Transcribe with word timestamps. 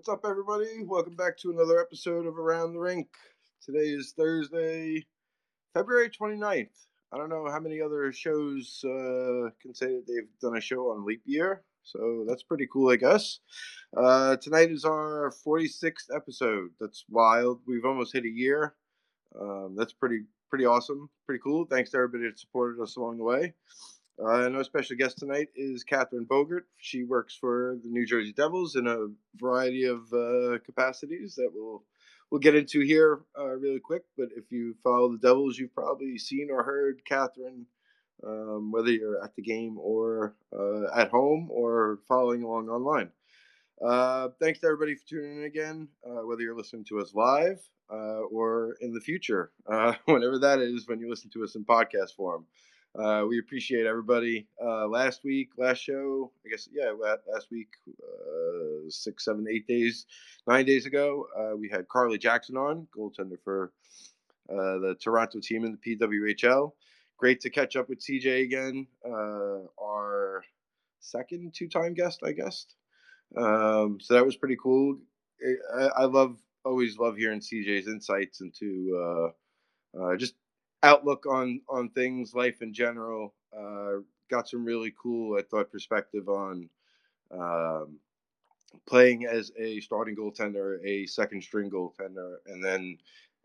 What's 0.00 0.08
up, 0.08 0.24
everybody? 0.24 0.82
Welcome 0.82 1.14
back 1.14 1.36
to 1.40 1.50
another 1.50 1.78
episode 1.78 2.26
of 2.26 2.38
Around 2.38 2.72
the 2.72 2.78
Rink. 2.78 3.08
Today 3.62 3.80
is 3.80 4.14
Thursday, 4.16 5.04
February 5.74 6.08
29th. 6.08 6.86
I 7.12 7.18
don't 7.18 7.28
know 7.28 7.46
how 7.50 7.60
many 7.60 7.82
other 7.82 8.10
shows 8.10 8.80
uh, 8.82 9.50
can 9.60 9.74
say 9.74 9.88
that 9.88 10.04
they've 10.08 10.40
done 10.40 10.56
a 10.56 10.60
show 10.62 10.90
on 10.90 11.04
leap 11.04 11.20
year, 11.26 11.64
so 11.82 12.24
that's 12.26 12.42
pretty 12.42 12.66
cool, 12.72 12.90
I 12.90 12.96
guess. 12.96 13.40
Uh, 13.94 14.36
tonight 14.36 14.70
is 14.70 14.86
our 14.86 15.34
46th 15.46 16.08
episode. 16.16 16.70
That's 16.80 17.04
wild. 17.10 17.60
We've 17.66 17.84
almost 17.84 18.14
hit 18.14 18.24
a 18.24 18.30
year. 18.30 18.76
Um, 19.38 19.74
that's 19.76 19.92
pretty 19.92 20.20
pretty 20.48 20.64
awesome, 20.64 21.10
pretty 21.26 21.42
cool. 21.44 21.66
Thanks 21.66 21.90
to 21.90 21.98
everybody 21.98 22.24
that 22.24 22.38
supported 22.38 22.82
us 22.82 22.96
along 22.96 23.18
the 23.18 23.24
way. 23.24 23.52
Uh, 24.22 24.44
and 24.44 24.56
our 24.56 24.64
special 24.64 24.96
guest 24.96 25.18
tonight 25.18 25.48
is 25.56 25.82
Catherine 25.82 26.24
Bogart. 26.24 26.66
She 26.76 27.04
works 27.04 27.34
for 27.34 27.78
the 27.82 27.88
New 27.88 28.04
Jersey 28.04 28.32
Devils 28.32 28.76
in 28.76 28.86
a 28.86 29.06
variety 29.36 29.84
of 29.84 30.12
uh, 30.12 30.58
capacities 30.64 31.36
that 31.36 31.50
we'll 31.54 31.82
we'll 32.30 32.40
get 32.40 32.54
into 32.54 32.80
here 32.80 33.20
uh, 33.38 33.46
really 33.46 33.80
quick. 33.80 34.02
But 34.18 34.28
if 34.36 34.52
you 34.52 34.74
follow 34.84 35.12
the 35.12 35.18
Devils, 35.18 35.56
you've 35.56 35.74
probably 35.74 36.18
seen 36.18 36.48
or 36.50 36.62
heard 36.62 37.02
Catherine, 37.06 37.64
um, 38.26 38.70
whether 38.70 38.90
you're 38.90 39.24
at 39.24 39.34
the 39.36 39.42
game 39.42 39.78
or 39.78 40.34
uh, 40.52 40.94
at 40.94 41.08
home 41.08 41.48
or 41.50 42.00
following 42.06 42.42
along 42.42 42.68
online. 42.68 43.10
Uh, 43.82 44.28
thanks 44.38 44.58
to 44.58 44.66
everybody 44.66 44.96
for 44.96 45.06
tuning 45.06 45.38
in 45.38 45.44
again, 45.44 45.88
uh, 46.06 46.26
whether 46.26 46.42
you're 46.42 46.56
listening 46.56 46.84
to 46.84 47.00
us 47.00 47.14
live 47.14 47.58
or 47.88 48.76
in 48.82 48.92
the 48.92 49.00
future, 49.00 49.50
whenever 50.04 50.38
that 50.38 50.58
is, 50.58 50.86
when 50.86 51.00
you 51.00 51.08
listen 51.08 51.30
to 51.30 51.42
us 51.42 51.54
in 51.54 51.64
podcast 51.64 52.14
form. 52.14 52.44
Uh, 52.98 53.24
we 53.28 53.38
appreciate 53.38 53.86
everybody. 53.86 54.48
Uh, 54.62 54.88
last 54.88 55.22
week, 55.22 55.50
last 55.56 55.78
show, 55.78 56.32
I 56.44 56.50
guess, 56.50 56.68
yeah, 56.72 56.90
last 57.32 57.48
week, 57.50 57.68
uh, 57.88 58.88
six, 58.88 59.24
seven, 59.24 59.46
eight 59.48 59.66
days, 59.66 60.06
nine 60.48 60.66
days 60.66 60.86
ago, 60.86 61.26
uh, 61.38 61.56
we 61.56 61.68
had 61.68 61.88
Carly 61.88 62.18
Jackson 62.18 62.56
on, 62.56 62.88
goaltender 62.96 63.38
for 63.44 63.72
uh, 64.50 64.78
the 64.78 64.96
Toronto 65.00 65.38
team 65.40 65.64
in 65.64 65.78
the 65.80 65.96
PWHL. 65.96 66.72
Great 67.16 67.40
to 67.40 67.50
catch 67.50 67.76
up 67.76 67.88
with 67.88 68.00
CJ 68.00 68.42
again, 68.42 68.86
uh, 69.06 69.60
our 69.80 70.42
second 70.98 71.54
two 71.54 71.68
time 71.68 71.94
guest, 71.94 72.20
I 72.24 72.32
guess. 72.32 72.66
Um, 73.36 73.98
so 74.00 74.14
that 74.14 74.26
was 74.26 74.36
pretty 74.36 74.56
cool. 74.60 74.98
I, 75.78 76.02
I, 76.02 76.04
love, 76.06 76.36
always 76.64 76.98
love 76.98 77.16
hearing 77.16 77.40
CJ's 77.40 77.86
insights 77.86 78.40
into 78.40 79.32
uh 79.96 79.98
uh 79.98 80.16
just 80.16 80.34
outlook 80.82 81.26
on 81.26 81.60
on 81.68 81.90
things, 81.90 82.34
life 82.34 82.62
in 82.62 82.72
general. 82.72 83.34
Uh, 83.56 84.02
got 84.30 84.48
some 84.48 84.64
really 84.64 84.94
cool, 85.00 85.36
I 85.38 85.42
thought, 85.42 85.72
perspective 85.72 86.28
on 86.28 86.68
um, 87.32 87.98
playing 88.86 89.26
as 89.26 89.50
a 89.58 89.80
starting 89.80 90.16
goaltender, 90.16 90.78
a 90.84 91.06
second 91.06 91.42
string 91.42 91.70
goaltender, 91.70 92.36
and 92.46 92.64
then 92.64 92.98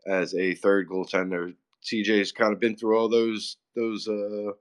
as 0.06 0.34
a 0.34 0.54
third 0.54 0.88
goaltender. 0.88 1.54
CJ's 1.82 2.32
kind 2.32 2.52
of 2.52 2.60
been 2.60 2.76
through 2.76 2.98
all 2.98 3.08
those 3.08 3.58
those 3.74 4.08
uh, 4.08 4.52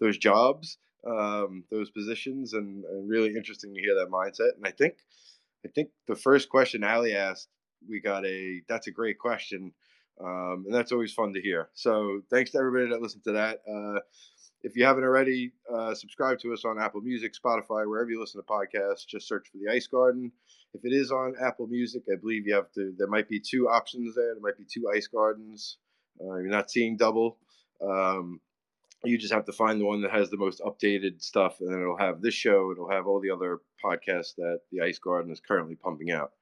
those 0.00 0.18
jobs, 0.18 0.78
um, 1.06 1.64
those 1.70 1.90
positions, 1.90 2.52
and, 2.52 2.84
and 2.84 3.08
really 3.08 3.34
interesting 3.36 3.74
to 3.74 3.80
hear 3.80 3.94
that 3.94 4.10
mindset. 4.10 4.56
And 4.56 4.66
I 4.66 4.70
think 4.70 4.96
I 5.64 5.68
think 5.68 5.90
the 6.06 6.16
first 6.16 6.48
question 6.48 6.84
Ali 6.84 7.14
asked, 7.14 7.48
we 7.88 8.00
got 8.00 8.26
a 8.26 8.62
that's 8.68 8.86
a 8.86 8.92
great 8.92 9.18
question 9.18 9.72
um, 10.20 10.64
and 10.66 10.74
that's 10.74 10.92
always 10.92 11.12
fun 11.12 11.32
to 11.34 11.40
hear. 11.40 11.68
So 11.74 12.20
thanks 12.30 12.50
to 12.52 12.58
everybody 12.58 12.90
that 12.90 13.02
listened 13.02 13.24
to 13.24 13.32
that. 13.32 13.62
Uh, 13.68 14.00
if 14.62 14.76
you 14.76 14.84
haven't 14.84 15.04
already, 15.04 15.52
uh, 15.72 15.94
subscribe 15.94 16.38
to 16.40 16.52
us 16.54 16.64
on 16.64 16.80
Apple 16.80 17.02
Music, 17.02 17.34
Spotify, 17.34 17.86
wherever 17.86 18.10
you 18.10 18.18
listen 18.18 18.40
to 18.40 18.46
podcasts. 18.46 19.06
Just 19.06 19.28
search 19.28 19.48
for 19.50 19.58
the 19.58 19.70
Ice 19.70 19.86
Garden. 19.86 20.32
If 20.72 20.84
it 20.84 20.92
is 20.92 21.12
on 21.12 21.34
Apple 21.40 21.66
Music, 21.66 22.02
I 22.10 22.16
believe 22.16 22.46
you 22.46 22.54
have 22.54 22.72
to. 22.72 22.94
There 22.96 23.06
might 23.06 23.28
be 23.28 23.38
two 23.38 23.68
options 23.68 24.14
there. 24.14 24.34
There 24.34 24.42
might 24.42 24.56
be 24.56 24.64
two 24.64 24.88
Ice 24.94 25.06
Gardens. 25.06 25.76
Uh, 26.20 26.36
you're 26.36 26.48
not 26.48 26.70
seeing 26.70 26.96
double. 26.96 27.36
Um, 27.86 28.40
you 29.04 29.18
just 29.18 29.34
have 29.34 29.44
to 29.44 29.52
find 29.52 29.78
the 29.78 29.84
one 29.84 30.00
that 30.00 30.10
has 30.10 30.30
the 30.30 30.38
most 30.38 30.60
updated 30.60 31.22
stuff, 31.22 31.60
and 31.60 31.70
then 31.70 31.80
it'll 31.80 31.98
have 31.98 32.22
this 32.22 32.34
show. 32.34 32.72
It'll 32.72 32.90
have 32.90 33.06
all 33.06 33.20
the 33.20 33.30
other 33.30 33.60
podcasts 33.84 34.34
that 34.36 34.60
the 34.72 34.80
Ice 34.80 34.98
Garden 34.98 35.30
is 35.30 35.40
currently 35.40 35.74
pumping 35.74 36.10
out. 36.10 36.32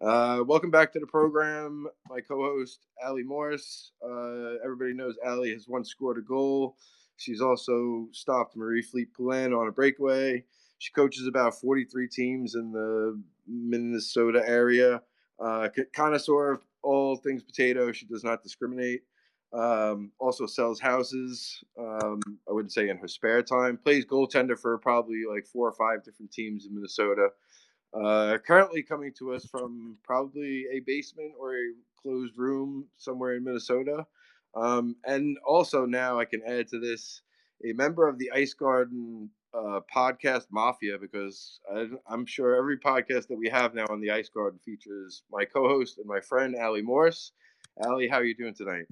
Uh, 0.00 0.44
welcome 0.46 0.70
back 0.70 0.92
to 0.92 1.00
the 1.00 1.06
program. 1.06 1.86
My 2.10 2.20
co 2.20 2.36
host, 2.42 2.80
Allie 3.02 3.22
Morse. 3.22 3.92
Uh, 4.04 4.56
everybody 4.62 4.92
knows 4.92 5.16
Allie 5.24 5.52
has 5.52 5.68
once 5.68 5.88
scored 5.88 6.18
a 6.18 6.20
goal. 6.20 6.76
She's 7.16 7.40
also 7.40 8.06
stopped 8.12 8.56
Marie-Philip 8.56 9.08
Poulin 9.16 9.54
on 9.54 9.68
a 9.68 9.72
breakaway. 9.72 10.44
She 10.76 10.92
coaches 10.92 11.26
about 11.26 11.58
43 11.58 12.08
teams 12.08 12.56
in 12.56 12.72
the 12.72 13.18
Minnesota 13.48 14.42
area. 14.46 15.00
Uh, 15.42 15.68
connoisseur 15.94 16.52
of 16.52 16.60
all 16.82 17.16
things 17.16 17.42
potato. 17.42 17.90
She 17.90 18.04
does 18.04 18.22
not 18.22 18.42
discriminate. 18.42 19.00
Um, 19.54 20.12
also 20.18 20.44
sells 20.44 20.78
houses. 20.78 21.64
Um, 21.78 22.20
I 22.46 22.52
wouldn't 22.52 22.72
say 22.72 22.90
in 22.90 22.98
her 22.98 23.08
spare 23.08 23.42
time. 23.42 23.78
Plays 23.78 24.04
goaltender 24.04 24.58
for 24.58 24.76
probably 24.76 25.22
like 25.26 25.46
four 25.46 25.66
or 25.66 25.72
five 25.72 26.04
different 26.04 26.32
teams 26.32 26.66
in 26.66 26.74
Minnesota. 26.74 27.28
Uh, 27.96 28.36
currently 28.38 28.82
coming 28.82 29.12
to 29.18 29.32
us 29.32 29.46
from 29.46 29.96
probably 30.02 30.66
a 30.72 30.80
basement 30.80 31.32
or 31.38 31.54
a 31.54 31.72
closed 32.00 32.36
room 32.36 32.86
somewhere 32.96 33.36
in 33.36 33.44
Minnesota. 33.44 34.06
Um, 34.54 34.96
and 35.04 35.38
also 35.46 35.86
now 35.86 36.18
I 36.18 36.24
can 36.24 36.42
add 36.46 36.68
to 36.68 36.78
this 36.78 37.22
a 37.64 37.72
member 37.72 38.06
of 38.06 38.18
the 38.18 38.30
Ice 38.32 38.54
Garden 38.54 39.30
uh, 39.54 39.80
podcast 39.94 40.46
mafia 40.50 40.98
because 40.98 41.60
I, 41.74 41.88
am 42.12 42.26
sure 42.26 42.56
every 42.56 42.78
podcast 42.78 43.28
that 43.28 43.38
we 43.38 43.48
have 43.48 43.74
now 43.74 43.86
on 43.88 44.00
the 44.00 44.10
Ice 44.10 44.28
Garden 44.28 44.58
features 44.64 45.22
my 45.30 45.44
co-host 45.44 45.98
and 45.98 46.06
my 46.06 46.20
friend 46.20 46.54
Allie 46.54 46.82
Morse. 46.82 47.32
Allie, 47.82 48.08
how 48.08 48.16
are 48.16 48.24
you 48.24 48.34
doing 48.34 48.54
tonight? 48.54 48.86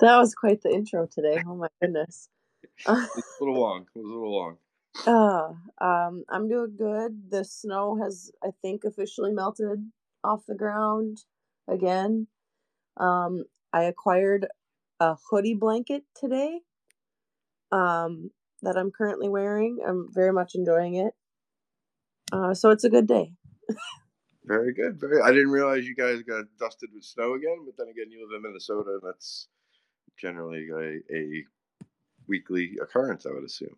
That 0.00 0.18
was 0.18 0.34
quite 0.34 0.62
the 0.62 0.70
intro 0.70 1.06
today. 1.06 1.42
Oh 1.46 1.54
my 1.54 1.68
goodness. 1.80 2.28
it 2.62 2.88
was 2.88 3.08
a 3.40 3.44
little 3.44 3.60
long. 3.60 3.86
It 3.94 4.00
was 4.00 4.10
a 4.10 4.14
little 4.14 4.36
long. 4.36 4.56
Uh, 5.04 5.52
um, 5.80 6.24
I'm 6.28 6.48
doing 6.48 6.74
good. 6.76 7.30
The 7.30 7.44
snow 7.44 7.98
has, 8.02 8.30
I 8.42 8.50
think, 8.62 8.84
officially 8.84 9.32
melted 9.32 9.90
off 10.24 10.46
the 10.46 10.54
ground 10.54 11.18
again. 11.68 12.28
Um, 12.96 13.44
I 13.72 13.84
acquired 13.84 14.46
a 15.00 15.16
hoodie 15.30 15.54
blanket 15.54 16.04
today. 16.14 16.60
Um, 17.72 18.30
that 18.62 18.76
I'm 18.76 18.90
currently 18.90 19.28
wearing. 19.28 19.78
I'm 19.86 20.08
very 20.12 20.32
much 20.32 20.54
enjoying 20.54 20.94
it. 20.94 21.12
Uh, 22.32 22.54
so 22.54 22.70
it's 22.70 22.84
a 22.84 22.90
good 22.90 23.06
day. 23.06 23.32
very 24.44 24.72
good. 24.72 24.98
Very. 24.98 25.20
I 25.20 25.30
didn't 25.30 25.50
realize 25.50 25.86
you 25.86 25.94
guys 25.94 26.22
got 26.22 26.46
dusted 26.58 26.90
with 26.94 27.04
snow 27.04 27.34
again, 27.34 27.58
but 27.64 27.76
then 27.76 27.88
again, 27.88 28.10
you 28.10 28.26
live 28.26 28.36
in 28.36 28.42
Minnesota, 28.42 28.98
and 29.00 29.02
that's 29.02 29.48
generally 30.16 30.68
a, 30.70 31.14
a 31.14 31.44
weekly 32.26 32.78
occurrence, 32.80 33.26
I 33.26 33.32
would 33.32 33.44
assume. 33.44 33.76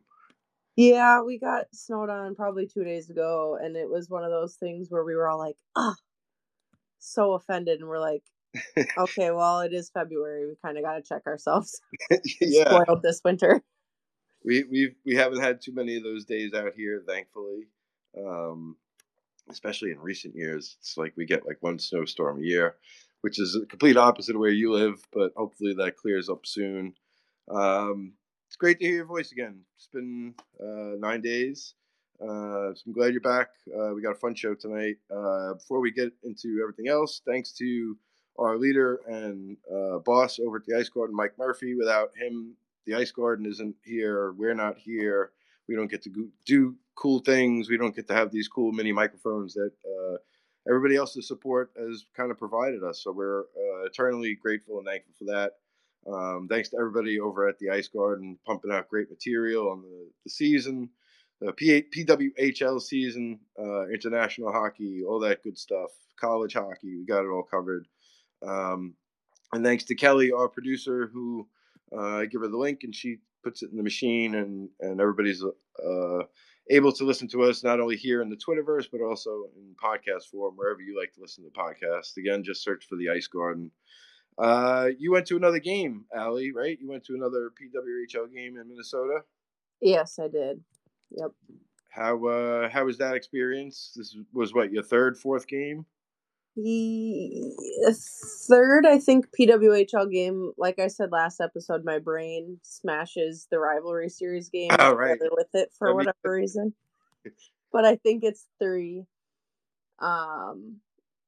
Yeah, 0.78 1.22
we 1.22 1.40
got 1.40 1.64
snowed 1.72 2.08
on 2.08 2.36
probably 2.36 2.68
two 2.68 2.84
days 2.84 3.10
ago, 3.10 3.58
and 3.60 3.74
it 3.74 3.90
was 3.90 4.08
one 4.08 4.22
of 4.22 4.30
those 4.30 4.54
things 4.54 4.86
where 4.88 5.02
we 5.02 5.16
were 5.16 5.28
all 5.28 5.36
like, 5.36 5.56
ah, 5.74 5.96
so 7.00 7.32
offended, 7.32 7.80
and 7.80 7.88
we're 7.88 7.98
like, 7.98 8.22
okay, 8.96 9.32
well, 9.32 9.58
it 9.58 9.72
is 9.72 9.90
February. 9.90 10.46
We 10.46 10.54
kind 10.64 10.78
of 10.78 10.84
got 10.84 10.94
to 10.94 11.02
check 11.02 11.26
ourselves. 11.26 11.80
yeah, 12.40 12.80
spoiled 12.80 13.02
this 13.02 13.20
winter. 13.24 13.60
We 14.44 14.62
we 14.70 14.94
we 15.04 15.16
haven't 15.16 15.40
had 15.40 15.60
too 15.60 15.74
many 15.74 15.96
of 15.96 16.04
those 16.04 16.24
days 16.24 16.54
out 16.54 16.74
here, 16.76 17.02
thankfully. 17.04 17.66
Um, 18.16 18.76
especially 19.50 19.90
in 19.90 19.98
recent 19.98 20.36
years, 20.36 20.76
it's 20.78 20.96
like 20.96 21.12
we 21.16 21.26
get 21.26 21.44
like 21.44 21.58
one 21.58 21.81
snowstorm 21.81 22.38
a 22.38 22.46
year, 22.46 22.76
which 23.22 23.40
is 23.40 23.54
the 23.54 23.66
complete 23.66 23.96
opposite 23.96 24.36
of 24.36 24.40
where 24.40 24.48
you 24.48 24.72
live. 24.72 25.02
But 25.12 25.32
hopefully 25.36 25.74
that 25.74 25.96
clears 25.96 26.28
up 26.28 26.46
soon. 26.46 26.94
Um, 27.50 28.12
great 28.58 28.81
to 28.81 28.84
hear 28.84 28.96
your 28.96 29.05
voice 29.05 29.31
again. 29.31 29.60
It's 29.76 29.87
been 29.87 30.34
uh, 30.60 30.96
nine 30.99 31.20
days. 31.20 31.75
Uh, 32.20 32.75
so 32.75 32.82
I'm 32.87 32.93
glad 32.93 33.12
you're 33.12 33.20
back. 33.20 33.50
Uh, 33.69 33.94
we 33.94 34.02
got 34.02 34.10
a 34.10 34.19
fun 34.19 34.34
show 34.34 34.55
tonight. 34.55 34.96
Uh, 35.10 35.55
before 35.55 35.78
we 35.81 35.93
get 35.93 36.12
into 36.25 36.58
everything 36.60 36.88
else, 36.88 37.22
thanks 37.25 37.52
to 37.52 37.96
our 38.37 38.58
leader 38.58 39.00
and 39.06 39.56
uh, 39.72 39.99
boss 39.99 40.40
over 40.40 40.56
at 40.56 40.64
the 40.66 40.76
Ice 40.76 40.88
Garden, 40.88 41.14
Mike 41.14 41.38
Murphy. 41.38 41.76
Without 41.76 42.10
him, 42.16 42.55
the 42.84 42.96
Ice 42.96 43.12
Garden 43.12 43.46
isn't 43.46 43.76
here. 43.84 44.32
We're 44.32 44.55
not 44.55 44.76
here. 44.76 45.31
We 45.69 45.76
don't 45.76 45.90
get 45.90 46.02
to 46.02 46.28
do 46.44 46.75
cool 46.96 47.20
things. 47.20 47.69
We 47.69 47.76
don't 47.76 47.94
get 47.94 48.08
to 48.08 48.14
have 48.14 48.32
these 48.32 48.49
cool 48.49 48.72
mini 48.72 48.90
microphones 48.90 49.55
that 49.55 49.70
uh, 49.87 50.16
everybody 50.69 50.96
else's 50.96 51.28
support 51.28 51.70
has 51.78 52.06
kind 52.16 52.32
of 52.32 52.38
provided 52.38 52.82
us. 52.82 53.05
So 53.05 53.12
we're 53.12 53.44
eternally 53.84 54.34
grateful 54.34 54.78
and 54.78 54.87
thankful 54.87 55.14
for 55.16 55.26
that. 55.26 55.52
Um, 56.06 56.46
thanks 56.48 56.70
to 56.70 56.76
everybody 56.78 57.20
over 57.20 57.48
at 57.48 57.58
the 57.58 57.70
Ice 57.70 57.88
Garden 57.88 58.38
pumping 58.46 58.72
out 58.72 58.88
great 58.88 59.10
material 59.10 59.70
on 59.70 59.82
the, 59.82 60.08
the 60.24 60.30
season, 60.30 60.88
the 61.40 61.52
P- 61.52 61.84
PWHL 61.94 62.80
season, 62.80 63.40
uh, 63.58 63.88
international 63.88 64.52
hockey, 64.52 65.02
all 65.06 65.20
that 65.20 65.42
good 65.42 65.58
stuff, 65.58 65.90
college 66.18 66.54
hockey. 66.54 66.96
We 66.96 67.04
got 67.04 67.24
it 67.24 67.28
all 67.28 67.42
covered. 67.42 67.86
Um, 68.46 68.94
and 69.52 69.64
thanks 69.64 69.84
to 69.84 69.94
Kelly, 69.94 70.32
our 70.32 70.48
producer, 70.48 71.10
who 71.12 71.46
uh, 71.92 72.18
I 72.18 72.26
give 72.26 72.40
her 72.42 72.48
the 72.48 72.56
link 72.56 72.80
and 72.82 72.94
she 72.94 73.18
puts 73.42 73.62
it 73.62 73.70
in 73.70 73.76
the 73.76 73.82
machine, 73.82 74.34
and 74.34 74.68
and 74.80 75.00
everybody's 75.00 75.42
uh, 75.42 76.22
able 76.70 76.92
to 76.92 77.04
listen 77.04 77.28
to 77.28 77.42
us 77.44 77.64
not 77.64 77.80
only 77.80 77.96
here 77.96 78.20
in 78.22 78.28
the 78.28 78.36
Twitterverse, 78.36 78.88
but 78.90 79.00
also 79.00 79.44
in 79.56 79.74
podcast 79.82 80.24
form, 80.30 80.54
wherever 80.56 80.80
you 80.80 80.98
like 80.98 81.12
to 81.14 81.20
listen 81.20 81.44
to 81.44 81.50
podcasts. 81.50 82.16
Again, 82.16 82.42
just 82.44 82.62
search 82.62 82.86
for 82.86 82.96
the 82.96 83.08
Ice 83.10 83.26
Garden. 83.26 83.70
Uh, 84.38 84.88
you 84.99 85.11
went 85.11 85.26
to 85.26 85.37
another 85.37 85.58
game, 85.58 86.05
Allie, 86.14 86.52
right? 86.52 86.79
You 86.81 86.88
went 86.88 87.05
to 87.05 87.14
another 87.14 87.50
PWHL 87.50 88.32
game 88.32 88.56
in 88.56 88.69
Minnesota. 88.69 89.20
Yes, 89.81 90.19
I 90.19 90.29
did. 90.29 90.62
Yep. 91.11 91.31
How 91.90 92.25
uh, 92.26 92.69
how 92.69 92.85
was 92.85 92.99
that 92.99 93.17
experience? 93.17 93.93
This 93.96 94.17
was 94.32 94.55
what 94.55 94.73
your 94.73 94.82
third, 94.82 95.17
fourth 95.17 95.49
game. 95.49 95.87
The 96.55 97.55
third, 98.49 98.85
I 98.85 98.99
think, 98.99 99.26
PWHL 99.38 100.11
game. 100.11 100.52
Like 100.58 100.79
I 100.79 100.88
said 100.88 101.12
last 101.12 101.41
episode, 101.41 101.84
my 101.84 101.99
brain 101.99 102.58
smashes 102.62 103.46
the 103.50 103.61
rivalry 103.61 104.08
series 104.08 104.49
game 104.49 104.70
oh, 104.79 104.93
right. 104.93 105.19
with 105.20 105.55
it 105.55 105.70
for 105.79 105.94
whatever 105.94 106.14
reason. 106.25 106.75
But 107.70 107.84
I 107.84 107.96
think 107.96 108.25
it's 108.25 108.46
three. 108.58 109.05
Um, 109.99 110.76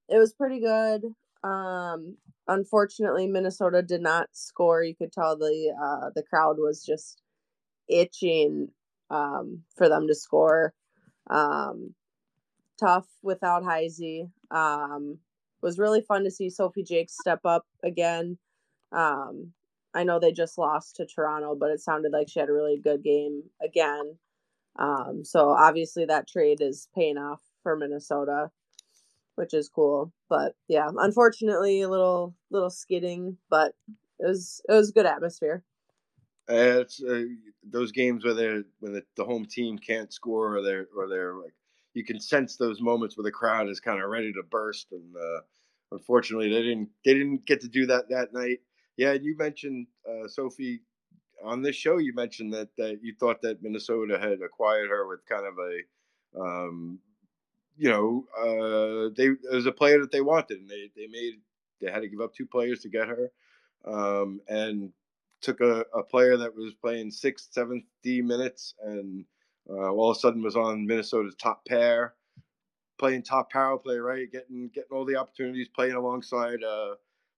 it 0.09 0.17
was 0.17 0.33
pretty 0.33 0.59
good. 0.59 1.03
Um, 1.43 2.17
unfortunately, 2.49 3.27
Minnesota 3.27 3.83
did 3.83 4.03
not 4.03 4.29
score. 4.33 4.83
You 4.83 4.95
could 4.95 5.13
tell 5.13 5.37
the 5.37 5.75
uh, 5.81 6.11
the 6.15 6.23
crowd 6.23 6.57
was 6.59 6.85
just 6.85 7.23
itching 7.89 8.69
um, 9.11 9.63
for 9.77 9.89
them 9.89 10.07
to 10.09 10.15
score. 10.15 10.75
Um, 11.29 11.95
tough 12.79 13.07
without 13.23 13.65
Heise. 13.65 14.27
Um, 14.51 15.19
was 15.63 15.79
really 15.79 16.01
fun 16.01 16.25
to 16.25 16.31
see 16.31 16.49
Sophie 16.51 16.83
Jaques 16.83 17.17
step 17.21 17.41
up 17.45 17.67
again. 17.85 18.39
Um, 18.93 19.53
I 19.95 20.05
know 20.05 20.19
they 20.19 20.33
just 20.33 20.57
lost 20.57 20.97
to 20.97 21.07
Toronto, 21.07 21.55
but 21.55 21.71
it 21.71 21.81
sounded 21.81 22.13
like 22.13 22.29
she 22.29 22.41
had 22.41 22.49
a 22.49 22.53
really 22.53 22.79
good 22.79 23.03
game 23.03 23.43
again. 23.63 24.17
Um, 24.79 25.23
so 25.25 25.51
obviously 25.51 26.07
that 26.07 26.29
trade 26.29 26.61
is 26.61 26.89
paying 26.95 27.19
off 27.19 27.41
for 27.63 27.77
Minnesota, 27.77 28.51
which 29.41 29.55
is 29.55 29.71
cool. 29.71 30.13
But 30.29 30.55
yeah, 30.69 30.91
unfortunately 30.99 31.81
a 31.81 31.89
little 31.89 32.35
little 32.51 32.69
skidding, 32.69 33.39
but 33.49 33.73
it 34.19 34.27
was 34.27 34.61
it 34.69 34.73
was 34.73 34.91
good 34.91 35.07
atmosphere. 35.07 35.65
Uh, 36.49 36.81
it's 36.83 37.03
uh, 37.03 37.25
those 37.65 37.91
games 37.91 38.23
where 38.23 38.35
they 38.35 38.63
when 38.81 38.93
the, 38.93 39.03
the 39.17 39.25
home 39.25 39.47
team 39.47 39.79
can't 39.79 40.13
score 40.13 40.57
or 40.57 40.63
they're 40.63 40.87
or 40.95 41.09
they're 41.09 41.37
like 41.37 41.55
you 41.95 42.05
can 42.05 42.21
sense 42.21 42.57
those 42.57 42.83
moments 42.83 43.17
where 43.17 43.25
the 43.25 43.31
crowd 43.31 43.69
is 43.69 43.81
kind 43.81 44.03
of 44.03 44.11
ready 44.11 44.31
to 44.31 44.43
burst 44.51 44.89
and 44.93 45.17
uh, 45.17 45.41
unfortunately 45.93 46.51
they 46.51 46.63
didn't 46.63 46.89
they 47.05 47.15
didn't 47.15 47.47
get 47.47 47.63
to 47.63 47.69
do 47.69 47.87
that 47.87 48.09
that 48.11 48.33
night 48.33 48.59
yeah 48.97 49.13
you 49.13 49.37
mentioned 49.37 49.87
uh, 50.09 50.29
sophie 50.29 50.81
on 51.43 51.63
this 51.63 51.77
show 51.77 51.99
you 51.99 52.13
mentioned 52.15 52.53
that 52.53 52.69
that 52.77 52.99
you 53.03 53.15
thought 53.19 53.41
that 53.43 53.63
minnesota 53.63 54.19
had 54.21 54.41
acquired 54.43 54.89
her 54.89 55.09
with 55.09 55.21
kind 55.29 55.47
of 55.47 55.55
a 55.59 56.41
um, 56.41 56.99
you 57.81 57.89
know 57.89 58.25
uh, 58.39 59.11
they 59.17 59.31
as 59.57 59.67
a 59.67 59.73
player 59.73 59.99
that 60.01 60.13
they 60.13 60.21
wanted 60.21 60.61
and 60.61 60.69
they, 60.69 60.91
they 60.95 61.07
made 61.07 61.41
they 61.81 61.91
had 61.91 62.03
to 62.03 62.09
give 62.09 62.21
up 62.21 62.35
two 62.35 62.47
players 62.47 62.81
to 62.81 62.89
get 62.89 63.09
her 63.09 63.31
um, 63.87 64.41
and 64.49 64.93
took 65.41 65.61
a, 65.61 65.85
a 65.95 66.03
player 66.03 66.37
that 66.37 66.55
was 66.55 66.75
playing 66.75 67.11
sixth 67.11 67.49
seventh 67.53 67.85
d 68.03 68.21
minutes 68.21 68.75
and 68.83 69.25
uh, 69.69 69.91
all 69.91 70.11
of 70.11 70.17
a 70.17 70.21
sudden 70.21 70.43
was 70.43 70.57
on 70.57 70.87
Minnesota's 70.87 71.35
top 71.37 71.65
pair, 71.67 72.15
playing 72.99 73.23
top 73.23 73.51
power 73.51 73.79
play, 73.79 73.97
right? 73.97 74.31
Getting 74.31 74.69
getting 74.75 74.91
all 74.91 75.05
the 75.05 75.17
opportunities, 75.17 75.69
playing 75.69 75.95
alongside 75.95 76.63
a 76.63 76.95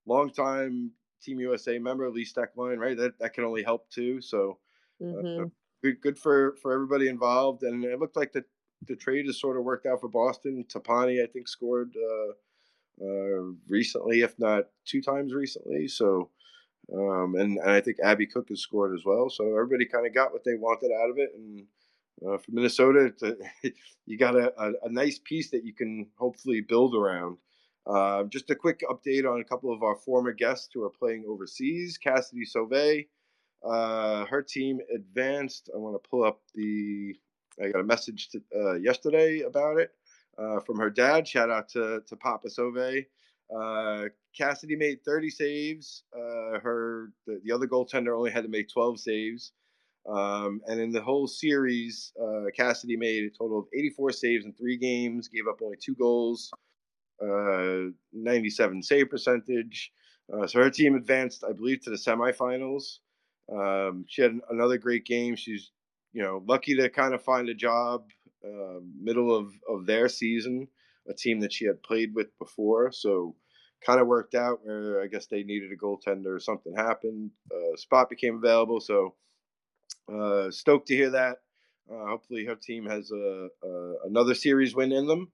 longtime 0.06 0.90
Team 1.22 1.40
USA 1.40 1.78
member 1.78 2.10
Lee 2.10 2.24
Stecklein, 2.24 2.78
right? 2.78 2.96
That 2.96 3.18
that 3.18 3.34
can 3.34 3.44
only 3.44 3.62
help 3.62 3.88
too. 3.90 4.20
So 4.20 4.58
uh, 5.00 5.04
mm-hmm. 5.04 5.44
uh, 5.44 5.48
good 5.82 6.00
good 6.00 6.18
for 6.18 6.56
for 6.62 6.72
everybody 6.72 7.08
involved, 7.08 7.64
and 7.64 7.84
it 7.84 7.98
looked 7.98 8.16
like 8.16 8.32
the 8.32 8.44
the 8.86 8.96
trade 8.96 9.26
has 9.26 9.40
sort 9.40 9.56
of 9.56 9.64
worked 9.64 9.86
out 9.86 10.00
for 10.00 10.08
Boston. 10.08 10.64
Tapani, 10.68 11.22
I 11.22 11.26
think, 11.26 11.48
scored 11.48 11.94
uh, 11.96 13.04
uh, 13.04 13.52
recently, 13.68 14.20
if 14.20 14.38
not 14.38 14.66
two 14.84 15.02
times 15.02 15.32
recently. 15.32 15.88
So. 15.88 16.30
Um, 16.92 17.36
and, 17.36 17.58
and 17.58 17.70
I 17.70 17.80
think 17.80 17.98
Abby 18.02 18.26
Cook 18.26 18.48
has 18.48 18.60
scored 18.60 18.92
as 18.92 19.04
well. 19.04 19.30
So 19.30 19.54
everybody 19.54 19.86
kind 19.86 20.04
of 20.04 20.12
got 20.12 20.32
what 20.32 20.42
they 20.44 20.56
wanted 20.56 20.90
out 20.90 21.10
of 21.10 21.16
it, 21.16 21.30
and 21.32 21.64
uh, 22.26 22.38
for 22.38 22.50
Minnesota, 22.50 23.12
a, 23.64 23.72
you 24.06 24.18
got 24.18 24.36
a, 24.36 24.52
a, 24.60 24.72
a, 24.84 24.92
nice 24.92 25.18
piece 25.18 25.50
that 25.50 25.64
you 25.64 25.72
can 25.72 26.06
hopefully 26.16 26.60
build 26.60 26.94
around. 26.94 27.38
Uh, 27.86 28.24
just 28.24 28.50
a 28.50 28.54
quick 28.54 28.82
update 28.88 29.28
on 29.30 29.40
a 29.40 29.44
couple 29.44 29.72
of 29.72 29.82
our 29.82 29.96
former 29.96 30.32
guests 30.32 30.68
who 30.72 30.82
are 30.82 30.90
playing 30.90 31.24
overseas. 31.26 31.98
Cassidy 31.98 32.44
Sauvé, 32.44 33.08
uh, 33.64 34.24
her 34.26 34.42
team 34.42 34.78
advanced. 34.94 35.70
I 35.74 35.78
want 35.78 36.00
to 36.00 36.08
pull 36.08 36.24
up 36.24 36.40
the. 36.54 37.14
I 37.60 37.68
got 37.68 37.80
a 37.80 37.84
message 37.84 38.28
to, 38.30 38.42
uh, 38.56 38.74
yesterday 38.74 39.40
about 39.40 39.78
it 39.78 39.90
uh, 40.38 40.60
from 40.60 40.78
her 40.78 40.90
dad. 40.90 41.26
Shout 41.26 41.50
out 41.50 41.68
to, 41.70 42.02
to 42.06 42.16
Papa 42.16 42.48
Sauvé. 42.48 43.06
Uh, 43.54 44.08
Cassidy 44.36 44.76
made 44.76 45.04
30 45.04 45.30
saves. 45.30 46.04
her 46.14 47.12
the, 47.26 47.40
the 47.44 47.52
other 47.52 47.66
goaltender 47.66 48.16
only 48.16 48.30
had 48.30 48.44
to 48.44 48.48
make 48.48 48.68
12 48.68 49.00
saves. 49.00 49.52
Um, 50.08 50.60
and 50.66 50.80
in 50.80 50.90
the 50.90 51.00
whole 51.02 51.26
series, 51.26 52.12
uh, 52.20 52.46
Cassidy 52.56 52.96
made 52.96 53.24
a 53.24 53.30
total 53.30 53.60
of 53.60 53.66
84 53.72 54.12
saves 54.12 54.44
in 54.44 54.52
three 54.52 54.76
games, 54.76 55.28
gave 55.28 55.46
up 55.48 55.60
only 55.62 55.76
two 55.80 55.94
goals, 55.94 56.50
uh, 57.22 57.90
97 58.12 58.82
save 58.82 59.10
percentage. 59.10 59.92
Uh, 60.32 60.46
so 60.46 60.60
her 60.60 60.70
team 60.70 60.96
advanced, 60.96 61.44
I 61.48 61.52
believe, 61.52 61.82
to 61.82 61.90
the 61.90 61.96
semifinals. 61.96 62.98
Um, 63.52 64.04
she 64.08 64.22
had 64.22 64.38
another 64.50 64.78
great 64.78 65.04
game. 65.04 65.36
She's, 65.36 65.70
you 66.12 66.22
know, 66.22 66.42
lucky 66.46 66.76
to 66.76 66.88
kind 66.88 67.14
of 67.14 67.22
find 67.22 67.48
a 67.48 67.54
job 67.54 68.04
uh, 68.44 68.80
middle 69.00 69.34
of, 69.34 69.52
of 69.68 69.86
their 69.86 70.08
season, 70.08 70.68
a 71.08 71.14
team 71.14 71.40
that 71.40 71.52
she 71.52 71.64
had 71.64 71.82
played 71.82 72.14
with 72.14 72.36
before. 72.38 72.92
So 72.92 73.34
kind 73.84 74.00
of 74.00 74.06
worked 74.06 74.34
out 74.34 74.60
where 74.64 75.02
I 75.02 75.06
guess 75.06 75.26
they 75.26 75.42
needed 75.42 75.72
a 75.72 75.76
goaltender 75.76 76.34
or 76.34 76.40
something 76.40 76.74
happened. 76.74 77.30
Uh, 77.52 77.76
spot 77.76 78.08
became 78.08 78.36
available. 78.36 78.80
So 78.80 79.14
uh, 80.12 80.50
stoked 80.50 80.88
to 80.88 80.96
hear 80.96 81.10
that. 81.10 81.38
Uh, 81.90 82.06
hopefully, 82.06 82.44
her 82.44 82.54
team 82.54 82.86
has 82.86 83.10
a, 83.10 83.48
a, 83.64 83.94
another 84.06 84.34
series 84.34 84.74
win 84.74 84.92
in 84.92 85.06
them. 85.06 85.30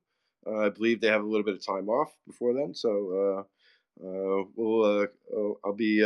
Uh, 0.47 0.67
I 0.67 0.69
believe 0.71 1.01
they 1.01 1.09
have 1.09 1.23
a 1.23 1.27
little 1.27 1.45
bit 1.45 1.55
of 1.55 1.65
time 1.65 1.89
off 1.89 2.11
before 2.27 2.55
then, 2.55 2.75
so 2.75 3.45
uh, 4.01 4.07
uh, 4.07 4.45
we'll 4.57 5.07
I'll 5.65 5.75
be 5.75 6.03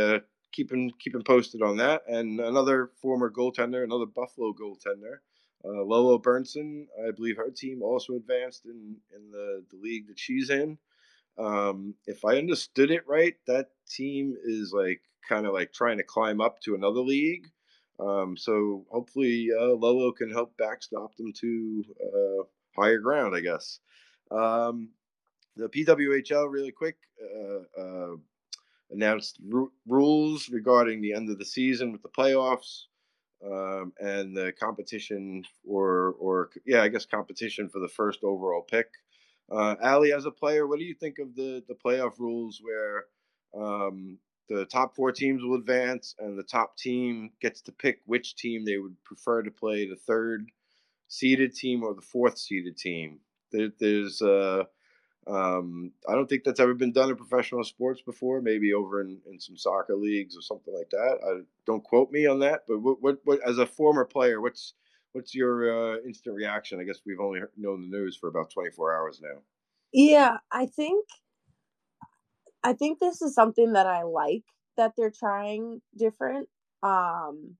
keeping 0.53 0.91
keeping 0.99 1.23
posted 1.23 1.61
on 1.61 1.77
that. 1.77 2.03
And 2.07 2.39
another 2.39 2.91
former 3.01 3.29
goaltender, 3.29 3.83
another 3.83 4.05
Buffalo 4.05 4.53
goaltender, 4.53 5.17
Lolo 5.63 6.17
Berndtsson. 6.19 6.85
I 7.05 7.11
believe 7.11 7.37
her 7.37 7.49
team 7.49 7.81
also 7.81 8.13
advanced 8.13 8.65
in 8.65 8.95
in 9.13 9.31
the, 9.31 9.65
the 9.69 9.77
league 9.77 10.07
that 10.07 10.19
she's 10.19 10.49
in. 10.49 10.77
Um, 11.37 11.95
if 12.05 12.23
I 12.23 12.37
understood 12.37 12.91
it 12.91 13.07
right, 13.07 13.35
that 13.47 13.69
team 13.89 14.35
is 14.43 14.71
like 14.71 15.01
kind 15.27 15.45
of 15.45 15.53
like 15.53 15.73
trying 15.73 15.97
to 15.97 16.03
climb 16.03 16.41
up 16.41 16.59
to 16.61 16.75
another 16.75 16.99
league. 16.99 17.47
Um, 17.99 18.35
so 18.37 18.85
hopefully 18.91 19.49
uh, 19.57 19.73
Lolo 19.73 20.11
can 20.11 20.31
help 20.31 20.55
backstop 20.57 21.15
them 21.15 21.31
to 21.33 21.83
uh, 22.03 22.43
higher 22.75 22.99
ground, 22.99 23.35
I 23.35 23.39
guess. 23.39 23.79
Um, 24.31 24.89
the 25.55 25.69
PWHL, 25.69 26.51
really 26.51 26.71
quick, 26.71 26.97
uh, 27.21 27.81
uh 27.81 28.15
announced 28.91 29.39
r- 29.53 29.67
rules 29.87 30.49
regarding 30.49 31.01
the 31.01 31.13
end 31.13 31.29
of 31.29 31.37
the 31.39 31.45
season 31.45 31.91
with 31.91 32.01
the 32.01 32.09
playoffs 32.09 32.83
um, 33.45 33.93
and 33.99 34.35
the 34.35 34.53
competition, 34.59 35.43
or 35.67 36.15
or 36.19 36.49
yeah, 36.65 36.81
I 36.81 36.87
guess 36.87 37.05
competition 37.05 37.69
for 37.69 37.79
the 37.79 37.89
first 37.89 38.23
overall 38.23 38.61
pick. 38.61 38.87
Uh, 39.51 39.75
Ali, 39.83 40.13
as 40.13 40.25
a 40.25 40.31
player, 40.31 40.67
what 40.67 40.79
do 40.79 40.85
you 40.85 40.95
think 40.95 41.19
of 41.19 41.35
the 41.35 41.63
the 41.67 41.75
playoff 41.75 42.19
rules 42.19 42.61
where 42.61 43.05
um, 43.55 44.17
the 44.49 44.65
top 44.65 44.95
four 44.95 45.11
teams 45.11 45.43
will 45.43 45.55
advance, 45.55 46.15
and 46.19 46.37
the 46.37 46.43
top 46.43 46.77
team 46.77 47.31
gets 47.41 47.61
to 47.63 47.71
pick 47.71 47.99
which 48.05 48.35
team 48.35 48.63
they 48.65 48.77
would 48.77 48.95
prefer 49.03 49.41
to 49.43 49.51
play 49.51 49.87
the 49.87 49.95
third 49.95 50.49
seeded 51.07 51.53
team 51.55 51.83
or 51.83 51.93
the 51.93 52.01
fourth 52.01 52.37
seeded 52.37 52.77
team. 52.77 53.19
There, 53.51 53.69
there's, 53.79 54.21
uh, 54.21 54.63
um, 55.27 55.91
I 56.07 56.13
don't 56.13 56.27
think 56.27 56.43
that's 56.43 56.59
ever 56.59 56.73
been 56.73 56.91
done 56.91 57.09
in 57.09 57.15
professional 57.15 57.63
sports 57.63 58.01
before. 58.01 58.41
Maybe 58.41 58.73
over 58.73 59.01
in, 59.01 59.19
in 59.29 59.39
some 59.39 59.57
soccer 59.57 59.95
leagues 59.95 60.35
or 60.37 60.41
something 60.41 60.73
like 60.73 60.89
that. 60.89 61.19
I, 61.25 61.41
don't 61.65 61.83
quote 61.83 62.11
me 62.11 62.25
on 62.25 62.39
that. 62.39 62.63
But 62.67 62.81
what, 62.81 63.01
what, 63.01 63.19
what 63.23 63.39
as 63.47 63.57
a 63.57 63.65
former 63.65 64.05
player, 64.05 64.41
what's 64.41 64.73
what's 65.13 65.33
your 65.33 65.95
uh, 65.95 65.97
instant 66.05 66.35
reaction? 66.35 66.79
I 66.79 66.83
guess 66.83 66.99
we've 67.05 67.19
only 67.19 67.41
known 67.55 67.81
the 67.81 67.97
news 67.97 68.17
for 68.17 68.27
about 68.27 68.51
24 68.51 68.95
hours 68.95 69.21
now. 69.23 69.39
Yeah, 69.93 70.37
I 70.51 70.65
think 70.65 71.05
I 72.63 72.73
think 72.73 72.99
this 72.99 73.21
is 73.21 73.35
something 73.35 73.73
that 73.73 73.87
I 73.87 74.03
like 74.03 74.43
that 74.75 74.93
they're 74.97 75.11
trying 75.11 75.81
different. 75.97 76.49
Um 76.81 77.57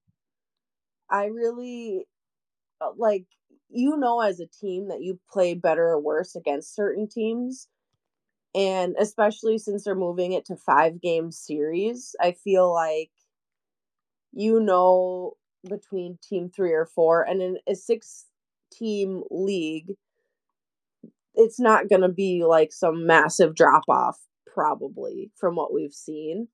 I 1.10 1.26
really 1.26 2.08
uh, 2.82 2.92
like 2.98 3.26
you 3.74 3.98
know 3.98 4.22
as 4.22 4.40
a 4.40 4.48
team 4.48 4.90
that 4.90 5.02
you 5.02 5.20
play 5.30 5.54
better 5.54 5.90
or 5.90 6.00
worse 6.00 6.36
against 6.36 6.76
certain 6.76 7.08
teams. 7.08 7.68
And 8.56 8.96
especially 9.00 9.58
since 9.58 9.84
they're 9.84 9.96
moving 9.96 10.34
it 10.34 10.46
to 10.46 10.56
5 10.56 11.02
game 11.02 11.32
series, 11.32 12.16
I 12.22 12.34
feel 12.34 12.72
like 12.72 13.10
you 14.32 14.60
know 14.60 15.34
between 15.68 16.20
team 16.22 16.52
3 16.56 16.74
or 16.74 16.86
4 16.86 17.24
and 17.24 17.42
in 17.42 17.58
a 17.68 17.76
6 17.76 18.26
team 18.72 19.24
league, 19.32 19.94
it's 21.36 21.60
not 21.60 21.90
going 21.90 22.02
to 22.02 22.10
be 22.10 22.44
like 22.46 22.72
some 22.72 23.08
massive 23.08 23.56
drop 23.56 23.84
off, 23.90 24.20
probably 24.46 25.32
from 25.36 25.56
what 25.56 25.74
we've 25.74 25.94
seen. 25.94 26.48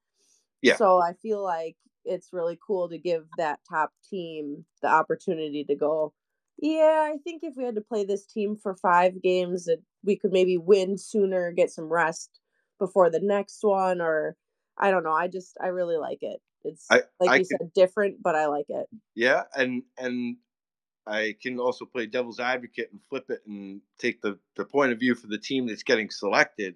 Yeah. 0.62 0.78
So 0.78 1.00
I 1.00 1.14
feel 1.22 1.44
like 1.44 1.76
it's 2.06 2.34
really 2.34 2.58
cool 2.66 2.90
to 2.90 2.98
give 2.98 3.26
that 3.38 3.60
top 3.70 3.92
team 4.10 4.66
the 4.82 4.88
opportunity 4.88 5.64
to 5.66 5.76
go. 5.76 6.14
Yeah, 6.62 7.12
I 7.14 7.18
think 7.24 7.44
if 7.44 7.54
we 7.56 7.64
had 7.64 7.76
to 7.76 7.82
play 7.82 8.04
this 8.04 8.26
team 8.26 8.58
for 8.58 8.76
five 8.76 9.22
games, 9.22 9.66
that 9.66 9.82
we 10.04 10.18
could 10.18 10.32
maybe 10.32 10.58
win 10.58 10.98
sooner, 10.98 11.52
get 11.52 11.72
some 11.72 11.92
rest 11.92 12.40
before 12.80 13.10
the 13.10 13.22
next 13.22 13.60
one, 13.62 14.02
or 14.02 14.36
I 14.78 14.92
don't 14.92 15.04
know. 15.04 15.14
I 15.14 15.28
just 15.28 15.58
I 15.62 15.68
really 15.68 15.98
like 15.98 16.20
it. 16.22 16.42
It's 16.64 16.86
I, 16.90 17.04
like 17.20 17.30
I 17.30 17.36
you 17.38 17.46
said, 17.46 17.72
different, 17.74 18.22
but 18.22 18.36
I 18.36 18.48
like 18.48 18.66
it. 18.68 18.88
Yeah, 19.16 19.44
and 19.56 19.84
and 19.98 20.38
I 21.10 21.36
can 21.42 21.60
also 21.60 21.86
play 21.86 22.06
devil's 22.06 22.40
advocate 22.40 22.90
and 22.92 23.02
flip 23.10 23.30
it 23.30 23.42
and 23.48 23.82
take 23.98 24.22
the, 24.22 24.38
the 24.56 24.66
point 24.66 24.92
of 24.92 25.00
view 25.00 25.16
for 25.16 25.28
the 25.28 25.40
team 25.40 25.68
that's 25.68 25.84
getting 25.84 26.10
selected 26.12 26.76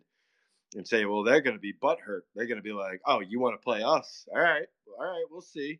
and 0.75 0.87
say, 0.87 1.05
well, 1.05 1.23
they're 1.23 1.41
going 1.41 1.55
to 1.55 1.61
be 1.61 1.73
butthurt. 1.73 2.21
They're 2.35 2.47
going 2.47 2.57
to 2.57 2.63
be 2.63 2.73
like, 2.73 2.99
oh, 3.05 3.19
you 3.19 3.39
want 3.39 3.53
to 3.53 3.63
play 3.63 3.83
us? 3.83 4.27
All 4.33 4.41
right. 4.41 4.65
All 4.97 5.05
right. 5.05 5.25
We'll 5.29 5.41
see. 5.41 5.79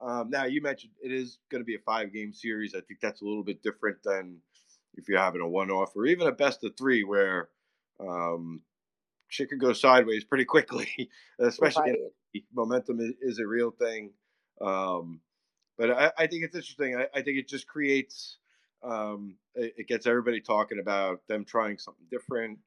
Um, 0.00 0.30
now, 0.30 0.44
you 0.44 0.62
mentioned 0.62 0.92
it 1.02 1.12
is 1.12 1.38
going 1.50 1.60
to 1.60 1.66
be 1.66 1.74
a 1.74 1.80
five 1.80 2.12
game 2.12 2.32
series. 2.32 2.74
I 2.74 2.80
think 2.80 3.00
that's 3.00 3.20
a 3.20 3.24
little 3.24 3.42
bit 3.42 3.62
different 3.62 3.98
than 4.04 4.38
if 4.94 5.08
you're 5.08 5.18
having 5.18 5.40
a 5.40 5.48
one 5.48 5.70
off 5.70 5.96
or 5.96 6.06
even 6.06 6.26
a 6.26 6.32
best 6.32 6.64
of 6.64 6.76
three 6.76 7.04
where 7.04 7.48
um, 8.00 8.62
shit 9.28 9.48
could 9.48 9.60
go 9.60 9.72
sideways 9.72 10.24
pretty 10.24 10.44
quickly, 10.44 11.10
especially 11.38 11.90
right. 11.90 12.44
momentum 12.54 13.00
is, 13.00 13.12
is, 13.20 13.38
a 13.38 13.46
real 13.46 13.70
thing. 13.70 14.10
Um, 14.60 15.20
but 15.76 15.90
I, 15.90 16.12
I, 16.18 16.26
think 16.26 16.44
it's 16.44 16.56
interesting. 16.56 16.96
I, 16.96 17.06
I, 17.14 17.22
think 17.22 17.38
it 17.38 17.48
just 17.48 17.66
creates, 17.66 18.38
um, 18.82 19.36
it, 19.54 19.74
it, 19.78 19.88
gets 19.88 20.06
everybody 20.06 20.40
talking 20.40 20.80
about 20.80 21.20
them 21.28 21.44
trying 21.44 21.78
something 21.78 22.06
different. 22.10 22.58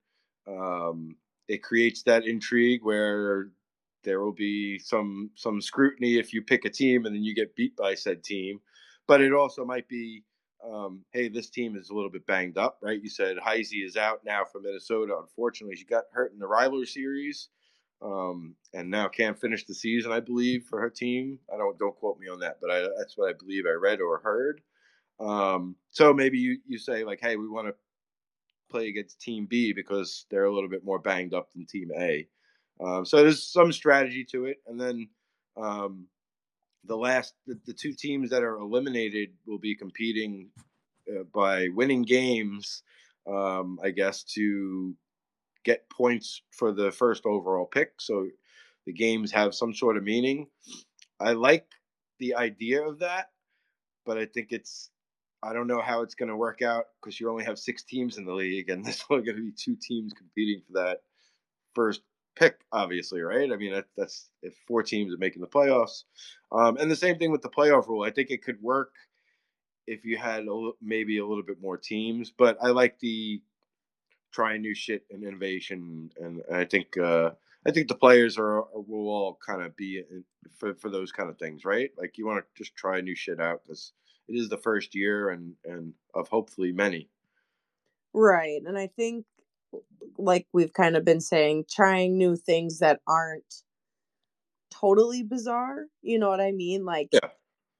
Um, 0.47 1.15
it 1.47 1.63
creates 1.63 2.03
that 2.03 2.25
intrigue 2.25 2.81
where 2.83 3.49
there 4.03 4.21
will 4.21 4.33
be 4.33 4.79
some 4.79 5.31
some 5.35 5.61
scrutiny 5.61 6.17
if 6.17 6.33
you 6.33 6.41
pick 6.41 6.65
a 6.65 6.69
team 6.69 7.05
and 7.05 7.15
then 7.15 7.23
you 7.23 7.35
get 7.35 7.55
beat 7.55 7.75
by 7.75 7.95
said 7.95 8.23
team. 8.23 8.59
But 9.07 9.21
it 9.21 9.33
also 9.33 9.65
might 9.65 9.87
be, 9.87 10.23
um, 10.63 11.03
hey, 11.11 11.27
this 11.27 11.49
team 11.49 11.75
is 11.75 11.89
a 11.89 11.93
little 11.93 12.09
bit 12.09 12.25
banged 12.25 12.57
up, 12.57 12.77
right? 12.81 13.01
You 13.01 13.09
said 13.09 13.37
Heise 13.37 13.73
is 13.73 13.97
out 13.97 14.21
now 14.25 14.45
for 14.45 14.61
Minnesota. 14.61 15.17
Unfortunately, 15.19 15.75
she 15.75 15.85
got 15.85 16.05
hurt 16.11 16.31
in 16.33 16.39
the 16.39 16.47
rivalry 16.47 16.85
series, 16.85 17.49
um, 18.01 18.55
and 18.73 18.89
now 18.89 19.07
can't 19.07 19.39
finish 19.39 19.65
the 19.65 19.73
season. 19.73 20.11
I 20.11 20.19
believe 20.19 20.65
for 20.69 20.79
her 20.79 20.89
team. 20.89 21.39
I 21.53 21.57
don't 21.57 21.77
don't 21.77 21.95
quote 21.95 22.19
me 22.19 22.27
on 22.27 22.39
that, 22.39 22.57
but 22.61 22.71
I, 22.71 22.87
that's 22.97 23.17
what 23.17 23.29
I 23.29 23.33
believe 23.33 23.65
I 23.65 23.71
read 23.71 24.01
or 24.01 24.19
heard. 24.19 24.61
Um, 25.19 25.75
so 25.89 26.13
maybe 26.13 26.37
you 26.39 26.59
you 26.67 26.77
say 26.77 27.03
like, 27.03 27.19
hey, 27.21 27.35
we 27.35 27.47
want 27.47 27.67
to 27.67 27.75
play 28.69 28.87
against 28.87 29.21
Team 29.21 29.45
B 29.45 29.73
because 29.73 30.25
they're 30.31 30.45
a 30.45 30.53
little 30.53 30.69
bit 30.69 30.85
more 30.85 30.99
banged 30.99 31.33
up 31.33 31.49
than 31.53 31.65
Team 31.65 31.89
A. 31.97 32.27
Um, 32.79 33.05
so 33.05 33.17
there's 33.17 33.43
some 33.43 33.71
strategy 33.71 34.25
to 34.31 34.45
it, 34.45 34.57
and 34.67 34.79
then 34.79 35.09
um, 35.57 36.05
the 36.85 36.95
last 36.95 37.33
the, 37.45 37.59
the, 37.65 37.73
two 37.73 37.93
teams 37.93 38.29
that 38.29 38.43
are 38.43 38.57
eliminated 38.57 39.29
will 39.45 39.59
be 39.59 39.75
competing 39.75 40.49
uh, 41.09 41.23
by 41.33 41.67
winning 41.69 42.01
games, 42.01 42.83
um, 43.27 43.79
I 43.83 43.91
guess, 43.91 44.23
to 44.35 44.95
get 45.63 45.89
points 45.89 46.41
for 46.51 46.71
the 46.71 46.91
first 46.91 47.25
overall 47.25 47.65
pick. 47.65 47.93
So 47.99 48.27
the 48.85 48.93
games 48.93 49.31
have 49.31 49.53
some 49.53 49.73
sort 49.73 49.97
of 49.97 50.03
meaning. 50.03 50.47
I 51.19 51.33
like 51.33 51.67
the 52.19 52.35
idea 52.35 52.81
of 52.81 52.99
that, 52.99 53.29
but 54.05 54.17
I 54.17 54.25
think 54.25 54.47
it's 54.51 54.89
I 55.43 55.53
don't 55.53 55.67
know 55.67 55.81
how 55.81 56.01
it's 56.01 56.15
going 56.15 56.29
to 56.29 56.35
work 56.35 56.61
out 56.61 56.85
because 57.01 57.19
you 57.19 57.29
only 57.29 57.43
have 57.43 57.57
six 57.57 57.83
teams 57.83 58.17
in 58.17 58.25
the 58.25 58.33
league, 58.33 58.69
and 58.69 58.85
there's 58.85 59.03
only 59.09 59.23
going 59.23 59.37
to 59.37 59.43
be 59.43 59.51
two 59.51 59.77
teams 59.81 60.13
competing 60.13 60.61
for 60.65 60.73
that 60.73 61.01
first 61.73 62.01
pick, 62.35 62.59
obviously, 62.71 63.21
right? 63.21 63.51
I 63.51 63.55
mean, 63.55 63.73
that, 63.73 63.85
that's 63.97 64.29
if 64.41 64.53
four 64.67 64.83
teams 64.83 65.13
are 65.13 65.17
making 65.17 65.41
the 65.41 65.47
playoffs. 65.47 66.03
Um, 66.51 66.77
and 66.77 66.89
the 66.89 66.95
same 66.95 67.17
thing 67.17 67.31
with 67.31 67.41
the 67.41 67.49
playoff 67.49 67.87
rule. 67.87 68.03
I 68.03 68.11
think 68.11 68.29
it 68.29 68.43
could 68.43 68.61
work 68.61 68.93
if 69.87 70.05
you 70.05 70.17
had 70.17 70.45
a, 70.47 70.71
maybe 70.81 71.17
a 71.17 71.25
little 71.25 71.43
bit 71.43 71.61
more 71.61 71.77
teams, 71.77 72.31
but 72.35 72.57
I 72.61 72.67
like 72.67 72.99
the 72.99 73.41
trying 74.31 74.61
new 74.61 74.73
shit 74.73 75.05
and 75.11 75.23
innovation, 75.23 76.09
and 76.19 76.41
I 76.51 76.65
think 76.65 76.97
uh, 76.97 77.31
I 77.65 77.71
think 77.71 77.87
the 77.87 77.95
players 77.95 78.37
are 78.37 78.63
will 78.73 79.09
all 79.09 79.37
kind 79.45 79.61
of 79.61 79.75
be 79.75 80.03
for 80.57 80.73
for 80.75 80.89
those 80.89 81.11
kind 81.11 81.29
of 81.29 81.37
things, 81.37 81.65
right? 81.65 81.91
Like 81.97 82.17
you 82.17 82.25
want 82.25 82.43
to 82.43 82.63
just 82.63 82.75
try 82.75 83.01
new 83.01 83.15
shit 83.15 83.39
out 83.39 83.63
because 83.63 83.93
it 84.27 84.33
is 84.33 84.49
the 84.49 84.57
first 84.57 84.95
year 84.95 85.29
and 85.29 85.53
and 85.65 85.93
of 86.13 86.27
hopefully 86.27 86.71
many. 86.71 87.09
Right, 88.13 88.61
and 88.65 88.77
I 88.77 88.87
think 88.87 89.25
like 90.17 90.47
we've 90.53 90.73
kind 90.73 90.95
of 90.95 91.05
been 91.05 91.21
saying, 91.21 91.65
trying 91.69 92.17
new 92.17 92.35
things 92.35 92.79
that 92.79 92.99
aren't 93.07 93.63
totally 94.71 95.23
bizarre. 95.23 95.85
You 96.01 96.19
know 96.19 96.29
what 96.29 96.41
I 96.41 96.51
mean? 96.51 96.85
Like, 96.85 97.09
yeah. 97.11 97.29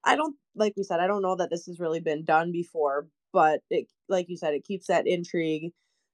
I 0.04 0.16
don't 0.16 0.36
like 0.56 0.74
we 0.76 0.84
said, 0.84 1.00
I 1.00 1.08
don't 1.08 1.22
know 1.22 1.36
that 1.36 1.50
this 1.50 1.66
has 1.68 1.80
really 1.80 2.00
been 2.00 2.26
done 2.26 2.52
before, 2.52 3.08
but 3.32 3.62
it, 3.70 3.88
like 4.10 4.28
you 4.30 4.38
said, 4.38 4.54
it 4.54 4.66
keeps 4.66 4.88
that 4.88 5.08
intrigue. 5.08 5.72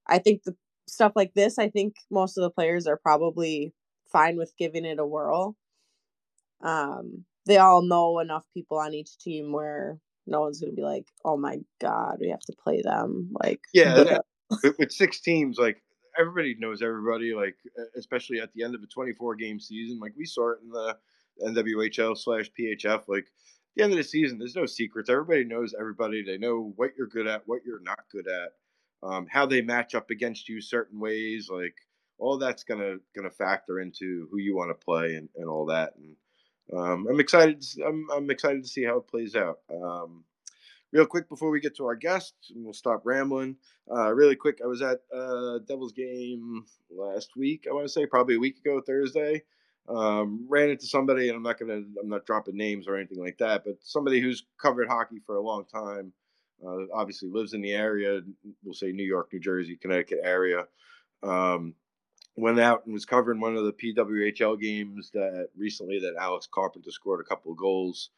I 0.07 0.19
think 0.19 0.43
the 0.43 0.55
stuff 0.87 1.13
like 1.15 1.33
this, 1.33 1.57
I 1.57 1.69
think 1.69 1.95
most 2.11 2.37
of 2.37 2.43
the 2.43 2.51
players 2.51 2.87
are 2.87 2.97
probably 2.97 3.73
fine 4.11 4.37
with 4.37 4.53
giving 4.57 4.85
it 4.85 4.99
a 4.99 5.05
whirl. 5.05 5.55
Um, 6.61 7.25
they 7.45 7.57
all 7.57 7.81
know 7.81 8.19
enough 8.19 8.43
people 8.53 8.77
on 8.77 8.93
each 8.93 9.17
team 9.17 9.51
where 9.51 9.99
no 10.25 10.41
one's 10.41 10.59
gonna 10.59 10.73
be 10.73 10.83
like, 10.83 11.05
"Oh 11.23 11.37
my 11.37 11.59
god, 11.79 12.17
we 12.19 12.29
have 12.29 12.41
to 12.41 12.53
play 12.61 12.81
them." 12.81 13.31
Like, 13.43 13.61
yeah, 13.73 14.19
with 14.77 14.91
six 14.91 15.19
teams, 15.19 15.57
like 15.57 15.81
everybody 16.17 16.55
knows 16.59 16.81
everybody. 16.81 17.33
Like, 17.33 17.55
especially 17.97 18.39
at 18.39 18.53
the 18.53 18.63
end 18.63 18.75
of 18.75 18.83
a 18.83 18.87
24 18.87 19.35
game 19.35 19.59
season, 19.59 19.99
like 19.99 20.13
we 20.17 20.25
saw 20.25 20.51
it 20.51 20.59
in 20.63 20.69
the 20.69 20.97
NWHL 21.45 22.17
slash 22.17 22.49
PHF. 22.59 23.03
Like, 23.07 23.27
the 23.75 23.83
end 23.83 23.93
of 23.93 23.97
the 23.97 24.03
season, 24.03 24.39
there's 24.39 24.55
no 24.55 24.65
secrets. 24.65 25.09
Everybody 25.09 25.43
knows 25.43 25.75
everybody. 25.79 26.23
They 26.23 26.37
know 26.37 26.73
what 26.75 26.91
you're 26.97 27.07
good 27.07 27.27
at, 27.27 27.47
what 27.47 27.61
you're 27.65 27.81
not 27.81 27.99
good 28.11 28.25
at, 28.27 29.07
um, 29.07 29.27
how 29.29 29.45
they 29.45 29.61
match 29.61 29.93
up 29.93 30.09
against 30.09 30.49
you 30.49 30.61
certain 30.61 30.99
ways. 30.99 31.47
Like, 31.51 31.75
all 32.19 32.37
that's 32.37 32.63
gonna 32.63 32.95
gonna 33.15 33.29
factor 33.29 33.79
into 33.79 34.27
who 34.31 34.39
you 34.39 34.55
want 34.55 34.71
to 34.71 34.85
play 34.85 35.15
and, 35.15 35.29
and 35.35 35.47
all 35.47 35.65
that. 35.67 35.93
And 35.97 36.15
um, 36.77 37.07
I'm 37.07 37.19
excited. 37.19 37.63
I'm 37.85 38.07
I'm 38.11 38.29
excited 38.31 38.63
to 38.63 38.69
see 38.69 38.83
how 38.83 38.97
it 38.97 39.07
plays 39.07 39.35
out. 39.35 39.59
Um, 39.71 40.23
real 40.91 41.05
quick 41.05 41.29
before 41.29 41.49
we 41.49 41.59
get 41.59 41.75
to 41.77 41.85
our 41.85 41.95
guests, 41.95 42.51
and 42.53 42.63
we'll 42.63 42.73
stop 42.73 43.01
rambling. 43.05 43.55
Uh, 43.91 44.13
really 44.13 44.35
quick, 44.35 44.59
I 44.63 44.67
was 44.67 44.81
at 44.81 44.99
uh, 45.15 45.59
Devils 45.67 45.93
game 45.93 46.65
last 46.89 47.31
week. 47.35 47.65
I 47.69 47.73
want 47.73 47.85
to 47.85 47.91
say 47.91 48.05
probably 48.05 48.35
a 48.35 48.39
week 48.39 48.57
ago, 48.57 48.81
Thursday. 48.81 49.43
Um, 49.89 50.45
ran 50.49 50.69
into 50.69 50.85
somebody, 50.85 51.29
and 51.29 51.37
I'm 51.37 51.43
not 51.43 51.59
gonna, 51.59 51.81
I'm 52.01 52.09
not 52.09 52.25
dropping 52.25 52.57
names 52.57 52.87
or 52.87 52.97
anything 52.97 53.23
like 53.23 53.37
that, 53.37 53.63
but 53.63 53.77
somebody 53.81 54.19
who's 54.19 54.45
covered 54.61 54.89
hockey 54.89 55.19
for 55.25 55.37
a 55.37 55.41
long 55.41 55.65
time. 55.65 56.11
Uh, 56.65 56.87
obviously 56.93 57.29
lives 57.29 57.53
in 57.53 57.61
the 57.61 57.71
area. 57.71 58.19
We'll 58.63 58.73
say 58.73 58.91
New 58.91 59.05
York, 59.05 59.29
New 59.31 59.39
Jersey, 59.39 59.77
Connecticut 59.77 60.19
area. 60.23 60.65
Um, 61.21 61.75
went 62.35 62.59
out 62.59 62.85
and 62.85 62.93
was 62.93 63.05
covering 63.05 63.39
one 63.39 63.55
of 63.55 63.65
the 63.65 63.73
PWHL 63.73 64.59
games 64.59 65.11
that 65.13 65.49
recently 65.57 65.99
that 65.99 66.15
Alex 66.19 66.47
Carpenter 66.51 66.91
scored 66.91 67.19
a 67.19 67.27
couple 67.27 67.51
of 67.51 67.57
goals. 67.57 68.09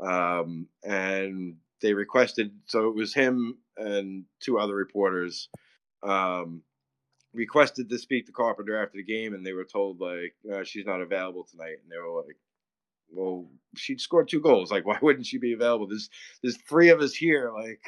Um, 0.00 0.68
and 0.84 1.56
they 1.82 1.94
requested 1.94 2.52
so 2.66 2.88
it 2.88 2.94
was 2.94 3.14
him 3.14 3.58
and 3.76 4.24
two 4.40 4.58
other 4.58 4.74
reporters 4.74 5.48
um, 6.02 6.62
requested 7.36 7.88
to 7.88 7.98
speak 7.98 8.26
to 8.26 8.32
Carpenter 8.32 8.82
after 8.82 8.96
the 8.96 9.04
game, 9.04 9.34
and 9.34 9.44
they 9.46 9.52
were 9.52 9.64
told 9.64 10.00
like 10.00 10.34
uh, 10.52 10.64
she's 10.64 10.86
not 10.86 11.00
available 11.00 11.44
tonight, 11.44 11.76
and 11.82 11.90
they 11.90 11.98
were 11.98 12.22
like, 12.22 12.36
"Well, 13.10 13.46
she 13.76 13.98
scored 13.98 14.28
two 14.28 14.40
goals. 14.40 14.70
Like, 14.70 14.86
why 14.86 14.98
wouldn't 15.00 15.26
she 15.26 15.38
be 15.38 15.52
available? 15.52 15.86
There's 15.86 16.10
there's 16.42 16.56
three 16.56 16.88
of 16.88 17.00
us 17.00 17.14
here. 17.14 17.52
Like, 17.54 17.80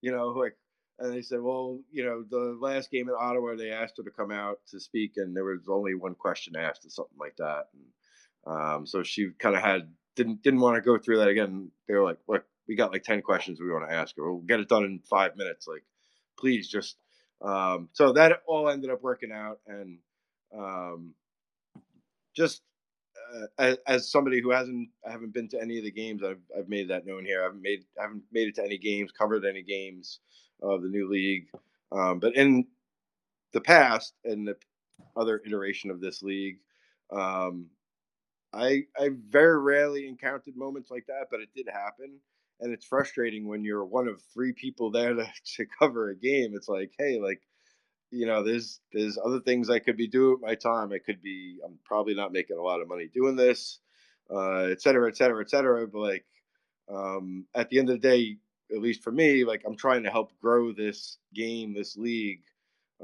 you 0.00 0.12
know, 0.12 0.28
like." 0.28 0.56
And 0.98 1.12
they 1.12 1.22
said, 1.22 1.40
"Well, 1.40 1.80
you 1.90 2.04
know, 2.04 2.22
the 2.22 2.56
last 2.60 2.90
game 2.90 3.08
in 3.08 3.14
Ottawa, 3.18 3.56
they 3.56 3.70
asked 3.70 3.96
her 3.96 4.04
to 4.04 4.10
come 4.10 4.30
out 4.30 4.58
to 4.68 4.78
speak, 4.78 5.14
and 5.16 5.34
there 5.34 5.44
was 5.44 5.66
only 5.68 5.94
one 5.94 6.14
question 6.14 6.54
asked, 6.54 6.84
or 6.84 6.90
something 6.90 7.18
like 7.18 7.34
that." 7.38 7.68
And, 7.72 8.54
um, 8.54 8.86
so 8.86 9.02
she 9.02 9.30
kind 9.38 9.56
of 9.56 9.62
had 9.62 9.88
didn't 10.14 10.42
didn't 10.42 10.60
want 10.60 10.76
to 10.76 10.82
go 10.82 10.98
through 10.98 11.18
that 11.18 11.28
again. 11.28 11.70
They 11.88 11.94
were 11.94 12.04
like, 12.04 12.18
"Look, 12.28 12.44
we 12.72 12.76
got 12.76 12.90
like 12.90 13.02
10 13.02 13.20
questions 13.20 13.60
we 13.60 13.70
want 13.70 13.86
to 13.86 13.94
ask 13.94 14.16
her. 14.16 14.32
We'll 14.32 14.40
get 14.40 14.58
it 14.58 14.68
done 14.68 14.84
in 14.84 14.98
five 15.00 15.36
minutes. 15.36 15.68
Like, 15.68 15.84
please 16.38 16.68
just, 16.68 16.96
um, 17.42 17.90
so 17.92 18.14
that 18.14 18.40
all 18.46 18.70
ended 18.70 18.88
up 18.88 19.02
working 19.02 19.30
out. 19.30 19.58
And, 19.66 19.98
um, 20.56 21.12
just, 22.34 22.62
uh, 23.34 23.46
as, 23.58 23.76
as, 23.86 24.10
somebody 24.10 24.40
who 24.40 24.50
hasn't, 24.50 24.88
I 25.06 25.10
haven't 25.10 25.34
been 25.34 25.48
to 25.48 25.60
any 25.60 25.76
of 25.76 25.84
the 25.84 25.90
games. 25.90 26.22
I've, 26.24 26.40
I've 26.58 26.70
made 26.70 26.88
that 26.88 27.04
known 27.04 27.26
here. 27.26 27.42
I 27.42 27.44
haven't 27.44 27.60
made, 27.60 27.84
I 27.98 28.04
haven't 28.04 28.22
made 28.32 28.48
it 28.48 28.54
to 28.54 28.64
any 28.64 28.78
games, 28.78 29.12
covered 29.12 29.44
any 29.44 29.62
games 29.62 30.20
of 30.62 30.80
the 30.80 30.88
new 30.88 31.10
league. 31.10 31.48
Um, 31.94 32.20
but 32.20 32.34
in 32.36 32.66
the 33.52 33.60
past 33.60 34.14
and 34.24 34.48
the 34.48 34.56
other 35.14 35.42
iteration 35.44 35.90
of 35.90 36.00
this 36.00 36.22
league, 36.22 36.56
um, 37.10 37.66
I 38.54 38.84
I 38.98 39.10
very 39.28 39.60
rarely 39.60 40.08
encountered 40.08 40.56
moments 40.56 40.90
like 40.90 41.04
that, 41.08 41.26
but 41.30 41.40
it 41.40 41.50
did 41.54 41.68
happen 41.70 42.18
and 42.60 42.72
it's 42.72 42.86
frustrating 42.86 43.46
when 43.46 43.64
you're 43.64 43.84
one 43.84 44.08
of 44.08 44.22
three 44.32 44.52
people 44.52 44.90
there 44.90 45.14
to, 45.14 45.26
to 45.56 45.66
cover 45.78 46.10
a 46.10 46.16
game. 46.16 46.52
It's 46.54 46.68
like, 46.68 46.92
hey, 46.98 47.20
like 47.20 47.40
you 48.10 48.26
know, 48.26 48.42
there's 48.42 48.80
there's 48.92 49.18
other 49.24 49.40
things 49.40 49.70
I 49.70 49.78
could 49.78 49.96
be 49.96 50.06
doing 50.06 50.32
with 50.32 50.42
my 50.42 50.54
time. 50.54 50.92
I 50.92 50.98
could 50.98 51.22
be 51.22 51.58
I'm 51.64 51.78
probably 51.84 52.14
not 52.14 52.32
making 52.32 52.58
a 52.58 52.62
lot 52.62 52.80
of 52.80 52.88
money 52.88 53.08
doing 53.12 53.36
this, 53.36 53.80
uh, 54.30 54.64
et 54.64 54.82
cetera, 54.82 55.08
et 55.08 55.16
cetera, 55.16 55.42
et 55.42 55.50
cetera. 55.50 55.86
But 55.88 55.98
like 55.98 56.24
um, 56.92 57.46
at 57.54 57.70
the 57.70 57.78
end 57.78 57.88
of 57.88 58.00
the 58.00 58.08
day, 58.08 58.36
at 58.70 58.82
least 58.82 59.02
for 59.02 59.12
me, 59.12 59.44
like 59.44 59.62
I'm 59.66 59.76
trying 59.76 60.02
to 60.02 60.10
help 60.10 60.32
grow 60.40 60.72
this 60.72 61.18
game, 61.34 61.74
this 61.74 61.96
league. 61.96 62.42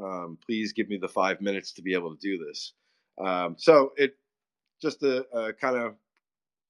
Um, 0.00 0.38
please 0.44 0.72
give 0.72 0.88
me 0.88 0.98
the 0.98 1.08
five 1.08 1.40
minutes 1.40 1.72
to 1.72 1.82
be 1.82 1.94
able 1.94 2.14
to 2.14 2.20
do 2.20 2.44
this. 2.44 2.74
Um, 3.18 3.56
so 3.58 3.92
it 3.96 4.16
just 4.80 5.02
uh, 5.02 5.22
a 5.32 5.52
kind 5.54 5.76
of 5.76 5.94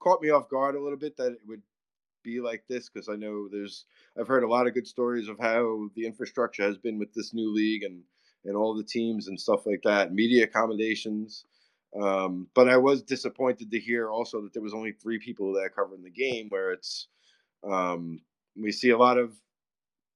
caught 0.00 0.22
me 0.22 0.30
off 0.30 0.48
guard 0.48 0.76
a 0.76 0.82
little 0.82 0.98
bit 0.98 1.16
that 1.16 1.32
it 1.32 1.40
would 1.46 1.62
be 2.28 2.40
like 2.40 2.64
this 2.68 2.88
because 2.88 3.08
I 3.08 3.16
know 3.16 3.48
there's 3.50 3.86
I've 4.18 4.28
heard 4.28 4.44
a 4.44 4.48
lot 4.48 4.66
of 4.66 4.74
good 4.74 4.86
stories 4.86 5.28
of 5.28 5.38
how 5.40 5.88
the 5.94 6.06
infrastructure 6.06 6.62
has 6.62 6.78
been 6.78 6.98
with 6.98 7.12
this 7.14 7.32
new 7.32 7.52
league 7.52 7.82
and 7.82 8.02
and 8.44 8.56
all 8.56 8.74
the 8.74 8.84
teams 8.84 9.28
and 9.28 9.40
stuff 9.40 9.66
like 9.66 9.82
that, 9.84 10.12
media 10.12 10.44
accommodations. 10.44 11.44
Um, 12.00 12.46
but 12.54 12.68
I 12.68 12.76
was 12.76 13.02
disappointed 13.02 13.70
to 13.70 13.80
hear 13.80 14.10
also 14.10 14.42
that 14.42 14.52
there 14.52 14.62
was 14.62 14.74
only 14.74 14.92
three 14.92 15.18
people 15.18 15.52
that 15.54 15.74
covered 15.74 16.02
the 16.02 16.10
game, 16.10 16.48
where 16.50 16.72
it's 16.72 17.08
um, 17.68 18.20
we 18.56 18.72
see 18.72 18.90
a 18.90 18.98
lot 18.98 19.18
of 19.18 19.32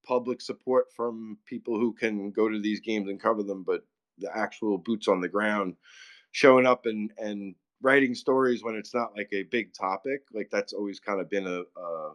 public 0.06 0.40
support 0.40 0.86
from 0.94 1.38
people 1.46 1.78
who 1.78 1.92
can 1.92 2.30
go 2.30 2.48
to 2.48 2.60
these 2.60 2.80
games 2.80 3.08
and 3.08 3.22
cover 3.22 3.42
them, 3.42 3.64
but 3.66 3.84
the 4.18 4.30
actual 4.36 4.78
boots 4.78 5.08
on 5.08 5.20
the 5.20 5.28
ground 5.28 5.74
showing 6.32 6.66
up 6.66 6.86
and 6.86 7.10
and 7.18 7.54
writing 7.82 8.14
stories 8.14 8.62
when 8.62 8.76
it's 8.76 8.94
not 8.94 9.16
like 9.16 9.28
a 9.32 9.44
big 9.44 9.74
topic, 9.74 10.22
like 10.32 10.48
that's 10.50 10.72
always 10.72 11.00
kind 11.00 11.20
of 11.20 11.28
been 11.28 11.46
a 11.46 11.62
a, 11.80 12.12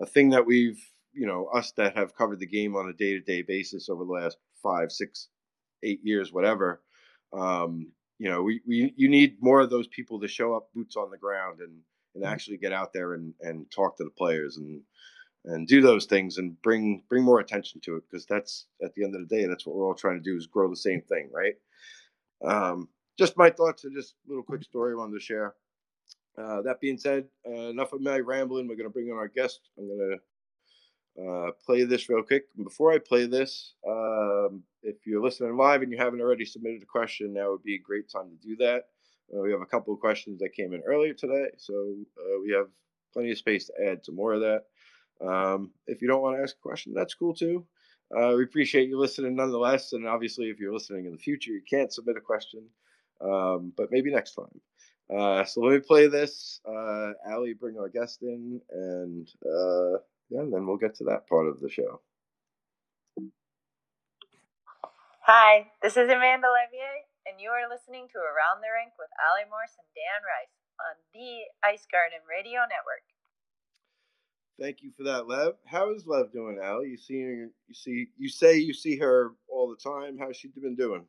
a 0.00 0.06
thing 0.06 0.30
that 0.30 0.46
we've 0.46 0.80
you 1.12 1.26
know 1.26 1.46
us 1.46 1.72
that 1.72 1.96
have 1.96 2.16
covered 2.16 2.40
the 2.40 2.46
game 2.46 2.76
on 2.76 2.88
a 2.88 2.92
day 2.92 3.12
to 3.12 3.20
day 3.20 3.42
basis 3.42 3.88
over 3.88 4.04
the 4.04 4.12
last 4.12 4.36
five, 4.62 4.90
six, 4.90 5.28
eight 5.82 6.00
years, 6.02 6.32
whatever. 6.32 6.82
Um, 7.32 7.92
you 8.18 8.28
know, 8.30 8.42
we, 8.42 8.60
we 8.66 8.92
you 8.96 9.08
need 9.08 9.36
more 9.40 9.60
of 9.60 9.70
those 9.70 9.88
people 9.88 10.20
to 10.20 10.28
show 10.28 10.54
up 10.54 10.68
boots 10.74 10.96
on 10.96 11.10
the 11.10 11.18
ground 11.18 11.60
and 11.60 11.80
and 12.14 12.24
mm-hmm. 12.24 12.32
actually 12.32 12.56
get 12.56 12.72
out 12.72 12.92
there 12.92 13.14
and 13.14 13.34
and 13.40 13.70
talk 13.70 13.96
to 13.96 14.04
the 14.04 14.10
players 14.10 14.56
and 14.56 14.80
and 15.44 15.66
do 15.66 15.80
those 15.80 16.06
things 16.06 16.38
and 16.38 16.60
bring 16.62 17.02
bring 17.08 17.24
more 17.24 17.40
attention 17.40 17.80
to 17.80 17.96
it 17.96 18.04
because 18.08 18.26
that's 18.26 18.66
at 18.82 18.94
the 18.94 19.04
end 19.04 19.14
of 19.14 19.28
the 19.28 19.36
day 19.36 19.46
that's 19.46 19.66
what 19.66 19.74
we're 19.74 19.86
all 19.86 19.94
trying 19.94 20.16
to 20.16 20.30
do 20.30 20.36
is 20.36 20.46
grow 20.46 20.70
the 20.70 20.76
same 20.76 21.02
thing 21.02 21.30
right 21.32 21.54
um, 22.44 22.88
just 23.18 23.36
my 23.36 23.50
thoughts 23.50 23.84
and 23.84 23.94
just 23.94 24.14
a 24.26 24.28
little 24.28 24.42
quick 24.42 24.62
story 24.62 24.92
I 24.92 24.96
wanted 24.96 25.14
to 25.14 25.20
share. 25.20 25.54
Uh, 26.38 26.62
that 26.62 26.80
being 26.80 26.96
said 26.96 27.24
uh, 27.46 27.68
enough 27.70 27.92
of 27.92 28.00
my 28.00 28.18
rambling. 28.18 28.66
We're 28.66 28.76
going 28.76 28.88
to 28.88 28.92
bring 28.92 29.10
on 29.10 29.18
our 29.18 29.28
guest. 29.28 29.60
I'm 29.78 29.86
going 29.86 30.18
to 31.16 31.22
uh, 31.22 31.50
play 31.64 31.84
this 31.84 32.08
real 32.08 32.22
quick. 32.22 32.44
Before 32.62 32.92
i 32.92 32.98
play 32.98 33.26
this 33.26 33.74
um, 33.86 34.62
if 34.82 35.06
you're 35.06 35.22
listening 35.22 35.56
live 35.56 35.82
and 35.82 35.92
you 35.92 35.98
haven't 35.98 36.22
already 36.22 36.46
submitted 36.46 36.82
a 36.82 36.86
question 36.86 37.34
now 37.34 37.50
would 37.50 37.62
be 37.62 37.74
a 37.74 37.78
great 37.78 38.10
time 38.10 38.30
to 38.30 38.48
do 38.48 38.56
that. 38.56 38.84
Uh, 39.34 39.40
we 39.40 39.52
have 39.52 39.60
a 39.60 39.66
couple 39.66 39.92
of 39.92 40.00
questions 40.00 40.40
that 40.40 40.54
came 40.54 40.72
in 40.72 40.82
earlier 40.86 41.12
today 41.12 41.48
so 41.58 41.94
uh, 42.18 42.40
we 42.42 42.50
have 42.50 42.66
plenty 43.12 43.30
of 43.30 43.38
space 43.38 43.66
to 43.66 43.72
add 43.86 44.04
some 44.04 44.16
more 44.16 44.32
of 44.32 44.40
that. 44.40 44.64
Um, 45.20 45.70
if 45.86 46.02
you 46.02 46.08
don't 46.08 46.22
want 46.22 46.36
to 46.36 46.42
ask 46.42 46.56
a 46.56 46.68
question, 46.68 46.94
that's 46.94 47.14
cool 47.14 47.34
too. 47.34 47.64
Uh, 48.16 48.34
we 48.36 48.44
appreciate 48.44 48.88
you 48.88 48.98
listening 48.98 49.36
nonetheless. 49.36 49.92
And 49.92 50.06
obviously, 50.06 50.46
if 50.46 50.58
you're 50.58 50.72
listening 50.72 51.06
in 51.06 51.12
the 51.12 51.18
future, 51.18 51.52
you 51.52 51.62
can't 51.68 51.92
submit 51.92 52.16
a 52.16 52.20
question, 52.20 52.64
um, 53.22 53.72
but 53.76 53.90
maybe 53.90 54.10
next 54.10 54.34
time. 54.34 54.60
Uh, 55.12 55.44
so 55.44 55.60
let 55.60 55.74
me 55.74 55.78
play 55.78 56.06
this. 56.06 56.60
Uh, 56.66 57.12
Allie, 57.26 57.54
bring 57.54 57.78
our 57.78 57.88
guest 57.88 58.22
in, 58.22 58.60
and 58.70 59.28
uh, 59.44 59.98
yeah, 60.30 60.40
and 60.40 60.52
then 60.52 60.66
we'll 60.66 60.76
get 60.76 60.94
to 60.96 61.04
that 61.04 61.28
part 61.28 61.48
of 61.48 61.60
the 61.60 61.68
show. 61.68 62.00
Hi, 65.22 65.70
this 65.82 65.96
is 65.96 66.08
Amanda 66.10 66.48
Leveille, 66.48 67.06
and 67.26 67.38
you 67.38 67.50
are 67.50 67.68
listening 67.70 68.08
to 68.12 68.18
Around 68.18 68.58
the 68.58 68.72
Rink 68.74 68.92
with 68.98 69.10
Allie 69.22 69.48
Morse 69.48 69.76
and 69.78 69.86
Dan 69.94 70.22
Rice 70.26 70.56
on 70.80 70.96
the 71.14 71.46
Ice 71.62 71.86
Garden 71.92 72.26
Radio 72.26 72.60
Network. 72.62 73.06
Thank 74.60 74.82
you 74.82 74.90
for 74.96 75.04
that, 75.04 75.28
Lev. 75.28 75.54
How 75.66 75.94
is 75.94 76.06
Lev 76.06 76.32
doing, 76.32 76.58
Al? 76.62 76.84
You 76.84 76.96
see, 76.96 77.14
you 77.14 77.50
see, 77.72 78.08
you 78.18 78.28
say 78.28 78.58
you 78.58 78.74
see 78.74 78.96
her 78.96 79.32
all 79.48 79.68
the 79.68 79.76
time. 79.76 80.18
How's 80.18 80.36
she 80.36 80.48
been 80.48 80.76
doing? 80.76 81.04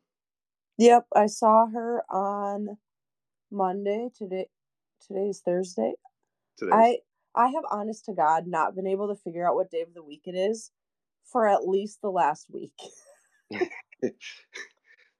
Yep, 0.78 1.06
I 1.14 1.26
saw 1.26 1.66
her 1.66 2.02
on 2.10 2.76
Monday. 3.50 4.08
Today, 4.16 4.48
today's 5.06 5.40
Thursday. 5.44 5.94
Today. 6.58 6.72
I 6.72 6.98
I 7.36 7.48
have, 7.48 7.64
honest 7.70 8.04
to 8.06 8.12
God, 8.12 8.46
not 8.46 8.74
been 8.74 8.86
able 8.86 9.08
to 9.08 9.20
figure 9.20 9.48
out 9.48 9.54
what 9.56 9.70
day 9.70 9.82
of 9.82 9.94
the 9.94 10.02
week 10.02 10.22
it 10.26 10.34
is 10.34 10.70
for 11.24 11.48
at 11.48 11.66
least 11.66 12.00
the 12.02 12.10
last 12.10 12.46
week. 12.50 12.72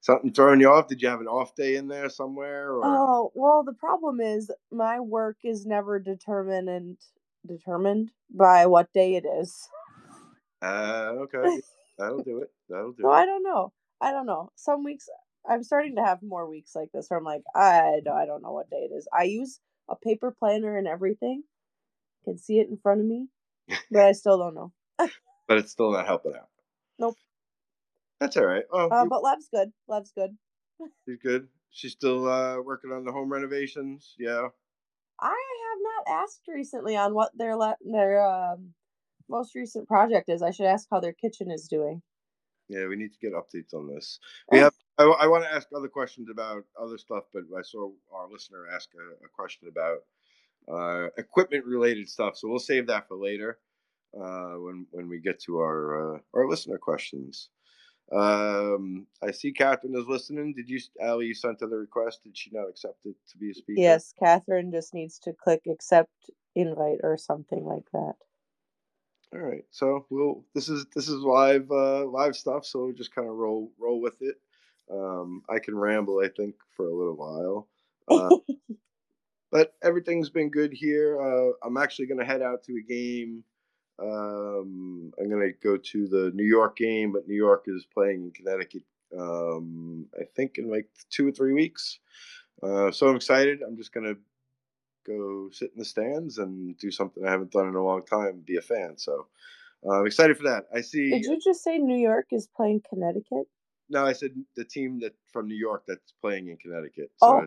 Something 0.01 0.33
throwing 0.33 0.61
you 0.61 0.71
off? 0.71 0.89
Did 0.89 1.01
you 1.01 1.09
have 1.09 1.21
an 1.21 1.29
off 1.29 1.55
day 1.55 1.77
in 1.77 1.89
there 1.89 2.11
somewhere? 2.11 2.73
Or? 2.73 2.85
Oh 2.85 3.33
well, 3.35 3.63
the 3.65 3.73
problem 3.73 4.21
is 4.21 4.51
my 4.71 5.01
work 5.01 5.39
is 5.45 5.65
never 5.65 5.99
determined 5.99 6.69
and 6.69 6.99
determined 7.47 8.11
by 8.31 8.67
what 8.67 8.93
day 8.93 9.15
it 9.15 9.25
is. 9.25 9.69
Uh, 10.61 11.15
okay. 11.23 11.61
That'll 11.99 12.23
do 12.23 12.39
it. 12.39 12.51
That'll 12.69 12.93
do 12.93 13.03
so 13.03 13.11
it. 13.11 13.15
I 13.15 13.25
don't 13.25 13.43
know. 13.45 13.73
I 14.01 14.11
don't 14.11 14.27
know. 14.27 14.51
Some 14.57 14.85
weeks 14.85 15.09
I'm 15.49 15.63
starting 15.63 15.97
to 15.97 16.05
have 16.05 16.23
more 16.23 16.49
weeks 16.49 16.75
like 16.75 16.91
this 16.93 17.09
where 17.09 17.19
I'm 17.19 17.25
like, 17.25 17.43
I 17.55 18.01
don't, 18.05 18.17
I 18.17 18.27
don't 18.27 18.43
know 18.43 18.53
what 18.53 18.71
day 18.71 18.89
it 18.91 18.95
is. 18.95 19.07
I 19.13 19.25
use 19.25 19.61
a 19.89 19.97
paper 19.97 20.35
planner 20.37 20.77
and 20.77 20.87
everything. 20.87 21.43
Can 22.25 22.39
see 22.39 22.59
it 22.59 22.69
in 22.69 22.79
front 22.79 23.01
of 23.01 23.07
me, 23.07 23.29
but 23.91 24.03
I 24.07 24.13
still 24.13 24.39
don't 24.39 24.55
know. 24.55 24.73
but 24.99 25.59
it's 25.59 25.73
still 25.73 25.93
not 25.93 26.07
helping 26.07 26.35
out. 26.35 26.49
Nope. 26.99 27.17
That's 28.21 28.37
all 28.37 28.47
right. 28.47 28.65
Oh, 28.73 28.89
uh, 28.89 29.05
but 29.05 29.23
Lev's 29.23 29.49
good. 29.53 29.73
Lev's 29.89 30.13
good. 30.17 30.37
She's 31.07 31.19
good. 31.23 31.49
She's 31.71 31.93
still 31.93 32.29
uh, 32.29 32.63
working 32.63 32.93
on 32.93 33.05
the 33.05 33.13
home 33.13 33.31
renovations. 33.31 34.15
Yeah. 34.19 34.49
I 35.21 35.29
have 35.29 36.07
not 36.07 36.23
asked 36.23 36.43
recently 36.49 36.97
on 36.97 37.15
what 37.15 37.33
their 37.37 37.57
le- 37.57 37.77
their 37.85 38.25
um, 38.25 38.73
most 39.29 39.55
recent 39.55 39.87
project 39.89 40.29
is. 40.29 40.43
I 40.43 40.51
should 40.51 40.67
ask 40.67 40.87
how 40.91 41.01
their 41.01 41.13
kitchen 41.13 41.51
is 41.51 41.69
doing. 41.69 42.03
Yeah, 42.69 42.87
we 42.87 42.97
need 42.97 43.13
to 43.13 43.19
get 43.21 43.33
updates 43.33 43.75
on 43.75 43.87
this. 43.93 44.19
We 44.51 44.59
have. 44.59 44.73
I, 44.99 45.05
I 45.05 45.27
want 45.27 45.45
to 45.45 45.53
ask 45.53 45.69
other 45.75 45.89
questions 45.89 46.29
about 46.31 46.65
other 46.81 46.99
stuff, 46.99 47.25
but 47.33 47.43
I 47.57 47.63
saw 47.63 47.91
our 48.13 48.29
listener 48.31 48.67
ask 48.73 48.91
a, 48.95 49.25
a 49.25 49.29
question 49.29 49.69
about 49.69 49.99
uh, 50.73 51.09
equipment 51.19 51.65
related 51.65 52.09
stuff, 52.09 52.37
so 52.37 52.49
we'll 52.49 52.59
save 52.59 52.87
that 52.87 53.09
for 53.09 53.17
later 53.17 53.59
uh, 54.19 54.55
when 54.55 54.87
when 54.93 55.09
we 55.09 55.21
get 55.21 55.41
to 55.43 55.59
our 55.59 56.17
uh, 56.17 56.19
our 56.35 56.49
listener 56.49 56.79
questions. 56.79 57.49
Um, 58.13 59.07
I 59.23 59.31
see 59.31 59.53
Catherine 59.53 59.97
is 59.97 60.07
listening. 60.07 60.53
Did 60.55 60.69
you, 60.69 60.79
Ali, 61.03 61.27
you 61.27 61.35
sent 61.35 61.61
her 61.61 61.67
the 61.67 61.77
request? 61.77 62.23
Did 62.23 62.37
she 62.37 62.51
not 62.53 62.69
accept 62.69 62.99
it 63.07 63.17
to 63.31 63.39
be 63.39 63.51
a 63.51 63.55
speaker? 63.55 63.81
Yes, 63.81 64.13
Catherine 64.19 64.71
just 64.71 64.93
needs 64.93 65.19
to 65.21 65.33
click 65.33 65.63
accept 65.69 66.11
invite 66.55 66.99
or 67.03 67.17
something 67.17 67.65
like 67.65 67.91
that. 67.93 68.15
All 69.33 69.41
right, 69.41 69.65
so 69.71 70.07
we'll. 70.11 70.45
This 70.55 70.69
is 70.69 70.87
this 70.95 71.09
is 71.09 71.21
live 71.21 71.69
uh, 71.71 72.07
live 72.07 72.37
stuff, 72.37 72.65
so 72.65 72.85
we'll 72.85 72.95
just 72.95 73.15
kind 73.15 73.29
of 73.29 73.35
roll 73.35 73.73
roll 73.81 74.01
with 74.01 74.17
it. 74.21 74.37
Um, 74.91 75.43
I 75.49 75.59
can 75.59 75.77
ramble, 75.77 76.21
I 76.25 76.29
think, 76.29 76.55
for 76.77 76.87
a 76.87 76.95
little 76.95 77.17
while. 77.17 77.69
Uh, 78.07 78.29
but 79.51 79.73
everything's 79.83 80.29
been 80.29 80.51
good 80.51 80.75
here. 80.75 81.19
Uh, 81.19 81.53
I'm 81.67 81.79
actually 81.79 82.05
going 82.05 82.21
to 82.21 82.27
head 82.27 82.43
out 82.43 82.63
to 82.65 82.75
a 82.77 82.87
game 82.87 83.45
um, 84.01 85.13
I'm 85.19 85.29
going 85.29 85.43
to 85.43 85.53
go 85.63 85.77
to 85.77 86.09
the 86.09 86.33
New 86.35 86.45
York 86.45 86.77
game, 86.77 87.13
but 87.13 87.29
New 87.29 87.37
York 87.37 87.65
is 87.67 87.87
playing 87.93 88.25
in 88.25 88.31
Connecticut, 88.33 88.83
um, 89.17 90.07
I 90.19 90.25
think, 90.35 90.59
in 90.59 90.69
like 90.69 90.89
two 91.11 91.29
or 91.29 91.33
three 91.33 91.53
weeks. 91.53 92.01
Uh, 92.63 92.91
so 92.91 93.09
I'm 93.09 93.17
excited. 93.17 93.61
I'm 93.63 93.77
just 93.77 93.93
going 93.93 94.07
to 94.07 94.17
go 95.07 95.51
sit 95.53 95.71
in 95.73 95.79
the 95.79 95.85
stands 95.85 96.39
and 96.39 96.77
do 96.79 96.91
something 96.91 97.25
I 97.25 97.31
haven't 97.31 97.53
done 97.53 97.69
in 97.69 97.75
a 97.75 97.85
long 97.85 98.05
time, 98.05 98.43
be 98.45 98.57
a 98.57 98.63
fan. 98.63 98.95
So 98.97 99.27
uh, 99.87 100.01
I'm 100.01 100.07
excited 100.07 100.37
for 100.37 100.45
that. 100.45 100.65
I 100.75 100.81
see. 100.81 101.11
Did 101.11 101.25
you 101.25 101.39
just 101.43 101.63
say 101.63 101.79
New 101.79 101.99
York 101.99 102.27
is 102.33 102.49
playing 102.57 102.83
Connecticut? 102.89 103.47
No, 103.91 104.05
I 104.07 104.13
said 104.13 104.31
the 104.57 104.65
team 104.65 105.01
that 105.01 105.15
from 105.33 105.49
New 105.49 105.57
York 105.57 105.85
that's 105.87 106.13
playing 106.21 106.49
in 106.49 106.57
Connecticut. 106.57 107.11
So, 107.19 107.47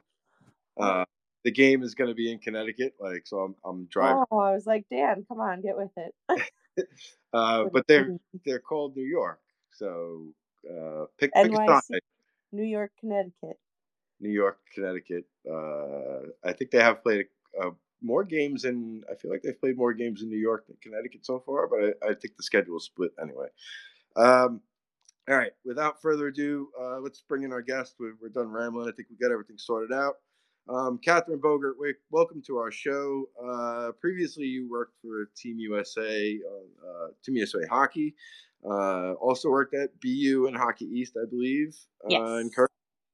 oh. 0.78 0.84
Uh, 0.84 1.06
the 1.43 1.52
game 1.52 1.82
is 1.82 1.95
going 1.95 2.10
to 2.10 2.13
be 2.13 2.32
in 2.32 2.39
Connecticut. 2.39 2.95
Like, 3.00 3.26
so 3.26 3.39
I'm 3.39 3.56
I'm 3.63 3.86
driving. 3.86 4.23
Oh, 4.32 4.39
I 4.39 4.52
was 4.52 4.65
like, 4.65 4.86
Dan, 4.91 5.26
come 5.28 5.39
on, 5.39 5.62
get 5.62 5.78
with 5.78 5.91
it. 5.97 6.88
uh, 7.34 7.65
but 7.71 7.88
they're 7.88 8.17
they're 8.45 8.60
called 8.60 8.95
New 8.95 9.06
York, 9.06 9.39
so 9.71 10.26
uh, 10.69 11.06
pick, 11.17 11.34
pick 11.34 11.52
a 11.52 11.82
side. 11.82 12.02
New 12.52 12.63
York, 12.63 12.91
Connecticut. 13.00 13.58
New 14.19 14.30
York, 14.30 14.60
Connecticut. 14.73 15.26
Uh, 15.50 16.30
I 16.43 16.54
think 16.54 16.71
they 16.71 16.80
have 16.80 17.04
played 17.04 17.28
uh, 17.62 17.71
more 18.02 18.23
games 18.23 18.65
in. 18.65 19.04
I 19.12 19.15
feel 19.15 19.32
like 19.32 19.41
they've 19.41 19.60
played 19.60 19.78
more 19.78 19.93
games 19.93 20.21
in 20.21 20.30
New 20.30 20.38
York 20.38 20.67
than 20.67 20.78
Connecticut 20.82 21.26
so 21.26 21.39
far, 21.39 21.67
but 21.67 21.80
I, 21.80 22.10
I 22.10 22.13
think 22.13 22.36
the 22.36 22.43
schedule 22.43 22.78
is 22.78 22.84
split 22.84 23.12
anyway. 23.21 23.47
Um, 24.15 24.62
all 25.29 25.35
right. 25.35 25.51
Without 25.65 26.01
further 26.01 26.27
ado, 26.27 26.69
uh, 26.79 26.99
let's 26.99 27.21
bring 27.21 27.43
in 27.43 27.51
our 27.51 27.61
guest. 27.61 27.95
We're, 27.99 28.13
we're 28.21 28.29
done 28.29 28.49
rambling. 28.49 28.87
I 28.87 28.91
think 28.95 29.09
we 29.09 29.17
got 29.17 29.31
everything 29.31 29.57
sorted 29.57 29.91
out. 29.91 30.15
Um, 30.69 30.99
Catherine 31.03 31.39
Bogart, 31.39 31.75
welcome 32.11 32.41
to 32.47 32.57
our 32.57 32.71
show. 32.71 33.25
Uh, 33.41 33.91
previously, 33.99 34.45
you 34.45 34.69
worked 34.69 34.95
for 35.01 35.29
Team 35.35 35.57
USA, 35.59 36.37
uh, 36.85 37.07
Team 37.23 37.35
USA 37.35 37.59
Hockey. 37.69 38.15
Uh, 38.65 39.13
also 39.13 39.49
worked 39.49 39.73
at 39.75 39.89
BU 40.01 40.45
and 40.47 40.57
Hockey 40.57 40.85
East, 40.85 41.15
I 41.21 41.25
believe. 41.29 41.75
Yes. 42.09 42.21
and 42.21 42.53
cur- 42.53 42.69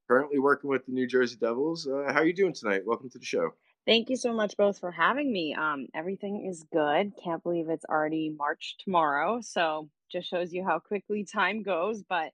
currently 0.07 0.39
working 0.39 0.69
with 0.69 0.85
the 0.85 0.91
New 0.91 1.07
Jersey 1.07 1.37
Devils. 1.39 1.87
how 1.87 2.19
are 2.19 2.25
you 2.25 2.33
doing 2.33 2.53
tonight? 2.53 2.81
Welcome 2.85 3.09
to 3.11 3.19
the 3.19 3.25
show. 3.25 3.49
Thank 3.85 4.09
you 4.09 4.15
so 4.15 4.33
much 4.33 4.55
both 4.55 4.79
for 4.79 4.91
having 4.91 5.31
me. 5.31 5.53
Um, 5.53 5.87
everything 5.93 6.47
is 6.49 6.63
good. 6.71 7.11
Can't 7.21 7.43
believe 7.43 7.69
it's 7.69 7.85
already 7.85 8.33
March 8.35 8.77
tomorrow. 8.79 9.41
So 9.41 9.89
just 10.13 10.29
shows 10.29 10.53
you 10.53 10.63
how 10.63 10.79
quickly 10.79 11.25
time 11.25 11.63
goes. 11.63 12.03
But 12.07 12.31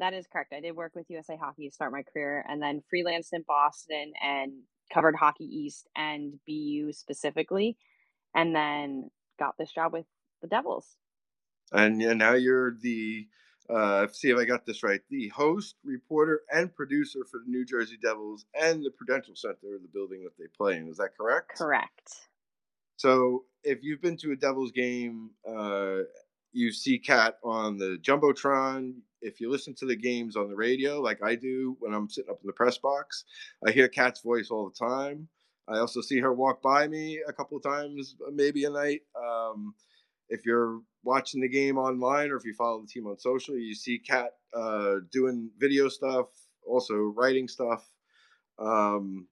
that 0.00 0.14
is 0.14 0.26
correct. 0.32 0.52
I 0.52 0.60
did 0.60 0.74
work 0.74 0.92
with 0.94 1.10
USA 1.10 1.36
Hockey 1.36 1.68
to 1.68 1.74
start 1.74 1.92
my 1.92 2.02
career 2.02 2.44
and 2.48 2.60
then 2.60 2.82
freelanced 2.92 3.32
in 3.32 3.42
Boston 3.46 4.12
and 4.22 4.52
covered 4.92 5.14
Hockey 5.14 5.44
East 5.44 5.88
and 5.94 6.34
BU 6.46 6.92
specifically. 6.92 7.76
And 8.34 8.54
then 8.54 9.10
got 9.38 9.56
this 9.58 9.72
job 9.72 9.92
with 9.92 10.06
the 10.42 10.48
Devils. 10.48 10.96
And 11.72 12.00
yeah, 12.00 12.14
now 12.14 12.32
you're 12.32 12.76
the 12.80 13.26
uh, 13.68 14.06
see 14.10 14.30
if 14.30 14.38
I 14.38 14.44
got 14.44 14.64
this 14.64 14.82
right, 14.82 15.00
the 15.10 15.28
host, 15.28 15.74
reporter, 15.84 16.40
and 16.50 16.74
producer 16.74 17.20
for 17.30 17.38
the 17.44 17.50
New 17.50 17.66
Jersey 17.66 17.98
Devils 18.02 18.46
and 18.58 18.82
the 18.82 18.90
Prudential 18.90 19.36
Center, 19.36 19.78
the 19.80 19.88
building 19.92 20.24
that 20.24 20.38
they 20.38 20.46
play 20.56 20.76
in. 20.76 20.88
Is 20.88 20.96
that 20.96 21.10
correct? 21.18 21.58
Correct. 21.58 22.28
So 22.96 23.44
if 23.64 23.80
you've 23.82 24.00
been 24.00 24.16
to 24.18 24.32
a 24.32 24.36
Devils 24.36 24.72
game, 24.72 25.30
uh, 25.46 25.98
you 26.52 26.72
see 26.72 26.98
Cat 26.98 27.38
on 27.44 27.78
the 27.78 27.98
Jumbotron. 28.02 28.94
If 29.20 29.40
you 29.40 29.50
listen 29.50 29.74
to 29.76 29.86
the 29.86 29.96
games 29.96 30.36
on 30.36 30.48
the 30.48 30.54
radio, 30.54 31.00
like 31.00 31.22
I 31.22 31.34
do 31.34 31.76
when 31.80 31.92
I'm 31.92 32.08
sitting 32.08 32.30
up 32.30 32.38
in 32.42 32.46
the 32.46 32.52
press 32.52 32.78
box, 32.78 33.24
I 33.66 33.72
hear 33.72 33.88
Cat's 33.88 34.20
voice 34.20 34.48
all 34.50 34.68
the 34.68 34.86
time. 34.86 35.28
I 35.68 35.78
also 35.78 36.00
see 36.00 36.18
her 36.20 36.32
walk 36.32 36.62
by 36.62 36.88
me 36.88 37.20
a 37.28 37.32
couple 37.32 37.56
of 37.56 37.62
times, 37.62 38.16
maybe 38.32 38.64
a 38.64 38.70
night. 38.70 39.02
Um, 39.16 39.74
if 40.28 40.46
you're 40.46 40.80
watching 41.04 41.40
the 41.40 41.48
game 41.48 41.78
online 41.78 42.30
or 42.30 42.36
if 42.36 42.44
you 42.44 42.54
follow 42.54 42.80
the 42.80 42.86
team 42.86 43.06
on 43.06 43.18
social, 43.18 43.56
you 43.56 43.74
see 43.74 43.98
Kat 43.98 44.30
uh, 44.54 44.96
doing 45.12 45.50
video 45.58 45.88
stuff, 45.88 46.28
also 46.66 46.94
writing 46.94 47.48
stuff. 47.48 47.86
Um, 48.58 49.26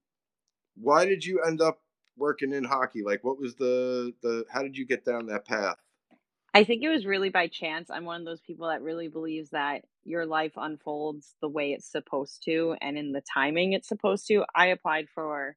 why 0.77 1.07
did 1.07 1.25
you 1.25 1.43
end 1.43 1.61
up 1.61 1.81
working 2.17 2.53
in 2.53 2.65
hockey? 2.65 3.03
Like, 3.03 3.25
what 3.25 3.39
was 3.39 3.55
the 3.55 4.13
the? 4.23 4.45
How 4.51 4.63
did 4.63 4.77
you 4.77 4.87
get 4.87 5.05
down 5.05 5.27
that 5.27 5.47
path? 5.47 5.79
I 6.57 6.65
think 6.65 6.83
it 6.83 6.89
was 6.89 7.05
really 7.05 7.29
by 7.29 7.49
chance. 7.49 7.91
I'm 7.91 8.07
one 8.07 8.23
of 8.23 8.25
those 8.27 8.41
people 8.41 8.69
that 8.69 8.81
really 8.81 9.09
believes 9.09 9.51
that 9.51 9.83
your 10.05 10.25
life 10.25 10.55
unfolds 10.57 11.35
the 11.43 11.51
way 11.51 11.73
it's 11.73 11.93
supposed 11.93 12.45
to 12.47 12.77
and 12.81 12.97
in 12.97 13.13
the 13.13 13.21
timing 13.21 13.75
it's 13.75 13.89
supposed 13.89 14.27
to. 14.29 14.43
I 14.55 14.69
applied 14.69 15.09
for 15.15 15.55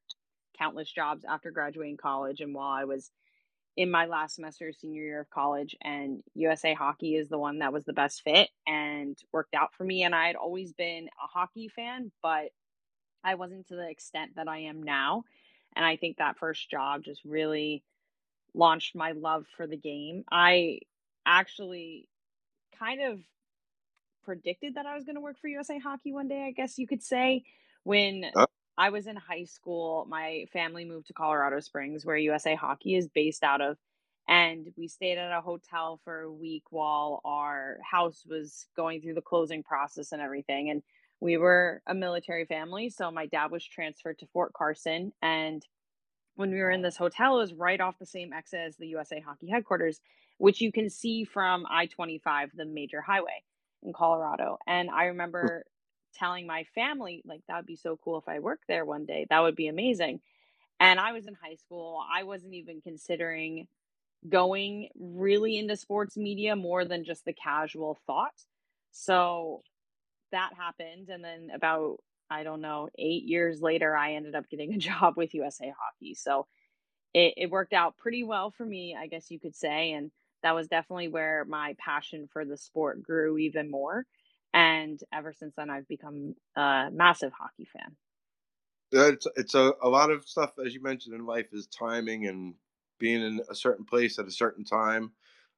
countless 0.57 0.91
jobs 0.91 1.23
after 1.23 1.51
graduating 1.51 1.95
college, 1.95 2.41
and 2.41 2.53
while 2.53 2.67
I 2.71 2.83
was 2.83 3.11
in 3.77 3.89
my 3.89 4.07
last 4.07 4.35
semester 4.35 4.73
senior 4.73 5.03
year 5.03 5.21
of 5.21 5.29
college 5.29 5.73
and 5.81 6.21
USA 6.33 6.73
hockey 6.73 7.15
is 7.15 7.29
the 7.29 7.39
one 7.39 7.59
that 7.59 7.71
was 7.71 7.85
the 7.85 7.93
best 7.93 8.21
fit 8.23 8.49
and 8.67 9.17
worked 9.31 9.55
out 9.55 9.73
for 9.73 9.85
me 9.85 10.03
and 10.03 10.13
I 10.13 10.27
had 10.27 10.35
always 10.35 10.73
been 10.73 11.07
a 11.23 11.27
hockey 11.27 11.69
fan 11.69 12.11
but 12.21 12.49
I 13.23 13.35
wasn't 13.35 13.67
to 13.69 13.75
the 13.75 13.89
extent 13.89 14.31
that 14.35 14.49
I 14.49 14.59
am 14.59 14.83
now 14.83 15.23
and 15.75 15.85
I 15.85 15.95
think 15.95 16.17
that 16.17 16.39
first 16.39 16.69
job 16.69 17.03
just 17.03 17.21
really 17.25 17.83
launched 18.53 18.95
my 18.95 19.11
love 19.13 19.45
for 19.55 19.67
the 19.67 19.77
game. 19.77 20.23
I 20.31 20.79
actually 21.29 22.07
kind 22.77 23.01
of 23.01 23.19
predicted 24.23 24.75
that 24.75 24.85
I 24.85 24.95
was 24.95 25.05
going 25.05 25.15
to 25.15 25.21
work 25.21 25.37
for 25.39 25.47
USA 25.47 25.79
Hockey 25.79 26.13
one 26.13 26.27
day, 26.27 26.45
I 26.47 26.51
guess 26.51 26.77
you 26.77 26.87
could 26.87 27.03
say, 27.03 27.43
when 27.83 28.25
oh. 28.35 28.45
I 28.79 28.91
was 28.91 29.07
in 29.07 29.17
high 29.17 29.43
school. 29.43 30.07
My 30.09 30.45
family 30.53 30.85
moved 30.85 31.07
to 31.07 31.13
Colorado 31.13 31.59
Springs, 31.59 32.05
where 32.05 32.15
USA 32.15 32.55
Hockey 32.55 32.95
is 32.95 33.09
based 33.09 33.43
out 33.43 33.59
of. 33.59 33.77
And 34.25 34.69
we 34.77 34.87
stayed 34.87 35.17
at 35.17 35.37
a 35.37 35.41
hotel 35.41 35.99
for 36.05 36.21
a 36.21 36.31
week 36.31 36.63
while 36.69 37.19
our 37.25 37.79
house 37.83 38.23
was 38.25 38.67
going 38.77 39.01
through 39.01 39.15
the 39.15 39.21
closing 39.21 39.63
process 39.63 40.13
and 40.13 40.21
everything. 40.21 40.69
And 40.69 40.81
we 41.19 41.35
were 41.35 41.81
a 41.87 41.93
military 41.93 42.45
family. 42.45 42.89
So 42.89 43.11
my 43.11 43.25
dad 43.25 43.51
was 43.51 43.65
transferred 43.65 44.19
to 44.19 44.27
Fort 44.27 44.53
Carson. 44.53 45.11
And 45.21 45.61
when 46.35 46.51
we 46.51 46.59
were 46.59 46.71
in 46.71 46.81
this 46.81 46.95
hotel, 46.95 47.35
it 47.35 47.39
was 47.39 47.53
right 47.53 47.81
off 47.81 47.99
the 47.99 48.05
same 48.05 48.31
exit 48.31 48.61
as 48.61 48.77
the 48.77 48.87
USA 48.87 49.19
Hockey 49.19 49.49
headquarters, 49.49 49.99
which 50.39 50.61
you 50.61 50.71
can 50.71 50.89
see 50.89 51.25
from 51.25 51.65
I 51.69 51.85
25, 51.85 52.51
the 52.55 52.65
major 52.65 53.01
highway 53.01 53.43
in 53.83 53.93
Colorado. 53.93 54.57
And 54.65 54.89
I 54.89 55.05
remember 55.05 55.65
telling 56.15 56.47
my 56.47 56.63
family 56.73 57.21
like 57.25 57.41
that 57.47 57.57
would 57.57 57.65
be 57.65 57.75
so 57.75 57.99
cool 58.03 58.17
if 58.17 58.27
I 58.27 58.39
worked 58.39 58.63
there 58.67 58.85
one 58.85 59.05
day. 59.05 59.27
That 59.29 59.41
would 59.41 59.55
be 59.55 59.67
amazing. 59.67 60.21
And 60.79 60.97
I 60.99 61.11
was 61.11 61.27
in 61.27 61.35
high 61.35 61.55
school. 61.55 62.01
I 62.11 62.23
wasn't 62.23 62.53
even 62.53 62.81
considering 62.81 63.67
going 64.27 64.89
really 64.97 65.57
into 65.57 65.75
sports 65.75 66.15
media 66.17 66.55
more 66.55 66.85
than 66.85 67.03
just 67.03 67.25
the 67.25 67.33
casual 67.33 67.97
thought. 68.07 68.33
So 68.91 69.61
that 70.31 70.51
happened 70.57 71.09
and 71.09 71.23
then 71.23 71.49
about 71.53 71.97
I 72.31 72.43
don't 72.43 72.61
know, 72.61 72.89
8 72.97 73.23
years 73.23 73.59
later 73.59 73.95
I 73.97 74.13
ended 74.13 74.35
up 74.35 74.49
getting 74.49 74.73
a 74.73 74.77
job 74.89 75.15
with 75.17 75.33
USA 75.33 75.73
Hockey. 75.77 76.13
So 76.15 76.47
it, 77.13 77.33
it 77.35 77.51
worked 77.51 77.73
out 77.73 77.97
pretty 77.97 78.23
well 78.23 78.51
for 78.51 78.65
me, 78.65 78.95
I 78.97 79.07
guess 79.07 79.29
you 79.31 79.39
could 79.39 79.55
say, 79.55 79.91
and 79.91 80.11
that 80.43 80.55
was 80.55 80.67
definitely 80.67 81.07
where 81.07 81.45
my 81.45 81.75
passion 81.79 82.27
for 82.31 82.45
the 82.45 82.57
sport 82.57 83.03
grew 83.03 83.37
even 83.37 83.69
more. 83.69 84.05
And 84.53 84.99
ever 85.13 85.31
since 85.31 85.53
then 85.55 85.69
i've 85.69 85.87
become 85.87 86.35
a 86.55 86.89
massive 86.91 87.31
hockey 87.37 87.67
fan. 87.71 87.95
It's 88.91 89.27
it's 89.35 89.53
a, 89.53 89.73
a 89.83 89.89
lot 89.89 90.09
of 90.09 90.27
stuff 90.27 90.53
as 90.65 90.73
you 90.73 90.81
mentioned 90.81 91.13
in 91.13 91.25
life 91.25 91.47
is 91.53 91.67
timing 91.67 92.27
and 92.27 92.55
being 92.99 93.21
in 93.21 93.41
a 93.49 93.55
certain 93.55 93.85
place 93.85 94.17
at 94.19 94.25
a 94.25 94.31
certain 94.31 94.65
time. 94.65 95.11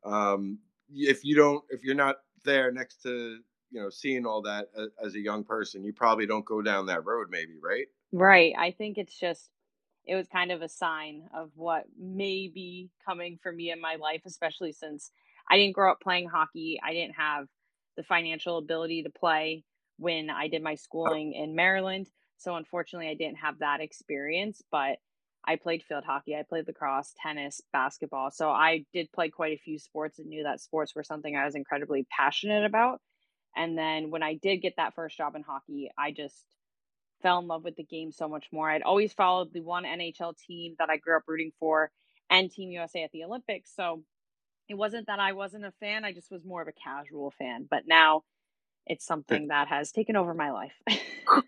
Um, 0.03 0.59
if 0.93 1.23
you 1.23 1.35
don't 1.35 1.63
if 1.69 1.83
you're 1.83 1.95
not 1.95 2.17
there 2.43 2.71
next 2.71 3.01
to 3.03 3.39
you 3.69 3.81
know 3.81 3.89
seeing 3.89 4.25
all 4.25 4.41
that 4.41 4.67
as 5.01 5.15
a 5.15 5.19
young 5.19 5.43
person 5.45 5.85
you 5.85 5.93
probably 5.93 6.25
don't 6.25 6.43
go 6.43 6.61
down 6.61 6.87
that 6.87 7.05
road 7.05 7.27
maybe 7.29 7.53
right? 7.63 7.87
Right. 8.11 8.53
I 8.57 8.71
think 8.71 8.97
it's 8.97 9.17
just 9.17 9.49
it 10.05 10.15
was 10.15 10.27
kind 10.27 10.51
of 10.51 10.61
a 10.61 10.69
sign 10.69 11.23
of 11.33 11.51
what 11.55 11.83
may 11.97 12.47
be 12.53 12.89
coming 13.05 13.37
for 13.41 13.51
me 13.51 13.71
in 13.71 13.79
my 13.79 13.95
life 13.95 14.21
especially 14.25 14.71
since 14.71 15.11
i 15.49 15.57
didn't 15.57 15.75
grow 15.75 15.91
up 15.91 16.01
playing 16.01 16.27
hockey 16.27 16.79
i 16.83 16.93
didn't 16.93 17.15
have 17.15 17.47
the 17.97 18.03
financial 18.03 18.57
ability 18.57 19.03
to 19.03 19.09
play 19.09 19.63
when 19.97 20.29
I 20.31 20.47
did 20.47 20.63
my 20.63 20.75
schooling 20.75 21.33
in 21.33 21.55
Maryland. 21.55 22.07
So 22.37 22.55
unfortunately, 22.55 23.09
I 23.09 23.13
didn't 23.13 23.37
have 23.37 23.59
that 23.59 23.81
experience, 23.81 24.61
but 24.71 24.97
I 25.45 25.55
played 25.55 25.83
field 25.83 26.03
hockey, 26.03 26.35
I 26.35 26.43
played 26.47 26.67
lacrosse, 26.67 27.13
tennis, 27.21 27.61
basketball. 27.71 28.31
So 28.31 28.49
I 28.49 28.85
did 28.93 29.11
play 29.11 29.29
quite 29.29 29.53
a 29.53 29.61
few 29.61 29.79
sports 29.79 30.19
and 30.19 30.27
knew 30.27 30.43
that 30.43 30.59
sports 30.59 30.95
were 30.95 31.03
something 31.03 31.35
I 31.35 31.45
was 31.45 31.55
incredibly 31.55 32.05
passionate 32.15 32.65
about. 32.65 32.99
And 33.55 33.77
then 33.77 34.11
when 34.11 34.23
I 34.23 34.35
did 34.35 34.57
get 34.57 34.75
that 34.77 34.95
first 34.95 35.17
job 35.17 35.35
in 35.35 35.43
hockey, 35.43 35.91
I 35.97 36.11
just 36.11 36.45
fell 37.21 37.39
in 37.39 37.47
love 37.47 37.63
with 37.63 37.75
the 37.75 37.83
game 37.83 38.11
so 38.11 38.27
much 38.27 38.45
more. 38.51 38.69
I'd 38.69 38.81
always 38.81 39.13
followed 39.13 39.53
the 39.53 39.61
one 39.61 39.83
NHL 39.83 40.37
team 40.37 40.75
that 40.79 40.89
I 40.89 40.97
grew 40.97 41.17
up 41.17 41.23
rooting 41.27 41.51
for 41.59 41.91
and 42.29 42.51
Team 42.51 42.71
USA 42.71 43.03
at 43.03 43.11
the 43.11 43.23
Olympics. 43.23 43.75
So 43.75 44.03
it 44.69 44.75
wasn't 44.75 45.07
that 45.07 45.19
I 45.19 45.33
wasn't 45.33 45.65
a 45.65 45.73
fan, 45.79 46.05
I 46.05 46.13
just 46.13 46.31
was 46.31 46.45
more 46.45 46.61
of 46.61 46.67
a 46.67 46.71
casual 46.71 47.31
fan. 47.31 47.67
But 47.69 47.83
now 47.87 48.23
it's 48.85 49.05
something 49.05 49.47
that 49.49 49.67
has 49.67 49.91
taken 49.91 50.15
over 50.15 50.33
my 50.33 50.51
life. 50.51 50.73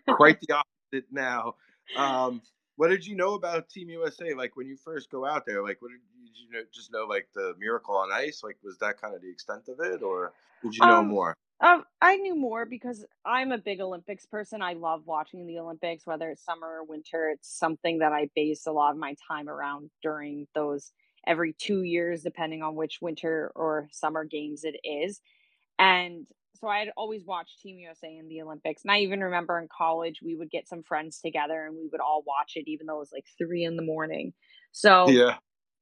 Quite 0.08 0.40
the 0.40 0.54
opposite 0.92 1.06
now. 1.10 1.54
Um, 1.96 2.42
what 2.76 2.88
did 2.88 3.06
you 3.06 3.16
know 3.16 3.34
about 3.34 3.68
Team 3.68 3.88
USA? 3.88 4.34
Like 4.34 4.56
when 4.56 4.66
you 4.66 4.76
first 4.76 5.10
go 5.10 5.26
out 5.26 5.46
there, 5.46 5.62
like 5.62 5.80
what 5.80 5.90
did 5.90 6.00
you, 6.18 6.26
did 6.26 6.38
you 6.38 6.50
know, 6.52 6.64
just 6.72 6.92
know 6.92 7.04
like 7.04 7.28
the 7.34 7.54
miracle 7.58 7.96
on 7.96 8.12
ice? 8.12 8.42
Like 8.42 8.56
was 8.62 8.78
that 8.78 9.00
kind 9.00 9.14
of 9.14 9.22
the 9.22 9.30
extent 9.30 9.68
of 9.68 9.80
it, 9.80 10.02
or 10.02 10.32
did 10.62 10.76
you 10.76 10.86
know 10.86 10.96
um, 10.96 11.08
more? 11.08 11.36
Um, 11.60 11.84
I 12.00 12.16
knew 12.16 12.36
more 12.36 12.66
because 12.66 13.04
I'm 13.24 13.52
a 13.52 13.58
big 13.58 13.80
Olympics 13.80 14.26
person. 14.26 14.60
I 14.60 14.74
love 14.74 15.02
watching 15.06 15.46
the 15.46 15.58
Olympics, 15.58 16.06
whether 16.06 16.30
it's 16.30 16.44
summer 16.44 16.66
or 16.66 16.84
winter. 16.84 17.30
It's 17.30 17.58
something 17.58 18.00
that 18.00 18.12
I 18.12 18.28
base 18.34 18.66
a 18.66 18.72
lot 18.72 18.90
of 18.90 18.98
my 18.98 19.14
time 19.28 19.48
around 19.48 19.90
during 20.02 20.46
those 20.54 20.92
every 21.26 21.54
two 21.54 21.82
years, 21.82 22.22
depending 22.22 22.62
on 22.62 22.74
which 22.74 22.98
winter 23.00 23.52
or 23.54 23.88
summer 23.92 24.24
games 24.24 24.64
it 24.64 24.76
is. 24.84 25.20
And 25.78 26.26
so 26.60 26.68
I 26.68 26.80
had 26.80 26.90
always 26.96 27.24
watched 27.24 27.60
Team 27.60 27.78
USA 27.78 28.16
in 28.16 28.28
the 28.28 28.42
Olympics. 28.42 28.82
And 28.82 28.90
I 28.90 29.00
even 29.00 29.20
remember 29.20 29.58
in 29.58 29.68
college, 29.76 30.20
we 30.22 30.36
would 30.36 30.50
get 30.50 30.68
some 30.68 30.82
friends 30.82 31.20
together 31.20 31.64
and 31.66 31.76
we 31.76 31.88
would 31.90 32.00
all 32.00 32.22
watch 32.26 32.52
it, 32.56 32.68
even 32.68 32.86
though 32.86 32.96
it 32.96 33.00
was 33.00 33.12
like 33.12 33.26
three 33.38 33.64
in 33.64 33.76
the 33.76 33.82
morning. 33.82 34.32
So 34.72 35.08
yeah, 35.08 35.36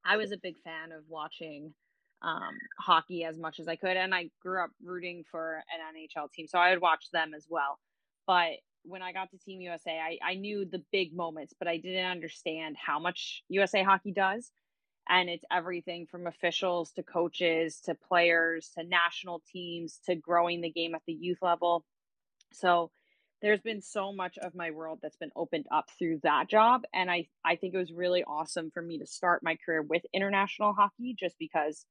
I 0.04 0.16
was 0.16 0.32
a 0.32 0.37
big 0.37 0.58
fan 0.62 0.92
of 0.92 1.04
watching 1.08 1.74
um, 2.22 2.56
hockey 2.78 3.24
as 3.24 3.38
much 3.38 3.61
as 3.61 3.68
I 3.68 3.76
could. 3.76 3.96
And 3.96 4.14
I 4.14 4.30
grew 4.40 4.62
up 4.62 4.70
rooting 4.82 5.24
for 5.30 5.62
an 5.72 5.96
NHL 5.96 6.32
team. 6.32 6.46
So 6.46 6.58
I 6.58 6.70
would 6.70 6.80
watch 6.80 7.06
them 7.12 7.32
as 7.35 7.46
well. 7.48 7.78
But 8.26 8.52
when 8.85 9.02
I 9.02 9.12
got 9.12 9.30
to 9.30 9.38
Team 9.38 9.61
USA, 9.61 9.98
I, 9.98 10.18
I 10.24 10.35
knew 10.35 10.64
the 10.64 10.82
big 10.92 11.14
moments, 11.14 11.54
but 11.58 11.68
I 11.68 11.76
didn't 11.76 12.11
understand 12.11 12.76
how 12.85 12.98
much 12.98 13.42
USA 13.48 13.82
hockey 13.82 14.12
does 14.12 14.50
and 15.08 15.28
it's 15.28 15.44
everything 15.52 16.06
from 16.11 16.26
officials 16.26 16.92
to 16.92 17.02
coaches 17.02 17.80
to 17.85 17.94
players 17.94 18.70
to 18.76 18.85
national 18.85 19.42
teams 19.52 19.98
to 20.06 20.14
growing 20.14 20.61
the 20.61 20.70
game 20.70 20.94
at 20.94 21.02
the 21.06 21.12
youth 21.12 21.38
level. 21.42 21.85
So 22.52 22.90
there's 23.40 23.61
been 23.61 23.82
so 23.82 24.12
much 24.12 24.38
of 24.38 24.54
my 24.54 24.70
world 24.70 25.00
that's 25.02 25.16
been 25.16 25.32
opened 25.35 25.66
up 25.72 25.87
through 25.98 26.20
that 26.22 26.48
job 26.48 26.82
and 26.94 27.11
i 27.11 27.26
i 27.44 27.56
think 27.56 27.74
it 27.74 27.78
was 27.78 27.92
really 27.92 28.22
awesome 28.22 28.70
for 28.72 28.80
me 28.80 28.98
to 28.98 29.06
start 29.06 29.42
my 29.42 29.56
career 29.66 29.82
with 29.82 30.02
international 30.14 30.72
hockey 30.72 31.16
just 31.18 31.35
because 31.40 31.85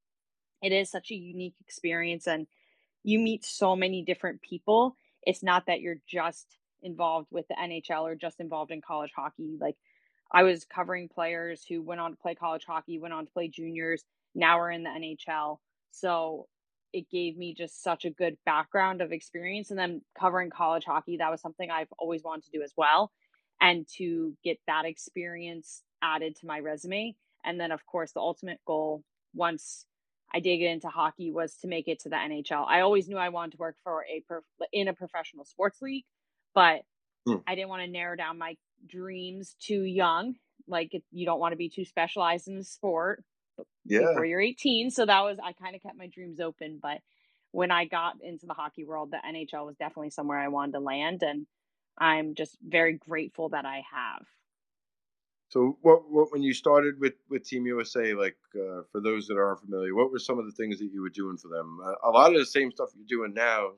it 0.62 0.72
is 0.72 0.90
such 0.90 1.10
a 1.10 1.14
unique 1.14 1.54
experience 1.60 2.26
and 2.26 2.46
you 3.04 3.18
meet 3.18 3.44
so 3.44 3.74
many 3.76 4.02
different 4.02 4.40
people 4.42 4.96
it's 5.22 5.42
not 5.42 5.66
that 5.66 5.80
you're 5.80 6.00
just 6.08 6.58
involved 6.82 7.28
with 7.30 7.46
the 7.48 7.54
nhl 7.54 8.02
or 8.02 8.14
just 8.14 8.40
involved 8.40 8.70
in 8.70 8.80
college 8.80 9.12
hockey 9.14 9.56
like 9.60 9.76
i 10.32 10.42
was 10.42 10.64
covering 10.64 11.08
players 11.08 11.64
who 11.68 11.82
went 11.82 12.00
on 12.00 12.10
to 12.12 12.16
play 12.16 12.34
college 12.34 12.64
hockey 12.66 12.98
went 12.98 13.14
on 13.14 13.26
to 13.26 13.32
play 13.32 13.48
juniors 13.48 14.04
now 14.34 14.58
are 14.58 14.70
in 14.70 14.82
the 14.82 14.90
nhl 14.90 15.58
so 15.90 16.46
it 16.92 17.10
gave 17.10 17.36
me 17.36 17.54
just 17.54 17.82
such 17.82 18.04
a 18.04 18.10
good 18.10 18.36
background 18.44 19.00
of 19.00 19.12
experience. 19.12 19.70
And 19.70 19.78
then 19.78 20.02
covering 20.18 20.50
college 20.50 20.84
hockey, 20.84 21.16
that 21.18 21.30
was 21.30 21.40
something 21.40 21.70
I've 21.70 21.92
always 21.98 22.22
wanted 22.22 22.44
to 22.44 22.58
do 22.58 22.62
as 22.62 22.72
well. 22.76 23.10
And 23.60 23.86
to 23.96 24.34
get 24.44 24.58
that 24.66 24.84
experience 24.84 25.82
added 26.02 26.36
to 26.36 26.46
my 26.46 26.60
resume. 26.60 27.14
And 27.44 27.58
then, 27.58 27.72
of 27.72 27.84
course, 27.86 28.12
the 28.12 28.20
ultimate 28.20 28.60
goal 28.66 29.04
once 29.34 29.86
I 30.34 30.40
did 30.40 30.58
get 30.58 30.70
into 30.70 30.88
hockey 30.88 31.30
was 31.30 31.56
to 31.58 31.68
make 31.68 31.88
it 31.88 32.00
to 32.00 32.08
the 32.08 32.16
NHL. 32.16 32.66
I 32.66 32.80
always 32.80 33.08
knew 33.08 33.18
I 33.18 33.28
wanted 33.28 33.52
to 33.52 33.58
work 33.58 33.76
for 33.84 34.04
a 34.04 34.20
prof- 34.20 34.44
in 34.72 34.88
a 34.88 34.94
professional 34.94 35.44
sports 35.44 35.82
league, 35.82 36.04
but 36.54 36.82
hmm. 37.26 37.36
I 37.46 37.54
didn't 37.54 37.68
want 37.68 37.82
to 37.82 37.90
narrow 37.90 38.16
down 38.16 38.38
my 38.38 38.56
dreams 38.86 39.54
too 39.60 39.82
young. 39.82 40.34
Like 40.66 40.92
you 41.10 41.26
don't 41.26 41.40
want 41.40 41.52
to 41.52 41.56
be 41.56 41.68
too 41.68 41.84
specialized 41.84 42.48
in 42.48 42.56
the 42.56 42.64
sport 42.64 43.24
yeah. 43.84 44.00
before 44.00 44.24
you're 44.24 44.40
18. 44.40 44.90
So 44.90 45.06
that 45.06 45.20
was 45.20 45.38
I 45.42 45.52
kind 45.52 45.76
of 45.76 45.82
kept 45.82 45.96
my 45.96 46.06
dreams 46.06 46.40
open. 46.40 46.78
But 46.80 46.98
when 47.50 47.70
I 47.70 47.84
got 47.84 48.14
into 48.22 48.46
the 48.46 48.54
hockey 48.54 48.84
world, 48.84 49.10
the 49.10 49.18
NHL 49.18 49.66
was 49.66 49.76
definitely 49.76 50.10
somewhere 50.10 50.38
I 50.38 50.48
wanted 50.48 50.72
to 50.72 50.80
land, 50.80 51.22
and 51.22 51.46
I'm 51.98 52.34
just 52.34 52.56
very 52.66 52.94
grateful 52.94 53.50
that 53.50 53.66
I 53.66 53.82
have. 53.92 54.24
So, 55.52 55.76
what, 55.82 56.10
what 56.10 56.32
when 56.32 56.42
you 56.42 56.54
started 56.54 56.98
with, 56.98 57.12
with 57.28 57.46
Team 57.46 57.66
USA, 57.66 58.14
like 58.14 58.38
uh, 58.56 58.84
for 58.90 59.02
those 59.02 59.26
that 59.26 59.36
aren't 59.36 59.60
familiar, 59.60 59.94
what 59.94 60.10
were 60.10 60.18
some 60.18 60.38
of 60.38 60.46
the 60.46 60.52
things 60.52 60.78
that 60.78 60.88
you 60.90 61.02
were 61.02 61.10
doing 61.10 61.36
for 61.36 61.48
them? 61.48 61.78
Uh, 61.84 62.08
a 62.08 62.10
lot 62.10 62.32
of 62.32 62.38
the 62.38 62.46
same 62.46 62.72
stuff 62.72 62.88
you're 62.96 63.04
doing 63.06 63.34
now, 63.34 63.72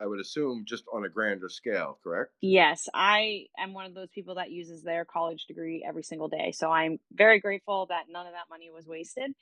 I 0.00 0.06
would 0.06 0.20
assume, 0.20 0.64
just 0.66 0.84
on 0.90 1.04
a 1.04 1.10
grander 1.10 1.50
scale, 1.50 1.98
correct? 2.02 2.32
Yes, 2.40 2.88
I 2.94 3.44
am 3.58 3.74
one 3.74 3.84
of 3.84 3.92
those 3.92 4.08
people 4.08 4.36
that 4.36 4.50
uses 4.50 4.82
their 4.82 5.04
college 5.04 5.44
degree 5.44 5.84
every 5.86 6.02
single 6.02 6.28
day. 6.28 6.50
So 6.52 6.70
I'm 6.70 6.98
very 7.12 7.40
grateful 7.40 7.84
that 7.90 8.04
none 8.10 8.26
of 8.26 8.32
that 8.32 8.48
money 8.48 8.70
was 8.74 8.86
wasted. 8.86 9.32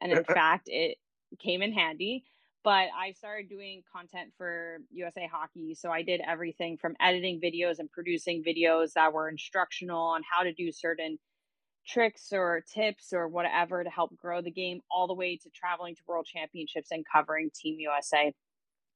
And 0.00 0.10
in 0.10 0.24
fact, 0.34 0.64
it 0.66 0.98
came 1.38 1.62
in 1.62 1.72
handy. 1.72 2.24
But 2.64 2.88
I 2.98 3.12
started 3.12 3.48
doing 3.48 3.84
content 3.94 4.32
for 4.36 4.78
USA 4.90 5.30
Hockey. 5.32 5.76
So 5.76 5.92
I 5.92 6.02
did 6.02 6.20
everything 6.26 6.76
from 6.76 6.96
editing 7.00 7.40
videos 7.40 7.78
and 7.78 7.88
producing 7.88 8.42
videos 8.42 8.94
that 8.94 9.12
were 9.12 9.28
instructional 9.28 10.02
on 10.02 10.22
how 10.28 10.42
to 10.42 10.52
do 10.52 10.72
certain 10.72 11.20
tricks 11.86 12.32
or 12.32 12.64
tips 12.72 13.12
or 13.12 13.28
whatever 13.28 13.84
to 13.84 13.90
help 13.90 14.16
grow 14.16 14.42
the 14.42 14.50
game, 14.50 14.80
all 14.90 15.06
the 15.06 15.14
way 15.14 15.36
to 15.36 15.50
traveling 15.50 15.94
to 15.94 16.02
world 16.06 16.26
championships 16.26 16.90
and 16.90 17.04
covering 17.10 17.50
Team 17.54 17.78
USA 17.78 18.32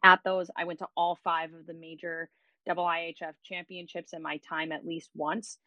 at 0.03 0.21
those, 0.25 0.51
I 0.57 0.65
went 0.65 0.79
to 0.81 0.89
all 0.97 1.19
five 1.23 1.53
of 1.53 1.67
the 1.67 1.75
major 1.75 2.31
IIHF 2.69 3.35
championships 3.43 4.13
in 4.13 4.23
my 4.23 4.39
time 4.49 4.71
at 4.71 4.87
least 4.87 5.11
once. 5.15 5.59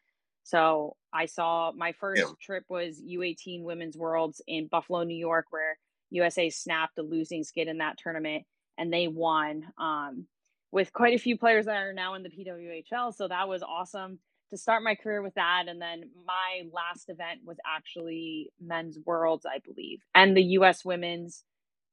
So 0.42 0.96
I 1.12 1.26
saw 1.26 1.72
my 1.76 1.92
first 1.92 2.22
yeah. 2.22 2.32
trip 2.40 2.64
was 2.68 3.00
U18 3.00 3.62
Women's 3.62 3.96
Worlds 3.96 4.40
in 4.46 4.68
Buffalo, 4.68 5.02
New 5.02 5.16
York, 5.16 5.46
where 5.50 5.78
USA 6.10 6.48
snapped 6.50 6.98
a 6.98 7.02
losing 7.02 7.44
skid 7.44 7.68
in 7.68 7.78
that 7.78 7.98
tournament 7.98 8.44
and 8.78 8.92
they 8.92 9.08
won 9.08 9.66
um, 9.78 10.26
with 10.72 10.92
quite 10.92 11.14
a 11.14 11.22
few 11.22 11.36
players 11.36 11.66
that 11.66 11.76
are 11.76 11.92
now 11.92 12.14
in 12.14 12.22
the 12.22 12.30
PWHL. 12.30 13.14
So 13.14 13.28
that 13.28 13.48
was 13.48 13.62
awesome 13.62 14.18
to 14.54 14.58
start 14.62 14.82
my 14.82 14.94
career 14.94 15.22
with 15.22 15.34
that. 15.34 15.64
And 15.68 15.80
then 15.80 16.10
my 16.26 16.62
last 16.72 17.10
event 17.10 17.40
was 17.44 17.56
actually 17.66 18.50
Men's 18.60 18.98
Worlds, 19.04 19.46
I 19.46 19.58
believe, 19.58 20.00
and 20.14 20.36
the 20.36 20.42
US 20.58 20.84
Women's 20.84 21.44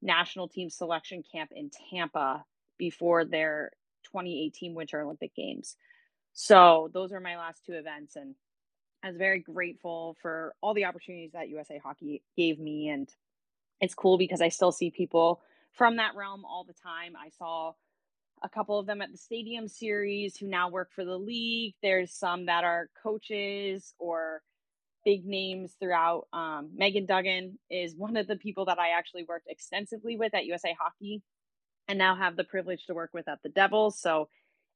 national 0.01 0.47
team 0.47 0.69
selection 0.69 1.23
camp 1.31 1.51
in 1.55 1.71
Tampa 1.89 2.45
before 2.77 3.25
their 3.25 3.71
2018 4.05 4.73
Winter 4.73 5.01
Olympic 5.01 5.35
Games. 5.35 5.75
So 6.33 6.89
those 6.93 7.11
are 7.11 7.19
my 7.19 7.37
last 7.37 7.65
two 7.65 7.73
events 7.73 8.15
and 8.15 8.35
I 9.03 9.07
was 9.09 9.17
very 9.17 9.39
grateful 9.39 10.15
for 10.21 10.53
all 10.61 10.73
the 10.73 10.85
opportunities 10.85 11.31
that 11.33 11.49
USA 11.49 11.79
Hockey 11.79 12.21
gave 12.37 12.59
me 12.59 12.89
and 12.89 13.09
it's 13.79 13.95
cool 13.95 14.17
because 14.17 14.41
I 14.41 14.49
still 14.49 14.71
see 14.71 14.91
people 14.91 15.41
from 15.73 15.97
that 15.97 16.15
realm 16.15 16.45
all 16.45 16.63
the 16.63 16.73
time. 16.73 17.13
I 17.15 17.29
saw 17.29 17.73
a 18.43 18.49
couple 18.49 18.79
of 18.79 18.85
them 18.85 19.01
at 19.01 19.11
the 19.11 19.17
stadium 19.17 19.67
series 19.67 20.35
who 20.37 20.47
now 20.47 20.69
work 20.69 20.89
for 20.93 21.05
the 21.05 21.17
league. 21.17 21.75
There's 21.81 22.13
some 22.13 22.47
that 22.47 22.63
are 22.63 22.89
coaches 23.03 23.93
or 23.99 24.41
big 25.05 25.25
names 25.25 25.75
throughout. 25.79 26.27
Um, 26.33 26.71
Megan 26.75 27.05
Duggan 27.05 27.59
is 27.69 27.95
one 27.95 28.17
of 28.17 28.27
the 28.27 28.35
people 28.35 28.65
that 28.65 28.79
I 28.79 28.97
actually 28.97 29.25
worked 29.27 29.47
extensively 29.49 30.17
with 30.17 30.33
at 30.33 30.45
USA 30.45 30.75
Hockey 30.79 31.21
and 31.87 31.97
now 31.97 32.15
have 32.15 32.35
the 32.35 32.43
privilege 32.43 32.85
to 32.85 32.93
work 32.93 33.11
with 33.13 33.27
at 33.27 33.39
the 33.43 33.49
Devils. 33.49 33.99
So 33.99 34.29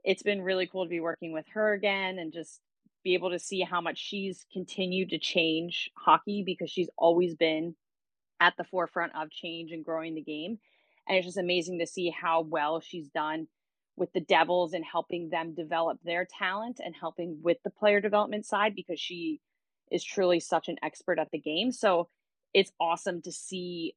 it's 0.03 0.23
been 0.23 0.41
really 0.41 0.67
cool 0.67 0.85
to 0.85 0.89
be 0.89 0.99
working 0.99 1.31
with 1.31 1.45
her 1.53 1.73
again 1.73 2.19
and 2.19 2.33
just 2.33 2.59
be 3.03 3.13
able 3.13 3.31
to 3.31 3.39
see 3.39 3.61
how 3.61 3.81
much 3.81 3.97
she's 3.97 4.45
continued 4.51 5.11
to 5.11 5.19
change 5.19 5.89
hockey 5.95 6.43
because 6.45 6.69
she's 6.69 6.89
always 6.97 7.35
been 7.35 7.75
at 8.39 8.53
the 8.57 8.63
forefront 8.63 9.13
of 9.15 9.31
change 9.31 9.71
and 9.71 9.85
growing 9.85 10.15
the 10.15 10.21
game. 10.21 10.59
And 11.07 11.17
it's 11.17 11.25
just 11.25 11.37
amazing 11.37 11.79
to 11.79 11.87
see 11.87 12.09
how 12.09 12.41
well 12.41 12.79
she's 12.79 13.09
done 13.09 13.47
with 13.95 14.11
the 14.13 14.21
Devils 14.21 14.73
and 14.73 14.83
helping 14.83 15.29
them 15.29 15.53
develop 15.53 15.99
their 16.03 16.25
talent 16.25 16.79
and 16.83 16.95
helping 16.95 17.39
with 17.41 17.57
the 17.63 17.69
player 17.69 18.01
development 18.01 18.45
side 18.45 18.75
because 18.75 18.99
she 18.99 19.39
is 19.91 20.03
truly 20.03 20.39
such 20.39 20.67
an 20.67 20.77
expert 20.83 21.19
at 21.19 21.31
the 21.31 21.39
game. 21.39 21.71
So 21.71 22.09
it's 22.53 22.71
awesome 22.79 23.21
to 23.21 23.31
see 23.31 23.95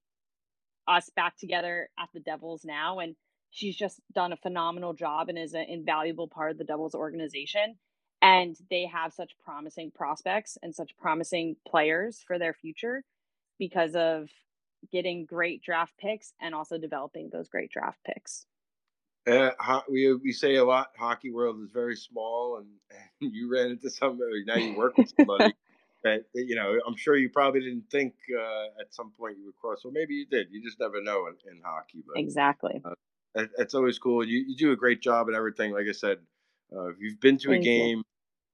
us 0.87 1.11
back 1.15 1.37
together 1.37 1.89
at 1.99 2.09
the 2.15 2.21
Devils 2.21 2.65
now. 2.65 2.99
And 2.99 3.17
she's 3.51 3.77
just 3.77 4.01
done 4.15 4.33
a 4.33 4.37
phenomenal 4.37 4.93
job 4.93 5.29
and 5.29 5.39
is 5.39 5.55
an 5.55 5.67
invaluable 5.69 6.29
part 6.29 6.51
of 6.53 6.59
the 6.59 6.65
Devils 6.65 6.95
organization. 6.95 7.77
And 8.21 8.57
they 8.71 8.87
have 8.87 9.13
such 9.13 9.33
promising 9.45 9.93
prospects 9.93 10.59
and 10.63 10.75
such 10.75 10.97
promising 10.97 11.57
players 11.67 12.23
for 12.27 12.39
their 12.39 12.53
future 12.53 13.05
because 13.59 13.95
of 13.95 14.29
getting 14.91 15.25
great 15.25 15.63
draft 15.63 15.95
picks 15.99 16.33
and 16.41 16.55
also 16.55 16.79
developing 16.79 17.31
those 17.33 17.49
great 17.49 17.71
draft 17.71 17.99
picks. 18.05 18.47
Uh, 19.27 19.51
we 19.91 20.15
we 20.15 20.33
say 20.33 20.57
a 20.57 20.65
lot. 20.65 20.89
Hockey 20.99 21.31
world 21.31 21.61
is 21.63 21.71
very 21.71 21.97
small, 21.97 22.59
and, 22.59 22.67
and 23.21 23.33
you 23.35 23.53
ran 23.53 23.71
into 23.71 23.91
somebody. 23.91 24.45
Now 24.47 24.57
you 24.57 24.77
work 24.77 24.97
with 24.97 25.13
somebody 25.17 25.53
that 26.05 26.25
you 26.33 26.55
know 26.55 26.79
i'm 26.87 26.97
sure 26.97 27.17
you 27.17 27.29
probably 27.29 27.61
didn't 27.61 27.91
think 27.91 28.15
uh, 28.33 28.81
at 28.81 28.95
some 28.95 29.11
point 29.19 29.37
you 29.37 29.45
would 29.45 29.57
cross 29.57 29.81
well 29.83 29.93
maybe 29.93 30.15
you 30.15 30.27
did 30.27 30.47
you 30.49 30.63
just 30.63 30.79
never 30.79 31.03
know 31.03 31.27
in, 31.27 31.35
in 31.51 31.61
hockey 31.65 32.05
but 32.07 32.21
exactly 32.21 32.81
uh, 32.85 32.93
it, 33.35 33.51
it's 33.59 33.75
always 33.75 33.99
cool 33.99 34.25
you, 34.25 34.45
you 34.47 34.57
do 34.57 34.71
a 34.71 34.77
great 34.77 35.03
job 35.03 35.27
and 35.27 35.37
everything 35.37 35.73
like 35.73 35.87
i 35.89 35.93
said 35.93 36.19
uh, 36.75 36.89
if 36.89 36.97
you've 37.01 37.21
been 37.21 37.39
to 37.39 37.49
Thank 37.49 37.63
a 37.63 37.65
game. 37.65 38.03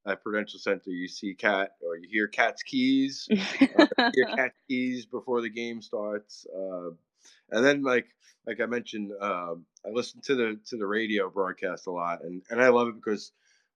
At 0.07 0.23
prudential 0.23 0.59
center 0.59 0.91
you 0.91 1.09
see 1.09 1.35
cat 1.35 1.73
or 1.87 1.97
you 1.97 2.09
hear 2.11 2.29
cat's 2.29 2.63
keys 2.63 3.29
uh, 3.79 4.11
hear 4.15 4.27
cat 4.37 4.53
keys 4.69 5.07
before 5.07 5.41
the 5.41 5.51
game 5.51 5.81
starts 5.81 6.47
uh, 6.55 6.91
and 7.51 7.65
then 7.65 7.83
like 7.83 8.07
like 8.47 8.61
i 8.61 8.67
mentioned 8.67 9.13
um, 9.21 9.65
i 9.87 9.91
listen 9.91 10.21
to 10.21 10.35
the 10.35 10.61
to 10.67 10.77
the 10.77 10.87
radio 10.87 11.31
broadcast 11.31 11.87
a 11.87 11.91
lot 11.91 12.23
and 12.23 12.43
and 12.51 12.63
i 12.63 12.69
love 12.69 12.89
it 12.89 12.97
because 12.97 13.33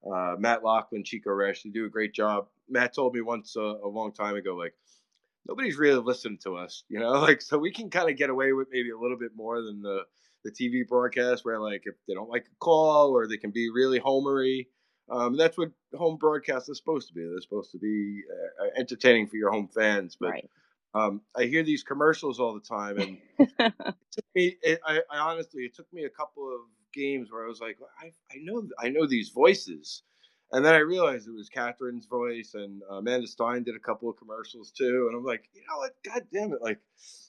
uh, 0.06 0.36
Matt 0.38 0.62
Loughlin, 0.62 1.04
Chico 1.04 1.30
Resch, 1.30 1.62
they 1.62 1.70
do 1.70 1.86
a 1.86 1.90
great 1.90 2.14
job. 2.14 2.48
Matt 2.68 2.94
told 2.94 3.14
me 3.14 3.20
once 3.20 3.56
uh, 3.56 3.78
a 3.82 3.88
long 3.88 4.12
time 4.12 4.36
ago, 4.36 4.54
like 4.54 4.74
nobody's 5.46 5.76
really 5.76 6.00
listening 6.00 6.38
to 6.44 6.56
us, 6.56 6.84
you 6.88 7.00
know, 7.00 7.12
like 7.12 7.42
so 7.42 7.58
we 7.58 7.72
can 7.72 7.90
kind 7.90 8.10
of 8.10 8.16
get 8.16 8.30
away 8.30 8.52
with 8.52 8.68
maybe 8.70 8.90
a 8.90 8.98
little 8.98 9.18
bit 9.18 9.32
more 9.34 9.60
than 9.62 9.82
the 9.82 10.02
the 10.44 10.52
TV 10.52 10.86
broadcast, 10.86 11.44
where 11.44 11.58
like 11.58 11.82
if 11.84 11.94
they 12.06 12.14
don't 12.14 12.30
like 12.30 12.46
a 12.46 12.56
call 12.60 13.10
or 13.10 13.26
they 13.26 13.36
can 13.38 13.50
be 13.50 13.70
really 13.70 14.00
homery. 14.00 14.66
Um, 15.10 15.36
that's 15.36 15.56
what 15.56 15.70
home 15.94 16.16
broadcasts 16.16 16.68
are 16.68 16.74
supposed 16.74 17.08
to 17.08 17.14
be. 17.14 17.22
They're 17.22 17.40
supposed 17.40 17.72
to 17.72 17.78
be 17.78 18.22
uh, 18.30 18.64
uh 18.64 18.70
entertaining 18.76 19.26
for 19.26 19.36
your 19.36 19.50
home 19.50 19.68
fans. 19.68 20.16
But 20.18 20.30
right. 20.30 20.50
um, 20.94 21.22
I 21.36 21.44
hear 21.44 21.62
these 21.62 21.82
commercials 21.82 22.40
all 22.40 22.54
the 22.54 22.60
time, 22.60 22.98
and 22.98 23.18
it 23.38 23.74
took 24.12 24.24
me. 24.34 24.56
It, 24.62 24.80
I, 24.86 25.00
I 25.10 25.18
honestly, 25.18 25.62
it 25.62 25.74
took 25.74 25.90
me 25.92 26.04
a 26.04 26.10
couple 26.10 26.48
of 26.48 26.60
games 26.92 27.30
where 27.30 27.44
I 27.44 27.48
was 27.48 27.60
like, 27.60 27.78
I, 28.00 28.06
I 28.32 28.38
know 28.42 28.62
I 28.78 28.90
know 28.90 29.06
these 29.06 29.30
voices, 29.30 30.02
and 30.52 30.64
then 30.64 30.74
I 30.74 30.78
realized 30.78 31.26
it 31.26 31.34
was 31.34 31.48
Catherine's 31.48 32.06
voice, 32.06 32.52
and 32.54 32.82
Amanda 32.90 33.26
Stein 33.26 33.62
did 33.62 33.76
a 33.76 33.80
couple 33.80 34.10
of 34.10 34.16
commercials 34.18 34.70
too, 34.70 35.06
and 35.08 35.16
I'm 35.16 35.24
like, 35.24 35.48
you 35.54 35.62
know 35.62 35.78
what, 35.78 35.92
God 36.04 36.24
damn 36.32 36.52
it, 36.52 36.62
like 36.62 36.80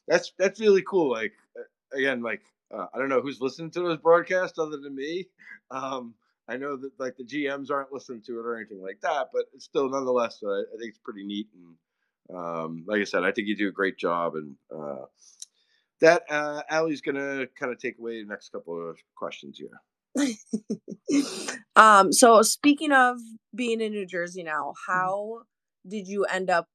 that's 0.08 0.34
that's 0.38 0.60
really 0.60 0.84
cool. 0.84 1.12
Like 1.12 1.34
uh, 1.58 1.98
again, 1.98 2.22
like 2.22 2.42
uh, 2.74 2.88
I 2.94 2.98
don't 2.98 3.10
know 3.10 3.22
who's 3.22 3.42
listening 3.42 3.72
to 3.72 3.82
those 3.82 4.00
broadcasts 4.00 4.60
other 4.60 4.78
than 4.78 4.96
me. 4.96 5.28
Um, 5.72 6.14
I 6.50 6.58
know 6.58 6.76
that 6.78 6.92
like 7.00 7.16
the 7.16 7.24
GMs 7.24 7.70
aren't 7.70 7.94
listening 7.94 8.22
to 8.24 8.40
it 8.40 8.46
or 8.46 8.58
anything 8.58 8.82
like 8.82 9.00
that, 9.02 9.28
but 9.32 9.46
it's 9.54 9.66
still 9.66 9.90
nonetheless, 9.90 10.42
uh, 10.44 10.50
I 10.50 10.78
think 10.80 10.90
it's 10.90 11.00
pretty 11.00 11.24
neat. 11.24 11.48
And 11.54 12.38
um, 12.38 12.84
like 12.88 13.02
I 13.02 13.04
said, 13.04 13.24
I 13.24 13.32
think 13.32 13.48
you 13.48 13.56
do 13.56 13.70
a 13.70 13.72
great 13.72 13.98
job, 13.98 14.34
and 14.36 14.56
uh, 14.76 15.06
that 16.02 16.24
uh, 16.30 16.64
Allie's 16.70 17.02
gonna 17.02 17.46
kind 17.60 17.72
of 17.72 17.80
take 17.80 18.00
away 18.00 18.22
the 18.22 18.28
next 18.28 18.50
couple 18.50 18.90
of 18.90 18.98
questions 19.16 19.60
here. 19.60 19.82
um, 21.76 22.12
so 22.12 22.42
speaking 22.42 22.92
of 22.92 23.18
being 23.54 23.80
in 23.80 23.92
New 23.92 24.06
Jersey 24.06 24.44
now, 24.44 24.74
how 24.88 25.42
did 25.88 26.08
you 26.08 26.26
end 26.26 26.50
up 26.50 26.68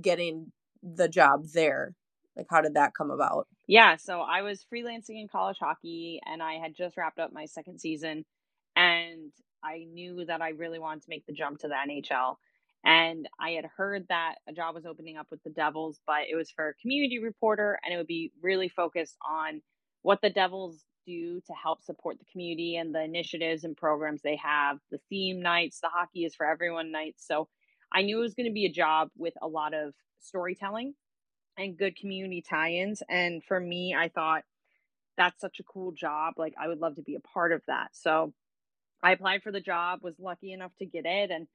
getting 0.00 0.52
the 0.82 1.08
job 1.08 1.44
there? 1.52 1.94
Like, 2.34 2.46
how 2.50 2.60
did 2.60 2.74
that 2.74 2.94
come 2.96 3.10
about? 3.10 3.46
Yeah, 3.66 3.96
so 3.96 4.20
I 4.20 4.42
was 4.42 4.64
freelancing 4.72 5.20
in 5.20 5.28
college 5.28 5.58
hockey 5.58 6.20
and 6.24 6.42
I 6.42 6.54
had 6.54 6.74
just 6.74 6.96
wrapped 6.96 7.18
up 7.18 7.32
my 7.32 7.46
second 7.46 7.80
season 7.80 8.24
and 8.78 9.32
I 9.64 9.86
knew 9.92 10.24
that 10.26 10.40
I 10.40 10.50
really 10.50 10.78
wanted 10.78 11.02
to 11.02 11.10
make 11.10 11.26
the 11.26 11.32
jump 11.32 11.58
to 11.58 11.68
the 11.68 11.74
NHL. 11.74 12.36
And 12.84 13.28
I 13.40 13.50
had 13.50 13.64
heard 13.76 14.06
that 14.08 14.36
a 14.48 14.52
job 14.52 14.76
was 14.76 14.86
opening 14.86 15.16
up 15.16 15.26
with 15.32 15.42
the 15.42 15.50
Devils, 15.50 16.00
but 16.06 16.22
it 16.30 16.36
was 16.36 16.48
for 16.50 16.68
a 16.68 16.74
community 16.74 17.18
reporter 17.18 17.78
and 17.84 17.92
it 17.92 17.96
would 17.96 18.06
be 18.06 18.30
really 18.40 18.68
focused 18.68 19.16
on 19.28 19.60
what 20.02 20.20
the 20.22 20.30
Devils 20.30 20.84
do 21.04 21.40
to 21.40 21.52
help 21.60 21.82
support 21.82 22.20
the 22.20 22.24
community 22.30 22.76
and 22.76 22.94
the 22.94 23.02
initiatives 23.02 23.64
and 23.64 23.76
programs 23.76 24.22
they 24.22 24.36
have, 24.36 24.78
the 24.92 25.00
theme 25.08 25.42
nights, 25.42 25.80
the 25.80 25.88
hockey 25.88 26.24
is 26.24 26.36
for 26.36 26.46
everyone 26.46 26.92
nights. 26.92 27.26
So 27.26 27.48
I 27.92 28.02
knew 28.02 28.18
it 28.18 28.22
was 28.22 28.34
going 28.34 28.46
to 28.48 28.52
be 28.52 28.66
a 28.66 28.72
job 28.72 29.08
with 29.16 29.34
a 29.42 29.48
lot 29.48 29.74
of 29.74 29.92
storytelling 30.20 30.94
and 31.56 31.76
good 31.76 31.96
community 31.96 32.44
tie-ins 32.48 33.02
and 33.08 33.42
for 33.42 33.58
me 33.58 33.94
I 33.98 34.08
thought 34.08 34.42
that's 35.16 35.40
such 35.40 35.58
a 35.58 35.64
cool 35.64 35.90
job 35.92 36.34
like 36.36 36.54
I 36.60 36.68
would 36.68 36.78
love 36.78 36.94
to 36.96 37.02
be 37.02 37.16
a 37.16 37.20
part 37.20 37.52
of 37.52 37.62
that. 37.66 37.88
So 37.92 38.32
I 39.02 39.12
applied 39.12 39.42
for 39.42 39.52
the 39.52 39.60
job, 39.60 40.00
was 40.02 40.18
lucky 40.18 40.52
enough 40.52 40.72
to 40.78 40.86
get 40.86 41.06
it 41.06 41.30
and 41.30 41.46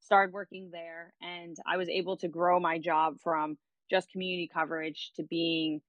started 0.00 0.32
working 0.32 0.70
there 0.72 1.12
and 1.20 1.56
I 1.66 1.76
was 1.76 1.88
able 1.88 2.16
to 2.18 2.28
grow 2.28 2.60
my 2.60 2.78
job 2.78 3.16
from 3.22 3.58
just 3.90 4.10
community 4.10 4.48
coverage 4.52 5.12
to 5.16 5.22
being 5.22 5.80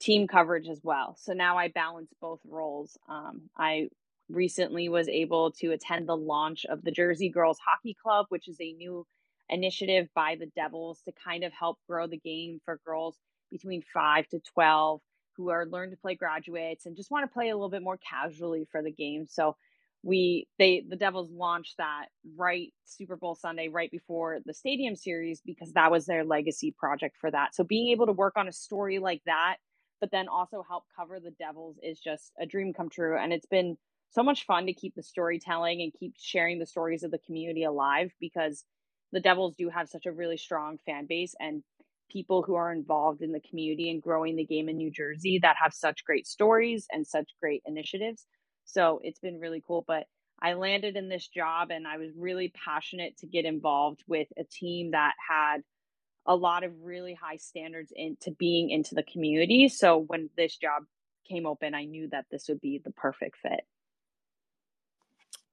team 0.00 0.26
coverage 0.26 0.68
as 0.68 0.80
well. 0.82 1.16
So 1.18 1.32
now 1.32 1.56
I 1.56 1.68
balance 1.68 2.12
both 2.20 2.40
roles. 2.46 2.98
Um, 3.08 3.42
I 3.56 3.88
recently 4.28 4.88
was 4.88 5.08
able 5.08 5.52
to 5.52 5.72
attend 5.72 6.08
the 6.08 6.16
launch 6.16 6.64
of 6.66 6.82
the 6.82 6.90
Jersey 6.90 7.28
Girls 7.28 7.58
Hockey 7.64 7.96
Club, 8.02 8.26
which 8.28 8.48
is 8.48 8.56
a 8.60 8.72
new 8.72 9.06
initiative 9.48 10.08
by 10.14 10.36
the 10.38 10.50
Devils 10.56 11.02
to 11.04 11.12
kind 11.12 11.44
of 11.44 11.52
help 11.52 11.78
grow 11.88 12.06
the 12.06 12.18
game 12.18 12.60
for 12.64 12.80
girls 12.86 13.16
between 13.50 13.82
5 13.92 14.26
to 14.28 14.40
12 14.54 15.00
who 15.36 15.50
are 15.50 15.66
learn 15.66 15.90
to 15.90 15.96
play 15.96 16.14
graduates 16.14 16.86
and 16.86 16.96
just 16.96 17.10
want 17.10 17.28
to 17.28 17.32
play 17.32 17.50
a 17.50 17.54
little 17.54 17.70
bit 17.70 17.82
more 17.82 17.98
casually 17.98 18.66
for 18.70 18.82
the 18.82 18.90
game. 18.90 19.26
So 19.28 19.56
we 20.04 20.48
they 20.58 20.84
the 20.88 20.96
Devils 20.96 21.30
launched 21.32 21.76
that 21.78 22.06
right 22.36 22.72
Super 22.86 23.16
Bowl 23.16 23.34
Sunday 23.36 23.68
right 23.68 23.90
before 23.90 24.40
the 24.46 24.54
Stadium 24.54 24.96
series 24.96 25.42
because 25.44 25.72
that 25.74 25.90
was 25.92 26.06
their 26.06 26.24
legacy 26.24 26.74
project 26.78 27.16
for 27.20 27.30
that. 27.32 27.54
So 27.56 27.64
being 27.64 27.90
able 27.90 28.06
to 28.06 28.12
work 28.12 28.34
on 28.36 28.48
a 28.48 28.52
story 28.52 29.00
like 29.00 29.22
that 29.26 29.56
but 30.00 30.10
then 30.12 30.28
also 30.28 30.64
help 30.68 30.84
cover 30.96 31.20
the 31.20 31.32
Devils 31.38 31.76
is 31.82 32.00
just 32.00 32.32
a 32.40 32.46
dream 32.46 32.74
come 32.74 32.90
true 32.90 33.18
and 33.18 33.32
it's 33.32 33.46
been 33.46 33.76
so 34.10 34.22
much 34.22 34.46
fun 34.46 34.66
to 34.66 34.74
keep 34.74 34.94
the 34.96 35.02
storytelling 35.02 35.82
and 35.82 35.92
keep 35.98 36.14
sharing 36.18 36.58
the 36.58 36.66
stories 36.66 37.04
of 37.04 37.10
the 37.10 37.18
community 37.26 37.64
alive 37.64 38.12
because 38.20 38.64
the 39.12 39.20
Devils 39.20 39.56
do 39.56 39.70
have 39.70 39.88
such 39.88 40.06
a 40.06 40.12
really 40.12 40.36
strong 40.36 40.78
fan 40.86 41.06
base 41.08 41.34
and 41.40 41.62
people 42.10 42.42
who 42.42 42.54
are 42.54 42.72
involved 42.72 43.22
in 43.22 43.32
the 43.32 43.40
community 43.40 43.90
and 43.90 44.02
growing 44.02 44.36
the 44.36 44.44
game 44.44 44.68
in 44.68 44.76
New 44.76 44.90
Jersey 44.90 45.38
that 45.42 45.56
have 45.62 45.72
such 45.74 46.04
great 46.04 46.26
stories 46.26 46.86
and 46.92 47.06
such 47.06 47.30
great 47.40 47.62
initiatives. 47.66 48.26
So 48.64 49.00
it's 49.02 49.20
been 49.20 49.40
really 49.40 49.62
cool. 49.66 49.84
But 49.86 50.06
I 50.40 50.54
landed 50.54 50.96
in 50.96 51.08
this 51.08 51.26
job 51.26 51.70
and 51.70 51.86
I 51.86 51.98
was 51.98 52.10
really 52.16 52.52
passionate 52.64 53.16
to 53.18 53.26
get 53.26 53.44
involved 53.44 54.02
with 54.06 54.28
a 54.38 54.44
team 54.44 54.90
that 54.90 55.14
had 55.26 55.62
a 56.26 56.34
lot 56.34 56.64
of 56.64 56.72
really 56.82 57.14
high 57.14 57.36
standards 57.36 57.92
into 57.94 58.30
being 58.32 58.70
into 58.70 58.94
the 58.94 59.02
community. 59.02 59.68
So 59.68 59.98
when 59.98 60.30
this 60.36 60.56
job 60.56 60.84
came 61.28 61.46
open, 61.46 61.74
I 61.74 61.84
knew 61.84 62.08
that 62.08 62.26
this 62.30 62.48
would 62.48 62.60
be 62.60 62.80
the 62.82 62.92
perfect 62.92 63.36
fit. 63.38 63.66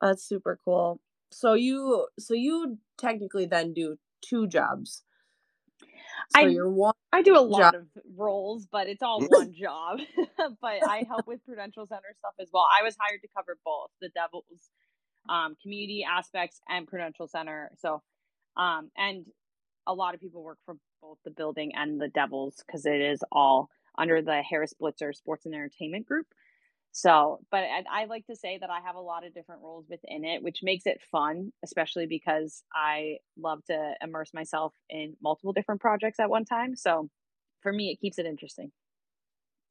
That's 0.02 0.24
super 0.24 0.60
cool. 0.66 1.00
So 1.32 1.54
you 1.54 2.08
so 2.20 2.34
you 2.34 2.78
technically 2.98 3.46
then 3.46 3.74
do 3.74 3.98
two 4.22 4.48
jobs. 4.48 5.04
So 6.30 6.42
I, 6.42 6.48
you're 6.48 6.70
one 6.70 6.94
I 7.12 7.22
do 7.22 7.38
a 7.38 7.42
lot 7.42 7.74
job. 7.74 7.76
of 7.76 7.88
roles, 8.16 8.68
but 8.72 8.88
it's 8.88 9.02
all 9.02 9.22
one 9.22 9.54
job. 9.60 10.00
but 10.62 10.88
I 10.88 11.04
help 11.08 11.28
with 11.28 11.44
Prudential 11.46 11.86
Center 11.86 12.16
stuff 12.18 12.34
as 12.40 12.50
well. 12.54 12.66
I 12.80 12.84
was 12.84 12.96
hired 13.00 13.22
to 13.22 13.28
cover 13.36 13.58
both 13.66 13.90
the 14.00 14.10
Devils 14.10 14.70
um, 15.30 15.56
community 15.62 16.06
aspects 16.10 16.60
and 16.70 16.88
Prudential 16.88 17.28
Center. 17.28 17.72
So, 17.80 18.02
um, 18.58 18.92
and 18.98 19.26
a 19.88 19.94
lot 19.94 20.14
of 20.14 20.22
people 20.22 20.44
work 20.44 20.60
for 20.66 20.76
both 21.02 21.18
the 21.26 21.32
building 21.32 21.72
and 21.76 22.00
the 22.00 22.08
Devils 22.08 22.64
because 22.66 22.86
it 22.86 23.02
is 23.02 23.24
all 23.32 23.70
under 23.98 24.22
the 24.22 24.42
Harris 24.42 24.74
Blitzer 24.80 25.14
Sports 25.14 25.46
and 25.46 25.54
Entertainment 25.54 26.06
Group. 26.06 26.28
So, 26.92 27.40
but 27.52 27.64
I, 27.64 27.84
I, 28.02 28.06
like 28.06 28.26
to 28.28 28.36
say 28.36 28.58
that 28.60 28.70
I 28.70 28.82
have 28.82 28.96
a 28.96 29.02
lot 29.02 29.26
of 29.26 29.34
different 29.34 29.62
roles 29.62 29.86
within 29.90 30.26
it, 30.26 30.44
which 30.44 30.60
makes 30.62 30.86
it 30.86 31.02
fun, 31.10 31.54
especially 31.64 32.06
because 32.06 32.64
I 32.76 33.18
love 33.38 33.64
to 33.66 33.94
immerse 34.02 34.34
myself 34.34 34.74
in 34.90 35.16
multiple 35.22 35.54
different 35.54 35.80
projects 35.80 36.20
at 36.20 36.30
one 36.30 36.44
time. 36.44 36.76
So, 36.76 37.10
for 37.62 37.72
me, 37.72 37.92
it 37.92 38.02
keeps 38.02 38.20
it 38.20 38.26
interesting. 38.26 38.72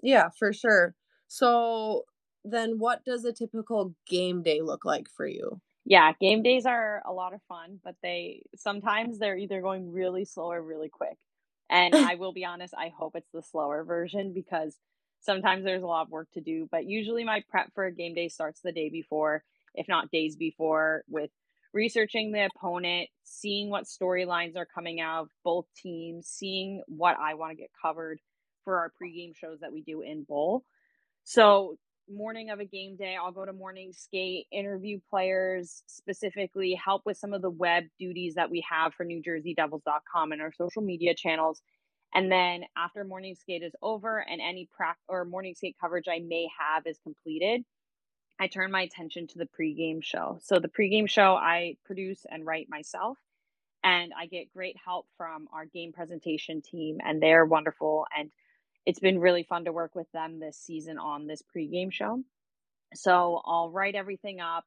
Yeah, 0.03 0.29
for 0.39 0.53
sure. 0.53 0.95
So, 1.29 2.05
then 2.45 2.79
what 2.79 3.05
does 3.05 3.25
a 3.25 3.33
typical 3.33 3.95
game 4.09 4.43
day 4.43 4.63
look 4.63 4.85
like 4.87 5.09
for 5.15 5.27
you? 5.27 5.61
Yeah, 5.85 6.13
game 6.21 6.43
days 6.43 6.67
are 6.67 7.03
a 7.07 7.13
lot 7.13 7.35
of 7.35 7.41
fun, 7.49 7.81
but 7.85 7.97
they 8.03 8.43
sometimes 8.57 9.19
they're 9.19 9.37
either 9.37 9.61
going 9.61 9.93
really 9.93 10.25
slow 10.25 10.51
or 10.53 10.63
really 10.63 10.89
quick. 10.89 11.17
And 11.69 11.95
I 11.97 12.15
will 12.15 12.33
be 12.33 12.45
honest, 12.45 12.75
I 12.77 12.93
hope 12.97 13.15
it's 13.15 13.31
the 13.33 13.43
slower 13.43 13.85
version 13.85 14.33
because 14.33 14.77
sometimes 15.21 15.65
there's 15.65 15.83
a 15.83 15.87
lot 15.87 16.03
of 16.03 16.11
work 16.11 16.29
to 16.33 16.41
do, 16.41 16.69
but 16.71 16.87
usually 16.87 17.25
my 17.25 17.43
prep 17.49 17.73
for 17.75 17.85
a 17.85 17.93
game 17.93 18.15
day 18.15 18.29
starts 18.29 18.61
the 18.61 18.73
day 18.73 18.89
before, 18.89 19.45
if 19.75 19.89
not 19.89 20.11
days 20.11 20.37
before, 20.37 21.05
with 21.09 21.31
researching 21.73 22.33
the 22.33 22.49
opponent, 22.55 23.09
seeing 23.23 23.71
what 23.71 23.85
storylines 23.85 24.57
are 24.57 24.67
coming 24.67 25.01
out 25.01 25.23
of 25.23 25.29
both 25.45 25.67
teams, 25.77 26.27
seeing 26.27 26.83
what 26.89 27.17
I 27.19 27.35
want 27.35 27.53
to 27.53 27.57
get 27.57 27.71
covered 27.81 28.21
for 28.65 28.79
our 28.79 28.93
pregame 29.01 29.35
shows 29.37 29.61
that 29.61 29.73
we 29.73 29.83
do 29.83 30.03
in 30.03 30.25
bowl. 30.25 30.65
So, 31.25 31.77
morning 32.13 32.51
of 32.51 32.59
a 32.59 32.65
game 32.65 32.97
day, 32.97 33.17
I'll 33.21 33.31
go 33.31 33.45
to 33.45 33.53
morning 33.53 33.93
skate, 33.93 34.47
interview 34.51 34.99
players, 35.09 35.85
specifically 35.87 36.75
help 36.75 37.03
with 37.07 37.17
some 37.17 37.33
of 37.33 37.41
the 37.41 37.51
web 37.51 37.85
duties 38.01 38.35
that 38.35 38.51
we 38.51 38.65
have 38.69 38.95
for 38.95 39.07
NewJerseyDevils.com 39.07 40.33
and 40.33 40.43
our 40.43 40.53
social 40.53 40.83
media 40.83 41.15
channels 41.15 41.63
and 42.15 42.31
then 42.31 42.65
after 42.77 43.05
morning 43.05 43.35
skate 43.35 43.63
is 43.63 43.75
over 43.83 44.19
and 44.19 44.41
any 44.41 44.69
practice 44.75 45.05
or 45.09 45.25
morning 45.25 45.55
skate 45.55 45.77
coverage 45.81 46.09
I 46.09 46.21
may 46.21 46.49
have 46.59 46.87
is 46.87 46.99
completed, 47.03 47.63
I 48.41 48.49
turn 48.49 48.71
my 48.71 48.83
attention 48.83 49.27
to 49.29 49.39
the 49.39 49.47
pregame 49.47 50.03
show. 50.03 50.39
So 50.43 50.59
the 50.59 50.69
pregame 50.69 51.09
show 51.09 51.35
I 51.35 51.77
produce 51.85 52.25
and 52.29 52.47
write 52.47 52.69
myself. 52.69 53.19
And 53.83 54.13
I 54.19 54.27
get 54.27 54.53
great 54.53 54.77
help 54.83 55.07
from 55.17 55.49
our 55.55 55.65
game 55.65 55.93
presentation 55.93 56.61
team, 56.61 56.99
and 57.03 57.23
they're 57.23 57.47
wonderful. 57.47 58.05
And 58.17 58.31
it's 58.85 58.99
been 58.99 59.19
really 59.19 59.43
fun 59.43 59.65
to 59.65 59.73
work 59.73 59.95
with 59.95 60.11
them 60.13 60.39
this 60.39 60.59
season 60.59 60.99
on 60.99 61.27
this 61.27 61.43
pregame 61.55 61.91
show. 61.91 62.23
So 62.95 63.41
I'll 63.45 63.71
write 63.71 63.95
everything 63.95 64.41
up, 64.41 64.65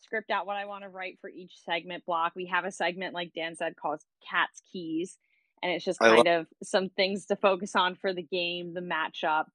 script 0.00 0.30
out 0.30 0.46
what 0.46 0.56
I 0.56 0.64
want 0.64 0.82
to 0.82 0.88
write 0.88 1.18
for 1.20 1.30
each 1.30 1.52
segment 1.64 2.04
block. 2.04 2.32
We 2.34 2.46
have 2.46 2.64
a 2.64 2.72
segment, 2.72 3.14
like 3.14 3.32
Dan 3.32 3.54
said, 3.54 3.76
called 3.76 4.00
Cat's 4.28 4.62
Keys 4.72 5.18
and 5.62 5.72
it's 5.72 5.84
just 5.84 5.98
kind 5.98 6.28
of 6.28 6.46
some 6.62 6.88
things 6.90 7.26
to 7.26 7.36
focus 7.36 7.74
on 7.74 7.94
for 7.96 8.12
the 8.12 8.22
game, 8.22 8.74
the 8.74 8.80
matchup. 8.80 9.46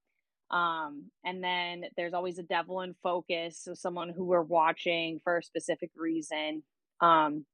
Um, 0.52 1.06
and 1.26 1.44
then 1.44 1.86
there's 1.98 2.14
always 2.14 2.38
a 2.38 2.44
devil 2.44 2.82
in 2.82 2.96
focus, 3.02 3.60
so 3.64 3.74
someone 3.74 4.10
who 4.10 4.26
we're 4.26 4.42
watching 4.42 5.20
for 5.24 5.38
a 5.38 5.44
specific 5.44 5.92
reason. 5.96 6.64
Um, 7.02 7.46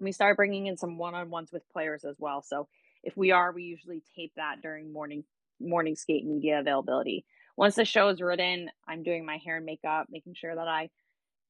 we 0.00 0.12
start 0.12 0.36
bringing 0.36 0.66
in 0.66 0.76
some 0.76 0.98
one-on-ones 0.98 1.50
with 1.52 1.68
players 1.70 2.04
as 2.04 2.16
well. 2.18 2.42
So 2.42 2.68
if 3.02 3.16
we 3.16 3.30
are, 3.30 3.52
we 3.52 3.64
usually 3.64 4.02
tape 4.14 4.32
that 4.36 4.62
during 4.62 4.92
morning 4.92 5.24
morning 5.60 5.96
skate 5.96 6.26
media 6.26 6.60
availability. 6.60 7.24
Once 7.56 7.76
the 7.76 7.84
show 7.84 8.08
is 8.08 8.20
written, 8.20 8.68
I'm 8.86 9.02
doing 9.02 9.24
my 9.24 9.38
hair 9.38 9.56
and 9.56 9.64
makeup, 9.64 10.08
making 10.10 10.34
sure 10.34 10.54
that 10.54 10.68
I 10.68 10.90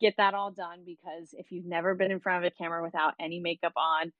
get 0.00 0.16
that 0.18 0.34
all 0.34 0.50
done 0.50 0.82
because 0.84 1.30
if 1.32 1.50
you've 1.50 1.66
never 1.66 1.94
been 1.94 2.12
in 2.12 2.20
front 2.20 2.44
of 2.44 2.52
a 2.52 2.54
camera 2.54 2.82
without 2.82 3.14
any 3.20 3.40
makeup 3.40 3.72
on, 3.76 4.12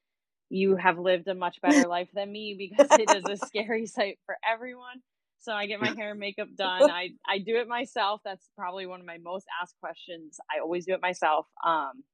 you 0.48 0.76
have 0.76 0.98
lived 0.98 1.28
a 1.28 1.34
much 1.34 1.60
better 1.60 1.88
life 1.88 2.08
than 2.14 2.30
me 2.30 2.54
because 2.58 2.90
it 2.92 3.10
is 3.10 3.24
a 3.28 3.36
scary 3.46 3.86
sight 3.86 4.18
for 4.26 4.36
everyone. 4.48 5.02
So 5.40 5.52
I 5.52 5.66
get 5.66 5.80
my 5.80 5.90
hair 5.90 6.12
and 6.12 6.20
makeup 6.20 6.48
done. 6.56 6.90
I 6.90 7.10
I 7.28 7.38
do 7.38 7.56
it 7.56 7.68
myself. 7.68 8.20
That's 8.24 8.48
probably 8.56 8.86
one 8.86 9.00
of 9.00 9.06
my 9.06 9.18
most 9.18 9.46
asked 9.60 9.76
questions. 9.80 10.38
I 10.50 10.60
always 10.60 10.86
do 10.86 10.94
it 10.94 11.02
myself. 11.02 11.46
Um, 11.64 12.04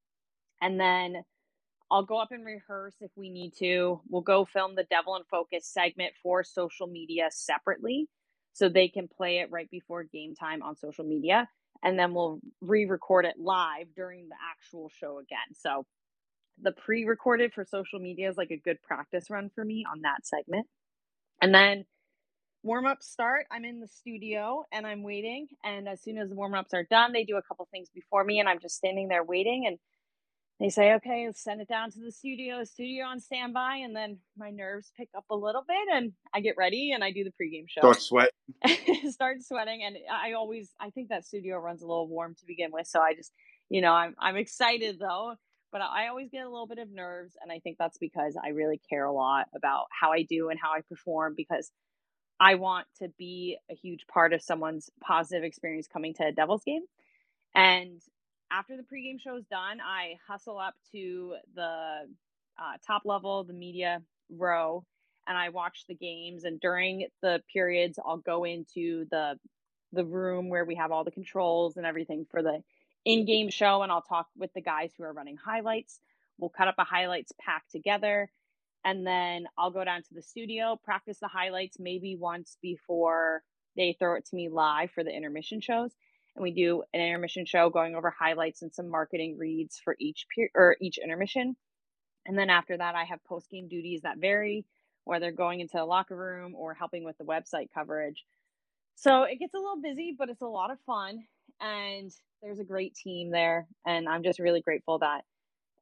and 0.61 0.79
then 0.79 1.23
I'll 1.91 2.05
go 2.05 2.19
up 2.19 2.33
and 2.33 2.45
rehearse 2.45 2.95
if 3.01 3.11
we 3.17 3.29
need 3.29 3.53
to. 3.59 4.01
We'll 4.09 4.23
go 4.23 4.47
film 4.47 4.75
the 4.75 4.85
Devil 4.85 5.17
in 5.17 5.25
Focus 5.31 5.67
segment 5.67 6.15
for 6.23 6.43
social 6.43 6.87
media 6.87 7.29
separately, 7.31 8.09
so 8.55 8.69
they 8.69 8.89
can 8.89 9.09
play 9.09 9.39
it 9.39 9.51
right 9.51 9.71
before 9.71 10.05
game 10.05 10.35
time 10.35 10.63
on 10.63 10.77
social 10.77 11.05
media, 11.05 11.49
and 11.83 11.99
then 11.99 12.15
we'll 12.15 12.41
re-record 12.63 13.27
it 13.27 13.35
live 13.39 13.89
during 13.95 14.29
the 14.29 14.37
actual 14.51 14.91
show 14.99 15.19
again. 15.19 15.55
So 15.55 15.85
the 16.61 16.73
pre-recorded 16.73 17.53
for 17.53 17.65
social 17.65 17.99
media 17.99 18.29
is 18.29 18.37
like 18.37 18.51
a 18.51 18.57
good 18.57 18.81
practice 18.83 19.31
run 19.31 19.51
for 19.55 19.65
me 19.65 19.85
on 19.91 20.03
that 20.03 20.27
segment. 20.27 20.67
And 21.41 21.55
then 21.55 21.85
warm 22.63 22.87
ups 22.87 23.09
start, 23.09 23.47
I'm 23.51 23.65
in 23.65 23.81
the 23.81 23.89
studio 23.89 24.65
and 24.73 24.87
I'm 24.87 25.03
waiting. 25.03 25.49
And 25.65 25.89
as 25.89 26.03
soon 26.03 26.19
as 26.19 26.29
the 26.29 26.35
warm 26.35 26.55
ups 26.55 26.75
are 26.75 26.85
done, 26.85 27.13
they 27.13 27.25
do 27.25 27.37
a 27.37 27.43
couple 27.43 27.67
things 27.71 27.89
before 27.95 28.25
me, 28.25 28.39
and 28.41 28.49
I'm 28.49 28.61
just 28.61 28.77
standing 28.77 29.09
there 29.09 29.25
waiting. 29.25 29.65
And 29.67 29.79
they 30.63 30.69
say, 30.69 30.93
okay, 30.95 31.27
let's 31.27 31.43
send 31.43 31.61
it 31.61 31.69
down 31.69 31.91
to 31.91 32.01
the 32.01 32.13
studio, 32.13 32.63
studio 32.63 33.07
on 33.07 33.19
standby. 33.19 33.81
And 33.83 33.97
then 33.97 34.19
my 34.37 34.51
nerves 34.51 34.93
pick 34.97 35.09
up 35.17 35.25
a 35.29 35.35
little 35.35 35.65
bit 35.67 35.93
and 35.93 36.13
I 36.33 36.41
get 36.41 36.55
ready 36.57 36.93
and 36.93 37.03
I 37.03 37.11
do 37.11 37.25
the 37.25 37.31
pregame 37.31 37.65
show. 37.67 37.81
Start 37.81 38.01
sweating. 38.01 39.11
Start 39.11 39.43
sweating. 39.43 39.83
And 39.85 39.97
I 40.09 40.35
always, 40.35 40.71
I 40.81 40.91
think 40.91 41.09
that 41.09 41.27
studio 41.27 41.59
runs 41.59 41.83
a 41.83 41.87
little 41.87 42.07
warm 42.07 42.37
to 42.37 42.47
begin 42.47 42.71
with. 42.71 42.87
So 42.87 43.01
I 43.01 43.15
just, 43.15 43.33
you 43.71 43.81
know, 43.81 43.93
I'm, 43.93 44.15
I'm 44.21 44.37
excited 44.37 45.01
though, 45.01 45.35
but 45.73 45.81
I 45.81 46.09
always 46.09 46.31
get 46.31 46.45
a 46.45 46.51
little 46.51 46.67
bit 46.67 46.79
of 46.79 46.91
nerves. 46.91 47.35
And 47.43 47.51
I 47.51 47.59
think 47.59 47.79
that's 47.79 47.99
because 47.99 48.37
I 48.43 48.51
really 48.51 48.81
care 48.91 49.05
a 49.05 49.13
lot 49.13 49.47
about 49.57 49.87
how 49.91 50.13
I 50.13 50.23
do 50.23 50.51
and 50.51 50.61
how 50.61 50.73
I 50.73 50.83
perform 50.83 51.35
because 51.37 51.73
I 52.39 52.57
want 52.57 52.87
to 52.99 53.09
be 53.19 53.59
a 53.71 53.75
huge 53.75 54.07
part 54.07 54.33
of 54.33 54.43
someone's 54.43 54.91
positive 55.01 55.45
experience 55.45 55.89
coming 55.91 56.15
to 56.15 56.27
a 56.27 56.33
Devils 56.33 56.63
game. 56.65 56.83
And 57.55 58.01
after 58.51 58.77
the 58.77 58.83
pregame 58.83 59.21
show 59.21 59.37
is 59.37 59.45
done, 59.51 59.81
I 59.81 60.17
hustle 60.29 60.59
up 60.59 60.75
to 60.93 61.37
the 61.55 62.09
uh, 62.59 62.77
top 62.87 63.03
level, 63.05 63.45
the 63.45 63.53
media 63.55 64.03
row, 64.31 64.85
and 65.27 65.39
I 65.39 65.49
watch 65.51 65.85
the 65.89 65.95
games. 65.95 66.45
And 66.45 66.61
during 66.61 67.07
the 67.23 67.43
periods, 67.53 67.99
I'll 68.05 68.19
go 68.19 68.45
into 68.45 69.07
the 69.11 69.39
the 69.95 70.05
room 70.05 70.49
where 70.49 70.65
we 70.65 70.75
have 70.75 70.91
all 70.91 71.05
the 71.05 71.11
controls 71.11 71.77
and 71.77 71.85
everything 71.85 72.27
for 72.31 72.43
the 72.43 72.63
in-game 73.05 73.51
show, 73.51 73.83
and 73.83 73.93
I'll 73.93 74.03
talk 74.03 74.29
with 74.37 74.53
the 74.55 74.61
guys 74.61 74.93
who 74.97 75.05
are 75.05 75.13
running 75.13 75.37
highlights. 75.37 76.01
We'll 76.39 76.51
cut 76.51 76.69
up 76.69 76.77
a 76.79 76.85
highlights 76.85 77.33
pack 77.41 77.69
together, 77.71 78.31
and 78.85 79.07
then 79.07 79.47
I'll 79.59 79.71
go 79.71 79.85
down 79.85 80.03
to 80.03 80.15
the 80.15 80.23
studio, 80.23 80.79
practice 80.83 81.19
the 81.21 81.29
highlights 81.29 81.79
maybe 81.79 82.17
once 82.17 82.57
before 82.63 83.43
they 83.77 83.97
throw 83.99 84.17
it 84.17 84.27
to 84.27 84.37
me 84.37 84.49
live 84.49 84.91
for 84.91 85.05
the 85.05 85.15
intermission 85.15 85.61
shows 85.61 85.93
and 86.35 86.43
we 86.43 86.51
do 86.51 86.83
an 86.93 87.01
intermission 87.01 87.45
show 87.45 87.71
going 87.71 87.95
over 87.95 88.11
highlights 88.11 88.63
and 88.63 88.73
some 88.73 88.89
marketing 88.89 89.37
reads 89.39 89.79
for 89.79 89.97
each 89.99 90.27
per- 90.35 90.49
or 90.55 90.77
each 90.81 90.99
intermission. 90.99 91.57
And 92.27 92.39
then 92.39 92.51
after 92.51 92.77
that, 92.77 92.95
I 92.95 93.05
have 93.05 93.23
post 93.25 93.51
game 93.51 93.69
duties 93.69 94.03
that 94.03 94.19
vary, 94.19 94.65
whether 95.05 95.31
going 95.31 95.61
into 95.61 95.77
the 95.77 95.85
locker 95.85 96.17
room 96.17 96.55
or 96.55 96.75
helping 96.75 97.05
with 97.05 97.19
the 97.19 97.25
website 97.25 97.69
coverage. 97.75 98.25
So 98.95 99.25
it 99.25 99.39
gets 99.39 99.55
a 99.55 99.59
little 99.59 99.81
busy, 99.83 100.15
but 100.17 100.29
it's 100.29 100.43
a 100.43 100.47
lot 100.47 100.71
of 100.71 100.79
fun. 100.87 101.25
And 101.61 102.13
there's 102.43 102.59
a 102.59 102.65
great 102.65 102.95
team 102.95 103.31
there. 103.31 103.67
And 103.87 104.09
I'm 104.09 104.23
just 104.23 104.39
really 104.39 104.61
grateful 104.61 104.99
that 104.99 105.23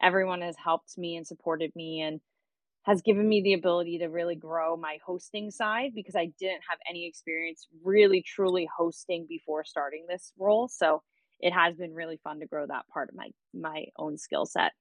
everyone 0.03 0.43
has 0.43 0.57
helped 0.63 0.99
me 0.99 1.17
and 1.17 1.27
supported 1.27 1.73
me. 1.75 2.03
And 2.03 2.21
has 2.85 3.03
given 3.03 3.29
me 3.29 3.43
the 3.43 3.53
ability 3.53 3.99
to 3.99 4.07
really 4.07 4.35
grow 4.35 4.77
my 4.77 4.99
hosting 5.05 5.51
side 5.51 5.93
because 5.95 6.17
I 6.17 6.33
didn't 6.39 6.63
have 6.69 6.79
any 6.89 7.07
experience 7.07 7.67
really 7.85 8.23
truly 8.23 8.69
hosting 8.75 9.27
before 9.29 9.65
starting 9.65 10.07
this 10.09 10.33
role. 10.39 10.69
So 10.69 11.03
it 11.41 11.53
has 11.53 11.77
been 11.77 11.95
really 11.95 12.19
fun 12.25 12.41
to 12.41 12.47
grow 12.47 12.67
that 12.67 12.89
part 12.93 13.11
of 13.11 13.17
my 13.17 13.29
my 13.55 13.87
own 13.99 14.17
skill 14.17 14.47
set. 14.47 14.73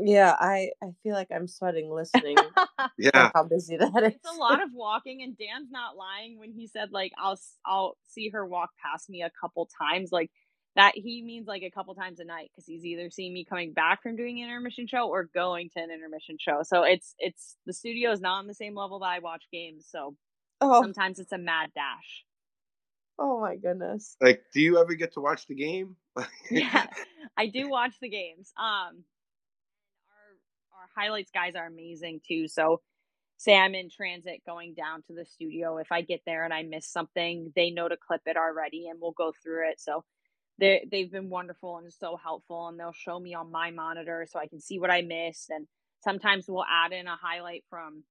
Yeah, 0.00 0.34
I 0.38 0.70
I 0.82 0.88
feel 1.02 1.14
like 1.14 1.28
I'm 1.34 1.48
sweating 1.48 1.90
listening. 1.90 2.36
yeah, 2.98 3.30
how 3.34 3.42
busy 3.44 3.76
that 3.76 4.02
is. 4.04 4.14
It's 4.14 4.36
a 4.36 4.38
lot 4.38 4.62
of 4.62 4.70
walking, 4.72 5.22
and 5.22 5.36
Dan's 5.36 5.70
not 5.70 5.96
lying 5.96 6.38
when 6.38 6.52
he 6.52 6.68
said 6.68 6.92
like 6.92 7.12
I'll 7.18 7.38
I'll 7.66 7.96
see 8.08 8.30
her 8.30 8.46
walk 8.46 8.70
past 8.82 9.10
me 9.10 9.22
a 9.22 9.30
couple 9.40 9.68
times. 9.80 10.10
Like 10.12 10.30
that 10.76 10.92
he 10.94 11.22
means 11.22 11.48
like 11.48 11.62
a 11.62 11.70
couple 11.70 11.94
times 11.96 12.20
a 12.20 12.24
night 12.24 12.50
because 12.54 12.66
he's 12.66 12.84
either 12.84 13.10
seeing 13.10 13.34
me 13.34 13.44
coming 13.44 13.72
back 13.72 14.02
from 14.02 14.14
doing 14.14 14.38
an 14.40 14.44
intermission 14.44 14.86
show 14.86 15.08
or 15.08 15.28
going 15.34 15.70
to 15.70 15.80
an 15.82 15.90
intermission 15.90 16.36
show. 16.38 16.60
So 16.62 16.84
it's 16.84 17.14
it's 17.18 17.56
the 17.66 17.72
studio 17.72 18.12
is 18.12 18.20
not 18.20 18.38
on 18.38 18.46
the 18.46 18.54
same 18.54 18.76
level 18.76 19.00
that 19.00 19.06
I 19.06 19.18
watch 19.18 19.44
games. 19.52 19.86
So 19.90 20.14
oh. 20.60 20.80
sometimes 20.80 21.18
it's 21.18 21.32
a 21.32 21.38
mad 21.38 21.70
dash. 21.74 22.24
Oh 23.18 23.40
my 23.40 23.56
goodness! 23.56 24.16
Like, 24.20 24.44
do 24.54 24.60
you 24.60 24.78
ever 24.78 24.94
get 24.94 25.14
to 25.14 25.20
watch 25.20 25.48
the 25.48 25.56
game? 25.56 25.96
yeah, 26.52 26.86
I 27.36 27.48
do 27.48 27.68
watch 27.68 27.94
the 28.00 28.08
games. 28.08 28.52
Um, 28.56 29.02
our 29.02 29.02
our 29.02 29.17
highlights 30.98 31.30
guys 31.30 31.54
are 31.54 31.66
amazing 31.66 32.20
too. 32.26 32.48
So 32.48 32.80
say 33.36 33.56
I'm 33.56 33.74
in 33.74 33.88
transit 33.90 34.42
going 34.46 34.74
down 34.74 35.02
to 35.02 35.14
the 35.14 35.24
studio. 35.24 35.78
If 35.78 35.92
I 35.92 36.02
get 36.02 36.22
there 36.26 36.44
and 36.44 36.52
I 36.52 36.62
miss 36.62 36.90
something, 36.90 37.52
they 37.54 37.70
know 37.70 37.88
to 37.88 37.96
clip 37.96 38.22
it 38.26 38.36
already, 38.36 38.88
and 38.88 38.98
we'll 39.00 39.12
go 39.12 39.32
through 39.42 39.70
it. 39.70 39.80
So 39.80 40.04
they 40.58 40.86
they've 40.90 41.10
been 41.10 41.30
wonderful 41.30 41.78
and 41.78 41.92
so 41.92 42.16
helpful 42.22 42.68
and 42.68 42.78
they'll 42.78 42.92
show 42.92 43.18
me 43.18 43.34
on 43.34 43.50
my 43.50 43.70
monitor 43.70 44.26
so 44.30 44.38
I 44.38 44.46
can 44.46 44.60
see 44.60 44.78
what 44.78 44.90
I 44.90 45.02
missed 45.02 45.50
and 45.50 45.66
sometimes 46.00 46.46
we'll 46.48 46.64
add 46.64 46.92
in 46.92 47.06
a 47.06 47.16
highlight 47.16 47.64
from 47.70 48.02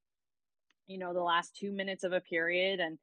you 0.87 0.97
know 0.97 1.13
the 1.13 1.21
last 1.21 1.55
2 1.59 1.71
minutes 1.71 2.03
of 2.03 2.13
a 2.13 2.21
period 2.21 2.79
and 2.79 2.97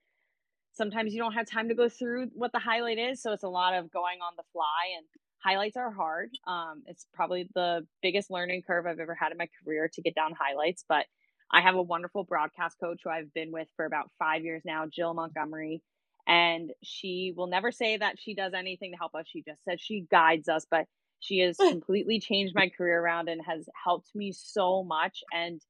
sometimes 0.72 1.12
you 1.12 1.20
don't 1.20 1.35
have 1.35 1.49
time 1.49 1.68
to 1.68 1.74
go 1.74 1.89
through 1.89 2.28
what 2.35 2.53
the 2.53 2.59
highlight 2.59 2.99
is 2.99 3.22
so 3.22 3.32
it's 3.32 3.43
a 3.43 3.49
lot 3.49 3.74
of 3.74 3.93
going 3.93 4.18
on 4.26 4.32
the 4.37 4.45
fly 4.53 4.97
and 4.97 5.07
highlights 5.45 5.76
are 5.76 5.92
hard 5.92 6.30
um, 6.47 6.82
it's 6.86 7.07
probably 7.12 7.49
the 7.55 7.86
biggest 8.03 8.30
learning 8.30 8.62
curve 8.66 8.86
I've 8.86 9.01
ever 9.01 9.14
had 9.14 9.32
in 9.32 9.38
my 9.38 9.49
career 9.62 9.90
to 9.92 10.03
get 10.03 10.14
down 10.14 10.32
highlights 10.38 10.84
but 10.88 11.07
I 11.53 11.61
have 11.61 11.74
a 11.74 11.82
wonderful 11.82 12.24
broadcast 12.24 12.76
coach 12.80 13.03
who 13.05 13.11
I've 13.11 13.32
been 13.34 13.53
with 13.53 13.68
for 13.76 13.84
about 13.84 14.11
5 14.18 14.42
years 14.42 14.62
now 14.64 14.86
Jill 14.90 15.14
Montgomery 15.14 15.82
and 16.26 16.72
she 16.82 17.32
will 17.36 17.47
never 17.47 17.70
say 17.70 17.97
that 17.97 18.18
she 18.18 18.34
does 18.34 18.55
anything 18.55 18.92
to 18.92 18.97
help 18.97 19.14
us. 19.14 19.26
She 19.28 19.42
just 19.42 19.62
says 19.64 19.80
she 19.80 20.07
guides 20.11 20.49
us, 20.49 20.66
but 20.70 20.86
she 21.20 21.40
has 21.40 21.57
completely 21.70 22.20
changed 22.20 22.55
my 22.55 22.68
career 22.68 23.01
around 23.01 23.28
and 23.28 23.40
has 23.45 23.68
helped 23.82 24.14
me 24.14 24.32
so 24.32 24.82
much. 24.82 25.22
And 25.32 25.61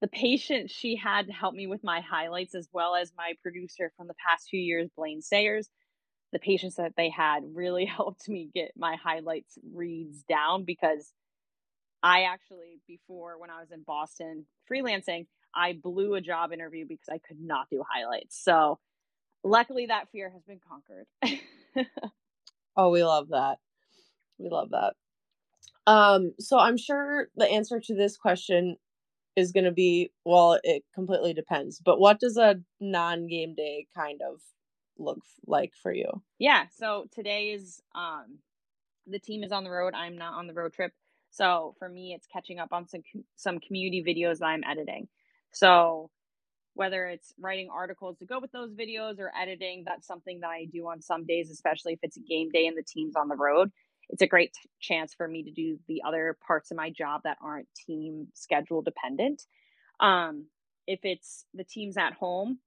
the 0.00 0.08
patience 0.08 0.70
she 0.70 0.96
had 0.96 1.26
to 1.26 1.32
help 1.32 1.54
me 1.54 1.66
with 1.66 1.84
my 1.84 2.00
highlights, 2.00 2.54
as 2.54 2.68
well 2.72 2.94
as 2.94 3.12
my 3.16 3.34
producer 3.42 3.92
from 3.96 4.08
the 4.08 4.14
past 4.26 4.48
few 4.48 4.60
years, 4.60 4.88
Blaine 4.96 5.22
Sayers, 5.22 5.68
the 6.34 6.38
patience 6.40 6.74
that 6.74 6.94
they 6.96 7.08
had 7.08 7.44
really 7.54 7.84
helped 7.96 8.28
me 8.28 8.50
get 8.52 8.72
my 8.76 8.96
highlights 9.02 9.56
reads 9.72 10.22
down 10.24 10.64
because 10.64 11.14
I 12.02 12.24
actually, 12.24 12.80
before 12.86 13.40
when 13.40 13.48
I 13.48 13.60
was 13.60 13.70
in 13.70 13.82
Boston 13.86 14.44
freelancing, 14.70 15.26
I 15.54 15.72
blew 15.72 16.14
a 16.14 16.20
job 16.20 16.52
interview 16.52 16.84
because 16.86 17.08
I 17.08 17.18
could 17.18 17.40
not 17.40 17.70
do 17.70 17.82
highlights. 17.88 18.42
So 18.42 18.78
luckily 19.42 19.86
that 19.86 20.10
fear 20.10 20.30
has 20.30 20.42
been 20.42 20.60
conquered. 20.68 21.06
oh, 22.76 22.90
we 22.90 23.04
love 23.04 23.28
that. 23.28 23.58
We 24.38 24.50
love 24.50 24.70
that. 24.70 24.94
Um, 25.86 26.32
so 26.40 26.58
I'm 26.58 26.76
sure 26.76 27.28
the 27.36 27.48
answer 27.48 27.78
to 27.78 27.94
this 27.94 28.16
question 28.16 28.76
is 29.36 29.52
going 29.52 29.64
to 29.64 29.72
be 29.72 30.10
well, 30.24 30.58
it 30.64 30.82
completely 30.94 31.32
depends. 31.32 31.80
But 31.82 32.00
what 32.00 32.18
does 32.18 32.36
a 32.36 32.56
non-game 32.80 33.54
day 33.54 33.86
kind 33.96 34.20
of 34.28 34.40
look 34.98 35.20
like 35.46 35.72
for 35.82 35.92
you? 35.92 36.22
Yeah, 36.38 36.66
so 36.76 37.06
today 37.12 37.50
is 37.50 37.80
um 37.94 38.38
the 39.06 39.18
team 39.18 39.42
is 39.42 39.52
on 39.52 39.64
the 39.64 39.70
road. 39.70 39.94
I'm 39.94 40.16
not 40.16 40.34
on 40.34 40.46
the 40.46 40.54
road 40.54 40.72
trip. 40.72 40.92
So 41.30 41.74
for 41.78 41.88
me 41.88 42.14
it's 42.14 42.26
catching 42.26 42.58
up 42.58 42.72
on 42.72 42.88
some 42.88 43.02
some 43.36 43.60
community 43.60 44.02
videos 44.06 44.38
that 44.38 44.46
I'm 44.46 44.64
editing. 44.64 45.08
So 45.52 46.10
whether 46.74 47.06
it's 47.06 47.32
writing 47.40 47.68
articles 47.72 48.18
to 48.18 48.26
go 48.26 48.38
with 48.40 48.52
those 48.52 48.72
videos 48.74 49.18
or 49.18 49.32
editing 49.40 49.84
that's 49.86 50.06
something 50.06 50.40
that 50.40 50.48
i 50.48 50.66
do 50.66 50.86
on 50.88 51.00
some 51.00 51.24
days 51.24 51.50
especially 51.50 51.92
if 51.94 52.00
it's 52.02 52.16
a 52.16 52.20
game 52.20 52.50
day 52.50 52.66
and 52.66 52.76
the 52.76 52.82
team's 52.82 53.16
on 53.16 53.28
the 53.28 53.36
road 53.36 53.70
it's 54.10 54.22
a 54.22 54.26
great 54.26 54.52
t- 54.52 54.68
chance 54.80 55.14
for 55.14 55.26
me 55.26 55.42
to 55.42 55.50
do 55.50 55.78
the 55.88 56.02
other 56.06 56.36
parts 56.46 56.70
of 56.70 56.76
my 56.76 56.90
job 56.90 57.22
that 57.24 57.38
aren't 57.42 57.68
team 57.86 58.26
schedule 58.34 58.82
dependent 58.82 59.42
um, 60.00 60.46
if 60.86 61.00
it's 61.04 61.46
the 61.54 61.64
team's 61.64 61.96
at 61.96 62.12
home 62.12 62.58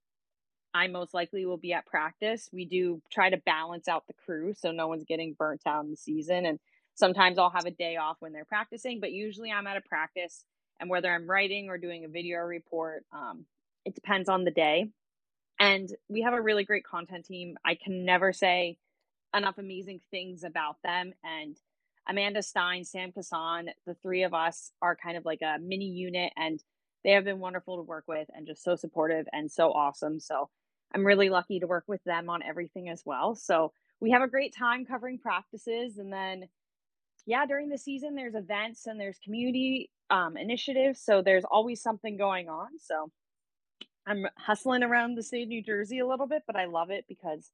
i 0.78 0.86
most 0.86 1.14
likely 1.14 1.44
will 1.46 1.56
be 1.56 1.72
at 1.72 1.86
practice 1.86 2.48
we 2.52 2.64
do 2.64 3.00
try 3.10 3.30
to 3.30 3.36
balance 3.38 3.88
out 3.88 4.06
the 4.06 4.14
crew 4.24 4.54
so 4.56 4.70
no 4.70 4.88
one's 4.88 5.04
getting 5.04 5.34
burnt 5.38 5.62
out 5.66 5.84
in 5.84 5.90
the 5.90 5.96
season 5.96 6.46
and 6.46 6.58
sometimes 6.94 7.38
i'll 7.38 7.50
have 7.50 7.66
a 7.66 7.70
day 7.70 7.96
off 7.96 8.16
when 8.20 8.32
they're 8.32 8.44
practicing 8.44 9.00
but 9.00 9.12
usually 9.12 9.50
i'm 9.50 9.66
at 9.66 9.76
a 9.76 9.82
practice 9.82 10.44
and 10.80 10.88
whether 10.88 11.12
i'm 11.12 11.28
writing 11.28 11.68
or 11.68 11.78
doing 11.78 12.04
a 12.04 12.08
video 12.08 12.38
report 12.40 13.04
um, 13.12 13.44
it 13.88 13.94
depends 13.94 14.28
on 14.28 14.44
the 14.44 14.50
day. 14.50 14.90
And 15.58 15.88
we 16.08 16.20
have 16.22 16.34
a 16.34 16.40
really 16.40 16.64
great 16.64 16.84
content 16.84 17.24
team. 17.24 17.56
I 17.64 17.74
can 17.74 18.04
never 18.04 18.32
say 18.32 18.76
enough 19.34 19.58
amazing 19.58 20.00
things 20.10 20.44
about 20.44 20.76
them. 20.84 21.14
And 21.24 21.56
Amanda 22.06 22.42
Stein, 22.42 22.84
Sam 22.84 23.12
Kasan, 23.12 23.70
the 23.86 23.94
three 23.94 24.22
of 24.22 24.34
us 24.34 24.72
are 24.80 24.94
kind 24.94 25.16
of 25.16 25.24
like 25.24 25.40
a 25.42 25.58
mini 25.58 25.86
unit 25.86 26.32
and 26.36 26.62
they 27.02 27.12
have 27.12 27.24
been 27.24 27.40
wonderful 27.40 27.76
to 27.76 27.82
work 27.82 28.04
with 28.06 28.28
and 28.34 28.46
just 28.46 28.62
so 28.62 28.76
supportive 28.76 29.26
and 29.32 29.50
so 29.50 29.72
awesome. 29.72 30.20
So 30.20 30.50
I'm 30.94 31.06
really 31.06 31.28
lucky 31.28 31.60
to 31.60 31.66
work 31.66 31.84
with 31.86 32.02
them 32.04 32.30
on 32.30 32.42
everything 32.42 32.88
as 32.88 33.02
well. 33.04 33.34
So 33.34 33.72
we 34.00 34.10
have 34.12 34.22
a 34.22 34.28
great 34.28 34.54
time 34.54 34.84
covering 34.84 35.18
practices 35.18 35.98
and 35.98 36.12
then 36.12 36.48
yeah, 37.26 37.44
during 37.44 37.68
the 37.68 37.78
season 37.78 38.14
there's 38.14 38.34
events 38.34 38.86
and 38.86 38.98
there's 38.98 39.18
community 39.22 39.90
um, 40.10 40.36
initiatives. 40.36 41.00
So 41.00 41.20
there's 41.20 41.44
always 41.44 41.82
something 41.82 42.16
going 42.16 42.48
on. 42.48 42.78
So 42.78 43.10
I'm 44.06 44.26
hustling 44.38 44.82
around 44.82 45.16
the 45.16 45.22
state 45.22 45.42
of 45.42 45.48
New 45.48 45.62
Jersey 45.62 45.98
a 45.98 46.06
little 46.06 46.26
bit, 46.26 46.42
but 46.46 46.56
I 46.56 46.64
love 46.64 46.90
it 46.90 47.04
because 47.06 47.50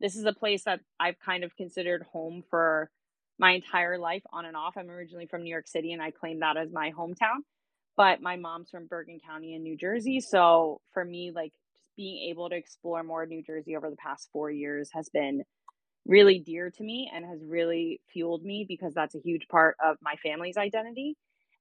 this 0.00 0.14
is 0.14 0.24
a 0.24 0.32
place 0.32 0.64
that 0.64 0.80
I've 1.00 1.18
kind 1.18 1.42
of 1.42 1.56
considered 1.56 2.04
home 2.12 2.44
for 2.48 2.90
my 3.38 3.52
entire 3.52 3.98
life 3.98 4.22
on 4.32 4.44
and 4.44 4.56
off. 4.56 4.76
I'm 4.76 4.88
originally 4.88 5.26
from 5.26 5.42
New 5.42 5.50
York 5.50 5.66
City 5.66 5.92
and 5.92 6.00
I 6.00 6.12
claim 6.12 6.40
that 6.40 6.56
as 6.56 6.70
my 6.70 6.92
hometown, 6.96 7.40
but 7.96 8.20
my 8.20 8.36
mom's 8.36 8.70
from 8.70 8.86
Bergen 8.86 9.18
County 9.26 9.54
in 9.54 9.62
New 9.64 9.76
Jersey. 9.76 10.20
So 10.20 10.80
for 10.92 11.04
me, 11.04 11.32
like 11.34 11.52
being 11.96 12.30
able 12.30 12.48
to 12.48 12.56
explore 12.56 13.02
more 13.02 13.26
New 13.26 13.42
Jersey 13.42 13.76
over 13.76 13.90
the 13.90 13.96
past 13.96 14.28
four 14.32 14.50
years 14.50 14.90
has 14.92 15.08
been 15.08 15.42
really 16.06 16.38
dear 16.38 16.70
to 16.70 16.84
me 16.84 17.10
and 17.12 17.24
has 17.24 17.40
really 17.44 18.00
fueled 18.12 18.42
me 18.42 18.64
because 18.68 18.94
that's 18.94 19.14
a 19.14 19.20
huge 19.24 19.48
part 19.48 19.76
of 19.84 19.96
my 20.00 20.14
family's 20.22 20.56
identity. 20.56 21.16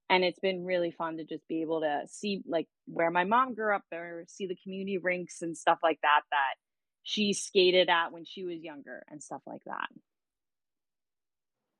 And 0.09 0.23
it's 0.23 0.39
been 0.39 0.65
really 0.65 0.91
fun 0.91 1.17
to 1.17 1.25
just 1.25 1.47
be 1.47 1.61
able 1.61 1.81
to 1.81 2.03
see 2.07 2.43
like 2.47 2.67
where 2.85 3.09
my 3.09 3.23
mom 3.23 3.55
grew 3.55 3.75
up 3.75 3.81
or 3.91 4.25
see 4.27 4.45
the 4.45 4.57
community 4.61 4.99
rinks 4.99 5.41
and 5.41 5.57
stuff 5.57 5.79
like 5.81 5.99
that 6.03 6.21
that 6.29 6.55
she 7.01 7.33
skated 7.33 7.89
at 7.89 8.11
when 8.11 8.23
she 8.23 8.43
was 8.43 8.61
younger 8.61 9.03
and 9.09 9.21
stuff 9.21 9.41
like 9.47 9.63
that. 9.65 9.87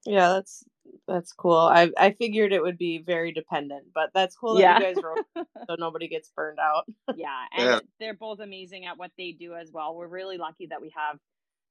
Yeah, 0.06 0.30
that's 0.34 0.64
that's 1.08 1.34
cool. 1.34 1.58
I 1.58 1.92
I 1.98 2.12
figured 2.12 2.54
it 2.54 2.62
would 2.62 2.78
be 2.78 3.00
very 3.00 3.32
dependent, 3.32 3.88
but 3.94 4.12
that's 4.14 4.36
cool 4.36 4.56
that 4.56 4.62
Yeah. 4.62 4.80
you 4.80 4.84
guys 4.86 5.02
wrote 5.02 5.24
so 5.70 5.76
nobody 5.80 6.08
gets 6.08 6.32
burned 6.36 6.60
out. 6.60 6.86
yeah, 7.16 7.46
and 7.54 7.66
Yeah. 7.66 7.80
they're 8.00 8.16
both 8.16 8.40
amazing 8.40 8.86
at 8.86 8.98
what 8.98 9.12
they 9.18 9.32
do 9.34 9.56
as 9.56 9.72
well. 9.72 9.96
We're 9.96 10.08
really 10.08 10.38
lucky 10.38 10.68
that 10.68 10.82
we 10.82 10.92
have 10.96 11.20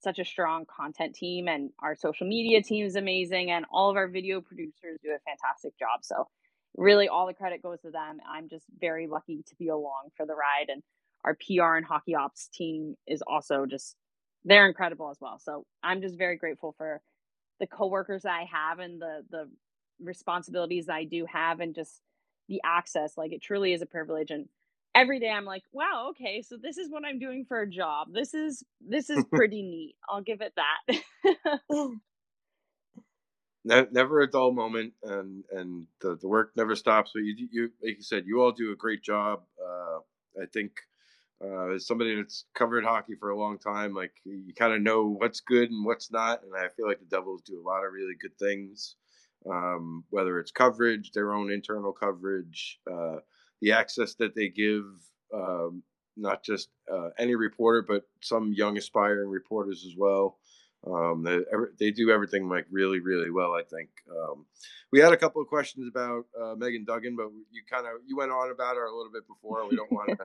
such 0.01 0.19
a 0.19 0.25
strong 0.25 0.67
content 0.67 1.15
team 1.15 1.49
and 1.49 1.71
our 1.81 1.95
social 1.97 2.27
media 2.27 2.63
team 2.63 2.87
is 2.87 2.97
amazing 2.97 3.51
and 3.51 3.67
all 3.71 3.91
of 3.91 3.97
our 3.97 4.09
video 4.09 4.41
producers 4.41 4.99
do 5.05 5.11
a 5.11 5.19
fantastic 5.29 5.79
job. 5.79 6.01
So 6.03 6.29
really 6.77 7.09
all 7.09 7.27
the 7.27 7.35
credit 7.35 7.63
goes 7.63 7.81
to 7.83 7.91
them. 7.91 8.19
I'm 8.29 8.49
just 8.49 8.67
very 8.81 9.07
lucky 9.07 9.45
to 9.49 9.57
be 9.57 9.69
along 9.69 10.11
for 10.17 10.27
the 10.27 10.35
ride 10.35 10.69
and 10.71 10.83
our 11.25 11.35
PR 11.37 11.77
and 11.77 11.87
hockey 11.87 12.15
ops 12.15 12.49
team 12.53 12.97
is 13.07 13.23
also 13.27 13.67
just 13.67 13.97
they're 14.45 14.69
incredible 14.69 15.11
as 15.11 15.19
well. 15.21 15.39
So 15.39 15.65
I'm 15.83 16.03
just 16.03 16.19
very 16.19 16.37
grateful 16.37 16.75
for 16.79 17.01
the 17.61 17.67
coworkers 17.67 18.25
I 18.25 18.47
have 18.51 18.79
and 18.79 19.01
the 19.01 19.25
the 19.31 19.51
responsibilities 20.01 20.89
I 20.89 21.05
do 21.05 21.27
have 21.33 21.61
and 21.61 21.75
just 21.75 22.01
the 22.49 22.61
access. 22.65 23.17
Like 23.17 23.33
it 23.33 23.43
truly 23.43 23.73
is 23.73 23.83
a 23.83 23.87
privilege 23.87 24.31
and 24.31 24.49
every 24.95 25.21
day 25.21 25.31
I'm 25.31 25.45
like, 25.45 25.65
wow, 25.73 26.09
okay, 26.11 26.43
so 26.43 26.57
this 26.61 26.79
is 26.79 26.91
what 26.91 27.05
I'm 27.05 27.19
doing 27.19 27.45
for 27.47 27.61
a 27.61 27.69
job. 27.69 28.09
This 28.13 28.35
is 28.35 28.63
this 28.87 29.11
is 29.11 29.25
pretty 29.33 29.63
neat. 29.63 29.97
I'll 30.09 30.23
give 30.23 30.41
it 30.41 30.55
that. 30.57 31.03
Never 33.65 34.21
a 34.21 34.31
dull 34.31 34.53
moment, 34.53 34.93
and 35.03 35.45
and 35.51 35.87
the, 36.01 36.17
the 36.17 36.29
work 36.29 36.53
never 36.55 36.77
stops. 36.77 37.13
But 37.15 37.21
you 37.21 37.49
you 37.51 37.63
like 37.83 37.97
you 37.97 38.03
said, 38.03 38.25
you 38.27 38.43
all 38.43 38.53
do 38.53 38.73
a 38.73 38.77
great 38.77 39.03
job. 39.03 39.43
Uh, 39.59 40.01
I 40.43 40.47
think 40.53 40.73
uh, 41.43 41.75
as 41.75 41.87
somebody 41.87 42.17
that's 42.17 42.45
covered 42.55 42.85
hockey 42.85 43.15
for 43.19 43.31
a 43.31 43.39
long 43.39 43.59
time, 43.59 43.95
like 43.95 44.13
you 44.25 44.53
kind 44.55 44.73
of 44.73 44.83
know 44.83 45.07
what's 45.07 45.41
good 45.41 45.71
and 45.71 45.85
what's 45.85 46.11
not, 46.11 46.43
and 46.43 46.53
I 46.55 46.69
feel 46.69 46.87
like 46.87 47.01
the 47.01 47.07
Devils 47.07 47.43
do 47.43 47.61
a 47.61 47.67
lot 47.69 47.85
of 47.85 47.93
really 47.93 48.15
good 48.21 48.37
things. 48.39 48.97
Um, 49.51 50.05
whether 50.09 50.39
it's 50.39 50.51
coverage, 50.51 51.13
their 51.13 51.35
own 51.35 51.53
internal 51.53 51.93
coverage, 51.93 52.81
uh, 52.91 53.17
the 53.61 53.73
access 53.73 54.15
that 54.15 54.35
they 54.35 54.49
give, 54.49 54.85
um, 55.35 55.83
not 56.17 56.43
just 56.43 56.71
uh, 56.91 57.11
any 57.19 57.35
reporter, 57.35 57.85
but 57.87 58.05
some 58.23 58.55
young 58.55 58.79
aspiring 58.79 59.29
reporters 59.29 59.85
as 59.87 59.95
well. 59.99 60.39
Um, 60.87 61.23
they, 61.23 61.39
they 61.79 61.91
do 61.91 62.11
everything 62.11 62.49
like 62.49 62.67
really, 62.71 63.01
really 63.01 63.31
well. 63.31 63.53
I 63.53 63.63
think 63.63 63.89
um, 64.11 64.45
we 64.93 65.01
had 65.01 65.13
a 65.13 65.17
couple 65.17 65.41
of 65.41 65.49
questions 65.49 65.89
about 65.89 66.25
uh, 66.41 66.55
Megan 66.57 66.85
Duggan, 66.85 67.17
but 67.17 67.29
you 67.51 67.63
kind 67.71 67.87
of 67.87 68.03
you 68.07 68.17
went 68.17 68.33
on 68.33 68.51
about 68.51 68.77
her 68.77 68.87
a 68.87 68.95
little 68.95 69.13
bit 69.13 69.27
before. 69.27 69.67
We 69.69 69.77
don't 69.77 69.91
want 69.91 70.09
to, 70.19 70.25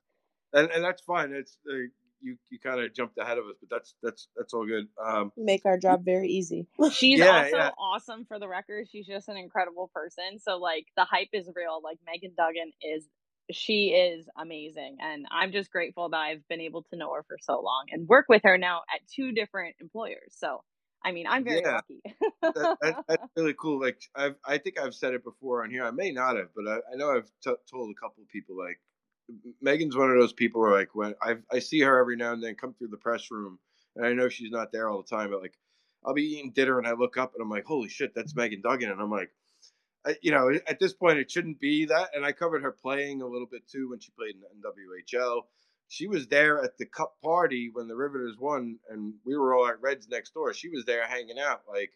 and, 0.53 0.69
and 0.71 0.83
that's 0.83 1.01
fine. 1.03 1.33
It's 1.33 1.57
uh, 1.69 1.75
you 2.21 2.37
you 2.49 2.59
kind 2.59 2.81
of 2.81 2.93
jumped 2.93 3.17
ahead 3.19 3.37
of 3.37 3.45
us, 3.45 3.55
but 3.61 3.69
that's 3.69 3.95
that's 4.03 4.27
that's 4.37 4.53
all 4.53 4.65
good. 4.67 4.87
Um, 5.03 5.31
Make 5.37 5.65
our 5.65 5.77
job 5.77 6.05
very 6.05 6.29
easy. 6.29 6.67
She's 6.91 7.21
Yeah, 7.21 7.27
also 7.27 7.57
yeah. 7.57 7.69
awesome 7.79 8.25
for 8.25 8.39
the 8.39 8.47
record. 8.47 8.87
She's 8.91 9.07
just 9.07 9.29
an 9.29 9.37
incredible 9.37 9.89
person. 9.93 10.39
So 10.39 10.57
like 10.57 10.85
the 10.97 11.05
hype 11.05 11.29
is 11.33 11.49
real. 11.55 11.81
Like 11.83 11.97
Megan 12.05 12.33
Duggan 12.37 12.71
is 12.81 13.05
she 13.51 13.89
is 13.89 14.27
amazing 14.39 14.97
and 15.01 15.25
I'm 15.31 15.51
just 15.51 15.71
grateful 15.71 16.09
that 16.09 16.17
I've 16.17 16.47
been 16.49 16.61
able 16.61 16.83
to 16.83 16.97
know 16.97 17.13
her 17.13 17.23
for 17.27 17.37
so 17.41 17.61
long 17.61 17.85
and 17.91 18.07
work 18.07 18.25
with 18.29 18.43
her 18.45 18.57
now 18.57 18.81
at 18.93 19.01
two 19.13 19.31
different 19.31 19.75
employers. 19.81 20.35
So 20.37 20.61
I 21.03 21.11
mean, 21.13 21.25
I'm 21.27 21.43
very 21.45 21.63
Yeah. 21.63 21.71
lucky. 21.71 22.01
that, 22.55 22.69
that, 22.81 22.97
that's 23.07 23.23
really 23.37 23.55
cool. 23.59 23.81
Like 23.81 24.01
I've, 24.15 24.35
I 24.45 24.57
think 24.59 24.79
I've 24.79 24.95
said 24.95 25.13
it 25.13 25.23
before 25.23 25.63
on 25.63 25.71
here. 25.71 25.85
I 25.85 25.91
may 25.91 26.11
not 26.11 26.37
have, 26.37 26.49
but 26.55 26.67
I, 26.67 26.77
I 26.93 26.95
know 26.97 27.11
I've 27.11 27.29
t- 27.43 27.53
told 27.71 27.91
a 27.91 27.99
couple 27.99 28.23
of 28.23 28.29
people 28.29 28.57
like 28.57 28.79
Megan's 29.61 29.95
one 29.95 30.09
of 30.09 30.17
those 30.17 30.33
people 30.33 30.61
where 30.61 30.71
like 30.71 30.95
when 30.95 31.15
I 31.21 31.35
I 31.51 31.59
see 31.59 31.79
her 31.81 31.99
every 31.99 32.15
now 32.15 32.33
and 32.33 32.43
then 32.43 32.55
come 32.55 32.73
through 32.73 32.89
the 32.89 32.97
press 32.97 33.31
room, 33.31 33.59
and 33.95 34.05
I 34.05 34.13
know 34.13 34.29
she's 34.29 34.51
not 34.51 34.71
there 34.71 34.89
all 34.89 35.01
the 35.01 35.15
time, 35.15 35.31
but 35.31 35.41
like 35.41 35.57
I'll 36.05 36.13
be 36.13 36.23
eating 36.23 36.51
dinner 36.51 36.77
and 36.77 36.87
I 36.87 36.93
look 36.93 37.17
up 37.17 37.33
and 37.35 37.43
I'm 37.43 37.49
like, 37.49 37.65
holy 37.65 37.89
shit, 37.89 38.13
that's 38.15 38.35
Megan 38.35 38.61
Duggan, 38.61 38.91
and 38.91 39.01
I'm 39.01 39.11
like. 39.11 39.31
I, 40.05 40.15
you 40.21 40.31
know, 40.31 40.49
at 40.65 40.79
this 40.79 40.93
point, 40.93 41.19
it 41.19 41.29
shouldn't 41.29 41.59
be 41.59 41.83
that. 41.87 42.11
And 42.15 42.25
I 42.25 42.31
covered 42.31 42.63
her 42.63 42.71
playing 42.71 43.21
a 43.21 43.27
little 43.27 43.45
bit 43.45 43.67
too 43.67 43.89
when 43.89 43.99
she 43.99 44.11
played 44.17 44.33
in 44.33 44.39
the 44.39 45.17
NWHL. 45.17 45.41
She 45.89 46.07
was 46.07 46.25
there 46.27 46.63
at 46.63 46.77
the 46.77 46.85
cup 46.85 47.15
party 47.21 47.69
when 47.73 47.89
the 47.89 47.97
Riveters 47.97 48.37
won, 48.39 48.77
and 48.89 49.15
we 49.25 49.35
were 49.35 49.53
all 49.53 49.67
at 49.67 49.81
Reds 49.81 50.07
next 50.07 50.33
door. 50.33 50.53
She 50.53 50.69
was 50.69 50.85
there 50.85 51.05
hanging 51.05 51.37
out, 51.37 51.63
like, 51.67 51.91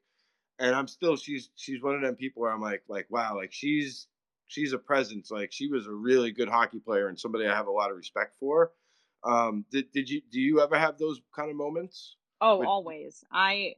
and 0.59 0.75
I'm 0.75 0.88
still 0.88 1.15
she's 1.15 1.49
she's 1.55 1.81
one 1.81 1.95
of 1.95 2.01
them 2.01 2.15
people 2.15 2.41
where 2.41 2.51
I'm 2.51 2.61
like 2.61 2.84
like 2.88 3.07
wow 3.09 3.36
like 3.36 3.51
she's 3.53 4.07
she's 4.53 4.71
a 4.73 4.77
presence 4.77 5.31
like 5.31 5.51
she 5.51 5.67
was 5.67 5.87
a 5.87 5.91
really 5.91 6.31
good 6.31 6.47
hockey 6.47 6.79
player 6.79 7.07
and 7.07 7.19
somebody 7.19 7.47
I 7.47 7.55
have 7.55 7.67
a 7.67 7.71
lot 7.71 7.89
of 7.89 7.97
respect 7.97 8.35
for. 8.39 8.71
Um, 9.23 9.65
did 9.71 9.91
did 9.91 10.09
you 10.09 10.21
do 10.31 10.39
you 10.39 10.61
ever 10.61 10.77
have 10.77 10.97
those 10.97 11.19
kind 11.35 11.49
of 11.49 11.55
moments? 11.55 12.17
Oh, 12.39 12.59
But- 12.59 12.67
always. 12.67 13.23
I 13.31 13.75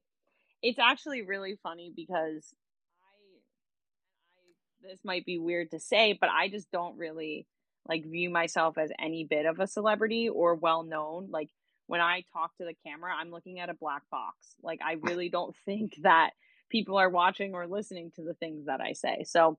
it's 0.61 0.80
actually 0.80 1.21
really 1.21 1.57
funny 1.63 1.91
because 1.95 2.53
I 3.01 4.88
I 4.88 4.89
this 4.91 4.99
might 5.05 5.26
be 5.26 5.38
weird 5.38 5.71
to 5.71 5.80
say, 5.80 6.17
but 6.19 6.30
I 6.30 6.49
just 6.49 6.69
don't 6.71 6.97
really 6.97 7.47
like 7.88 8.03
view 8.05 8.30
myself 8.30 8.78
as 8.78 8.91
any 8.99 9.23
bit 9.23 9.45
of 9.45 9.59
a 9.59 9.67
celebrity 9.67 10.28
or 10.28 10.55
well 10.55 10.84
known. 10.84 11.30
Like 11.30 11.49
when 11.88 12.01
I 12.01 12.23
talk 12.34 12.57
to 12.57 12.65
the 12.65 12.76
camera, 12.86 13.13
I'm 13.15 13.30
looking 13.32 13.59
at 13.59 13.69
a 13.69 13.76
black 13.76 14.01
box. 14.11 14.55
Like 14.61 14.80
I 14.84 14.93
really 15.01 15.30
don't 15.30 15.55
think 15.65 15.95
that 16.01 16.32
people 16.69 16.97
are 16.97 17.09
watching 17.09 17.53
or 17.53 17.67
listening 17.67 18.11
to 18.15 18.23
the 18.23 18.34
things 18.34 18.65
that 18.65 18.82
I 18.82 18.93
say. 18.93 19.23
So 19.26 19.57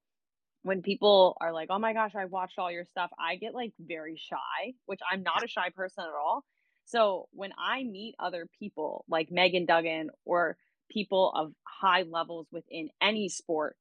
when 0.67 0.83
people 0.83 1.37
are 1.41 1.53
like, 1.53 1.69
"Oh 1.71 1.79
my 1.79 1.93
gosh, 1.93 2.17
I 2.17 2.25
watched 2.25 2.59
all 2.59 2.73
your 2.73 2.85
stuff," 2.85 3.11
I 3.19 3.37
get 3.37 3.55
like 3.55 3.73
very 3.79 4.17
shy, 4.17 4.75
which 4.87 4.99
I'm 5.09 5.23
not 5.23 5.45
a 5.45 5.49
shy 5.49 5.71
person 5.71 6.03
at 6.05 6.11
all. 6.11 6.45
So 6.87 7.29
when 7.33 7.53
I 7.57 7.85
meet 7.85 8.17
other 8.19 8.49
people 8.59 9.05
like 9.09 9.31
Megan 9.31 9.65
Duggan 9.65 10.11
or 10.25 10.57
people 10.91 11.31
of 11.33 11.53
high 11.63 12.03
levels 12.03 12.49
within 12.51 12.91
any 13.01 13.29
sport, 13.29 13.77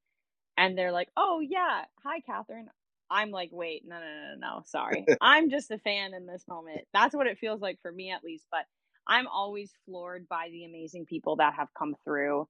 and 0.56 0.78
they're 0.78 0.92
like, 0.92 1.08
"Oh 1.16 1.40
yeah, 1.40 1.86
hi 2.04 2.20
Catherine," 2.20 2.70
I'm 3.10 3.32
like, 3.32 3.50
"Wait, 3.52 3.82
no, 3.84 3.98
no, 3.98 4.06
no, 4.06 4.34
no, 4.36 4.56
no, 4.58 4.62
sorry, 4.66 5.04
I'm 5.20 5.50
just 5.50 5.72
a 5.72 5.78
fan 5.78 6.14
in 6.14 6.26
this 6.26 6.46
moment." 6.46 6.82
That's 6.92 7.16
what 7.16 7.26
it 7.26 7.38
feels 7.38 7.60
like 7.60 7.80
for 7.82 7.90
me, 7.90 8.12
at 8.12 8.22
least. 8.22 8.46
But 8.52 8.64
I'm 9.08 9.26
always 9.26 9.72
floored 9.86 10.28
by 10.28 10.50
the 10.52 10.64
amazing 10.64 11.06
people 11.06 11.36
that 11.36 11.54
have 11.54 11.68
come 11.76 11.96
through 12.04 12.46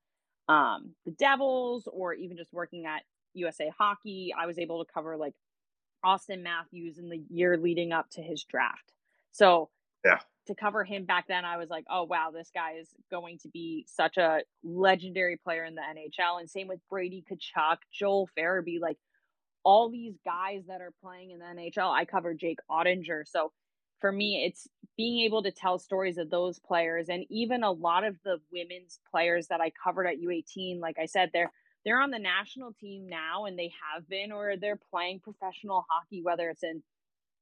um, 0.49 0.95
the 1.07 1.12
Devils, 1.12 1.89
or 1.91 2.12
even 2.12 2.37
just 2.37 2.53
working 2.53 2.84
at 2.84 3.03
USA 3.37 3.72
Hockey. 3.78 4.34
I 4.37 4.47
was 4.47 4.59
able 4.59 4.84
to 4.84 4.93
cover 4.93 5.16
like 5.16 5.34
Auston 6.05 6.43
Matthews 6.43 6.99
in 6.99 7.09
the 7.09 7.22
year 7.30 7.57
leading 7.57 7.93
up 7.93 8.11
to 8.11 8.22
his 8.22 8.45
draft. 8.45 8.93
So 9.32 9.70
Yeah. 10.05 10.18
to 10.47 10.55
cover 10.55 10.84
him 10.84 11.05
back 11.05 11.26
then, 11.28 11.45
I 11.45 11.57
was 11.57 11.70
like, 11.70 11.84
oh 11.91 12.05
wow, 12.05 12.30
this 12.32 12.51
guy 12.55 12.72
is 12.74 12.89
going 13.11 13.39
to 13.39 13.49
be 13.49 13.84
such 13.89 14.16
a 14.16 14.43
legendary 14.62 15.37
player 15.37 15.64
in 15.64 15.74
the 15.74 15.82
NHL. 15.82 16.39
And 16.41 16.49
same 16.49 16.68
with 16.68 16.80
Brady 16.89 17.24
Tkachuk, 17.30 17.78
Joel 17.93 18.28
Farabee, 18.37 18.80
like 18.80 18.99
all 19.64 19.91
these 19.91 20.14
guys 20.24 20.62
that 20.68 20.80
are 20.80 20.93
playing 21.03 21.32
in 21.32 21.41
the 21.41 21.45
NHL. 21.47 21.91
I 21.93 22.05
covered 22.05 22.39
Jake 22.39 22.61
Oettinger. 22.70 23.26
So 23.26 23.53
for 24.01 24.12
me, 24.12 24.45
it's 24.45 24.68
being 24.97 25.20
able 25.24 25.43
to 25.43 25.51
tell 25.51 25.78
stories 25.78 26.18
of 26.18 26.30
those 26.30 26.59
players 26.61 27.09
and 27.09 27.24
even 27.30 27.64
a 27.64 27.72
lot 27.72 28.05
of 28.05 28.16
the 28.24 28.39
women's 28.53 29.01
players 29.11 29.49
that 29.49 29.61
I 29.61 29.70
covered 29.82 30.07
at 30.07 30.20
U18. 30.20 30.78
Like 30.80 30.99
I 31.01 31.07
said, 31.07 31.30
they're 31.32 31.53
they're 31.87 32.03
on 32.03 32.12
the 32.12 32.20
national 32.20 32.74
team 32.74 33.09
now 33.09 33.47
and 33.47 33.59
they 33.59 33.72
have 33.95 34.09
been 34.11 34.32
or 34.32 34.57
they're 34.59 34.80
playing 34.93 35.20
professional 35.20 35.87
hockey 35.91 36.22
whether 36.24 36.51
it's 36.51 36.64
in 36.64 36.82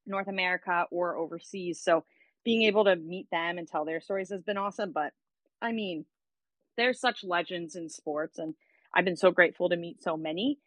North 0.06 0.28
America 0.28 0.86
or 0.90 1.16
overseas. 1.16 1.80
So 1.82 2.04
being 2.44 2.62
able 2.64 2.84
to 2.84 2.96
meet 2.96 3.28
them 3.30 3.58
and 3.58 3.66
tell 3.68 3.84
their 3.84 4.00
stories 4.00 4.30
has 4.30 4.42
been 4.42 4.58
awesome, 4.58 4.92
but 4.92 5.12
I 5.62 5.72
mean, 5.72 6.06
they're 6.76 6.94
such 6.94 7.24
legends 7.24 7.76
in 7.76 7.88
sports 7.88 8.38
and 8.38 8.54
I've 8.94 9.04
been 9.06 9.16
so 9.16 9.30
grateful 9.32 9.68
to 9.70 9.76
meet 9.76 10.02
so 10.02 10.16
many 10.16 10.58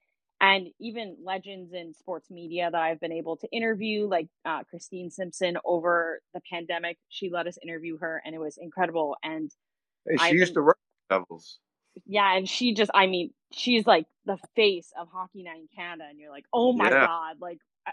and 0.41 0.69
even 0.79 1.17
legends 1.23 1.73
in 1.73 1.93
sports 1.93 2.29
media 2.31 2.69
that 2.71 2.81
I've 2.81 2.99
been 2.99 3.11
able 3.13 3.37
to 3.37 3.47
interview 3.51 4.07
like 4.07 4.27
uh, 4.45 4.63
Christine 4.69 5.11
Simpson 5.11 5.57
over 5.65 6.21
the 6.33 6.41
pandemic. 6.51 6.97
She 7.09 7.29
let 7.29 7.47
us 7.47 7.57
interview 7.63 7.97
her 7.99 8.21
and 8.25 8.35
it 8.35 8.39
was 8.39 8.57
incredible 8.61 9.17
and 9.23 9.51
Hey, 10.07 10.17
she 10.17 10.23
I've 10.23 10.33
used 10.35 10.53
been- 10.53 10.55
to 10.55 10.63
work 10.63 10.77
Devils. 11.09 11.59
Yeah, 12.05 12.35
and 12.35 12.47
she 12.47 12.73
just, 12.73 12.91
I 12.93 13.07
mean, 13.07 13.31
she's 13.51 13.85
like 13.85 14.05
the 14.25 14.37
face 14.55 14.91
of 14.99 15.07
Hockey 15.11 15.43
Night 15.43 15.59
in 15.59 15.67
Canada, 15.75 16.05
and 16.09 16.19
you're 16.19 16.31
like, 16.31 16.45
oh 16.53 16.73
my 16.73 16.89
Yeah. 16.89 17.05
god, 17.05 17.37
like, 17.41 17.59
I- 17.85 17.91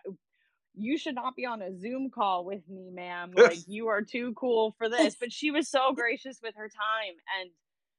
you 0.76 0.98
should 0.98 1.14
not 1.14 1.36
be 1.36 1.46
on 1.46 1.62
a 1.62 1.76
Zoom 1.78 2.10
call 2.10 2.44
with 2.44 2.68
me, 2.68 2.90
ma'am. 2.90 3.32
Like, 3.36 3.58
you 3.68 3.88
are 3.88 4.02
too 4.02 4.32
cool 4.34 4.74
for 4.76 4.88
this. 4.88 5.14
But 5.14 5.32
she 5.32 5.50
was 5.52 5.68
so 5.68 5.92
gracious 5.92 6.40
with 6.42 6.54
her 6.56 6.68
time, 6.68 7.14
and 7.40 7.50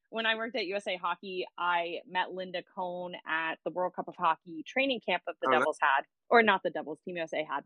when 0.10 0.26
I 0.26 0.36
worked 0.36 0.56
at 0.56 0.66
USA 0.66 0.97
Hockey, 0.97 1.45
I 1.58 1.99
met 2.08 2.32
Linda 2.32 2.62
Cohn 2.76 3.14
at 3.28 3.56
the 3.64 3.72
World 3.72 3.93
Cup 3.95 4.08
of 4.08 4.16
Hockey 4.18 4.64
training 4.68 5.01
camp 5.08 5.24
that 5.26 5.36
the 5.41 5.49
nice. 5.49 5.60
Devils 5.60 5.78
had, 5.82 6.03
or 6.30 6.43
not 6.43 6.64
the 6.64 6.70
Devils, 6.70 6.99
Team 7.06 7.16
USA 7.18 7.43
had, 7.49 7.64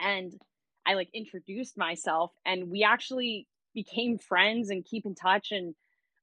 and 0.00 0.32
I 0.84 0.94
like 0.94 1.08
introduced 1.14 1.78
myself 1.78 2.32
and 2.44 2.68
we 2.70 2.82
actually 2.82 3.46
became 3.74 4.18
friends 4.18 4.68
and 4.70 4.84
keep 4.84 5.06
in 5.06 5.14
touch 5.14 5.52
and 5.52 5.74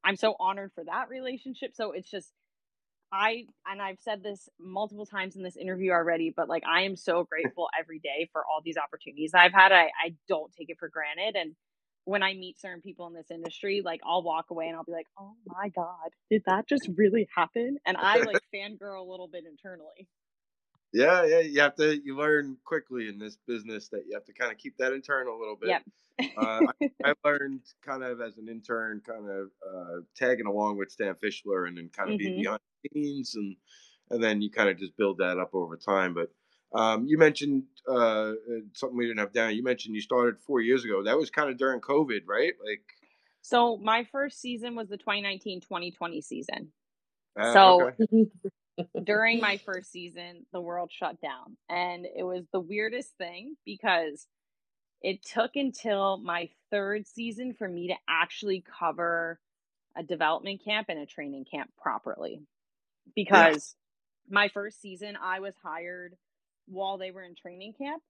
I'm 0.04 0.16
so 0.16 0.36
honored 0.39 0.72
for 0.74 0.84
that 0.86 1.10
relationship. 1.10 1.72
So 1.76 1.91
it's 1.91 2.10
just 2.10 2.32
I 3.12 3.45
and 3.66 3.82
I've 3.82 4.00
said 4.00 4.24
this 4.24 4.50
multiple 4.60 5.06
times 5.06 5.36
in 5.36 5.43
this 5.43 5.58
interview 5.58 5.91
already, 5.91 6.34
but 6.36 6.47
like 6.47 6.64
I 6.68 6.82
am 6.82 6.95
so 6.95 7.24
grateful 7.24 7.68
every 7.80 8.00
day 8.00 8.30
for 8.32 8.43
all 8.45 8.62
these 8.64 8.78
opportunities 8.78 9.32
I've 9.34 9.54
had. 9.54 9.72
I, 9.72 9.89
I 10.04 10.16
don't 10.28 10.52
take 10.54 10.70
it 10.70 10.78
for 10.80 10.89
granted. 10.89 11.36
And 11.36 11.56
when 12.06 12.24
I 12.24 12.34
meet 12.34 12.60
certain 12.60 12.82
people 12.82 13.08
in 13.08 13.14
this 13.14 13.32
industry, 13.32 13.82
like 13.84 14.02
I'll 14.06 14.24
walk 14.24 14.45
away 14.52 14.68
and 14.68 14.76
I'll 14.76 14.84
be 14.84 14.91
like, 14.91 15.08
oh 15.20 15.34
my 15.45 15.70
God, 15.70 16.12
did 16.30 16.43
that 16.45 16.68
just 16.68 16.88
really 16.95 17.28
happen? 17.36 17.78
And 17.86 17.97
I 17.97 18.20
like 18.20 18.41
fangirl 18.54 19.00
a 19.00 19.10
little 19.10 19.28
bit 19.28 19.43
internally. 19.50 20.08
Yeah, 20.92 21.24
yeah, 21.26 21.40
you 21.40 21.62
have 21.62 21.76
to 21.76 22.00
you 22.04 22.18
learn 22.18 22.58
quickly 22.66 23.08
in 23.08 23.20
this 23.20 23.38
business 23.48 23.90
that 23.90 24.06
you 24.08 24.16
have 24.16 24.26
to 24.26 24.34
kind 24.34 24.52
of 24.52 24.58
keep 24.58 24.78
that 24.78 24.94
internal 24.94 25.38
a 25.38 25.40
little 25.40 25.56
bit. 25.56 25.70
Yep. 25.70 25.84
uh, 26.38 26.60
I, 26.82 26.90
I, 27.06 27.14
learned 27.24 27.62
kind 27.86 28.04
of 28.04 28.20
as 28.22 28.38
an 28.38 28.50
intern, 28.50 29.02
kind 29.06 29.30
of 29.30 29.50
uh, 29.66 30.02
tagging 30.16 30.48
along 30.48 30.78
with 30.78 30.92
Stan 30.92 31.14
Fischler, 31.24 31.68
and 31.68 31.78
then 31.78 31.90
kind 31.96 32.10
of 32.10 32.16
mm-hmm. 32.16 32.28
being 32.28 32.44
behind 32.44 32.60
the 32.84 32.90
scenes, 32.94 33.36
and 33.36 33.56
and 34.10 34.24
then 34.24 34.42
you 34.42 34.50
kind 34.50 34.70
of 34.70 34.78
just 34.78 34.98
build 34.98 35.20
that 35.20 35.38
up 35.38 35.52
over 35.54 35.78
time. 35.78 36.16
But 36.16 36.32
um, 36.78 37.06
you 37.08 37.18
mentioned 37.18 37.64
uh, 37.88 38.34
something 38.74 38.98
we 38.98 39.06
didn't 39.06 39.20
have 39.20 39.34
down. 39.34 39.56
You 39.56 39.64
mentioned 39.64 39.96
you 39.96 40.02
started 40.02 40.40
four 40.40 40.62
years 40.62 40.86
ago. 40.86 41.04
That 41.04 41.18
was 41.18 41.30
kind 41.30 41.50
of 41.50 41.58
during 41.58 41.82
COVID, 41.82 42.22
right? 42.28 42.54
Like, 42.64 42.82
so 43.42 43.78
my 43.78 44.06
first 44.12 44.42
season 44.42 44.76
was 44.76 44.90
the 44.90 44.98
2019-2020 44.98 46.24
season. 46.24 46.72
Uh, 47.40 47.54
so 47.54 47.88
okay. 47.88 48.26
during 49.03 49.39
my 49.39 49.57
first 49.65 49.91
season, 49.91 50.45
the 50.51 50.61
world 50.61 50.91
shut 50.91 51.19
down, 51.21 51.57
and 51.69 52.05
it 52.05 52.23
was 52.23 52.45
the 52.51 52.59
weirdest 52.59 53.09
thing 53.17 53.55
because 53.65 54.27
it 55.01 55.23
took 55.23 55.51
until 55.55 56.17
my 56.17 56.49
third 56.71 57.07
season 57.07 57.53
for 57.53 57.67
me 57.67 57.88
to 57.88 57.95
actually 58.07 58.63
cover 58.80 59.39
a 59.97 60.03
development 60.03 60.63
camp 60.63 60.88
and 60.89 60.99
a 60.99 61.05
training 61.05 61.45
camp 61.49 61.71
properly 61.82 62.41
because 63.15 63.75
yeah. 64.30 64.36
my 64.36 64.49
first 64.49 64.82
season 64.82 65.17
I 65.21 65.39
was 65.39 65.53
hired 65.63 66.15
while 66.67 66.97
they 66.97 67.11
were 67.11 67.23
in 67.23 67.36
training 67.36 67.73
camp. 67.77 68.01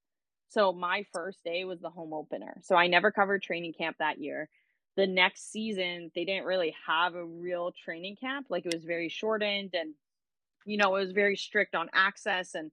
So 0.49 0.73
my 0.73 1.05
first 1.13 1.43
day 1.43 1.63
was 1.63 1.79
the 1.79 1.89
home 1.89 2.13
opener. 2.13 2.59
So 2.63 2.75
I 2.75 2.87
never 2.87 3.11
covered 3.11 3.43
training 3.43 3.73
camp 3.73 3.97
that 3.99 4.19
year. 4.19 4.49
The 4.97 5.07
next 5.07 5.51
season, 5.51 6.11
they 6.15 6.25
didn't 6.25 6.45
really 6.45 6.75
have 6.87 7.15
a 7.15 7.23
real 7.23 7.71
training 7.71 8.17
camp. 8.19 8.47
Like 8.49 8.65
it 8.65 8.73
was 8.73 8.83
very 8.83 9.09
shortened 9.09 9.71
and, 9.73 9.93
you 10.69 10.77
know, 10.77 10.95
it 10.95 10.99
was 11.05 11.11
very 11.11 11.35
strict 11.35 11.73
on 11.73 11.89
access. 11.93 12.53
And 12.53 12.71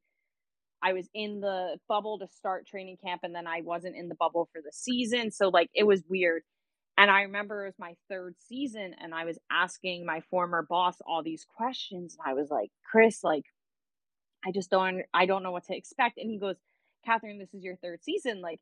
I 0.83 0.93
was 0.93 1.09
in 1.15 1.41
the 1.41 1.79
bubble 1.89 2.19
to 2.19 2.29
start 2.29 2.67
training 2.67 2.99
camp 3.03 3.23
and 3.25 3.35
then 3.35 3.47
I 3.47 3.63
wasn't 3.63 3.97
in 3.97 4.09
the 4.09 4.15
bubble 4.15 4.49
for 4.53 4.61
the 4.61 4.73
season. 4.73 5.31
So, 5.31 5.49
like, 5.49 5.71
it 5.75 5.85
was 5.85 6.03
weird. 6.07 6.43
And 6.99 7.11
I 7.11 7.23
remember 7.23 7.65
it 7.65 7.69
was 7.69 7.79
my 7.79 7.95
third 8.11 8.35
season 8.39 8.95
and 9.01 9.15
I 9.15 9.25
was 9.25 9.39
asking 9.51 10.05
my 10.05 10.21
former 10.31 10.67
boss 10.69 10.97
all 11.07 11.23
these 11.23 11.47
questions. 11.57 12.17
And 12.19 12.31
I 12.31 12.35
was 12.35 12.51
like, 12.51 12.71
Chris, 12.91 13.25
like, 13.25 13.45
I 14.45 14.53
just 14.53 14.71
don't 14.71 15.03
I 15.15 15.25
don't 15.25 15.43
know 15.43 15.53
what 15.53 15.65
to 15.65 15.77
expect. 15.77 16.19
And 16.19 16.31
he 16.31 16.39
goes, 16.39 16.57
Catherine, 17.07 17.39
this 17.39 17.55
is 17.55 17.65
your 17.65 17.77
third 17.77 18.05
season. 18.05 18.43
Like, 18.43 18.61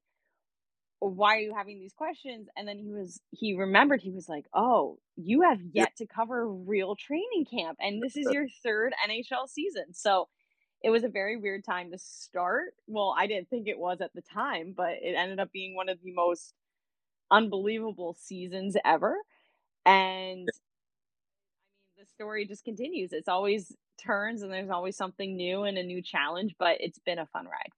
why 1.00 1.36
are 1.36 1.40
you 1.40 1.54
having 1.54 1.78
these 1.78 1.92
questions? 1.92 2.48
And 2.56 2.66
then 2.66 2.78
he 2.78 2.90
was 2.90 3.20
he 3.30 3.54
remembered 3.54 4.00
he 4.00 4.10
was 4.10 4.28
like, 4.28 4.46
Oh, 4.54 4.98
you 5.16 5.42
have 5.42 5.60
yet 5.72 5.96
to 5.96 6.06
cover 6.06 6.48
real 6.48 6.96
training 6.96 7.46
camp, 7.50 7.78
and 7.80 8.02
this 8.02 8.16
is 8.16 8.26
your 8.30 8.46
third 8.62 8.94
NHL 9.08 9.48
season. 9.48 9.92
So 9.92 10.28
it 10.82 10.90
was 10.90 11.04
a 11.04 11.08
very 11.08 11.36
weird 11.36 11.64
time 11.64 11.90
to 11.92 11.98
start. 11.98 12.74
Well, 12.86 13.14
I 13.16 13.26
didn't 13.26 13.48
think 13.48 13.68
it 13.68 13.78
was 13.78 14.00
at 14.00 14.12
the 14.14 14.22
time, 14.22 14.74
but 14.76 14.92
it 15.02 15.14
ended 15.16 15.40
up 15.40 15.50
being 15.50 15.74
one 15.74 15.88
of 15.88 15.98
the 16.02 16.12
most 16.12 16.52
unbelievable 17.30 18.14
seasons 18.18 18.76
ever. 18.84 19.16
And 19.86 20.48
I 20.48 21.96
mean, 21.96 21.98
the 21.98 22.06
story 22.06 22.46
just 22.46 22.64
continues. 22.64 23.12
It's 23.12 23.28
always 23.28 23.74
turns 23.98 24.42
and 24.42 24.52
there's 24.52 24.70
always 24.70 24.96
something 24.96 25.36
new 25.36 25.62
and 25.64 25.78
a 25.78 25.82
new 25.82 26.02
challenge, 26.02 26.54
but 26.58 26.76
it's 26.80 26.98
been 26.98 27.18
a 27.18 27.26
fun 27.26 27.46
ride. 27.46 27.72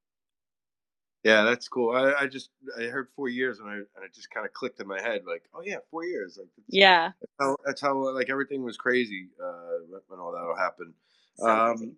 Yeah, 1.23 1.43
that's 1.43 1.67
cool. 1.67 1.95
I, 1.95 2.23
I 2.23 2.27
just 2.27 2.51
I 2.79 2.83
heard 2.83 3.09
four 3.15 3.27
years 3.27 3.59
and 3.59 3.69
I 3.69 3.73
and 3.73 4.05
it 4.05 4.13
just 4.13 4.29
kind 4.29 4.45
of 4.45 4.53
clicked 4.53 4.79
in 4.79 4.87
my 4.87 5.01
head 5.01 5.23
like, 5.27 5.43
oh 5.53 5.61
yeah, 5.63 5.77
four 5.91 6.05
years. 6.05 6.37
Like 6.37 6.47
yeah, 6.67 7.11
that's 7.19 7.33
how, 7.39 7.57
that's 7.65 7.81
how 7.81 8.13
like 8.13 8.29
everything 8.29 8.63
was 8.63 8.77
crazy 8.77 9.29
uh, 9.43 9.99
when 10.07 10.19
all 10.19 10.31
that 10.31 10.61
happened. 10.61 10.93
So 11.35 11.49
um, 11.49 11.95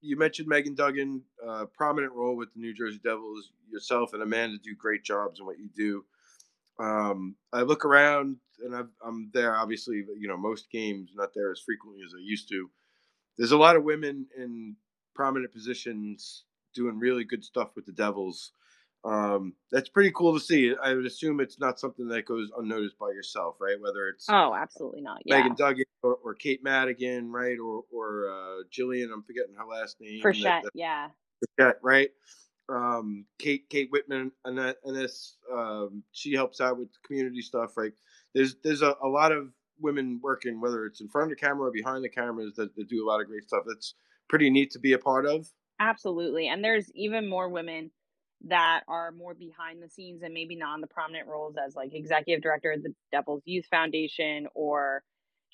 you 0.00 0.16
mentioned 0.16 0.48
Megan 0.48 0.74
Duggan, 0.74 1.22
uh, 1.46 1.66
prominent 1.66 2.12
role 2.12 2.36
with 2.36 2.52
the 2.54 2.60
New 2.60 2.74
Jersey 2.74 3.00
Devils. 3.02 3.50
Yourself 3.70 4.12
and 4.12 4.22
Amanda 4.22 4.58
do 4.58 4.74
great 4.76 5.04
jobs 5.04 5.40
in 5.40 5.46
what 5.46 5.58
you 5.58 5.68
do. 5.74 6.04
Um, 6.78 7.36
I 7.52 7.62
look 7.62 7.84
around 7.84 8.36
and 8.64 8.74
i 8.74 8.82
am 9.06 9.30
there. 9.34 9.56
Obviously, 9.56 10.04
you 10.18 10.28
know 10.28 10.36
most 10.36 10.70
games, 10.70 11.10
not 11.14 11.34
there 11.34 11.50
as 11.50 11.60
frequently 11.60 12.02
as 12.04 12.12
I 12.14 12.20
used 12.20 12.48
to 12.50 12.70
there's 13.36 13.52
a 13.52 13.58
lot 13.58 13.76
of 13.76 13.84
women 13.84 14.26
in 14.36 14.76
prominent 15.14 15.52
positions 15.52 16.44
doing 16.74 16.98
really 16.98 17.24
good 17.24 17.44
stuff 17.44 17.70
with 17.76 17.86
the 17.86 17.92
Devils. 17.92 18.52
Um, 19.04 19.52
that's 19.70 19.90
pretty 19.90 20.10
cool 20.12 20.32
to 20.32 20.40
see. 20.40 20.74
I 20.82 20.94
would 20.94 21.04
assume 21.04 21.40
it's 21.40 21.60
not 21.60 21.78
something 21.78 22.08
that 22.08 22.24
goes 22.24 22.50
unnoticed 22.56 22.98
by 22.98 23.08
yourself, 23.08 23.56
right? 23.60 23.76
Whether 23.78 24.08
it's 24.08 24.26
oh, 24.30 24.54
absolutely 24.54 25.02
not. 25.02 25.18
Yeah. 25.26 25.36
Megan 25.36 25.54
Duggan 25.56 25.84
or, 26.02 26.16
or 26.24 26.34
Kate 26.34 26.64
Madigan, 26.64 27.30
right? 27.30 27.58
Or 27.58 27.84
or 27.92 28.30
uh, 28.30 28.62
Jillian, 28.72 29.12
I'm 29.12 29.22
forgetting 29.22 29.54
her 29.58 29.66
last 29.66 29.96
name. 30.00 30.22
Frechette, 30.22 30.62
yeah. 30.72 31.08
Frechette, 31.60 31.74
right? 31.82 32.08
Um, 32.70 33.26
Kate 33.38 33.68
Kate 33.68 33.90
Whitman 33.90 34.32
and 34.46 34.56
that 34.56 34.78
and 34.84 34.96
this 34.96 35.36
um, 35.52 36.02
she 36.12 36.32
helps 36.32 36.62
out 36.62 36.78
with 36.78 36.88
community 37.06 37.42
stuff, 37.42 37.76
right? 37.76 37.92
There's 38.34 38.56
there's 38.64 38.80
a, 38.80 38.96
a 39.02 39.08
lot 39.08 39.32
of 39.32 39.50
women 39.80 40.18
working, 40.22 40.62
whether 40.62 40.86
it's 40.86 41.02
in 41.02 41.08
front 41.08 41.30
of 41.30 41.36
the 41.36 41.46
camera 41.46 41.68
or 41.68 41.72
behind 41.72 42.04
the 42.04 42.08
cameras, 42.08 42.54
that, 42.56 42.74
that 42.76 42.88
do 42.88 43.04
a 43.04 43.06
lot 43.06 43.20
of 43.20 43.26
great 43.26 43.44
stuff. 43.44 43.64
That's 43.66 43.94
pretty 44.28 44.48
neat 44.48 44.70
to 44.70 44.78
be 44.78 44.92
a 44.92 44.98
part 44.98 45.26
of. 45.26 45.46
Absolutely. 45.80 46.48
And 46.48 46.62
there's 46.64 46.90
even 46.94 47.28
more 47.28 47.48
women 47.48 47.90
that 48.46 48.82
are 48.88 49.10
more 49.12 49.34
behind 49.34 49.82
the 49.82 49.88
scenes 49.88 50.22
and 50.22 50.34
maybe 50.34 50.56
not 50.56 50.74
in 50.74 50.80
the 50.80 50.86
prominent 50.86 51.26
roles 51.28 51.56
as 51.56 51.74
like 51.74 51.94
executive 51.94 52.42
director 52.42 52.72
of 52.72 52.82
the 52.82 52.94
Devil's 53.10 53.42
Youth 53.46 53.66
Foundation 53.70 54.46
or 54.54 55.02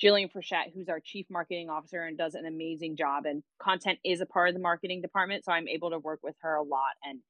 Jillian 0.03 0.31
Frechette, 0.33 0.73
who's 0.75 0.89
our 0.89 1.01
chief 1.01 1.27
marketing 1.31 1.71
officer 1.71 2.03
and 2.03 2.18
does 2.18 2.35
an 2.35 2.47
amazing 2.47 2.97
job. 2.97 3.27
And 3.27 3.43
content 3.61 3.99
is 4.05 4.21
a 4.21 4.27
part 4.27 4.49
of 4.49 4.55
the 4.55 4.61
marketing 4.61 5.03
department. 5.03 5.45
So 5.45 5.53
I'm 5.53 5.68
able 5.68 5.91
to 5.91 5.99
work 5.99 6.21
with 6.23 6.35
her 6.43 6.55
a 6.57 6.62
lot. 6.62 6.93
And 7.05 7.21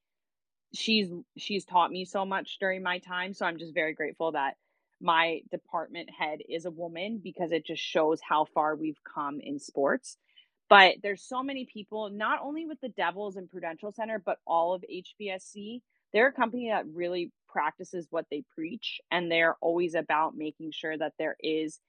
she's 0.74 1.10
she's 1.36 1.64
taught 1.64 1.90
me 1.90 2.04
so 2.04 2.24
much 2.24 2.58
during 2.60 2.82
my 2.82 2.98
time. 2.98 3.34
So 3.34 3.46
I'm 3.46 3.58
just 3.58 3.74
very 3.74 3.94
grateful 3.94 4.32
that 4.32 4.54
my 5.00 5.40
department 5.50 6.10
head 6.16 6.40
is 6.48 6.64
a 6.66 6.70
woman 6.70 7.20
because 7.22 7.52
it 7.52 7.66
just 7.66 7.82
shows 7.82 8.20
how 8.26 8.44
far 8.54 8.76
we've 8.76 9.00
come 9.14 9.40
in 9.40 9.58
sports. 9.58 10.18
But 10.70 10.96
there's 11.02 11.24
so 11.24 11.44
many 11.44 11.66
people, 11.66 12.10
not 12.10 12.40
only 12.44 12.66
with 12.66 12.80
the 12.82 12.90
Devils 12.90 13.36
and 13.36 13.50
Prudential 13.50 13.92
Center, 13.92 14.22
but 14.24 14.38
all 14.46 14.74
of 14.74 14.84
HBSE. 14.90 15.82
They're 16.14 16.28
a 16.28 16.34
company 16.34 16.70
that 16.70 16.86
really 16.88 17.32
practices 17.50 18.08
what 18.10 18.26
they 18.32 18.44
preach, 18.56 19.00
and 19.12 19.32
they're 19.32 19.56
always 19.62 19.96
about 19.96 20.36
making 20.36 20.72
sure 20.72 20.98
that 20.98 21.14
there 21.18 21.36
is 21.40 21.80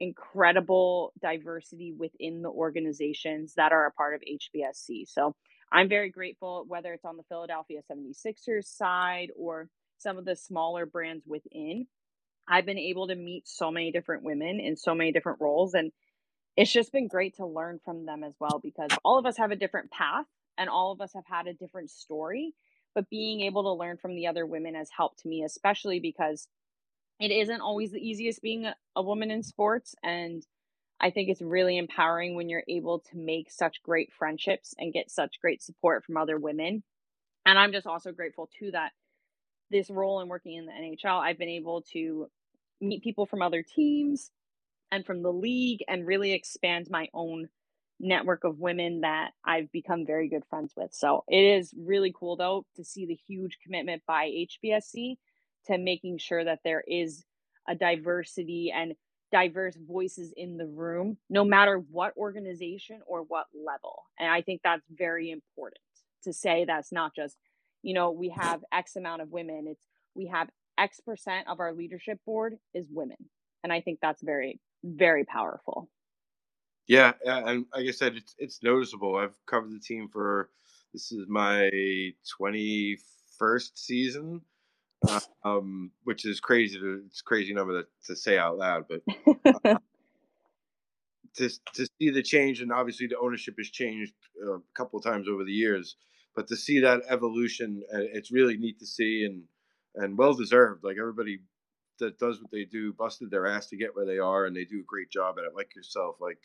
incredible 0.00 1.14
diversity 1.22 1.94
within 1.98 2.42
the 2.42 2.50
organizations 2.50 3.54
that 3.56 3.72
are 3.72 3.86
a 3.86 3.92
part 3.92 4.16
of 4.16 4.22
HBSE. 4.22 5.08
So 5.08 5.36
I'm 5.72 5.88
very 5.90 6.10
grateful, 6.10 6.66
whether 6.68 6.94
it's 6.94 7.06
on 7.06 7.18
the 7.18 7.24
Philadelphia 7.30 7.82
76ers 7.90 8.66
side 8.66 9.30
or 9.38 9.70
some 9.98 10.18
of 10.18 10.26
the 10.26 10.36
smaller 10.36 10.86
brands 10.86 11.24
within. 11.26 11.86
I've 12.48 12.66
been 12.66 12.78
able 12.78 13.08
to 13.08 13.16
meet 13.16 13.48
so 13.48 13.70
many 13.70 13.92
different 13.92 14.24
women 14.24 14.60
in 14.60 14.76
so 14.76 14.94
many 14.94 15.12
different 15.12 15.40
roles. 15.40 15.74
And 15.74 15.92
it's 16.56 16.72
just 16.72 16.92
been 16.92 17.08
great 17.08 17.36
to 17.36 17.46
learn 17.46 17.80
from 17.84 18.06
them 18.06 18.24
as 18.24 18.34
well 18.40 18.60
because 18.62 18.90
all 19.04 19.18
of 19.18 19.26
us 19.26 19.36
have 19.36 19.50
a 19.50 19.56
different 19.56 19.90
path 19.90 20.26
and 20.58 20.68
all 20.68 20.92
of 20.92 21.00
us 21.00 21.12
have 21.14 21.24
had 21.26 21.46
a 21.46 21.54
different 21.54 21.90
story. 21.90 22.54
But 22.94 23.08
being 23.08 23.42
able 23.42 23.62
to 23.62 23.72
learn 23.72 23.98
from 23.98 24.16
the 24.16 24.26
other 24.26 24.44
women 24.44 24.74
has 24.74 24.90
helped 24.94 25.24
me, 25.24 25.44
especially 25.44 26.00
because 26.00 26.48
it 27.20 27.30
isn't 27.30 27.60
always 27.60 27.92
the 27.92 28.00
easiest 28.00 28.42
being 28.42 28.66
a, 28.96 29.02
woman 29.02 29.30
in 29.30 29.42
sports. 29.44 29.94
And 30.02 30.44
I 31.00 31.10
think 31.10 31.28
it's 31.28 31.40
really 31.40 31.78
empowering 31.78 32.34
when 32.34 32.48
you're 32.48 32.64
able 32.68 32.98
to 33.10 33.16
make 33.16 33.50
such 33.50 33.82
great 33.82 34.12
friendships 34.12 34.74
and 34.76 34.92
get 34.92 35.10
such 35.10 35.40
great 35.40 35.62
support 35.62 36.04
from 36.04 36.16
other 36.16 36.36
women. 36.36 36.82
And 37.46 37.58
I'm 37.58 37.72
just 37.72 37.86
also 37.86 38.10
grateful 38.10 38.50
too 38.58 38.72
that 38.72 38.90
this 39.70 39.88
role 39.88 40.20
in 40.20 40.28
working 40.28 40.54
in 40.54 40.66
the 40.66 40.72
NHL, 40.72 41.20
I've 41.20 41.38
been 41.38 41.48
able 41.48 41.82
to 41.92 42.28
meet 42.80 43.04
people 43.04 43.26
from 43.26 43.40
other 43.40 43.62
teams 43.62 44.30
and 44.92 45.04
from 45.04 45.22
the 45.22 45.32
league 45.32 45.80
and 45.88 46.06
really 46.06 46.32
expand 46.32 46.88
my 46.90 47.08
own 47.14 47.48
network 47.98 48.44
of 48.44 48.58
women 48.58 49.02
that 49.02 49.32
I've 49.44 49.70
become 49.72 50.06
very 50.06 50.28
good 50.28 50.42
friends 50.48 50.72
with. 50.76 50.92
So 50.92 51.24
it 51.28 51.42
is 51.42 51.74
really 51.76 52.14
cool 52.18 52.36
though 52.36 52.64
to 52.76 52.84
see 52.84 53.06
the 53.06 53.18
huge 53.28 53.58
commitment 53.64 54.02
by 54.06 54.30
HBSE 54.64 55.16
to 55.66 55.78
making 55.78 56.18
sure 56.18 56.42
that 56.42 56.60
there 56.64 56.82
is 56.86 57.24
a 57.68 57.74
diversity 57.74 58.72
and 58.74 58.94
diverse 59.30 59.76
voices 59.76 60.32
in 60.36 60.56
the 60.56 60.66
room, 60.66 61.18
no 61.28 61.44
matter 61.44 61.76
what 61.90 62.16
organization 62.16 63.00
or 63.06 63.22
what 63.22 63.46
level. 63.54 64.04
And 64.18 64.30
I 64.30 64.42
think 64.42 64.62
that's 64.64 64.82
very 64.90 65.30
important 65.30 65.78
to 66.24 66.32
say 66.32 66.64
that's 66.64 66.90
not 66.90 67.14
just 67.14 67.36
you 67.82 67.94
know, 67.94 68.10
we 68.10 68.28
have 68.30 68.60
X 68.72 68.96
amount 68.96 69.22
of 69.22 69.30
women. 69.30 69.66
It's 69.68 69.86
we 70.14 70.26
have 70.26 70.48
X 70.78 71.00
percent 71.00 71.48
of 71.48 71.60
our 71.60 71.72
leadership 71.72 72.18
board 72.26 72.56
is 72.74 72.86
women. 72.90 73.16
And 73.62 73.72
I 73.72 73.80
think 73.80 73.98
that's 74.00 74.22
very, 74.22 74.60
very 74.84 75.24
powerful. 75.24 75.88
Yeah, 76.86 77.12
and 77.24 77.66
like 77.74 77.86
I 77.86 77.92
said, 77.92 78.16
it's 78.16 78.34
it's 78.38 78.62
noticeable. 78.62 79.16
I've 79.16 79.38
covered 79.46 79.72
the 79.72 79.78
team 79.78 80.08
for 80.08 80.50
this 80.92 81.12
is 81.12 81.28
my 81.28 81.70
twenty 82.36 82.98
first 83.38 83.78
season, 83.78 84.40
uh, 85.08 85.20
um, 85.44 85.92
which 86.04 86.24
is 86.24 86.40
crazy. 86.40 86.78
To, 86.80 87.02
it's 87.06 87.22
crazy 87.22 87.54
number 87.54 87.82
to, 87.82 87.88
to 88.06 88.16
say 88.16 88.38
out 88.38 88.58
loud, 88.58 88.86
but 88.88 89.02
uh, 89.64 89.78
to 91.36 91.48
to 91.74 91.86
see 91.98 92.10
the 92.10 92.22
change, 92.22 92.60
and 92.60 92.72
obviously 92.72 93.06
the 93.06 93.18
ownership 93.18 93.54
has 93.58 93.70
changed 93.70 94.14
uh, 94.44 94.54
a 94.54 94.60
couple 94.74 94.98
of 94.98 95.04
times 95.04 95.28
over 95.28 95.44
the 95.44 95.52
years, 95.52 95.96
but 96.34 96.48
to 96.48 96.56
see 96.56 96.80
that 96.80 97.02
evolution, 97.08 97.82
uh, 97.94 97.98
it's 98.12 98.32
really 98.32 98.56
neat 98.56 98.78
to 98.80 98.86
see 98.86 99.24
and 99.24 99.44
and 99.94 100.18
well 100.18 100.34
deserved. 100.34 100.82
Like 100.82 100.96
everybody 100.98 101.38
that 102.00 102.18
does 102.18 102.40
what 102.40 102.50
they 102.50 102.64
do 102.64 102.92
busted 102.92 103.30
their 103.30 103.46
ass 103.46 103.68
to 103.68 103.76
get 103.76 103.94
where 103.94 104.06
they 104.06 104.18
are, 104.18 104.46
and 104.46 104.56
they 104.56 104.64
do 104.64 104.80
a 104.80 104.84
great 104.84 105.10
job 105.10 105.36
at 105.38 105.44
it. 105.44 105.54
Like 105.54 105.74
yourself, 105.74 106.16
like 106.20 106.38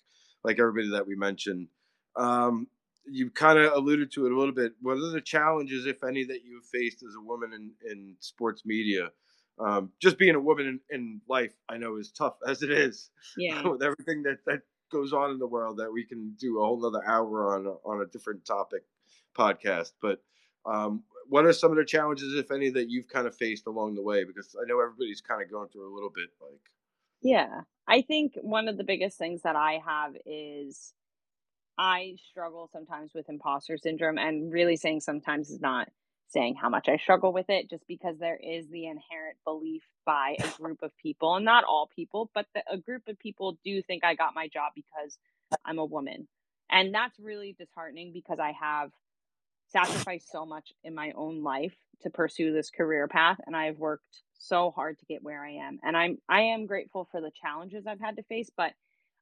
like 0.44 0.60
everybody 0.60 0.92
that 0.92 1.08
we 1.08 1.16
mentioned. 1.16 1.68
Um, 2.16 2.68
you 3.08 3.30
kind 3.30 3.60
of 3.60 3.74
alluded 3.74 4.12
to 4.14 4.26
it 4.26 4.32
a 4.32 4.38
little 4.38 4.54
bit. 4.54 4.74
What 4.82 4.98
are 4.98 5.12
the 5.12 5.22
challenges, 5.22 5.86
if 5.86 6.04
any, 6.04 6.24
that 6.26 6.44
you've 6.44 6.66
faced 6.66 7.04
as 7.04 7.14
a 7.16 7.22
woman 7.22 7.52
in, 7.54 7.72
in 7.90 8.16
sports 8.20 8.64
media? 8.66 9.12
Um, 9.60 9.92
just 10.02 10.18
being 10.18 10.36
a 10.36 10.40
woman 10.40 10.82
in, 10.90 10.96
in, 10.96 11.22
life, 11.30 11.54
I 11.70 11.78
know 11.78 11.98
is 11.98 12.12
tough 12.12 12.36
as 12.48 12.62
it 12.62 12.72
is. 12.72 13.10
Yeah. 13.38 13.62
With 13.68 13.84
everything 13.84 14.24
that, 14.24 14.40
that 14.46 14.62
goes 14.92 15.14
on 15.14 15.32
in 15.32 15.40
the 15.40 15.48
world, 15.48 15.78
that 15.78 15.92
we 15.92 16.04
can 16.04 16.36
do 16.40 16.60
a 16.60 16.66
whole 16.66 16.82
nother 16.82 17.06
hour 17.08 17.56
on 17.56 17.68
on 17.86 18.02
a 18.02 18.06
different 18.08 18.46
topic 18.46 18.84
podcast. 19.38 19.92
But 20.02 20.22
um, 20.66 21.04
what 21.28 21.46
are 21.46 21.54
some 21.54 21.72
of 21.72 21.78
the 21.78 21.86
challenges, 21.86 22.34
if 22.36 22.52
any, 22.52 22.70
that 22.70 22.90
you've 22.90 23.08
kind 23.08 23.28
of 23.28 23.36
faced 23.36 23.68
along 23.68 23.96
the 23.96 24.02
way? 24.02 24.24
Because 24.24 24.56
I 24.60 24.66
know 24.68 24.80
everybody's 24.80 25.22
kind 25.22 25.42
of 25.42 25.50
going 25.50 25.70
through 25.70 25.92
a 25.92 25.94
little 25.94 26.12
bit. 26.14 26.30
Like, 26.42 26.60
yeah, 27.22 27.62
I 27.88 28.02
think 28.02 28.34
one 28.42 28.68
of 28.68 28.78
the 28.78 28.84
biggest 28.84 29.18
things 29.18 29.42
that 29.44 29.56
I 29.56 29.80
have 29.86 30.14
is 30.26 30.94
I 31.78 32.16
struggle 32.30 32.70
sometimes 32.72 33.14
with 33.14 33.30
imposter 33.30 33.78
syndrome, 33.78 34.18
and 34.18 34.52
really 34.52 34.78
saying 34.78 35.02
sometimes 35.02 35.50
is 35.50 35.62
not 35.62 35.90
saying 36.28 36.56
how 36.56 36.70
much 36.70 36.90
I 36.90 36.98
struggle 36.98 37.34
with 37.34 37.50
it, 37.50 37.70
just 37.70 37.88
because 37.88 38.18
there 38.18 38.40
is 38.42 38.68
the 38.70 38.86
inherent 38.86 39.38
belief 39.44 39.84
by 40.06 40.36
a 40.40 40.48
group 40.62 40.82
of 40.84 40.96
people, 40.98 41.36
and 41.36 41.46
not 41.46 41.64
all 41.64 41.90
people, 41.96 42.30
but 42.34 42.46
the, 42.54 42.64
a 42.72 42.78
group 42.78 43.04
of 43.08 43.20
people 43.20 43.58
do 43.64 43.82
think 43.82 44.04
I 44.04 44.16
got 44.16 44.36
my 44.36 44.48
job 44.48 44.74
because 44.76 45.18
I'm 45.64 45.80
a 45.80 45.86
woman. 45.86 46.28
And 46.70 46.94
that's 46.94 47.20
really 47.20 47.56
disheartening 47.58 48.12
because 48.12 48.40
I 48.40 48.54
have 48.60 48.92
sacrificed 49.68 50.32
so 50.32 50.46
much 50.46 50.74
in 50.84 50.96
my 50.96 51.12
own 51.16 51.44
life 51.44 51.76
to 52.02 52.10
pursue 52.10 52.54
this 52.54 52.70
career 52.70 53.08
path 53.08 53.40
and 53.46 53.56
I've 53.56 53.80
worked 53.80 54.22
so 54.38 54.72
hard 54.72 55.00
to 55.00 55.06
get 55.06 55.24
where 55.24 55.44
I 55.44 55.54
am. 55.54 55.80
And 55.84 55.98
I'm 55.98 56.18
I 56.30 56.42
am 56.42 56.66
grateful 56.66 57.08
for 57.12 57.22
the 57.22 57.32
challenges 57.42 57.88
I've 57.88 58.00
had 58.00 58.18
to 58.18 58.24
face, 58.24 58.50
but 58.56 58.74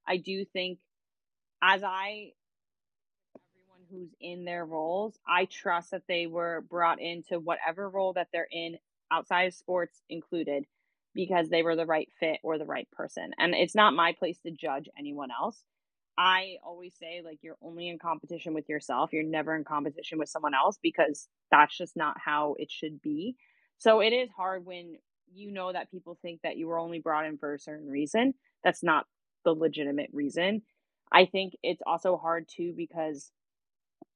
I 0.08 0.18
do 0.18 0.46
think 0.46 0.80
as 1.62 1.84
I 1.84 2.32
everyone 3.36 3.86
who's 3.90 4.14
in 4.20 4.46
their 4.46 4.66
roles, 4.66 5.18
I 5.28 5.46
trust 5.46 5.92
that 5.92 6.04
they 6.08 6.28
were 6.28 6.62
brought 6.70 7.02
into 7.02 7.40
whatever 7.40 7.90
role 7.90 8.14
that 8.14 8.28
they're 8.32 8.48
in 8.52 8.78
outside 9.12 9.44
of 9.44 9.54
sports 9.54 10.02
included 10.10 10.66
because 11.14 11.50
they 11.50 11.62
were 11.62 11.76
the 11.76 11.86
right 11.86 12.10
fit 12.20 12.40
or 12.44 12.58
the 12.58 12.66
right 12.66 12.90
person. 12.92 13.32
And 13.38 13.54
it's 13.54 13.76
not 13.76 13.94
my 13.94 14.14
place 14.14 14.40
to 14.40 14.52
judge 14.52 14.90
anyone 14.98 15.30
else. 15.32 15.64
I 16.18 16.58
always 16.64 16.94
say 17.00 17.22
like 17.24 17.40
you're 17.42 17.58
only 17.62 17.90
in 17.90 17.98
competition 17.98 18.54
with 18.54 18.70
yourself. 18.70 19.12
You're 19.14 19.24
never 19.24 19.56
in 19.56 19.64
competition 19.64 20.20
with 20.20 20.30
someone 20.30 20.54
else 20.54 20.78
because 20.82 21.28
that's 21.52 21.78
just 21.78 21.96
not 21.96 22.18
how 22.24 22.56
it 22.60 22.70
should 22.72 23.02
be. 23.02 23.36
So 23.80 24.00
it 24.00 24.14
is 24.14 24.30
hard 24.36 24.66
when 24.66 24.98
you 25.34 25.52
know 25.52 25.74
that 25.74 25.90
people 25.90 26.18
think 26.22 26.42
that 26.44 26.58
you 26.58 26.68
were 26.68 26.80
only 26.80 27.00
brought 27.00 27.26
in 27.26 27.38
for 27.38 27.54
a 27.54 27.60
certain 27.60 27.90
reason. 27.90 28.34
That's 28.64 28.84
not 28.84 29.06
the 29.44 29.54
legitimate 29.54 30.10
reason. 30.14 30.62
I 31.12 31.26
think 31.26 31.54
it's 31.64 31.82
also 31.86 32.18
hard 32.18 32.48
too 32.48 32.74
because 32.76 33.32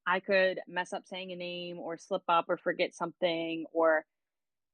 I 0.06 0.20
could 0.20 0.60
mess 0.68 0.94
up 0.94 1.04
saying 1.06 1.32
a 1.32 1.36
name 1.36 1.80
or 1.80 1.98
slip 1.98 2.24
up 2.30 2.46
or 2.48 2.58
forget 2.58 2.96
something 2.96 3.66
or 3.74 4.06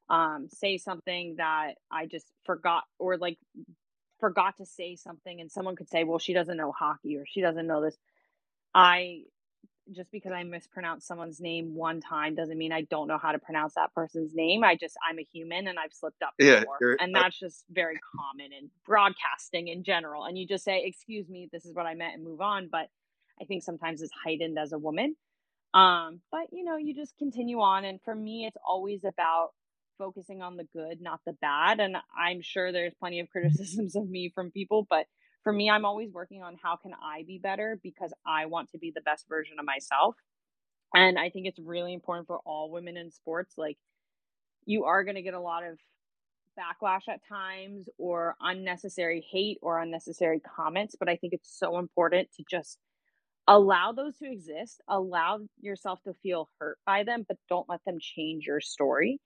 um, 0.09 0.47
say 0.49 0.78
something 0.78 1.36
that 1.38 1.74
I 1.91 2.05
just 2.05 2.28
forgot 2.45 2.84
or 2.99 3.17
like 3.17 3.39
forgot 4.24 4.55
to 4.55 4.65
say 4.65 4.95
something 4.95 5.41
and 5.41 5.51
someone 5.51 5.76
could 5.76 5.89
say, 5.89 6.05
well, 6.05 6.17
she 6.17 6.32
doesn't 6.32 6.55
know 6.55 6.71
hockey 6.71 7.17
or 7.17 7.26
she 7.28 7.41
doesn't 7.41 7.67
know 7.67 7.82
this. 7.82 7.97
I 8.74 9.24
just 9.91 10.09
because 10.11 10.32
I 10.32 10.43
mispronounced 10.43 11.05
someone's 11.05 11.41
name 11.41 11.76
one 11.76 11.99
time 11.99 12.36
doesn't 12.36 12.57
mean 12.57 12.71
I 12.71 12.84
don't 12.84 13.09
know 13.09 13.17
how 13.17 13.34
to 13.34 13.39
pronounce 13.39 13.74
that 13.74 13.93
person's 13.93 14.34
name. 14.34 14.63
I 14.63 14.78
just 14.78 14.95
I'm 15.09 15.19
a 15.19 15.28
human 15.34 15.67
and 15.67 15.78
I've 15.78 15.91
slipped 15.91 16.21
up 16.24 16.36
before. 16.39 16.84
And 16.99 17.13
that's 17.13 17.38
just 17.38 17.65
very 17.69 17.99
common 18.15 18.53
in 18.53 18.69
broadcasting 18.86 19.67
in 19.67 19.84
general. 19.84 20.24
And 20.24 20.38
you 20.38 20.47
just 20.47 20.63
say, 20.63 20.84
"Excuse 20.86 21.28
me, 21.28 21.49
this 21.51 21.65
is 21.65 21.76
what 21.76 21.86
I 21.86 21.95
meant," 21.95 22.15
and 22.15 22.24
move 22.24 22.39
on. 22.39 22.69
But 22.71 22.88
I 23.41 23.45
think 23.45 23.61
sometimes 23.63 24.01
it's 24.01 24.13
heightened 24.24 24.57
as 24.57 24.71
a 24.71 24.78
woman. 24.78 25.17
Um, 25.74 26.21
but 26.32 26.47
you 26.53 26.63
know, 26.63 26.78
you 26.78 26.95
just 26.95 27.17
continue 27.17 27.59
on. 27.59 27.84
And 27.84 27.99
for 28.05 28.15
me, 28.15 28.45
it's 28.45 28.57
always 28.65 29.03
about 29.03 29.49
focusing 30.04 30.41
on 30.41 30.58
the 30.58 30.66
good, 30.74 31.01
not 31.01 31.22
the 31.26 31.34
bad. 31.34 31.80
And 31.80 31.95
I'm 32.18 32.41
sure 32.41 32.72
there's 32.72 32.93
plenty 32.99 33.22
of 33.22 33.30
criticisms 33.30 33.95
of 33.95 34.10
me 34.10 34.32
from 34.36 34.51
people, 34.51 34.86
but 34.89 35.06
for 35.43 35.54
me, 35.54 35.70
I'm 35.70 35.86
always 35.86 36.12
working 36.12 36.41
on 36.41 36.58
how 36.62 36.76
can 36.78 36.91
I 36.93 37.24
be 37.26 37.39
better 37.41 37.80
because 37.82 38.14
I 38.26 38.45
want 38.47 38.70
to 38.72 38.78
be 38.78 38.91
the 38.93 39.01
best 39.01 39.26
version 39.30 39.60
of 39.60 39.66
myself. 39.66 40.16
And 40.93 41.18
I 41.18 41.30
think 41.30 41.47
it's 41.47 41.60
really 41.60 41.93
important 41.93 42.28
for 42.28 42.39
all 42.45 42.72
women 42.72 42.97
in 42.97 43.12
sports. 43.12 43.56
Like, 43.58 43.78
you 44.66 44.86
are 44.86 45.04
going 45.04 45.16
to 45.16 45.22
get 45.22 45.34
a 45.34 45.39
lot 45.41 45.64
of 45.64 45.78
backlash 46.58 47.10
at 47.10 47.20
times 47.28 47.89
or 47.97 48.36
unnecessary 48.39 49.26
hate 49.32 49.58
or 49.62 49.80
unnecessary 49.80 50.39
comments, 50.39 50.95
but 50.97 51.10
I 51.10 51.16
think 51.16 51.34
it's 51.34 51.58
so 51.58 51.80
important 51.80 52.30
to 52.38 52.43
just 52.49 52.78
allow 53.47 53.91
those 53.91 54.18
to 54.18 54.32
exist, 54.32 54.82
allow 54.88 55.39
yourself 55.60 55.99
to 56.04 56.14
feel 56.24 56.49
hurt 56.60 56.78
by 56.86 57.04
them, 57.04 57.26
but 57.28 57.38
don't 57.49 57.68
let 57.68 57.82
them 57.86 57.97
change 57.99 58.45
your 58.45 58.62
story. 58.62 59.20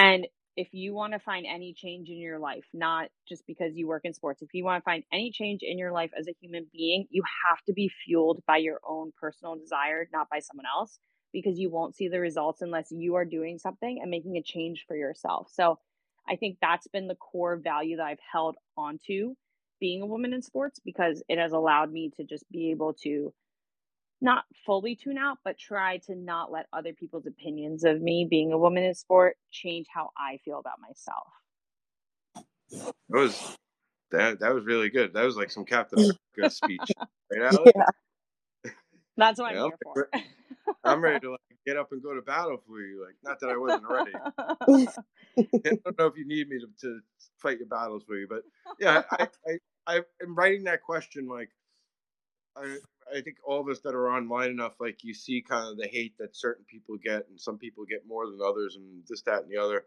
And 0.00 0.26
if 0.56 0.68
you 0.72 0.94
want 0.94 1.12
to 1.12 1.18
find 1.18 1.46
any 1.46 1.74
change 1.74 2.08
in 2.08 2.18
your 2.18 2.38
life, 2.38 2.64
not 2.72 3.08
just 3.28 3.46
because 3.46 3.76
you 3.76 3.86
work 3.86 4.02
in 4.04 4.14
sports, 4.14 4.42
if 4.42 4.48
you 4.54 4.64
want 4.64 4.82
to 4.82 4.84
find 4.84 5.04
any 5.12 5.30
change 5.30 5.60
in 5.62 5.78
your 5.78 5.92
life 5.92 6.10
as 6.18 6.26
a 6.28 6.34
human 6.40 6.66
being, 6.72 7.06
you 7.10 7.22
have 7.48 7.58
to 7.66 7.74
be 7.74 7.90
fueled 8.04 8.42
by 8.46 8.56
your 8.58 8.80
own 8.88 9.12
personal 9.20 9.56
desire, 9.56 10.08
not 10.12 10.28
by 10.30 10.40
someone 10.40 10.66
else, 10.66 10.98
because 11.32 11.58
you 11.58 11.70
won't 11.70 11.96
see 11.96 12.08
the 12.08 12.20
results 12.20 12.62
unless 12.62 12.88
you 12.90 13.16
are 13.16 13.26
doing 13.26 13.58
something 13.58 14.00
and 14.02 14.10
making 14.10 14.38
a 14.38 14.42
change 14.42 14.84
for 14.88 14.96
yourself. 14.96 15.50
So 15.52 15.78
I 16.28 16.36
think 16.36 16.58
that's 16.62 16.88
been 16.88 17.08
the 17.08 17.16
core 17.16 17.56
value 17.56 17.98
that 17.98 18.06
I've 18.06 18.18
held 18.32 18.56
onto 18.78 19.34
being 19.80 20.02
a 20.02 20.06
woman 20.06 20.32
in 20.34 20.42
sports 20.42 20.80
because 20.84 21.22
it 21.28 21.38
has 21.38 21.52
allowed 21.52 21.92
me 21.92 22.12
to 22.16 22.24
just 22.24 22.50
be 22.50 22.72
able 22.72 22.94
to 23.04 23.32
not 24.20 24.44
fully 24.66 24.94
tune 24.94 25.18
out, 25.18 25.38
but 25.44 25.58
try 25.58 25.98
to 25.98 26.14
not 26.14 26.52
let 26.52 26.66
other 26.72 26.92
people's 26.92 27.26
opinions 27.26 27.84
of 27.84 28.00
me 28.00 28.26
being 28.28 28.52
a 28.52 28.58
woman 28.58 28.82
in 28.84 28.94
sport 28.94 29.36
change 29.50 29.86
how 29.92 30.10
I 30.16 30.38
feel 30.44 30.58
about 30.58 30.78
myself. 30.80 31.26
That 33.08 33.18
was 33.18 33.56
that 34.10 34.40
that 34.40 34.54
was 34.54 34.64
really 34.64 34.90
good. 34.90 35.12
That 35.14 35.24
was 35.24 35.36
like 35.36 35.50
some 35.50 35.64
Captain 35.64 35.98
America 35.98 36.54
speech, 36.54 36.80
right, 37.32 37.52
Alex? 37.52 37.72
Yeah. 37.74 38.70
That's 39.16 39.40
what 39.40 39.54
yeah, 39.54 39.64
I'm 39.64 39.70
here 39.70 39.78
for. 39.82 40.10
I'm 40.84 41.02
ready 41.02 41.20
to 41.20 41.32
like 41.32 41.40
get 41.66 41.76
up 41.76 41.92
and 41.92 42.02
go 42.02 42.14
to 42.14 42.22
battle 42.22 42.62
for 42.66 42.80
you. 42.80 43.04
Like, 43.04 43.16
not 43.22 43.40
that 43.40 43.50
I 43.50 43.56
wasn't 43.56 43.84
already. 43.84 44.12
I 44.38 45.76
don't 45.84 45.98
know 45.98 46.06
if 46.06 46.16
you 46.16 46.26
need 46.26 46.48
me 46.48 46.58
to, 46.58 46.66
to 46.80 47.00
fight 47.38 47.58
your 47.58 47.68
battles 47.68 48.02
for 48.06 48.16
you, 48.16 48.26
but 48.28 48.42
yeah, 48.78 49.02
I, 49.12 49.28
I, 49.46 49.58
I, 49.86 50.00
am 50.22 50.34
writing 50.34 50.64
that 50.64 50.82
question 50.82 51.28
like 51.28 51.50
I, 52.56 52.76
I 53.16 53.20
think 53.20 53.36
all 53.44 53.60
of 53.60 53.68
us 53.68 53.80
that 53.80 53.94
are 53.94 54.10
online 54.10 54.50
enough, 54.50 54.74
like 54.80 55.02
you 55.02 55.14
see 55.14 55.42
kind 55.42 55.68
of 55.68 55.76
the 55.76 55.86
hate 55.86 56.16
that 56.18 56.36
certain 56.36 56.64
people 56.68 56.96
get, 57.02 57.26
and 57.28 57.40
some 57.40 57.58
people 57.58 57.84
get 57.84 58.06
more 58.06 58.26
than 58.26 58.40
others, 58.44 58.76
and 58.76 59.02
this, 59.08 59.22
that, 59.22 59.42
and 59.42 59.50
the 59.50 59.56
other. 59.56 59.84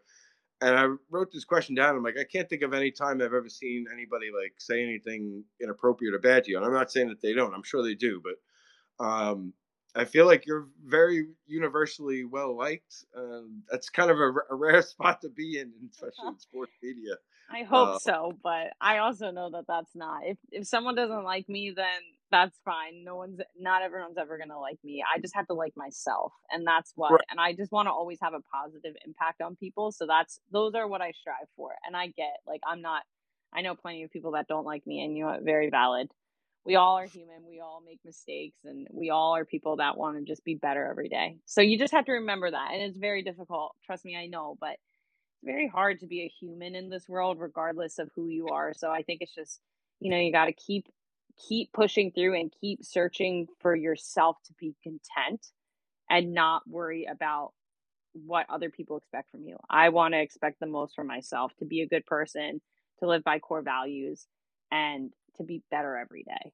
And 0.60 0.78
I 0.78 0.86
wrote 1.10 1.32
this 1.32 1.44
question 1.44 1.74
down. 1.74 1.96
I'm 1.96 2.02
like, 2.02 2.18
I 2.18 2.24
can't 2.24 2.48
think 2.48 2.62
of 2.62 2.72
any 2.72 2.90
time 2.90 3.20
I've 3.20 3.34
ever 3.34 3.48
seen 3.48 3.86
anybody 3.92 4.26
like 4.34 4.54
say 4.58 4.82
anything 4.82 5.44
inappropriate 5.60 6.14
or 6.14 6.20
bad 6.20 6.44
to 6.44 6.50
you. 6.50 6.56
And 6.56 6.64
I'm 6.64 6.72
not 6.72 6.92
saying 6.92 7.08
that 7.08 7.20
they 7.20 7.32
don't. 7.32 7.54
I'm 7.54 7.64
sure 7.64 7.82
they 7.82 7.94
do, 7.94 8.22
but 8.22 9.04
um, 9.04 9.52
I 9.96 10.04
feel 10.04 10.26
like 10.26 10.46
you're 10.46 10.68
very 10.84 11.26
universally 11.46 12.24
well 12.24 12.56
liked. 12.56 13.04
Um, 13.16 13.62
that's 13.70 13.90
kind 13.90 14.10
of 14.10 14.18
a, 14.18 14.32
a, 14.50 14.54
rare 14.54 14.82
spot 14.82 15.20
to 15.22 15.28
be 15.28 15.58
in, 15.58 15.72
especially 15.90 16.28
in 16.28 16.38
sports 16.38 16.72
media. 16.82 17.14
I 17.50 17.62
hope 17.62 17.88
uh, 17.88 17.98
so, 17.98 18.32
but 18.42 18.72
I 18.80 18.98
also 18.98 19.30
know 19.30 19.50
that 19.50 19.66
that's 19.68 19.94
not. 19.94 20.22
If 20.24 20.38
if 20.50 20.66
someone 20.66 20.94
doesn't 20.94 21.24
like 21.24 21.48
me, 21.48 21.72
then 21.76 22.00
that's 22.34 22.58
fine. 22.64 23.04
No 23.04 23.16
one's, 23.16 23.40
not 23.58 23.82
everyone's 23.82 24.18
ever 24.18 24.38
gonna 24.38 24.58
like 24.60 24.78
me. 24.84 25.02
I 25.02 25.20
just 25.20 25.34
have 25.36 25.46
to 25.48 25.54
like 25.54 25.74
myself, 25.76 26.32
and 26.50 26.66
that's 26.66 26.92
what. 26.96 27.12
Right. 27.12 27.20
And 27.30 27.40
I 27.40 27.54
just 27.54 27.72
want 27.72 27.86
to 27.86 27.92
always 27.92 28.18
have 28.22 28.34
a 28.34 28.40
positive 28.52 28.94
impact 29.06 29.40
on 29.40 29.56
people. 29.56 29.92
So 29.92 30.06
that's 30.06 30.40
those 30.52 30.74
are 30.74 30.88
what 30.88 31.00
I 31.02 31.12
strive 31.12 31.48
for. 31.56 31.70
And 31.86 31.96
I 31.96 32.08
get 32.08 32.36
like 32.46 32.60
I'm 32.66 32.82
not. 32.82 33.02
I 33.52 33.62
know 33.62 33.74
plenty 33.76 34.02
of 34.04 34.10
people 34.10 34.32
that 34.32 34.48
don't 34.48 34.66
like 34.66 34.86
me, 34.86 35.02
and 35.04 35.16
you 35.16 35.24
know, 35.24 35.38
very 35.42 35.70
valid. 35.70 36.08
we 36.64 36.76
all 36.76 36.96
are 36.98 37.06
human. 37.06 37.44
We 37.48 37.60
all 37.60 37.82
make 37.84 38.00
mistakes 38.04 38.58
and 38.64 38.86
we 38.92 39.10
all 39.10 39.36
are 39.36 39.44
people 39.44 39.76
that 39.76 39.96
want 39.98 40.16
to 40.18 40.24
just 40.24 40.44
be 40.44 40.54
better 40.54 40.86
every 40.86 41.08
day. 41.08 41.36
So 41.44 41.60
you 41.60 41.78
just 41.78 41.92
have 41.92 42.06
to 42.06 42.12
remember 42.12 42.50
that. 42.50 42.70
And 42.72 42.82
it's 42.82 42.98
very 42.98 43.22
difficult. 43.22 43.74
Trust 43.84 44.04
me, 44.04 44.16
I 44.16 44.26
know, 44.26 44.56
but 44.60 44.72
it's 44.72 45.44
very 45.44 45.68
hard 45.68 46.00
to 46.00 46.06
be 46.06 46.22
a 46.22 46.32
human 46.40 46.74
in 46.74 46.88
this 46.88 47.08
world, 47.08 47.38
regardless 47.38 47.98
of 47.98 48.10
who 48.14 48.28
you 48.28 48.48
are. 48.50 48.72
So 48.74 48.90
I 48.90 49.02
think 49.02 49.20
it's 49.20 49.34
just, 49.34 49.60
you 50.00 50.10
know, 50.10 50.18
you 50.18 50.32
got 50.32 50.46
to 50.46 50.52
keep 50.54 50.86
keep 51.48 51.72
pushing 51.72 52.12
through 52.12 52.38
and 52.38 52.52
keep 52.60 52.84
searching 52.84 53.46
for 53.60 53.74
yourself 53.74 54.36
to 54.46 54.52
be 54.58 54.74
content 54.82 55.46
and 56.10 56.32
not 56.32 56.62
worry 56.68 57.06
about 57.10 57.52
what 58.12 58.46
other 58.48 58.70
people 58.70 58.96
expect 58.96 59.30
from 59.30 59.44
you. 59.44 59.56
I 59.68 59.88
want 59.88 60.14
to 60.14 60.20
expect 60.20 60.60
the 60.60 60.66
most 60.66 60.94
from 60.94 61.06
myself 61.06 61.52
to 61.58 61.64
be 61.64 61.82
a 61.82 61.88
good 61.88 62.06
person, 62.06 62.60
to 63.00 63.08
live 63.08 63.24
by 63.24 63.38
core 63.40 63.62
values, 63.62 64.26
and 64.70 65.10
to 65.36 65.44
be 65.44 65.62
better 65.70 65.96
every 65.96 66.24
day. 66.24 66.52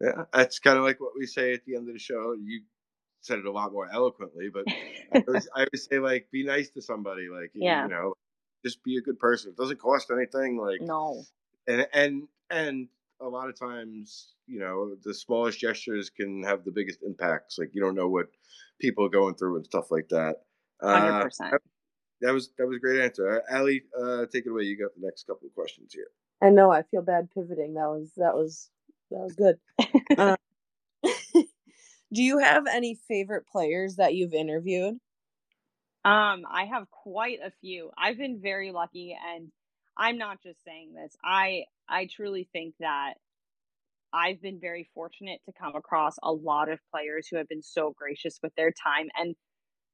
Yeah, 0.00 0.24
that's 0.32 0.58
kind 0.58 0.78
of 0.78 0.84
like 0.84 1.00
what 1.00 1.12
we 1.18 1.26
say 1.26 1.52
at 1.52 1.64
the 1.66 1.76
end 1.76 1.88
of 1.88 1.94
the 1.94 2.00
show. 2.00 2.34
You 2.38 2.62
said 3.20 3.38
it 3.38 3.46
a 3.46 3.52
lot 3.52 3.72
more 3.72 3.88
eloquently, 3.90 4.48
but 4.52 4.64
I, 4.68 5.22
always, 5.28 5.48
I 5.54 5.60
always 5.60 5.88
say 5.90 5.98
like, 5.98 6.28
be 6.30 6.44
nice 6.44 6.70
to 6.70 6.82
somebody. 6.82 7.28
Like, 7.30 7.50
yeah. 7.54 7.84
you 7.84 7.90
know, 7.90 8.14
just 8.64 8.82
be 8.82 8.96
a 8.96 9.02
good 9.02 9.18
person. 9.18 9.50
It 9.50 9.56
doesn't 9.56 9.80
cost 9.80 10.10
anything. 10.10 10.58
Like, 10.58 10.80
no. 10.80 11.22
And 11.66 11.86
and 11.92 12.22
and 12.50 12.88
a 13.20 13.28
lot 13.28 13.48
of 13.48 13.58
times, 13.58 14.34
you 14.46 14.60
know, 14.60 14.96
the 15.02 15.14
smallest 15.14 15.58
gestures 15.58 16.10
can 16.10 16.42
have 16.42 16.64
the 16.64 16.70
biggest 16.70 17.02
impacts. 17.02 17.58
Like, 17.58 17.70
you 17.72 17.80
don't 17.80 17.94
know 17.94 18.08
what 18.08 18.26
people 18.80 19.04
are 19.04 19.10
going 19.10 19.34
through 19.34 19.56
and 19.56 19.64
stuff 19.64 19.90
like 19.90 20.08
that. 20.08 20.36
Hundred 20.82 21.20
uh, 21.20 21.22
percent. 21.22 21.54
That 22.22 22.32
was 22.32 22.50
that 22.58 22.66
was 22.66 22.76
a 22.76 22.80
great 22.80 23.00
answer, 23.00 23.42
Allie. 23.50 23.82
Uh, 23.98 24.26
take 24.32 24.46
it 24.46 24.50
away. 24.50 24.64
You 24.64 24.78
got 24.78 24.94
the 24.94 25.06
next 25.06 25.26
couple 25.26 25.46
of 25.46 25.54
questions 25.54 25.92
here. 25.94 26.08
I 26.42 26.50
know. 26.50 26.70
I 26.70 26.82
feel 26.82 27.02
bad 27.02 27.30
pivoting. 27.32 27.74
That 27.74 27.88
was 27.88 28.12
that 28.16 28.34
was 28.34 28.70
that 29.10 29.20
was 29.20 29.34
good. 29.34 29.58
uh, 30.18 30.36
do 32.12 32.22
you 32.22 32.38
have 32.38 32.66
any 32.66 32.94
favorite 33.08 33.46
players 33.46 33.96
that 33.96 34.14
you've 34.14 34.34
interviewed? 34.34 34.94
Um, 36.02 36.46
I 36.50 36.64
have 36.70 36.90
quite 36.90 37.38
a 37.44 37.50
few. 37.60 37.90
I've 37.96 38.16
been 38.16 38.40
very 38.40 38.72
lucky, 38.72 39.16
and 39.34 39.50
I'm 40.00 40.16
not 40.16 40.42
just 40.42 40.64
saying 40.64 40.94
this. 40.94 41.14
I 41.22 41.64
I 41.88 42.06
truly 42.06 42.48
think 42.52 42.74
that 42.80 43.14
I've 44.12 44.40
been 44.40 44.58
very 44.58 44.88
fortunate 44.94 45.40
to 45.44 45.52
come 45.52 45.76
across 45.76 46.16
a 46.22 46.32
lot 46.32 46.70
of 46.70 46.80
players 46.90 47.28
who 47.28 47.36
have 47.36 47.48
been 47.48 47.62
so 47.62 47.94
gracious 47.96 48.40
with 48.42 48.54
their 48.56 48.72
time 48.72 49.08
and 49.16 49.36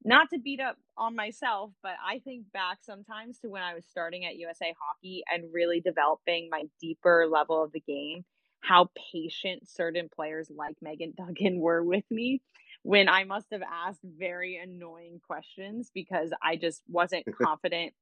not 0.05 0.29
to 0.33 0.39
beat 0.39 0.61
up 0.61 0.77
on 0.97 1.17
myself, 1.17 1.73
but 1.83 1.95
I 2.07 2.21
think 2.21 2.53
back 2.53 2.79
sometimes 2.83 3.41
to 3.41 3.49
when 3.49 3.63
I 3.63 3.75
was 3.75 3.85
starting 3.85 4.25
at 4.25 4.37
USA 4.37 4.73
Hockey 4.81 5.25
and 5.31 5.53
really 5.53 5.81
developing 5.81 6.49
my 6.51 6.65
deeper 6.81 7.27
level 7.29 7.63
of 7.63 7.73
the 7.73 7.81
game, 7.81 8.25
how 8.61 8.91
patient 9.13 9.69
certain 9.69 10.09
players 10.15 10.51
like 10.55 10.77
Megan 10.81 11.15
Duggan 11.19 11.59
were 11.59 11.83
with 11.83 12.05
me 12.11 12.43
when 12.85 13.09
I 13.09 13.25
must 13.25 13.49
have 13.51 13.63
asked 13.63 14.01
very 14.05 14.57
annoying 14.63 15.21
questions 15.27 15.91
because 15.93 16.31
I 16.41 16.55
just 16.55 16.83
wasn't 16.89 17.27
confident 17.43 17.93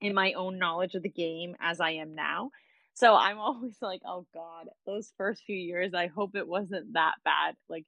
in 0.00 0.14
my 0.14 0.32
own 0.32 0.58
knowledge 0.58 0.94
of 0.94 1.02
the 1.02 1.08
game 1.08 1.56
as 1.60 1.80
I 1.80 1.92
am 1.92 2.14
now. 2.14 2.50
So 2.94 3.14
I'm 3.14 3.38
always 3.38 3.76
like, 3.80 4.02
oh 4.06 4.26
God, 4.32 4.68
those 4.86 5.12
first 5.16 5.44
few 5.44 5.56
years, 5.56 5.94
I 5.94 6.08
hope 6.08 6.34
it 6.34 6.48
wasn't 6.48 6.94
that 6.94 7.14
bad. 7.24 7.54
Like, 7.68 7.86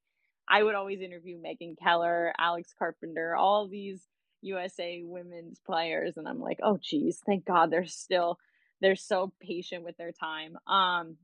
I 0.49 0.63
would 0.63 0.75
always 0.75 1.01
interview 1.01 1.39
Megan 1.41 1.77
Keller, 1.83 2.33
Alex 2.39 2.75
Carpenter, 2.79 3.35
all 3.35 3.69
these 3.69 4.03
USA 4.43 5.03
women's 5.05 5.61
players, 5.61 6.17
and 6.17 6.27
I'm 6.29 6.41
like, 6.41 6.59
oh 6.63 6.79
geez, 6.83 7.21
thank 7.25 7.45
God 7.45 7.71
they're 7.71 7.87
still 7.87 8.39
they're 8.81 8.97
so 8.97 9.33
patient 9.41 9.85
with 9.85 9.97
their 9.97 10.11
time. 10.11 10.57
Um, 10.67 11.17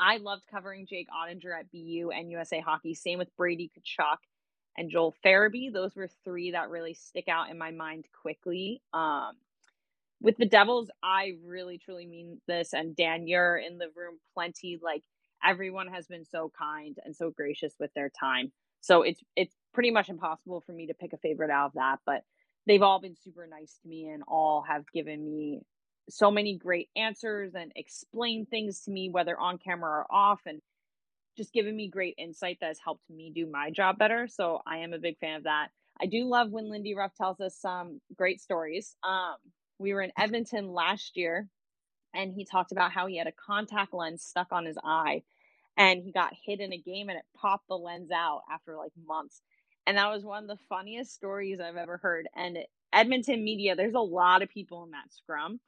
I 0.00 0.16
loved 0.16 0.44
covering 0.50 0.86
Jake 0.86 1.08
Oettinger 1.10 1.58
at 1.58 1.70
BU 1.70 2.10
and 2.10 2.30
USA 2.30 2.60
Hockey. 2.60 2.94
Same 2.94 3.18
with 3.18 3.36
Brady 3.36 3.70
Tkachuk 3.76 4.16
and 4.76 4.90
Joel 4.90 5.14
Farabee. 5.24 5.72
Those 5.72 5.94
were 5.94 6.08
three 6.24 6.52
that 6.52 6.70
really 6.70 6.94
stick 6.94 7.28
out 7.28 7.50
in 7.50 7.58
my 7.58 7.72
mind 7.72 8.06
quickly. 8.22 8.80
Um, 8.94 9.32
with 10.20 10.36
the 10.36 10.46
Devils, 10.46 10.90
I 11.02 11.34
really 11.44 11.78
truly 11.78 12.06
mean 12.06 12.40
this, 12.46 12.72
and 12.72 12.96
Dan, 12.96 13.26
you're 13.26 13.56
in 13.56 13.78
the 13.78 13.88
room 13.94 14.18
plenty. 14.34 14.78
Like 14.82 15.02
everyone 15.44 15.88
has 15.88 16.06
been 16.06 16.24
so 16.24 16.50
kind 16.58 16.96
and 17.04 17.14
so 17.14 17.30
gracious 17.30 17.74
with 17.78 17.92
their 17.94 18.10
time. 18.10 18.52
So 18.80 19.02
it's 19.02 19.20
it's 19.36 19.54
pretty 19.74 19.90
much 19.90 20.08
impossible 20.08 20.62
for 20.66 20.72
me 20.72 20.86
to 20.88 20.94
pick 20.94 21.12
a 21.12 21.18
favorite 21.18 21.50
out 21.50 21.66
of 21.66 21.72
that, 21.74 21.98
but 22.06 22.22
they've 22.66 22.82
all 22.82 23.00
been 23.00 23.16
super 23.16 23.46
nice 23.46 23.78
to 23.82 23.88
me 23.88 24.08
and 24.08 24.22
all 24.26 24.64
have 24.68 24.84
given 24.92 25.24
me 25.24 25.60
so 26.10 26.30
many 26.30 26.56
great 26.56 26.88
answers 26.96 27.54
and 27.54 27.72
explained 27.76 28.48
things 28.48 28.82
to 28.82 28.90
me 28.90 29.10
whether 29.10 29.38
on 29.38 29.58
camera 29.58 29.90
or 29.90 30.06
off 30.10 30.40
and 30.46 30.60
just 31.36 31.52
given 31.52 31.76
me 31.76 31.88
great 31.88 32.14
insight 32.18 32.58
that 32.60 32.68
has 32.68 32.78
helped 32.82 33.08
me 33.08 33.30
do 33.34 33.46
my 33.46 33.70
job 33.70 33.98
better. 33.98 34.26
So 34.26 34.60
I 34.66 34.78
am 34.78 34.92
a 34.92 34.98
big 34.98 35.18
fan 35.18 35.36
of 35.36 35.44
that. 35.44 35.68
I 36.00 36.06
do 36.06 36.24
love 36.24 36.50
when 36.50 36.70
Lindy 36.70 36.94
Ruff 36.94 37.14
tells 37.14 37.40
us 37.40 37.56
some 37.56 38.00
great 38.16 38.40
stories. 38.40 38.96
Um, 39.04 39.36
we 39.78 39.94
were 39.94 40.02
in 40.02 40.12
Edmonton 40.18 40.72
last 40.72 41.16
year 41.16 41.48
and 42.14 42.32
he 42.32 42.44
talked 42.44 42.72
about 42.72 42.92
how 42.92 43.06
he 43.06 43.18
had 43.18 43.26
a 43.26 43.32
contact 43.32 43.94
lens 43.94 44.22
stuck 44.24 44.48
on 44.52 44.66
his 44.66 44.78
eye 44.82 45.22
and 45.76 46.02
he 46.02 46.12
got 46.12 46.32
hit 46.44 46.60
in 46.60 46.72
a 46.72 46.78
game 46.78 47.08
and 47.08 47.18
it 47.18 47.24
popped 47.36 47.68
the 47.68 47.76
lens 47.76 48.10
out 48.10 48.42
after 48.52 48.76
like 48.76 48.92
months. 49.06 49.42
And 49.86 49.96
that 49.96 50.10
was 50.10 50.24
one 50.24 50.42
of 50.42 50.48
the 50.48 50.64
funniest 50.68 51.14
stories 51.14 51.60
i've 51.60 51.76
ever 51.76 51.98
heard. 51.98 52.28
And 52.34 52.58
edmonton 52.92 53.44
media 53.44 53.76
there's 53.76 53.94
a 53.94 54.00
lot 54.00 54.42
of 54.42 54.48
people 54.48 54.82
in 54.84 54.90
that 54.92 55.12
scrum 55.12 55.60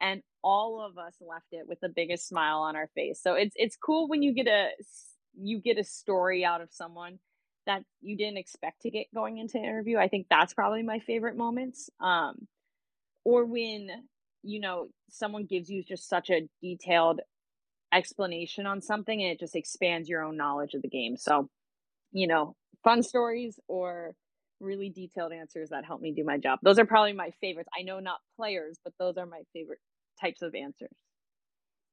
and 0.00 0.22
all 0.42 0.80
of 0.80 0.96
us 0.96 1.14
left 1.20 1.48
it 1.52 1.66
with 1.68 1.80
the 1.80 1.88
biggest 1.88 2.28
smile 2.28 2.58
on 2.58 2.76
our 2.76 2.88
face. 2.94 3.20
So 3.22 3.34
it's 3.34 3.54
it's 3.56 3.76
cool 3.76 4.08
when 4.08 4.22
you 4.22 4.32
get 4.32 4.46
a 4.46 4.70
you 5.40 5.60
get 5.60 5.78
a 5.78 5.84
story 5.84 6.44
out 6.44 6.60
of 6.60 6.72
someone 6.72 7.18
that 7.66 7.84
you 8.00 8.16
didn't 8.16 8.38
expect 8.38 8.82
to 8.82 8.90
get 8.90 9.12
going 9.14 9.38
into 9.38 9.58
an 9.58 9.64
interview. 9.64 9.98
I 9.98 10.08
think 10.08 10.26
that's 10.30 10.54
probably 10.54 10.82
my 10.82 11.00
favorite 11.00 11.36
moments. 11.36 11.90
Um 12.00 12.46
or 13.28 13.44
when 13.44 13.90
you 14.42 14.58
know 14.58 14.88
someone 15.10 15.44
gives 15.44 15.68
you 15.68 15.84
just 15.84 16.08
such 16.08 16.30
a 16.30 16.48
detailed 16.62 17.20
explanation 17.92 18.66
on 18.66 18.80
something 18.80 19.22
and 19.22 19.32
it 19.32 19.40
just 19.40 19.54
expands 19.54 20.08
your 20.08 20.22
own 20.22 20.36
knowledge 20.36 20.74
of 20.74 20.82
the 20.82 20.88
game. 20.88 21.16
So 21.16 21.48
you 22.12 22.26
know 22.26 22.56
fun 22.82 23.02
stories 23.02 23.60
or 23.68 24.14
really 24.60 24.88
detailed 24.88 25.32
answers 25.32 25.68
that 25.70 25.84
help 25.84 26.00
me 26.00 26.12
do 26.12 26.24
my 26.24 26.38
job. 26.38 26.58
Those 26.62 26.78
are 26.78 26.86
probably 26.86 27.12
my 27.12 27.30
favorites. 27.40 27.68
I 27.78 27.82
know 27.82 28.00
not 28.00 28.18
players 28.36 28.78
but 28.82 28.94
those 28.98 29.18
are 29.18 29.26
my 29.26 29.42
favorite 29.52 29.80
types 30.20 30.40
of 30.40 30.54
answers. 30.54 30.96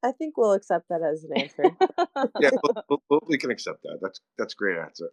I 0.04 0.12
think 0.14 0.38
we'll 0.38 0.54
accept 0.54 0.86
that 0.90 1.02
as 1.02 1.26
an 1.26 1.42
answer. 1.42 1.72
Yeah 2.40 2.52
we'll, 2.90 3.02
we'll, 3.10 3.22
we 3.28 3.38
can 3.38 3.52
accept 3.52 3.84
that. 3.84 4.00
That's 4.02 4.22
that's 4.38 4.54
great 4.54 4.78
answer. 4.78 5.12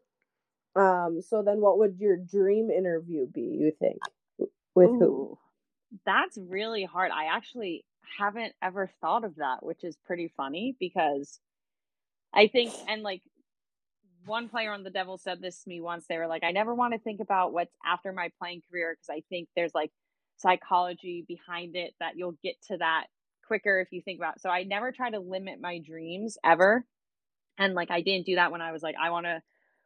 Um 0.77 1.20
so 1.20 1.43
then 1.45 1.61
what 1.61 1.79
would 1.79 1.97
your 1.99 2.16
dream 2.16 2.70
interview 2.70 3.27
be 3.27 3.41
you 3.41 3.73
think? 3.81 3.99
With 4.75 4.91
Ooh. 4.91 4.99
who 4.99 5.39
that's 6.07 6.38
really 6.38 6.84
hard. 6.84 7.11
I 7.11 7.34
actually 7.34 7.84
haven't 8.18 8.55
ever 8.62 8.90
thought 9.01 9.24
of 9.24 9.36
that, 9.36 9.64
which 9.64 9.84
is 9.84 9.97
pretty 10.05 10.32
funny 10.36 10.76
because 10.78 11.40
I 12.34 12.49
think, 12.49 12.72
and 12.88 13.03
like 13.03 13.22
one 14.24 14.49
player 14.49 14.72
on 14.72 14.82
the 14.82 14.90
Devil 14.90 15.18
said 15.18 15.40
this 15.40 15.62
to 15.62 15.68
me 15.68 15.80
once. 15.80 16.07
They 16.09 16.18
were 16.18 16.26
like, 16.26 16.45
I 16.45 16.53
never 16.53 16.74
want 16.74 16.95
to 16.95 17.01
think 17.01 17.20
about 17.20 17.53
what's 17.53 17.74
after 17.84 18.12
my 18.12 18.30
playing 18.38 18.62
career 18.70 18.95
because 18.95 19.11
I 19.11 19.22
think 19.28 19.49
there's 19.55 19.74
like 19.74 19.90
psychology 20.38 21.24
behind 21.26 21.76
it 21.76 21.95
that 22.01 22.16
you'll 22.16 22.36
get 22.43 22.57
to 22.68 22.78
that 22.78 23.07
quicker 23.47 23.80
if 23.80 23.88
you 23.93 24.01
think 24.03 24.18
about 24.18 24.36
it. 24.36 24.43
So 24.43 24.49
I 24.49 24.62
never 24.64 24.93
try 24.93 25.11
to 25.11 25.18
limit 25.18 25.61
my 25.61 25.78
dreams 25.78 26.38
ever. 26.45 26.84
And 27.59 27.74
like 27.74 27.90
I 27.90 28.01
didn't 28.01 28.26
do 28.26 28.36
that 28.36 28.53
when 28.53 28.61
I 28.62 28.72
was 28.72 28.82
like, 28.82 28.95
I 29.01 29.11
want 29.11 29.26
to 29.26 29.43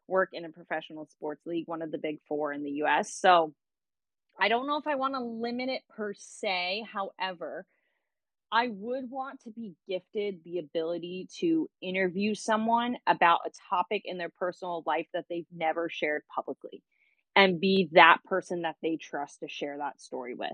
work 0.09 0.31
in 0.33 0.45
a 0.45 0.51
professional 0.51 1.07
sports 1.07 1.43
league, 1.47 1.67
one 1.67 1.83
of 1.83 1.91
the 1.91 1.99
big 1.99 2.19
four 2.29 2.53
in 2.53 2.63
the 2.63 2.83
US. 2.83 3.13
So 3.13 3.55
I 4.41 4.49
don't 4.49 4.67
know 4.67 4.79
if 4.79 4.87
I 4.87 4.97
want 4.97 5.15
to 5.15 5.21
limit 5.21 5.69
it 5.69 5.83
per 5.97 6.15
se. 6.15 6.87
However, 6.93 7.67
I 8.53 8.69
would 8.69 9.11
want 9.11 9.41
to 9.43 9.51
be 9.51 9.75
gifted 9.89 10.41
the 10.45 10.59
ability 10.59 11.29
to 11.41 11.69
interview 11.83 12.35
someone 12.35 12.97
about 13.07 13.41
a 13.47 13.51
topic 13.69 14.03
in 14.05 14.19
their 14.19 14.31
personal 14.31 14.83
life 14.87 15.07
that 15.15 15.25
they've 15.29 15.47
never 15.55 15.89
shared 15.89 16.23
publicly 16.35 16.83
and 17.35 17.61
be 17.61 17.89
that 17.93 18.19
person 18.25 18.63
that 18.63 18.77
they 18.83 18.97
trust 18.97 19.41
to 19.41 19.49
share 19.49 19.79
that 19.79 20.01
story 20.01 20.35
with. 20.35 20.53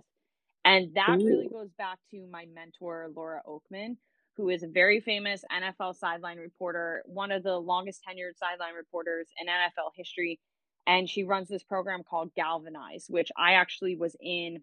And 0.64 0.94
that 0.94 1.18
Ooh. 1.20 1.26
really 1.26 1.48
goes 1.48 1.70
back 1.78 1.98
to 2.12 2.26
my 2.30 2.46
mentor, 2.54 3.10
Laura 3.14 3.42
Okmin, 3.46 3.96
who 4.36 4.48
is 4.48 4.62
a 4.62 4.68
very 4.68 5.00
famous 5.00 5.44
NFL 5.52 5.96
sideline 5.96 6.38
reporter, 6.38 7.02
one 7.06 7.30
of 7.32 7.42
the 7.42 7.56
longest 7.58 8.02
tenured 8.08 8.36
sideline 8.38 8.74
reporters 8.74 9.28
in 9.40 9.48
NFL 9.48 9.90
history 9.96 10.40
and 10.86 11.08
she 11.08 11.24
runs 11.24 11.48
this 11.48 11.62
program 11.62 12.02
called 12.02 12.34
Galvanize, 12.34 13.06
which 13.08 13.30
I 13.36 13.54
actually 13.54 13.96
was 13.96 14.16
in. 14.20 14.62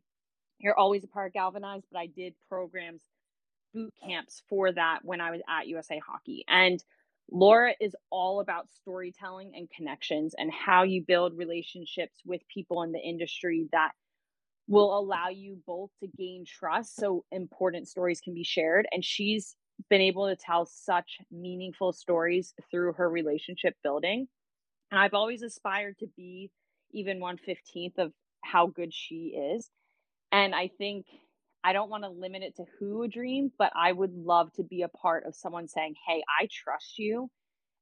You're 0.60 0.78
always 0.78 1.04
a 1.04 1.08
part 1.08 1.28
of 1.28 1.34
Galvanize, 1.34 1.84
but 1.92 2.00
I 2.00 2.08
did 2.08 2.34
programs, 2.50 3.02
boot 3.74 3.94
camps 4.04 4.44
for 4.50 4.72
that 4.72 5.00
when 5.04 5.22
I 5.22 5.32
was 5.32 5.42
at 5.48 5.68
USA 5.68 6.00
Hockey. 6.06 6.44
And 6.48 6.84
Laura 7.32 7.74
is 7.80 7.96
all 8.10 8.40
about 8.40 8.72
storytelling 8.82 9.52
and 9.56 9.70
connections 9.70 10.34
and 10.38 10.52
how 10.52 10.84
you 10.84 11.04
build 11.06 11.38
relationships 11.38 12.20
with 12.26 12.42
people 12.54 12.84
in 12.84 12.92
the 12.92 13.00
industry 13.00 13.68
that 13.72 13.92
will 14.68 14.98
allow 14.98 15.30
you 15.30 15.58
both 15.66 15.90
to 16.00 16.08
gain 16.08 16.46
trust 16.46 16.96
so 16.96 17.26
important 17.32 17.88
stories 17.88 18.22
can 18.22 18.34
be 18.34 18.44
shared. 18.44 18.88
And 18.92 19.04
she's 19.04 19.56
been 19.90 20.02
able 20.02 20.28
to 20.28 20.36
tell 20.36 20.66
such 20.66 21.20
meaningful 21.32 21.94
stories 21.94 22.54
through 22.70 22.94
her 22.94 23.10
relationship 23.10 23.76
building. 23.84 24.28
And 24.92 25.00
I've 25.00 25.14
always 25.14 25.42
aspired 25.42 25.98
to 26.00 26.08
be 26.18 26.52
even 26.92 27.20
115th 27.20 27.98
of 27.98 28.12
how 28.44 28.68
good 28.68 28.94
she 28.94 29.36
is. 29.56 29.70
And 30.32 30.56
I 30.56 30.70
think 30.78 31.06
I 31.64 31.74
don't 31.74 31.90
want 31.90 32.04
to 32.04 32.10
limit 32.10 32.44
it 32.44 32.56
to 32.56 32.66
who 32.80 33.04
a 33.04 33.08
dream, 33.08 33.52
but 33.58 33.72
I 33.76 33.92
would 33.92 34.14
love 34.14 34.52
to 34.54 34.64
be 34.64 34.82
a 34.84 34.88
part 34.88 35.26
of 35.26 35.36
someone 35.36 35.68
saying, 35.68 35.96
Hey, 36.08 36.24
I 36.40 36.48
trust 36.52 36.98
you 36.98 37.30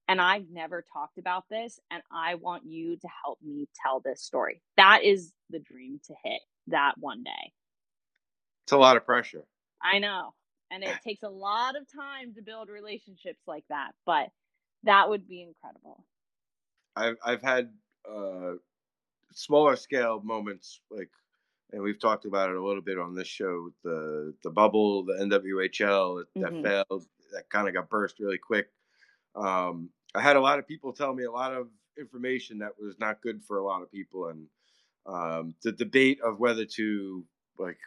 and 0.07 0.21
I've 0.21 0.49
never 0.51 0.83
talked 0.93 1.17
about 1.17 1.43
this 1.49 1.79
and 1.91 2.01
I 2.11 2.35
want 2.35 2.63
you 2.65 2.97
to 2.97 3.07
help 3.23 3.39
me 3.41 3.67
tell 3.81 3.99
this 3.99 4.23
story. 4.23 4.61
That 4.77 5.03
is 5.03 5.31
the 5.49 5.59
dream 5.59 5.99
to 6.05 6.13
hit 6.23 6.41
that 6.67 6.93
one 6.97 7.23
day. 7.23 7.53
It's 8.65 8.71
a 8.73 8.77
lot 8.77 8.97
of 8.97 9.05
pressure. 9.05 9.43
I 9.81 9.99
know. 9.99 10.33
And 10.69 10.83
it 10.83 10.97
takes 11.03 11.23
a 11.23 11.29
lot 11.29 11.77
of 11.77 11.83
time 11.93 12.33
to 12.35 12.41
build 12.41 12.67
relationships 12.67 13.39
like 13.47 13.63
that, 13.69 13.91
but 14.05 14.27
that 14.83 15.09
would 15.09 15.27
be 15.27 15.41
incredible. 15.41 16.03
I've 16.97 17.17
I've 17.23 17.41
had 17.41 17.69
uh 18.09 18.53
smaller 19.33 19.75
scale 19.75 20.21
moments 20.23 20.81
like 20.89 21.09
and 21.73 21.81
we've 21.81 21.99
talked 21.99 22.25
about 22.25 22.49
it 22.49 22.55
a 22.55 22.63
little 22.63 22.81
bit 22.81 22.97
on 22.97 23.13
this 23.13 23.27
show 23.27 23.69
the 23.83 24.33
the 24.43 24.49
bubble 24.49 25.03
the 25.03 25.13
nwhl 25.13 26.23
that 26.35 26.51
mm-hmm. 26.51 26.63
failed 26.63 27.05
that 27.31 27.49
kind 27.49 27.67
of 27.67 27.73
got 27.73 27.89
burst 27.89 28.19
really 28.19 28.37
quick 28.37 28.67
um, 29.35 29.89
i 30.15 30.21
had 30.21 30.35
a 30.35 30.41
lot 30.41 30.59
of 30.59 30.67
people 30.67 30.93
tell 30.93 31.13
me 31.13 31.25
a 31.25 31.31
lot 31.31 31.53
of 31.53 31.67
information 31.99 32.57
that 32.57 32.71
was 32.79 32.95
not 32.99 33.21
good 33.21 33.43
for 33.43 33.57
a 33.57 33.65
lot 33.65 33.81
of 33.81 33.91
people 33.91 34.27
and 34.27 34.47
um, 35.05 35.53
the 35.63 35.71
debate 35.71 36.19
of 36.21 36.39
whether 36.39 36.65
to 36.65 37.23
like 37.57 37.77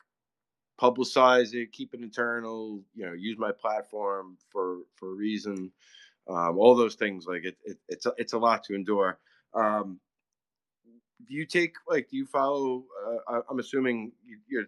publicize 0.80 1.52
it 1.52 1.72
keep 1.72 1.94
it 1.94 2.00
internal 2.00 2.80
you 2.94 3.04
know 3.04 3.12
use 3.12 3.38
my 3.38 3.52
platform 3.52 4.36
for 4.50 4.78
for 4.94 5.12
a 5.12 5.14
reason 5.14 5.70
um, 6.30 6.58
all 6.58 6.76
those 6.76 6.94
things 6.94 7.26
like 7.26 7.44
it, 7.44 7.56
it, 7.64 7.78
it's 7.88 8.06
a, 8.06 8.12
it's 8.16 8.32
a 8.32 8.38
lot 8.38 8.64
to 8.64 8.74
endure. 8.74 9.18
Um, 9.54 10.00
do 11.26 11.34
you 11.34 11.46
take 11.46 11.74
like 11.88 12.08
do 12.08 12.16
you 12.16 12.26
follow 12.26 12.84
uh, 13.28 13.40
i'm 13.48 13.58
assuming 13.58 14.12
you're 14.48 14.66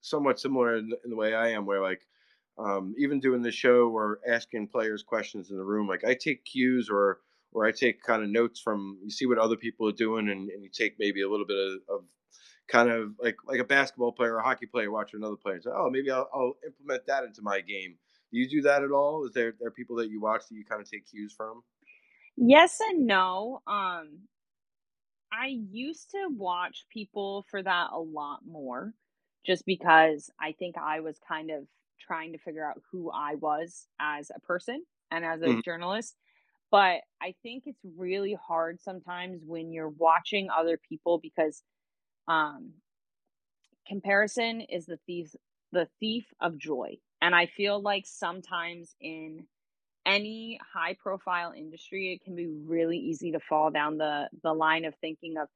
somewhat 0.00 0.38
similar 0.38 0.76
in 0.76 0.88
the, 0.88 0.96
in 1.04 1.10
the, 1.10 1.16
way 1.16 1.34
i 1.34 1.48
am 1.48 1.66
where 1.66 1.82
like 1.82 2.02
um, 2.58 2.94
even 2.98 3.20
doing 3.20 3.40
the 3.40 3.50
show 3.50 3.88
or 3.88 4.20
asking 4.28 4.68
players 4.68 5.02
questions 5.02 5.50
in 5.50 5.56
the 5.56 5.64
room 5.64 5.88
like 5.88 6.04
i 6.04 6.14
take 6.14 6.44
cues 6.44 6.88
or 6.90 7.20
or 7.52 7.66
i 7.66 7.72
take 7.72 8.02
kind 8.02 8.22
of 8.22 8.28
notes 8.28 8.60
from 8.60 8.98
you 9.02 9.10
see 9.10 9.26
what 9.26 9.38
other 9.38 9.56
people 9.56 9.88
are 9.88 9.92
doing 9.92 10.28
and, 10.28 10.50
and 10.50 10.62
you 10.62 10.68
take 10.72 10.96
maybe 10.98 11.22
a 11.22 11.28
little 11.28 11.46
bit 11.46 11.56
of, 11.56 11.96
of, 11.96 12.04
kind 12.68 12.90
of 12.90 13.12
like 13.20 13.36
like 13.46 13.58
a 13.58 13.64
basketball 13.64 14.12
player 14.12 14.34
or 14.34 14.38
a 14.38 14.44
hockey 14.44 14.66
player 14.66 14.90
watching 14.90 15.18
another 15.18 15.36
player 15.36 15.56
and 15.56 15.64
say 15.64 15.70
oh 15.74 15.90
maybe 15.90 16.10
I'll, 16.10 16.28
I'll 16.32 16.56
implement 16.64 17.06
that 17.06 17.24
into 17.24 17.42
my 17.42 17.60
game 17.60 17.96
do 18.32 18.38
you 18.38 18.48
do 18.48 18.62
that 18.62 18.82
at 18.82 18.90
all 18.90 19.24
is 19.24 19.32
there 19.32 19.54
there 19.60 19.70
people 19.70 19.96
that 19.96 20.10
you 20.10 20.20
watch 20.20 20.42
that 20.48 20.56
you 20.56 20.64
kind 20.64 20.80
of 20.80 20.90
take 20.90 21.08
cues 21.08 21.34
from 21.36 21.62
yes 22.36 22.78
and 22.90 23.06
no 23.06 23.60
um 23.66 24.08
I 25.32 25.58
used 25.70 26.10
to 26.10 26.28
watch 26.28 26.86
people 26.92 27.44
for 27.50 27.62
that 27.62 27.88
a 27.92 28.00
lot 28.00 28.40
more 28.46 28.92
just 29.46 29.64
because 29.64 30.30
I 30.40 30.52
think 30.52 30.76
I 30.76 31.00
was 31.00 31.18
kind 31.26 31.50
of 31.50 31.66
trying 32.00 32.32
to 32.32 32.38
figure 32.38 32.68
out 32.68 32.80
who 32.90 33.10
I 33.10 33.36
was 33.36 33.86
as 34.00 34.30
a 34.34 34.40
person 34.40 34.84
and 35.10 35.24
as 35.24 35.40
a 35.42 35.46
mm-hmm. 35.46 35.60
journalist. 35.64 36.16
But 36.70 37.00
I 37.20 37.34
think 37.42 37.64
it's 37.66 37.80
really 37.96 38.36
hard 38.46 38.80
sometimes 38.80 39.42
when 39.44 39.72
you're 39.72 39.88
watching 39.88 40.48
other 40.50 40.78
people 40.88 41.18
because 41.20 41.62
um, 42.28 42.72
comparison 43.86 44.60
is 44.60 44.86
the 44.86 44.98
thief 45.06 45.34
the 45.72 45.88
thief 46.00 46.26
of 46.40 46.58
joy. 46.58 46.96
And 47.22 47.34
I 47.34 47.46
feel 47.46 47.80
like 47.80 48.06
sometimes 48.06 48.94
in 49.00 49.46
any 50.06 50.58
high 50.72 50.94
profile 50.94 51.52
industry 51.56 52.12
it 52.12 52.24
can 52.24 52.34
be 52.34 52.46
really 52.46 52.98
easy 52.98 53.32
to 53.32 53.40
fall 53.40 53.70
down 53.70 53.98
the 53.98 54.28
the 54.42 54.52
line 54.52 54.84
of 54.84 54.94
thinking 54.96 55.36
of 55.36 55.48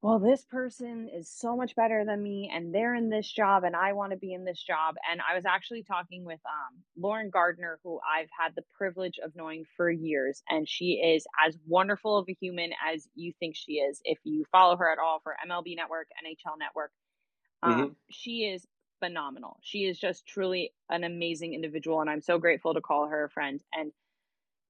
well 0.00 0.18
this 0.18 0.44
person 0.46 1.08
is 1.14 1.28
so 1.28 1.54
much 1.54 1.76
better 1.76 2.04
than 2.04 2.22
me 2.22 2.50
and 2.52 2.74
they're 2.74 2.94
in 2.94 3.10
this 3.10 3.30
job 3.30 3.62
and 3.64 3.76
i 3.76 3.92
want 3.92 4.10
to 4.10 4.16
be 4.16 4.32
in 4.32 4.44
this 4.44 4.62
job 4.62 4.94
and 5.10 5.20
i 5.30 5.34
was 5.34 5.44
actually 5.44 5.82
talking 5.82 6.24
with 6.24 6.40
um, 6.46 6.78
lauren 6.96 7.28
gardner 7.28 7.78
who 7.84 8.00
i've 8.18 8.30
had 8.36 8.54
the 8.56 8.64
privilege 8.76 9.18
of 9.22 9.36
knowing 9.36 9.64
for 9.76 9.90
years 9.90 10.42
and 10.48 10.66
she 10.66 10.92
is 10.94 11.26
as 11.46 11.56
wonderful 11.66 12.16
of 12.16 12.26
a 12.28 12.36
human 12.40 12.70
as 12.90 13.06
you 13.14 13.32
think 13.38 13.54
she 13.54 13.74
is 13.74 14.00
if 14.04 14.18
you 14.24 14.44
follow 14.50 14.76
her 14.76 14.90
at 14.90 14.98
all 14.98 15.20
for 15.22 15.36
mlb 15.46 15.76
network 15.76 16.06
nhl 16.24 16.58
network 16.58 16.90
um, 17.64 17.72
mm-hmm. 17.72 17.92
she 18.10 18.44
is 18.44 18.66
phenomenal. 19.02 19.58
She 19.62 19.80
is 19.80 19.98
just 19.98 20.26
truly 20.26 20.72
an 20.90 21.04
amazing 21.04 21.54
individual, 21.54 22.00
and 22.00 22.08
I'm 22.08 22.22
so 22.22 22.38
grateful 22.38 22.74
to 22.74 22.80
call 22.80 23.08
her 23.08 23.24
a 23.24 23.30
friend. 23.30 23.60
And 23.74 23.92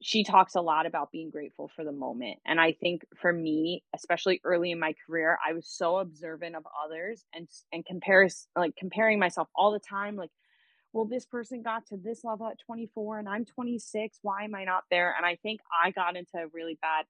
she 0.00 0.24
talks 0.24 0.56
a 0.56 0.60
lot 0.60 0.86
about 0.86 1.12
being 1.12 1.30
grateful 1.30 1.70
for 1.76 1.84
the 1.84 1.92
moment. 1.92 2.38
And 2.44 2.60
I 2.60 2.72
think 2.72 3.04
for 3.20 3.32
me, 3.32 3.84
especially 3.94 4.40
early 4.42 4.72
in 4.72 4.80
my 4.80 4.94
career, 5.06 5.38
I 5.46 5.52
was 5.52 5.68
so 5.68 5.98
observant 5.98 6.56
of 6.56 6.64
others 6.84 7.24
and 7.32 7.48
and 7.72 7.86
compares 7.86 8.48
like 8.56 8.74
comparing 8.76 9.18
myself 9.18 9.48
all 9.54 9.72
the 9.72 9.78
time, 9.78 10.16
like, 10.16 10.30
well, 10.92 11.04
this 11.04 11.24
person 11.24 11.62
got 11.62 11.86
to 11.86 11.96
this 11.96 12.24
level 12.24 12.48
at 12.48 12.58
24 12.66 13.20
and 13.20 13.28
I'm 13.28 13.44
26. 13.44 14.18
Why 14.22 14.44
am 14.44 14.54
I 14.54 14.64
not 14.64 14.84
there? 14.90 15.14
And 15.16 15.24
I 15.24 15.36
think 15.36 15.60
I 15.84 15.90
got 15.92 16.16
into 16.16 16.36
a 16.36 16.48
really 16.52 16.78
bad 16.82 17.06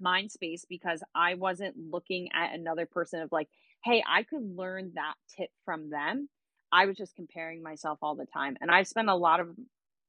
mind 0.00 0.30
space 0.30 0.64
because 0.68 1.02
I 1.14 1.34
wasn't 1.34 1.76
looking 1.90 2.28
at 2.34 2.54
another 2.54 2.86
person 2.86 3.20
of 3.20 3.32
like, 3.32 3.48
hey, 3.84 4.02
I 4.08 4.22
could 4.22 4.42
learn 4.56 4.92
that 4.94 5.14
tip 5.36 5.50
from 5.64 5.90
them 5.90 6.28
I 6.72 6.86
was 6.86 6.96
just 6.96 7.14
comparing 7.14 7.62
myself 7.62 7.98
all 8.02 8.14
the 8.14 8.26
time. 8.26 8.56
And 8.60 8.70
I've 8.70 8.88
spent 8.88 9.08
a 9.08 9.14
lot 9.14 9.40
of 9.40 9.48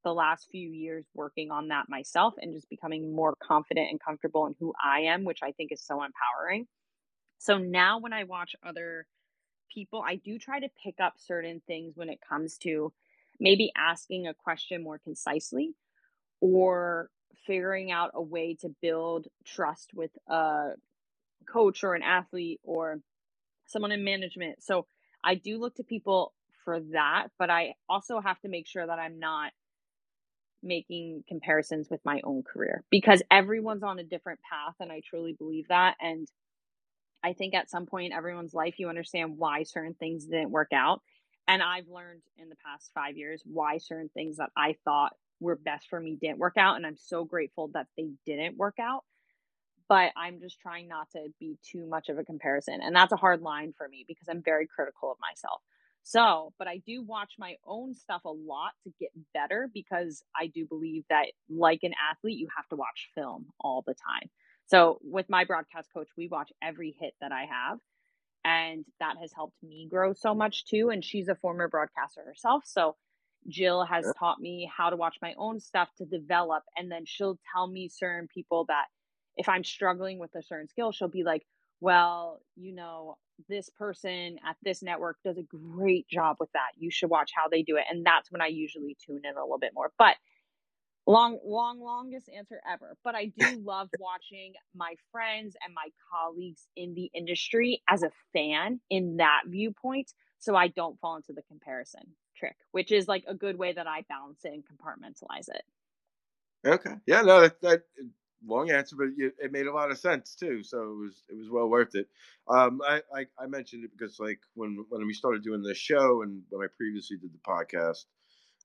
the 0.03 0.13
last 0.13 0.47
few 0.51 0.69
years 0.69 1.05
working 1.13 1.51
on 1.51 1.69
that 1.69 1.89
myself 1.89 2.33
and 2.37 2.53
just 2.53 2.69
becoming 2.69 3.15
more 3.15 3.35
confident 3.41 3.89
and 3.89 3.99
comfortable 3.99 4.45
in 4.47 4.55
who 4.59 4.73
I 4.83 5.01
am, 5.01 5.23
which 5.23 5.39
I 5.43 5.51
think 5.51 5.71
is 5.71 5.85
so 5.85 5.95
empowering. 6.03 6.67
So 7.37 7.57
now 7.57 7.99
when 7.99 8.13
I 8.13 8.23
watch 8.23 8.55
other 8.65 9.05
people, 9.73 10.03
I 10.05 10.15
do 10.15 10.39
try 10.39 10.59
to 10.59 10.69
pick 10.83 10.95
up 11.01 11.13
certain 11.17 11.61
things 11.67 11.93
when 11.95 12.09
it 12.09 12.19
comes 12.27 12.57
to 12.59 12.93
maybe 13.39 13.71
asking 13.75 14.27
a 14.27 14.33
question 14.33 14.83
more 14.83 14.99
concisely 14.99 15.73
or 16.39 17.09
figuring 17.45 17.91
out 17.91 18.11
a 18.13 18.21
way 18.21 18.55
to 18.61 18.69
build 18.81 19.27
trust 19.45 19.91
with 19.93 20.11
a 20.29 20.71
coach 21.45 21.83
or 21.83 21.93
an 21.93 22.03
athlete 22.03 22.61
or 22.63 22.99
someone 23.65 23.91
in 23.91 24.03
management. 24.03 24.63
So 24.63 24.85
I 25.23 25.35
do 25.35 25.57
look 25.57 25.75
to 25.75 25.83
people 25.83 26.33
for 26.65 26.79
that, 26.93 27.27
but 27.39 27.49
I 27.49 27.75
also 27.89 28.19
have 28.21 28.39
to 28.41 28.49
make 28.49 28.67
sure 28.67 28.85
that 28.85 28.99
I'm 28.99 29.19
not 29.19 29.51
making 30.63 31.23
comparisons 31.27 31.89
with 31.89 31.99
my 32.05 32.21
own 32.23 32.43
career 32.43 32.83
because 32.89 33.21
everyone's 33.29 33.83
on 33.83 33.99
a 33.99 34.03
different 34.03 34.39
path 34.49 34.75
and 34.79 34.91
I 34.91 35.01
truly 35.07 35.33
believe 35.33 35.67
that 35.67 35.95
and 36.01 36.27
I 37.23 37.33
think 37.33 37.53
at 37.55 37.69
some 37.69 37.85
point 37.85 38.07
in 38.07 38.17
everyone's 38.17 38.53
life 38.53 38.75
you 38.79 38.89
understand 38.89 39.37
why 39.37 39.63
certain 39.63 39.95
things 39.95 40.25
didn't 40.25 40.51
work 40.51 40.71
out 40.73 41.01
and 41.47 41.61
I've 41.63 41.87
learned 41.89 42.21
in 42.37 42.49
the 42.49 42.55
past 42.65 42.91
5 42.95 43.17
years 43.17 43.43
why 43.45 43.77
certain 43.77 44.09
things 44.13 44.37
that 44.37 44.51
I 44.57 44.75
thought 44.85 45.13
were 45.39 45.55
best 45.57 45.89
for 45.89 45.99
me 45.99 46.17
didn't 46.21 46.39
work 46.39 46.57
out 46.57 46.77
and 46.77 46.85
I'm 46.85 46.97
so 46.97 47.25
grateful 47.25 47.69
that 47.73 47.87
they 47.97 48.09
didn't 48.25 48.57
work 48.57 48.75
out 48.79 49.03
but 49.89 50.11
I'm 50.17 50.39
just 50.41 50.59
trying 50.59 50.87
not 50.87 51.09
to 51.11 51.27
be 51.39 51.57
too 51.63 51.85
much 51.87 52.09
of 52.09 52.17
a 52.17 52.23
comparison 52.23 52.81
and 52.81 52.95
that's 52.95 53.13
a 53.13 53.17
hard 53.17 53.41
line 53.41 53.73
for 53.77 53.87
me 53.87 54.05
because 54.07 54.27
I'm 54.29 54.43
very 54.43 54.67
critical 54.67 55.11
of 55.11 55.17
myself 55.21 55.61
so, 56.03 56.53
but 56.59 56.67
I 56.67 56.81
do 56.85 57.01
watch 57.01 57.33
my 57.39 57.55
own 57.65 57.93
stuff 57.95 58.23
a 58.25 58.29
lot 58.29 58.71
to 58.83 58.91
get 58.99 59.09
better 59.33 59.69
because 59.73 60.21
I 60.39 60.47
do 60.47 60.65
believe 60.65 61.03
that, 61.09 61.27
like 61.49 61.79
an 61.83 61.93
athlete, 62.11 62.37
you 62.37 62.47
have 62.55 62.67
to 62.69 62.75
watch 62.75 63.09
film 63.15 63.47
all 63.59 63.83
the 63.85 63.93
time. 63.93 64.29
So, 64.67 64.99
with 65.01 65.29
my 65.29 65.45
broadcast 65.45 65.89
coach, 65.93 66.09
we 66.17 66.27
watch 66.27 66.51
every 66.61 66.95
hit 66.99 67.13
that 67.21 67.31
I 67.31 67.45
have. 67.45 67.79
And 68.45 68.83
that 68.99 69.15
has 69.21 69.31
helped 69.33 69.55
me 69.63 69.87
grow 69.89 70.11
so 70.13 70.35
much 70.35 70.65
too. 70.65 70.89
And 70.89 71.03
she's 71.03 71.29
a 71.29 71.35
former 71.35 71.69
broadcaster 71.69 72.21
herself. 72.25 72.63
So, 72.65 72.95
Jill 73.47 73.85
has 73.85 74.05
taught 74.19 74.39
me 74.39 74.69
how 74.75 74.89
to 74.89 74.97
watch 74.97 75.17
my 75.21 75.33
own 75.37 75.59
stuff 75.61 75.89
to 75.97 76.05
develop. 76.05 76.63
And 76.77 76.91
then 76.91 77.03
she'll 77.05 77.39
tell 77.53 77.67
me 77.67 77.89
certain 77.89 78.27
people 78.27 78.65
that 78.67 78.85
if 79.37 79.47
I'm 79.47 79.63
struggling 79.63 80.19
with 80.19 80.35
a 80.35 80.43
certain 80.43 80.67
skill, 80.67 80.91
she'll 80.91 81.07
be 81.07 81.23
like, 81.23 81.43
well, 81.83 82.39
you 82.55 82.73
know, 82.73 83.17
this 83.49 83.69
person 83.69 84.39
at 84.47 84.55
this 84.63 84.81
network 84.81 85.17
does 85.21 85.37
a 85.37 85.43
great 85.43 86.07
job 86.07 86.37
with 86.39 86.49
that. 86.53 86.71
You 86.77 86.89
should 86.89 87.09
watch 87.09 87.31
how 87.35 87.49
they 87.49 87.61
do 87.61 87.75
it. 87.75 87.83
And 87.89 88.05
that's 88.05 88.31
when 88.31 88.41
I 88.41 88.47
usually 88.47 88.95
tune 89.05 89.19
in 89.25 89.35
a 89.35 89.41
little 89.41 89.57
bit 89.57 89.73
more. 89.75 89.91
But 89.99 90.15
long, 91.05 91.39
long, 91.43 91.81
longest 91.81 92.29
answer 92.29 92.61
ever. 92.71 92.95
But 93.03 93.15
I 93.15 93.25
do 93.25 93.61
love 93.65 93.89
watching 93.99 94.53
my 94.73 94.95
friends 95.11 95.57
and 95.61 95.73
my 95.73 95.89
colleagues 96.09 96.65
in 96.77 96.93
the 96.93 97.11
industry 97.13 97.83
as 97.89 98.01
a 98.01 98.11
fan 98.31 98.79
in 98.89 99.17
that 99.17 99.41
viewpoint. 99.47 100.13
So 100.39 100.55
I 100.55 100.69
don't 100.69 100.97
fall 101.01 101.17
into 101.17 101.33
the 101.33 101.41
comparison 101.41 102.15
trick, 102.37 102.55
which 102.71 102.93
is 102.93 103.09
like 103.09 103.25
a 103.27 103.35
good 103.35 103.57
way 103.57 103.73
that 103.73 103.87
I 103.87 104.05
balance 104.07 104.39
it 104.45 104.53
and 104.53 104.63
compartmentalize 104.63 105.49
it. 105.49 105.63
Okay. 106.65 106.93
Yeah, 107.05 107.23
no, 107.23 107.41
that, 107.41 107.59
that 107.59 107.81
long 108.45 108.71
answer, 108.71 108.95
but 108.95 109.07
it 109.17 109.51
made 109.51 109.67
a 109.67 109.73
lot 109.73 109.91
of 109.91 109.97
sense 109.97 110.35
too. 110.35 110.63
So 110.63 110.81
it 110.81 110.97
was 110.97 111.23
it 111.29 111.37
was 111.37 111.49
well 111.49 111.69
worth 111.69 111.95
it. 111.95 112.07
Um, 112.47 112.81
I, 112.85 113.01
I, 113.15 113.25
I 113.39 113.47
mentioned 113.47 113.83
it 113.83 113.91
because 113.97 114.19
like 114.19 114.39
when 114.55 114.85
when 114.89 115.05
we 115.05 115.13
started 115.13 115.43
doing 115.43 115.61
this 115.61 115.77
show 115.77 116.21
and 116.23 116.41
when 116.49 116.65
I 116.65 116.69
previously 116.75 117.17
did 117.17 117.31
the 117.33 117.39
podcast, 117.39 118.05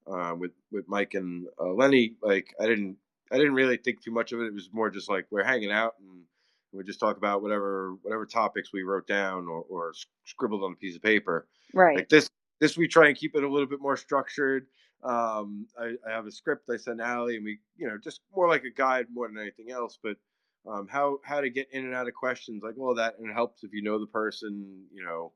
uh, 0.06 0.34
with 0.34 0.52
with 0.72 0.88
Mike 0.88 1.14
and 1.14 1.46
uh, 1.60 1.72
Lenny, 1.72 2.14
like 2.22 2.54
I 2.60 2.66
didn't 2.66 2.96
I 3.30 3.36
didn't 3.36 3.54
really 3.54 3.76
think 3.76 4.02
too 4.02 4.12
much 4.12 4.32
of 4.32 4.40
it. 4.40 4.46
It 4.46 4.54
was 4.54 4.70
more 4.72 4.90
just 4.90 5.08
like 5.08 5.26
we're 5.30 5.44
hanging 5.44 5.72
out 5.72 5.94
and 6.00 6.22
we 6.72 6.84
just 6.84 7.00
talk 7.00 7.16
about 7.16 7.42
whatever 7.42 7.94
whatever 8.02 8.26
topics 8.26 8.72
we 8.72 8.82
wrote 8.82 9.06
down 9.06 9.46
or, 9.46 9.64
or 9.68 9.92
scribbled 10.24 10.64
on 10.64 10.72
a 10.72 10.76
piece 10.76 10.96
of 10.96 11.02
paper. 11.02 11.46
Right. 11.74 11.96
Like 11.96 12.08
this 12.08 12.28
this 12.60 12.76
we 12.76 12.88
try 12.88 13.08
and 13.08 13.16
keep 13.16 13.34
it 13.34 13.44
a 13.44 13.48
little 13.48 13.68
bit 13.68 13.80
more 13.80 13.96
structured. 13.96 14.66
Um, 15.04 15.66
I, 15.78 15.94
I 16.06 16.10
have 16.10 16.26
a 16.26 16.32
script 16.32 16.68
I 16.70 16.76
send 16.76 17.00
Allie, 17.00 17.36
and 17.36 17.44
we 17.44 17.58
you 17.76 17.88
know 17.88 17.98
just 18.02 18.20
more 18.34 18.48
like 18.48 18.64
a 18.64 18.70
guide 18.70 19.06
more 19.12 19.28
than 19.28 19.38
anything 19.38 19.70
else. 19.70 19.98
But 20.02 20.16
um, 20.68 20.88
how 20.88 21.18
how 21.24 21.40
to 21.40 21.50
get 21.50 21.68
in 21.72 21.84
and 21.84 21.94
out 21.94 22.08
of 22.08 22.14
questions 22.14 22.62
like 22.62 22.78
all 22.78 22.94
that, 22.96 23.18
and 23.18 23.30
it 23.30 23.32
helps 23.34 23.62
if 23.64 23.72
you 23.72 23.82
know 23.82 23.98
the 23.98 24.06
person. 24.06 24.84
You 24.92 25.04
know, 25.04 25.32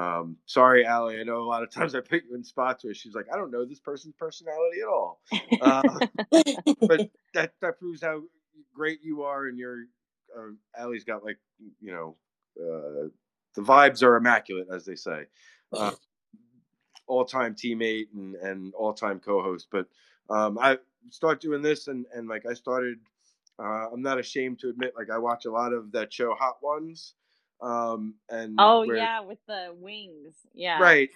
um, 0.00 0.36
sorry, 0.46 0.84
Allie. 0.84 1.20
I 1.20 1.24
know 1.24 1.38
a 1.38 1.48
lot 1.48 1.62
of 1.62 1.70
times 1.70 1.94
I 1.94 2.00
put 2.00 2.24
you 2.28 2.34
in 2.34 2.44
spots 2.44 2.84
where 2.84 2.94
she's 2.94 3.14
like, 3.14 3.26
I 3.32 3.36
don't 3.36 3.50
know 3.50 3.64
this 3.64 3.80
person's 3.80 4.14
personality 4.18 4.80
at 4.82 4.88
all. 4.88 5.20
Uh, 5.60 5.98
but 6.86 7.08
that 7.34 7.52
that 7.60 7.78
proves 7.78 8.02
how 8.02 8.22
great 8.74 9.00
you 9.02 9.22
are, 9.22 9.46
and 9.46 9.58
your 9.58 9.84
uh, 10.36 10.50
Allie's 10.78 11.04
got 11.04 11.24
like 11.24 11.38
you 11.80 11.92
know 11.92 12.16
uh, 12.60 13.08
the 13.54 13.62
vibes 13.62 14.02
are 14.02 14.16
immaculate, 14.16 14.68
as 14.72 14.84
they 14.84 14.96
say. 14.96 15.24
Uh, 15.72 15.90
all-time 17.06 17.54
teammate 17.54 18.08
and 18.14 18.34
and 18.36 18.74
all-time 18.74 19.20
co-host. 19.20 19.68
But 19.70 19.86
um, 20.30 20.58
I 20.58 20.78
start 21.10 21.40
doing 21.40 21.62
this, 21.62 21.88
and 21.88 22.06
and 22.14 22.28
like 22.28 22.46
I 22.46 22.54
started. 22.54 22.98
Uh, 23.58 23.88
I'm 23.90 24.02
not 24.02 24.18
ashamed 24.18 24.58
to 24.58 24.68
admit, 24.68 24.92
like 24.98 25.08
I 25.08 25.16
watch 25.16 25.46
a 25.46 25.50
lot 25.50 25.72
of 25.72 25.92
that 25.92 26.12
show, 26.12 26.34
Hot 26.34 26.58
Ones. 26.62 27.14
Um, 27.62 28.16
and 28.28 28.56
oh 28.58 28.86
where, 28.86 28.96
yeah, 28.96 29.20
with 29.20 29.38
the 29.46 29.74
wings, 29.74 30.34
yeah, 30.52 30.78
right. 30.78 31.08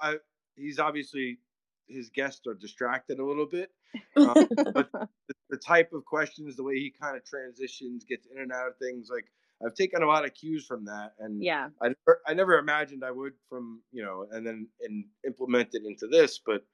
I, 0.00 0.16
he's 0.56 0.80
obviously 0.80 1.38
his 1.86 2.08
guests 2.08 2.46
are 2.48 2.54
distracted 2.54 3.20
a 3.20 3.24
little 3.24 3.46
bit, 3.46 3.70
um, 4.16 4.34
but 4.74 4.90
the, 4.92 5.06
the, 5.50 5.56
type 5.56 5.92
of 5.92 6.04
questions, 6.04 6.56
the 6.56 6.64
way 6.64 6.74
he 6.74 6.92
kind 7.00 7.16
of 7.16 7.24
transitions, 7.24 8.04
gets 8.04 8.26
in 8.26 8.40
and 8.40 8.52
out 8.52 8.66
of 8.66 8.76
things, 8.78 9.08
like 9.08 9.26
I've 9.64 9.74
taken 9.74 10.02
a 10.02 10.06
lot 10.06 10.24
of 10.24 10.34
cues 10.34 10.66
from 10.66 10.84
that, 10.86 11.12
and 11.18 11.42
yeah, 11.42 11.68
I 11.80 11.88
never, 11.88 12.20
I 12.26 12.34
never 12.34 12.58
imagined 12.58 13.04
I 13.04 13.10
would 13.10 13.32
from 13.48 13.82
you 13.92 14.02
know, 14.02 14.26
and 14.30 14.46
then 14.46 14.68
and 14.82 15.04
implement 15.26 15.70
it 15.72 15.82
into 15.86 16.06
this, 16.06 16.40
but 16.44 16.64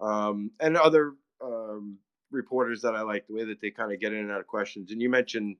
um, 0.00 0.50
and 0.60 0.76
other 0.76 1.14
um, 1.42 1.98
reporters 2.30 2.82
that 2.82 2.94
I 2.94 3.02
like 3.02 3.26
the 3.26 3.34
way 3.34 3.44
that 3.44 3.60
they 3.60 3.70
kind 3.70 3.92
of 3.92 4.00
get 4.00 4.12
in 4.12 4.20
and 4.20 4.30
out 4.30 4.40
of 4.40 4.46
questions. 4.46 4.90
And 4.90 5.00
you 5.00 5.10
mentioned 5.10 5.56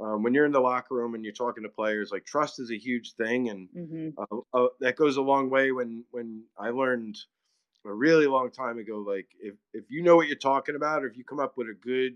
um, 0.00 0.22
when 0.22 0.32
you're 0.32 0.46
in 0.46 0.52
the 0.52 0.60
locker 0.60 0.94
room 0.94 1.14
and 1.14 1.24
you're 1.24 1.34
talking 1.34 1.62
to 1.62 1.68
players, 1.68 2.10
like 2.10 2.24
trust 2.24 2.58
is 2.60 2.70
a 2.70 2.78
huge 2.78 3.14
thing, 3.14 3.50
and 3.50 3.68
mm-hmm. 3.76 4.08
uh, 4.18 4.58
uh, 4.58 4.68
that 4.80 4.96
goes 4.96 5.16
a 5.16 5.22
long 5.22 5.50
way. 5.50 5.72
When 5.72 6.04
when 6.10 6.44
I 6.58 6.70
learned 6.70 7.18
a 7.84 7.92
really 7.92 8.26
long 8.26 8.50
time 8.50 8.78
ago, 8.78 9.04
like 9.06 9.28
if 9.40 9.56
if 9.74 9.84
you 9.90 10.02
know 10.02 10.16
what 10.16 10.28
you're 10.28 10.36
talking 10.36 10.76
about, 10.76 11.02
or 11.02 11.06
if 11.06 11.16
you 11.16 11.24
come 11.24 11.40
up 11.40 11.56
with 11.56 11.68
a 11.68 11.74
good 11.74 12.14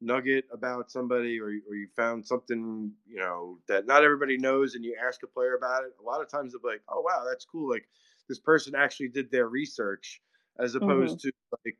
nugget 0.00 0.44
about 0.52 0.90
somebody, 0.90 1.40
or 1.40 1.46
or 1.46 1.74
you 1.74 1.88
found 1.96 2.26
something 2.26 2.92
you 3.06 3.18
know 3.18 3.58
that 3.68 3.86
not 3.86 4.04
everybody 4.04 4.38
knows, 4.38 4.74
and 4.74 4.84
you 4.84 4.96
ask 5.06 5.22
a 5.22 5.26
player 5.26 5.54
about 5.54 5.84
it, 5.84 5.94
a 6.00 6.02
lot 6.02 6.20
of 6.20 6.28
times 6.28 6.52
they'll 6.52 6.62
be 6.62 6.68
like, 6.68 6.82
"Oh 6.88 7.00
wow, 7.00 7.24
that's 7.28 7.44
cool!" 7.44 7.70
Like 7.70 7.88
this 8.28 8.38
person 8.38 8.74
actually 8.74 9.08
did 9.08 9.30
their 9.30 9.48
research, 9.48 10.20
as 10.58 10.74
opposed 10.74 11.18
mm-hmm. 11.18 11.28
to 11.28 11.32
like 11.64 11.76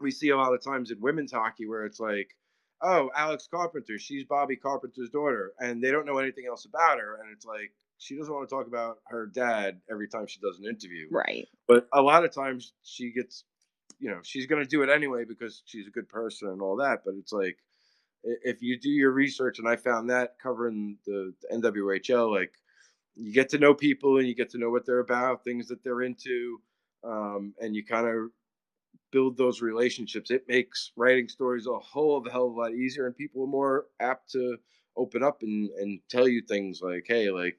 we 0.00 0.10
see 0.10 0.30
a 0.30 0.36
lot 0.36 0.54
of 0.54 0.62
times 0.62 0.90
in 0.90 1.00
women's 1.00 1.32
hockey 1.32 1.66
where 1.66 1.84
it's 1.84 2.00
like 2.00 2.34
oh, 2.82 3.10
Alex 3.16 3.48
Carpenter, 3.48 3.98
she's 3.98 4.24
Bobby 4.24 4.56
Carpenter's 4.56 5.10
daughter, 5.10 5.52
and 5.58 5.82
they 5.82 5.90
don't 5.90 6.06
know 6.06 6.18
anything 6.18 6.44
else 6.48 6.64
about 6.64 6.98
her, 6.98 7.18
and 7.22 7.32
it's 7.32 7.46
like 7.46 7.72
she 7.98 8.16
doesn't 8.16 8.34
want 8.34 8.48
to 8.48 8.54
talk 8.54 8.66
about 8.66 8.98
her 9.06 9.26
dad 9.26 9.80
every 9.90 10.08
time 10.08 10.26
she 10.26 10.40
does 10.40 10.58
an 10.58 10.66
interview. 10.66 11.06
Right. 11.10 11.48
But 11.68 11.86
a 11.94 12.02
lot 12.02 12.24
of 12.24 12.34
times 12.34 12.72
she 12.82 13.12
gets, 13.12 13.44
you 14.02 14.10
know, 14.10 14.18
she's 14.24 14.46
going 14.46 14.60
to 14.60 14.68
do 14.68 14.82
it 14.82 14.90
anyway 14.90 15.24
because 15.24 15.62
she's 15.64 15.86
a 15.86 15.90
good 15.90 16.08
person 16.08 16.48
and 16.48 16.60
all 16.60 16.74
that. 16.74 17.02
But 17.04 17.14
it's 17.14 17.32
like, 17.32 17.56
if 18.24 18.60
you 18.60 18.76
do 18.76 18.90
your 18.90 19.12
research, 19.12 19.60
and 19.60 19.68
I 19.68 19.76
found 19.76 20.10
that 20.10 20.34
covering 20.42 20.98
the, 21.06 21.32
the 21.40 21.56
NWHL, 21.56 22.36
like 22.36 22.52
you 23.14 23.32
get 23.32 23.48
to 23.50 23.58
know 23.58 23.74
people 23.74 24.18
and 24.18 24.26
you 24.26 24.34
get 24.34 24.50
to 24.50 24.58
know 24.58 24.70
what 24.70 24.84
they're 24.84 24.98
about, 24.98 25.44
things 25.44 25.68
that 25.68 25.84
they're 25.84 26.02
into, 26.02 26.60
um, 27.04 27.54
and 27.60 27.76
you 27.76 27.84
kind 27.84 28.08
of 28.08 28.30
build 29.12 29.36
those 29.36 29.62
relationships, 29.62 30.32
it 30.32 30.48
makes 30.48 30.90
writing 30.96 31.28
stories 31.28 31.68
a 31.68 31.78
whole 31.78 32.16
of 32.16 32.26
a 32.26 32.30
hell 32.30 32.46
of 32.46 32.54
a 32.54 32.58
lot 32.58 32.72
easier, 32.72 33.06
and 33.06 33.16
people 33.16 33.44
are 33.44 33.46
more 33.46 33.86
apt 34.00 34.32
to 34.32 34.56
open 34.96 35.22
up 35.22 35.42
and 35.42 35.70
and 35.78 36.00
tell 36.08 36.26
you 36.26 36.42
things 36.42 36.80
like, 36.82 37.04
hey, 37.06 37.30
like, 37.30 37.58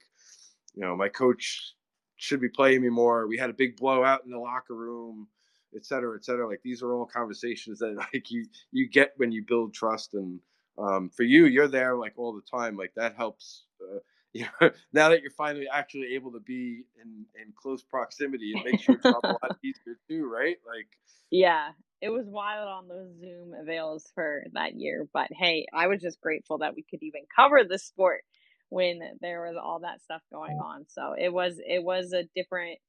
you 0.75 0.81
know, 0.81 0.95
my 0.95 1.07
coach 1.07 1.73
should 2.17 2.41
be 2.41 2.49
playing 2.49 2.81
me 2.81 2.89
more. 2.89 3.27
We 3.27 3.37
had 3.37 3.49
a 3.49 3.53
big 3.53 3.77
blowout 3.77 4.25
in 4.25 4.31
the 4.31 4.39
locker 4.39 4.75
room, 4.75 5.27
et 5.76 5.86
cetera, 5.86 6.15
et 6.15 6.26
cetera. 6.26 6.47
Like 6.47 6.61
these 6.63 6.82
are 6.82 6.93
all 6.93 7.05
conversations 7.05 7.80
that 7.80 7.95
like 8.13 8.32
you 8.32 8.45
you 8.71 8.89
get 8.89 9.13
when 9.17 9.32
you 9.32 9.43
build 9.47 9.74
trust, 9.74 10.13
and 10.13 10.39
um, 10.78 11.09
for 11.09 11.24
you, 11.24 11.45
you're 11.45 11.67
there 11.67 11.95
like 11.95 12.13
all 12.17 12.34
the 12.34 12.57
time. 12.57 12.78
Like 12.78 12.93
that 12.95 13.15
helps. 13.15 13.65
Uh, 13.82 13.99
you 14.34 14.47
know, 14.59 14.71
now 14.91 15.09
that 15.09 15.21
you're 15.21 15.30
finally 15.30 15.67
actually 15.71 16.15
able 16.15 16.32
to 16.32 16.39
be 16.39 16.86
in 16.99 17.26
in 17.39 17.53
close 17.55 17.84
proximity, 17.84 18.53
it 18.55 18.65
makes 18.65 18.88
your 18.88 18.97
job 18.97 19.24
a 19.24 19.28
lot 19.28 19.57
easier 19.63 19.95
too, 20.09 20.26
right? 20.26 20.57
Like, 20.65 20.88
yeah, 21.30 21.69
it 22.01 22.09
was 22.09 22.26
wild 22.26 22.67
on 22.67 22.88
those 22.88 23.11
Zoom 23.19 23.53
avails 23.53 24.11
for 24.15 24.43
that 24.53 24.74
year, 24.74 25.07
but 25.13 25.28
hey, 25.32 25.67
I 25.71 25.86
was 25.86 26.01
just 26.01 26.19
grateful 26.19 26.57
that 26.57 26.74
we 26.76 26.84
could 26.89 27.03
even 27.03 27.21
cover 27.36 27.63
the 27.63 27.78
sport 27.78 28.24
when 28.69 29.01
there 29.21 29.41
was 29.43 29.55
all 29.55 29.82
that 29.82 30.01
stuff 30.01 30.24
going 30.32 30.57
on. 30.57 30.86
So 30.89 31.13
it 31.15 31.32
was 31.32 31.59
it 31.63 31.84
was 31.84 32.11
a 32.11 32.24
different 32.36 32.80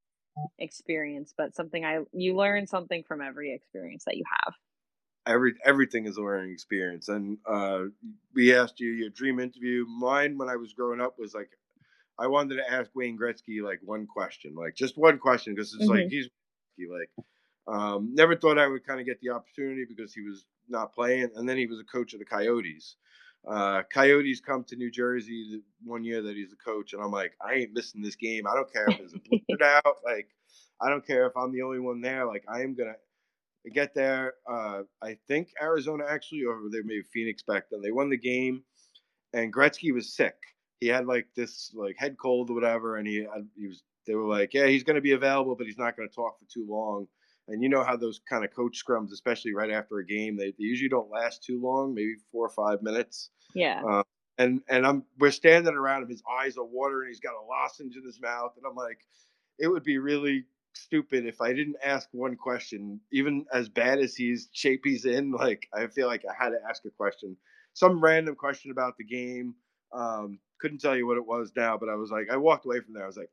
experience, 0.58 1.34
but 1.36 1.54
something 1.54 1.84
I 1.84 2.00
you 2.12 2.36
learn 2.36 2.66
something 2.66 3.02
from 3.06 3.20
every 3.20 3.54
experience 3.54 4.04
that 4.04 4.16
you 4.16 4.24
have 4.42 4.54
every 5.26 5.54
everything 5.64 6.06
is 6.06 6.16
a 6.16 6.22
learning 6.22 6.52
experience. 6.52 7.08
And 7.08 7.38
uh, 7.46 7.84
we 8.34 8.54
asked 8.54 8.80
you 8.80 8.90
your 8.90 9.10
dream 9.10 9.40
interview. 9.40 9.84
Mine 9.86 10.38
when 10.38 10.48
I 10.48 10.56
was 10.56 10.72
growing 10.72 11.00
up 11.00 11.18
was 11.18 11.34
like 11.34 11.50
I 12.18 12.26
wanted 12.26 12.56
to 12.56 12.70
ask 12.70 12.90
Wayne 12.94 13.18
Gretzky 13.18 13.62
like 13.62 13.80
one 13.82 14.06
question, 14.06 14.54
like 14.54 14.74
just 14.74 14.96
one 14.96 15.18
question, 15.18 15.54
because 15.54 15.74
it's 15.74 15.84
mm-hmm. 15.84 16.02
like 16.02 16.08
he's 16.08 16.28
like 16.78 17.26
um, 17.66 18.14
never 18.14 18.36
thought 18.36 18.58
I 18.58 18.66
would 18.66 18.86
kind 18.86 19.00
of 19.00 19.06
get 19.06 19.20
the 19.20 19.30
opportunity 19.30 19.84
because 19.88 20.12
he 20.12 20.20
was 20.20 20.44
not 20.68 20.94
playing, 20.94 21.30
and 21.34 21.48
then 21.48 21.56
he 21.56 21.66
was 21.66 21.80
a 21.80 21.84
coach 21.84 22.12
of 22.12 22.18
the 22.18 22.24
Coyotes. 22.24 22.96
Uh, 23.48 23.82
Coyotes 23.92 24.40
come 24.40 24.64
to 24.64 24.76
New 24.76 24.90
Jersey 24.90 25.60
one 25.84 26.04
year 26.04 26.22
that 26.22 26.36
he's 26.36 26.52
a 26.52 26.56
coach, 26.56 26.92
and 26.92 27.02
I'm 27.02 27.10
like, 27.10 27.32
I 27.46 27.54
ain't 27.54 27.74
missing 27.74 28.00
this 28.02 28.16
game. 28.16 28.46
I 28.46 28.54
don't 28.54 28.72
care 28.72 28.86
if 28.88 29.00
it's 29.00 29.14
a 29.14 29.18
blizzard 29.18 29.62
out. 29.62 29.96
Like, 30.04 30.28
I 30.80 30.88
don't 30.88 31.06
care 31.06 31.26
if 31.26 31.36
I'm 31.36 31.52
the 31.52 31.62
only 31.62 31.78
one 31.78 32.00
there. 32.00 32.26
Like, 32.26 32.44
I 32.48 32.62
am 32.62 32.74
gonna 32.74 32.94
get 33.72 33.94
there. 33.94 34.34
Uh, 34.50 34.82
I 35.02 35.18
think 35.28 35.48
Arizona 35.60 36.04
actually, 36.08 36.44
or 36.44 36.60
they 36.70 36.80
maybe 36.82 37.02
Phoenix 37.12 37.42
back 37.42 37.64
then. 37.70 37.82
They 37.82 37.92
won 37.92 38.08
the 38.08 38.16
game, 38.16 38.62
and 39.32 39.52
Gretzky 39.52 39.92
was 39.92 40.14
sick. 40.14 40.36
He 40.80 40.88
had 40.88 41.06
like 41.06 41.26
this 41.36 41.72
like 41.74 41.96
head 41.98 42.16
cold 42.18 42.50
or 42.50 42.54
whatever, 42.54 42.96
and 42.96 43.06
he 43.06 43.26
he 43.56 43.66
was. 43.66 43.82
They 44.06 44.14
were 44.14 44.28
like, 44.28 44.52
yeah, 44.52 44.66
he's 44.66 44.84
to 44.96 45.00
be 45.00 45.12
available, 45.12 45.56
but 45.56 45.66
he's 45.66 45.78
not 45.78 45.96
to 46.06 46.14
talk 46.14 46.38
for 46.38 46.44
too 46.52 46.66
long. 46.68 47.08
And 47.48 47.62
you 47.62 47.68
know 47.68 47.84
how 47.84 47.96
those 47.96 48.20
kind 48.28 48.44
of 48.44 48.54
coach 48.54 48.82
scrums, 48.82 49.12
especially 49.12 49.52
right 49.54 49.70
after 49.70 49.98
a 49.98 50.06
game, 50.06 50.36
they, 50.36 50.46
they 50.46 50.54
usually 50.58 50.88
don't 50.88 51.10
last 51.10 51.44
too 51.44 51.60
long, 51.60 51.94
maybe 51.94 52.14
four 52.32 52.46
or 52.46 52.50
five 52.50 52.82
minutes. 52.82 53.30
Yeah. 53.54 53.82
Uh, 53.86 54.02
and 54.38 54.62
and 54.68 54.86
I'm 54.86 55.04
we're 55.18 55.30
standing 55.30 55.74
around 55.74 56.02
him. 56.02 56.08
His 56.08 56.22
eyes 56.40 56.56
are 56.56 56.64
watering. 56.64 57.06
And 57.06 57.14
he's 57.14 57.20
got 57.20 57.34
a 57.34 57.44
lozenge 57.44 57.96
in 57.96 58.04
his 58.04 58.20
mouth, 58.20 58.52
and 58.56 58.64
I'm 58.68 58.74
like, 58.74 58.98
it 59.58 59.68
would 59.68 59.84
be 59.84 59.98
really 59.98 60.44
stupid 60.72 61.24
if 61.26 61.40
I 61.40 61.52
didn't 61.52 61.76
ask 61.84 62.08
one 62.12 62.34
question, 62.34 63.00
even 63.12 63.46
as 63.52 63.68
bad 63.68 64.00
as 64.00 64.16
he's 64.16 64.48
shape 64.52 64.80
he's 64.84 65.04
in. 65.04 65.30
Like 65.30 65.68
I 65.72 65.86
feel 65.86 66.08
like 66.08 66.24
I 66.28 66.42
had 66.42 66.50
to 66.50 66.58
ask 66.68 66.84
a 66.84 66.90
question, 66.90 67.36
some 67.74 68.00
random 68.00 68.34
question 68.34 68.70
about 68.70 68.96
the 68.98 69.04
game. 69.04 69.54
Um, 69.92 70.40
couldn't 70.60 70.80
tell 70.80 70.96
you 70.96 71.06
what 71.06 71.18
it 71.18 71.26
was 71.26 71.52
now, 71.56 71.76
but 71.76 71.88
I 71.88 71.94
was 71.94 72.10
like, 72.10 72.28
I 72.30 72.36
walked 72.36 72.64
away 72.64 72.80
from 72.80 72.94
there. 72.94 73.04
I 73.04 73.06
was 73.06 73.16
like, 73.16 73.30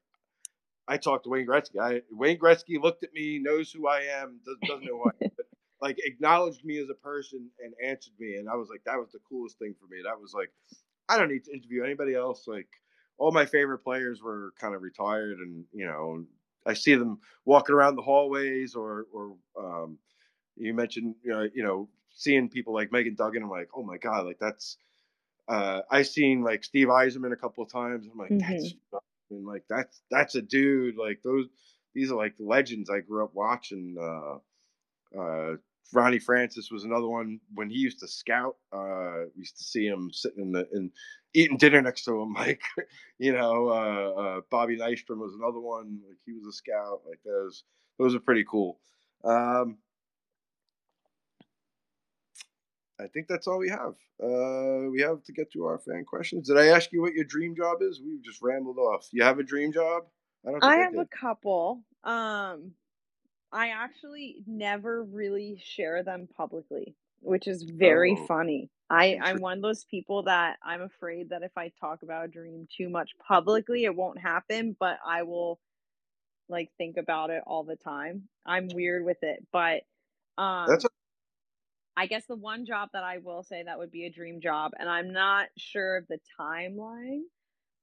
I 0.88 0.98
talked 0.98 1.26
to 1.26 1.30
Wayne 1.30 1.48
Gretzky. 1.48 1.80
I, 1.82 2.02
Wayne 2.12 2.38
Gretzky 2.38 2.82
looked 2.82 3.04
at 3.04 3.14
me, 3.14 3.40
knows 3.40 3.72
who 3.72 3.88
I 3.88 4.02
am, 4.02 4.40
does, 4.46 4.58
doesn't 4.68 4.86
know 4.86 5.04
who 5.04 5.10
I 5.10 5.26
am, 5.26 5.32
but 5.38 5.46
like 5.82 5.98
acknowledged 6.04 6.66
me 6.66 6.80
as 6.80 6.90
a 6.90 6.96
person 6.96 7.50
and 7.64 7.74
answered 7.86 8.14
me. 8.20 8.36
And 8.36 8.50
I 8.50 8.56
was 8.56 8.70
like, 8.70 8.84
that 8.86 9.00
was 9.00 9.12
the 9.12 9.20
coolest 9.28 9.58
thing 9.60 9.76
for 9.80 9.88
me. 9.88 10.02
That 10.04 10.20
was 10.20 10.34
like, 10.34 10.52
I 11.08 11.18
don't 11.18 11.32
need 11.32 11.46
to 11.46 11.54
interview 11.54 11.84
anybody 11.84 12.16
else. 12.16 12.48
Like 12.48 12.68
all 13.18 13.32
my 13.32 13.46
favorite 13.46 13.80
players 13.80 14.22
were 14.22 14.54
kind 14.60 14.76
of 14.76 14.82
retired 14.82 15.38
and, 15.40 15.66
you 15.72 15.86
know, 15.86 16.26
I 16.66 16.74
see 16.74 16.96
them 16.96 17.20
walking 17.46 17.76
around 17.76 17.96
the 17.96 18.02
hallways, 18.02 18.76
or 18.76 19.06
or 19.12 19.36
um, 19.58 19.98
you 20.56 20.74
mentioned 20.74 21.16
you 21.24 21.32
know, 21.32 21.48
you 21.54 21.64
know 21.64 21.90
seeing 22.14 22.50
people 22.50 22.74
like 22.74 22.92
Meghan 22.92 23.18
Duggan. 23.18 23.44
I'm 23.44 23.50
like, 23.50 23.70
oh 23.76 23.84
my 23.84 23.98
god, 23.98 24.26
like 24.26 24.40
that's. 24.40 24.78
Uh, 25.48 25.82
I 25.90 26.04
seen 26.04 26.44
like 26.44 26.64
Steve 26.64 26.88
Yzerman 26.88 27.34
a 27.34 27.36
couple 27.36 27.64
of 27.64 27.72
times. 27.72 28.08
I'm 28.10 28.18
like, 28.18 28.30
mm-hmm. 28.30 28.54
that's 28.54 28.74
and 29.32 29.46
like 29.46 29.64
that's 29.70 30.02
that's 30.12 30.36
a 30.36 30.42
dude. 30.42 30.98
Like 30.98 31.22
those, 31.24 31.48
these 31.94 32.12
are 32.12 32.18
like 32.18 32.34
legends 32.40 32.90
I 32.90 33.00
grew 33.00 33.24
up 33.24 33.32
watching. 33.34 33.96
Uh, 34.00 35.20
uh, 35.20 35.56
Ronnie 35.94 36.20
Francis 36.20 36.72
was 36.72 36.84
another 36.84 37.08
one 37.08 37.40
when 37.54 37.70
he 37.70 37.78
used 37.78 38.00
to 38.00 38.08
scout. 38.08 38.56
Uh, 38.72 39.26
we 39.36 39.42
used 39.42 39.58
to 39.58 39.64
see 39.64 39.86
him 39.86 40.10
sitting 40.14 40.44
in 40.44 40.52
the 40.52 40.68
in 40.72 40.92
eating 41.34 41.58
dinner 41.58 41.82
next 41.82 42.06
to 42.06 42.22
him. 42.22 42.34
Like, 42.42 42.62
you 43.20 43.34
know, 43.34 43.70
uh, 43.70 44.22
uh, 44.22 44.42
Bobby 44.50 44.78
Nystrom 44.78 45.18
was 45.18 45.34
another 45.36 45.60
one. 45.60 46.00
Like 46.08 46.18
he 46.26 46.34
was 46.34 46.46
a 46.48 46.52
scout. 46.52 47.02
Like 47.08 47.20
those, 47.26 47.64
those 48.00 48.16
are 48.16 48.20
pretty 48.20 48.46
cool. 48.50 48.80
Um, 49.24 49.78
I 53.02 53.08
think 53.08 53.28
that's 53.28 53.48
all 53.48 53.58
we 53.58 53.70
have. 53.70 53.96
Uh, 54.22 54.90
we 54.92 55.02
have 55.02 55.24
to 55.24 55.34
get 55.34 55.52
to 55.54 55.66
our 55.66 55.80
fan 55.80 56.06
questions. 56.06 56.48
Did 56.48 56.58
I 56.58 56.68
ask 56.68 56.92
you 56.92 57.02
what 57.02 57.14
your 57.14 57.26
dream 57.26 57.56
job 57.56 57.82
is? 57.82 58.02
We 58.06 58.20
just 58.24 58.42
rambled 58.42 58.78
off. 58.78 59.08
You 59.12 59.24
have 59.24 59.40
a 59.40 59.44
dream 59.44 59.74
job? 59.74 60.04
I 60.46 60.52
don't. 60.52 60.64
I 60.64 60.76
have 60.78 60.96
I 60.98 61.02
a 61.02 61.06
couple. 61.06 61.84
Um, 62.04 62.72
I 63.52 63.70
actually 63.70 64.44
never 64.48 65.04
really 65.04 65.62
share 65.64 66.04
them 66.04 66.28
publicly, 66.38 66.96
which 67.22 67.48
is 67.48 67.64
very 67.64 68.18
oh, 68.20 68.26
funny. 68.26 68.70
I 68.90 69.18
I'm 69.22 69.38
one 69.38 69.58
of 69.58 69.62
those 69.62 69.86
people 69.86 70.24
that 70.24 70.58
I'm 70.64 70.82
afraid 70.82 71.30
that 71.30 71.44
if 71.44 71.58
I 71.58 71.72
talk 71.80 72.04
about 72.04 72.26
a 72.26 72.28
dream 72.28 72.68
too 72.76 72.90
much 72.90 73.12
publicly, 73.26 73.86
it 73.86 73.96
won't 73.96 74.20
happen. 74.20 74.76
But 74.80 75.00
I 75.06 75.24
will 75.24 75.60
like 76.50 76.70
think 76.78 76.98
about 76.98 77.30
it 77.30 77.42
all 77.48 77.64
the 77.64 77.78
time. 77.78 78.24
I'm 78.46 78.68
weird 78.74 79.06
with 79.06 79.24
it, 79.24 79.46
but 79.52 79.84
um, 80.38 80.68
that's 80.68 80.86
a- 80.86 80.90
I 82.02 82.08
guess 82.08 82.26
the 82.26 82.36
one 82.36 82.66
job 82.66 82.90
that 82.94 83.04
I 83.04 83.20
will 83.20 83.44
say 83.44 83.62
that 83.64 83.78
would 83.78 83.92
be 83.92 84.08
a 84.08 84.12
dream 84.12 84.42
job, 84.42 84.72
and 84.80 84.90
I'm 84.90 85.14
not 85.14 85.50
sure 85.56 85.98
of 85.98 86.08
the 86.08 86.18
timeline, 86.40 87.22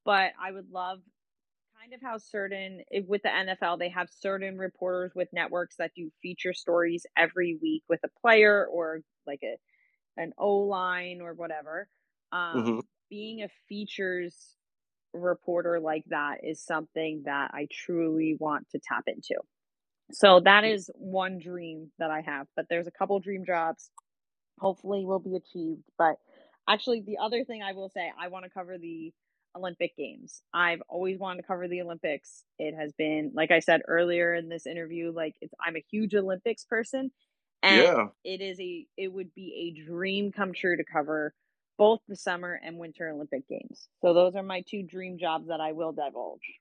but 0.05 0.33
I 0.43 0.51
would 0.51 0.73
love 0.73 0.99
kind 1.81 1.95
of 1.95 2.01
how 2.03 2.19
certain 2.19 2.83
with 3.07 3.23
the 3.23 3.29
NFL 3.29 3.79
they 3.79 3.91
have 3.91 4.09
certain 4.11 4.59
reporters 4.59 5.13
with 5.15 5.29
networks 5.33 5.77
that 5.77 5.93
do 5.95 6.11
feature 6.21 6.53
stories 6.53 7.07
every 7.17 7.57
week 7.63 7.85
with 7.89 8.01
a 8.05 8.09
player 8.21 8.67
or 8.67 9.03
like 9.25 9.39
a 9.45 9.57
an 10.21 10.33
O 10.37 10.57
line 10.63 11.21
or 11.23 11.35
whatever. 11.35 11.87
Um, 12.33 12.57
mm-hmm. 12.57 12.79
Being 13.09 13.43
a 13.43 13.49
features 13.69 14.57
reporter 15.13 15.79
like 15.79 16.03
that 16.09 16.39
is 16.43 16.61
something 16.61 17.23
that 17.27 17.53
I 17.55 17.69
truly 17.71 18.37
want 18.41 18.69
to 18.71 18.81
tap 18.81 19.05
into. 19.07 19.37
So 20.11 20.41
that 20.45 20.65
is 20.65 20.91
one 20.95 21.39
dream 21.39 21.93
that 21.99 22.11
I 22.11 22.23
have, 22.23 22.47
but 22.57 22.67
there's 22.69 22.87
a 22.87 22.91
couple 22.91 23.21
dream 23.21 23.45
jobs. 23.47 23.91
Hopefully 24.61 25.05
will 25.05 25.19
be 25.19 25.37
achieved. 25.37 25.83
But 25.97 26.17
actually 26.69 27.01
the 27.01 27.19
other 27.19 27.45
thing 27.45 27.63
I 27.63 27.73
will 27.73 27.89
say, 27.89 28.11
I 28.21 28.29
want 28.29 28.45
to 28.45 28.51
cover 28.51 28.79
the 28.79 29.13
Olympic 29.57 29.97
Games. 29.97 30.43
I've 30.53 30.83
always 30.89 31.19
wanted 31.19 31.43
to 31.43 31.49
cover 31.49 31.69
the 31.69 31.81
Olympics. 31.83 32.45
It 32.59 32.75
has 32.75 32.93
been, 32.93 33.33
like 33.35 33.51
I 33.51 33.61
said 33.61 33.83
earlier 33.87 34.35
in 34.35 34.49
this 34.49 34.67
interview, 34.67 35.13
like 35.15 35.35
it's 35.41 35.55
I'm 35.65 35.77
a 35.77 35.85
huge 35.91 36.15
Olympics 36.15 36.65
person. 36.65 37.11
And 37.63 37.83
yeah. 37.83 38.07
it 38.25 38.41
is 38.41 38.61
a 38.61 38.87
it 38.97 39.13
would 39.13 39.35
be 39.35 39.75
a 39.77 39.85
dream 39.87 40.31
come 40.31 40.53
true 40.53 40.77
to 40.77 40.85
cover 40.85 41.35
both 41.77 42.01
the 42.09 42.17
summer 42.17 42.61
and 42.63 42.79
winter 42.79 43.09
Olympic 43.09 43.49
Games. 43.49 43.89
So 44.01 44.15
those 44.15 44.35
are 44.37 44.43
my 44.43 44.63
two 44.69 44.83
dream 44.83 45.19
jobs 45.19 45.49
that 45.49 45.61
I 45.61 45.73
will 45.73 45.93
divulge. 45.93 46.61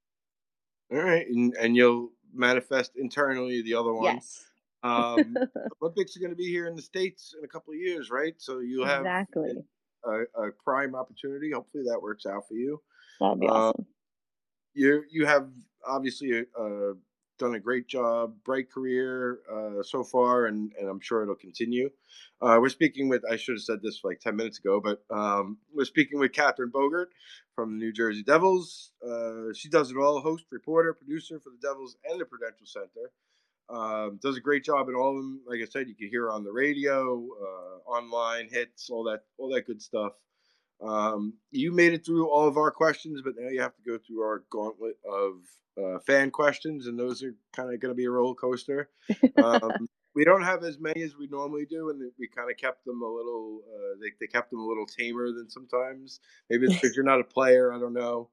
All 0.91 0.99
right, 0.99 1.27
and, 1.27 1.53
and 1.59 1.75
you'll 1.75 2.11
manifest 2.33 2.93
internally 2.95 3.61
the 3.61 3.75
other 3.75 3.93
one. 3.93 4.15
Yes. 4.15 4.45
Um, 4.83 5.35
Olympics 5.81 6.15
are 6.15 6.19
going 6.19 6.31
to 6.31 6.35
be 6.35 6.49
here 6.49 6.67
in 6.67 6.75
the 6.75 6.81
states 6.81 7.33
in 7.37 7.43
a 7.43 7.47
couple 7.47 7.73
of 7.73 7.79
years, 7.79 8.09
right? 8.09 8.35
So 8.37 8.59
you 8.59 8.83
have 8.83 9.01
exactly 9.01 9.53
a, 10.05 10.11
a, 10.41 10.51
prime 10.63 10.95
opportunity. 10.95 11.51
Hopefully 11.51 11.83
that 11.87 12.01
works 12.01 12.25
out 12.25 12.47
for 12.47 12.53
you. 12.53 12.81
That'd 13.19 13.39
be 13.39 13.47
uh, 13.47 13.51
awesome. 13.51 13.85
You 14.73 15.03
you 15.09 15.25
have 15.25 15.49
obviously 15.85 16.39
a, 16.39 16.61
a 16.61 16.93
done 17.37 17.55
a 17.55 17.59
great 17.59 17.87
job, 17.87 18.35
bright 18.43 18.71
career 18.71 19.39
uh, 19.51 19.83
so 19.83 20.03
far, 20.03 20.45
and, 20.45 20.71
and 20.79 20.89
I'm 20.89 20.99
sure 20.99 21.23
it'll 21.23 21.35
continue. 21.35 21.89
Uh, 22.41 22.57
we're 22.59 22.69
speaking 22.69 23.09
with, 23.09 23.23
I 23.29 23.35
should 23.35 23.55
have 23.55 23.61
said 23.61 23.81
this 23.81 24.01
like 24.03 24.19
10 24.19 24.35
minutes 24.35 24.59
ago, 24.59 24.81
but 24.83 25.03
um, 25.15 25.57
we're 25.73 25.85
speaking 25.85 26.19
with 26.19 26.33
Catherine 26.33 26.71
Bogart 26.73 27.09
from 27.55 27.77
the 27.77 27.85
New 27.85 27.93
Jersey 27.93 28.23
Devils. 28.23 28.91
Uh, 29.07 29.53
she 29.53 29.69
does 29.69 29.91
it 29.91 29.97
all 29.97 30.19
host, 30.19 30.45
reporter, 30.51 30.93
producer 30.93 31.39
for 31.39 31.49
the 31.49 31.67
Devils 31.67 31.95
and 32.09 32.19
the 32.19 32.25
Prudential 32.25 32.65
Center. 32.65 33.11
Um, 33.69 34.19
does 34.21 34.37
a 34.37 34.41
great 34.41 34.63
job 34.63 34.87
in 34.87 34.95
all 34.95 35.11
of 35.11 35.17
them. 35.17 35.41
Like 35.47 35.59
I 35.61 35.65
said, 35.65 35.87
you 35.87 35.95
can 35.95 36.09
hear 36.09 36.29
on 36.29 36.43
the 36.43 36.51
radio, 36.51 37.25
uh, 37.25 37.89
online 37.89 38.47
hits, 38.49 38.89
all 38.89 39.03
that, 39.05 39.21
all 39.37 39.49
that 39.53 39.67
good 39.67 39.81
stuff. 39.81 40.13
Um, 40.81 41.33
you 41.51 41.73
made 41.73 41.93
it 41.93 42.05
through 42.05 42.29
all 42.29 42.47
of 42.47 42.57
our 42.57 42.71
questions, 42.71 43.21
but 43.23 43.33
now 43.37 43.49
you 43.49 43.61
have 43.61 43.75
to 43.75 43.81
go 43.83 43.97
through 43.97 44.21
our 44.21 44.43
gauntlet 44.49 44.97
of 45.09 45.33
uh, 45.83 45.99
fan 45.99 46.31
questions, 46.31 46.87
and 46.87 46.99
those 46.99 47.23
are 47.23 47.35
kind 47.53 47.73
of 47.73 47.79
going 47.79 47.91
to 47.91 47.95
be 47.95 48.05
a 48.05 48.09
roller 48.09 48.35
coaster. 48.35 48.89
Um, 49.43 49.89
we 50.15 50.23
don't 50.23 50.43
have 50.43 50.63
as 50.63 50.79
many 50.79 51.01
as 51.01 51.15
we 51.17 51.27
normally 51.27 51.65
do, 51.65 51.89
and 51.89 52.01
we 52.19 52.27
kind 52.27 52.49
of 52.49 52.57
kept 52.57 52.85
them 52.85 53.01
a 53.01 53.07
little. 53.07 53.61
Uh, 53.67 53.99
they, 54.01 54.11
they 54.19 54.27
kept 54.27 54.51
them 54.51 54.59
a 54.59 54.65
little 54.65 54.85
tamer 54.85 55.31
than 55.31 55.49
sometimes. 55.49 56.19
Maybe 56.49 56.65
it's 56.65 56.75
because 56.75 56.95
you're 56.95 57.05
not 57.05 57.21
a 57.21 57.23
player. 57.23 57.73
I 57.73 57.79
don't 57.79 57.93
know. 57.93 58.29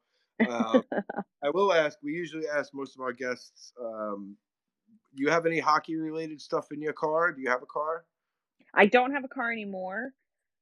Um, 0.49 0.83
I 1.45 1.51
will 1.53 1.73
ask. 1.73 1.99
We 2.03 2.13
usually 2.13 2.49
ask 2.49 2.73
most 2.73 2.95
of 2.95 3.03
our 3.03 3.13
guests. 3.13 3.73
Um, 3.83 4.37
you 5.15 5.31
have 5.31 5.47
any 5.47 5.59
hockey 5.59 5.97
related 5.97 6.41
stuff 6.41 6.73
in 6.73 6.81
your 6.81 6.93
car? 6.93 7.33
Do 7.33 7.41
you 7.41 7.51
have 7.51 7.63
a 7.63 7.67
car? 7.67 8.05
I 8.75 8.87
don't 8.87 9.13
have 9.13 9.25
a 9.25 9.29
car 9.29 9.53
anymore. 9.53 10.13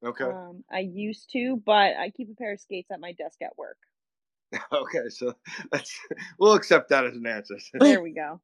Okay. 0.05 0.25
Um, 0.25 0.65
I 0.71 0.81
used 0.81 1.31
to, 1.33 1.63
but 1.65 1.97
I 1.97 2.11
keep 2.11 2.31
a 2.31 2.35
pair 2.35 2.53
of 2.53 2.61
skates 2.61 2.91
at 2.91 3.01
my 3.01 3.13
desk 3.13 3.41
at 3.43 3.57
work. 3.57 3.79
Okay, 4.71 5.09
so 5.09 5.35
that's 5.71 5.99
we'll 6.39 6.53
accept 6.53 6.91
that 6.91 7.07
as 7.07 7.17
an 7.17 7.27
answer. 7.27 7.57
there 7.81 8.03
we 8.03 8.13
go. 8.13 8.39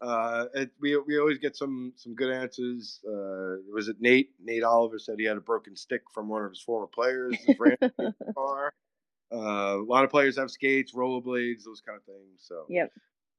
Uh, 0.00 0.46
it, 0.54 0.70
we 0.80 0.96
we 0.96 1.18
always 1.18 1.36
get 1.36 1.54
some 1.54 1.92
some 1.94 2.14
good 2.14 2.32
answers. 2.32 3.00
Uh, 3.06 3.60
was 3.70 3.88
it 3.88 3.96
Nate? 4.00 4.30
Nate 4.42 4.62
Oliver 4.62 4.98
said 4.98 5.16
he 5.18 5.26
had 5.26 5.36
a 5.36 5.42
broken 5.42 5.76
stick 5.76 6.02
from 6.14 6.28
one 6.28 6.42
of 6.42 6.50
his 6.50 6.62
former 6.62 6.86
players. 6.86 7.36
car. 8.34 8.72
Uh, 9.32 9.76
a 9.78 9.84
lot 9.86 10.04
of 10.04 10.10
players 10.10 10.38
have 10.38 10.50
skates, 10.50 10.94
rollerblades, 10.94 11.64
those 11.64 11.82
kind 11.82 11.98
of 11.98 12.04
things. 12.04 12.38
So 12.38 12.64
yep. 12.70 12.90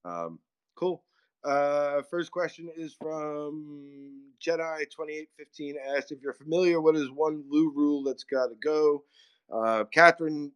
Um, 0.05 0.39
cool. 0.75 1.03
Uh, 1.43 2.03
first 2.09 2.31
question 2.31 2.69
is 2.75 2.95
from 3.01 4.21
Jedi 4.45 4.89
twenty 4.93 5.13
eight 5.13 5.29
fifteen. 5.37 5.75
Asked 5.95 6.11
if 6.11 6.19
you're 6.21 6.33
familiar. 6.33 6.79
What 6.79 6.95
is 6.95 7.09
one 7.09 7.43
Lou 7.49 7.71
rule 7.75 8.03
that's 8.03 8.23
got 8.23 8.47
to 8.47 8.55
go? 8.63 9.03
Uh, 9.51 9.85
Catherine 9.91 10.51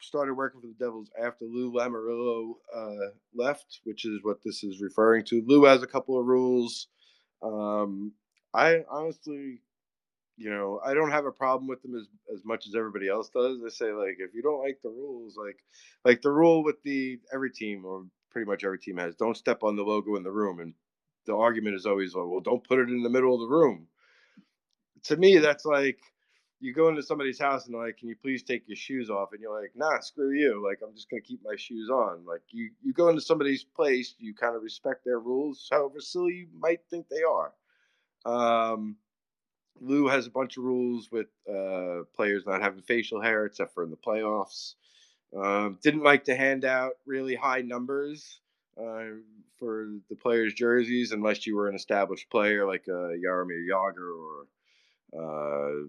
started 0.00 0.34
working 0.34 0.60
for 0.60 0.66
the 0.66 0.84
Devils 0.84 1.10
after 1.22 1.44
Lou 1.44 1.72
Lamoriello 1.72 2.54
uh, 2.74 3.10
left, 3.34 3.80
which 3.84 4.04
is 4.04 4.20
what 4.22 4.38
this 4.44 4.62
is 4.64 4.80
referring 4.80 5.24
to. 5.24 5.42
Lou 5.46 5.64
has 5.64 5.82
a 5.82 5.86
couple 5.86 6.18
of 6.18 6.26
rules. 6.26 6.88
Um, 7.42 8.12
I 8.54 8.84
honestly, 8.90 9.60
you 10.38 10.50
know, 10.50 10.80
I 10.84 10.94
don't 10.94 11.10
have 11.10 11.26
a 11.26 11.32
problem 11.32 11.68
with 11.68 11.82
them 11.82 11.94
as 11.94 12.06
as 12.34 12.42
much 12.44 12.66
as 12.66 12.74
everybody 12.74 13.08
else 13.08 13.28
does. 13.28 13.58
I 13.64 13.68
say 13.68 13.92
like, 13.92 14.16
if 14.18 14.34
you 14.34 14.42
don't 14.42 14.62
like 14.62 14.78
the 14.82 14.90
rules, 14.90 15.36
like 15.36 15.58
like 16.06 16.22
the 16.22 16.30
rule 16.30 16.64
with 16.64 16.82
the 16.84 17.18
every 17.32 17.50
team 17.50 17.84
or 17.84 18.06
pretty 18.36 18.50
much 18.50 18.64
every 18.64 18.78
team 18.78 18.98
has, 18.98 19.14
don't 19.14 19.34
step 19.34 19.62
on 19.62 19.76
the 19.76 19.82
logo 19.82 20.14
in 20.14 20.22
the 20.22 20.30
room, 20.30 20.60
and 20.60 20.74
the 21.24 21.34
argument 21.34 21.74
is 21.74 21.86
always, 21.86 22.14
well, 22.14 22.38
don't 22.44 22.68
put 22.68 22.78
it 22.78 22.90
in 22.90 23.02
the 23.02 23.08
middle 23.08 23.32
of 23.32 23.40
the 23.40 23.48
room. 23.48 23.86
To 25.04 25.16
me, 25.16 25.38
that's 25.38 25.64
like 25.64 25.98
you 26.60 26.74
go 26.74 26.88
into 26.88 27.02
somebody's 27.02 27.40
house 27.40 27.64
and 27.64 27.72
they're 27.74 27.86
like, 27.86 27.96
"Can 27.96 28.10
you 28.10 28.16
please 28.20 28.42
take 28.42 28.68
your 28.68 28.76
shoes 28.76 29.08
off?" 29.08 29.30
And 29.32 29.40
you're 29.40 29.58
like, 29.58 29.72
"Nah, 29.74 30.00
screw 30.00 30.32
you! 30.32 30.62
Like 30.62 30.80
I'm 30.86 30.94
just 30.94 31.08
gonna 31.08 31.22
keep 31.22 31.40
my 31.42 31.56
shoes 31.56 31.88
on." 31.88 32.26
Like 32.26 32.42
you, 32.50 32.72
you 32.82 32.92
go 32.92 33.08
into 33.08 33.22
somebody's 33.22 33.64
place, 33.64 34.14
you 34.18 34.34
kind 34.34 34.54
of 34.54 34.62
respect 34.62 35.02
their 35.06 35.20
rules, 35.20 35.66
however 35.72 35.98
silly 36.00 36.34
you 36.34 36.48
might 36.58 36.80
think 36.90 37.06
they 37.08 37.22
are. 37.22 37.54
Um, 38.26 38.96
Lou 39.80 40.08
has 40.08 40.26
a 40.26 40.30
bunch 40.30 40.58
of 40.58 40.64
rules 40.64 41.10
with 41.10 41.28
uh, 41.48 42.02
players 42.14 42.44
not 42.44 42.60
having 42.60 42.82
facial 42.82 43.22
hair, 43.22 43.46
except 43.46 43.72
for 43.72 43.82
in 43.82 43.90
the 43.90 43.96
playoffs. 43.96 44.74
Um, 45.40 45.78
didn't 45.82 46.02
like 46.02 46.24
to 46.24 46.36
hand 46.36 46.64
out 46.64 46.92
really 47.04 47.34
high 47.34 47.60
numbers 47.60 48.40
uh, 48.78 49.04
for 49.58 49.88
the 50.08 50.16
players' 50.16 50.54
jerseys 50.54 51.12
unless 51.12 51.46
you 51.46 51.56
were 51.56 51.68
an 51.68 51.74
established 51.74 52.30
player 52.30 52.66
like 52.66 52.84
uh, 52.88 53.12
Jagr 53.22 54.10
or 54.16 54.46
uh, 55.14 55.86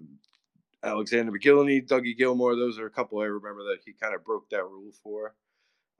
Alexander 0.84 1.32
Mogilny, 1.32 1.88
Dougie 1.88 2.18
Gilmour. 2.18 2.56
Those 2.56 2.80
are 2.80 2.86
a 2.86 2.91
couple 2.91 3.19
I 3.19 3.26
remember 3.26 3.64
that 3.64 3.80
he 3.86 3.94
kind 3.94 4.15
of 4.15 4.26
broke 4.26 4.49
that 4.49 4.64
rule 4.64 4.91
for. 5.03 5.34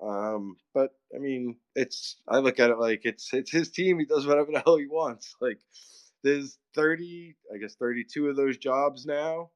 Um, 0.02 0.58
but 0.74 0.92
I 1.16 1.20
mean, 1.20 1.58
it's 1.76 2.18
I 2.28 2.40
look 2.40 2.60
at 2.60 2.70
it 2.70 2.78
like 2.78 3.02
it's 3.04 3.34
it's 3.34 3.52
his 3.52 3.72
team. 3.72 4.00
He 4.00 4.06
does 4.06 4.28
whatever 4.28 4.52
the 4.52 4.62
hell 4.66 4.78
he 4.78 4.88
wants. 4.88 5.36
Like 5.42 5.60
there's 6.24 6.58
30, 6.76 7.36
I 7.54 7.58
guess 7.58 7.76
32 7.76 8.30
of 8.30 8.36
those 8.36 8.58
jobs 8.58 9.06
now. 9.06 9.50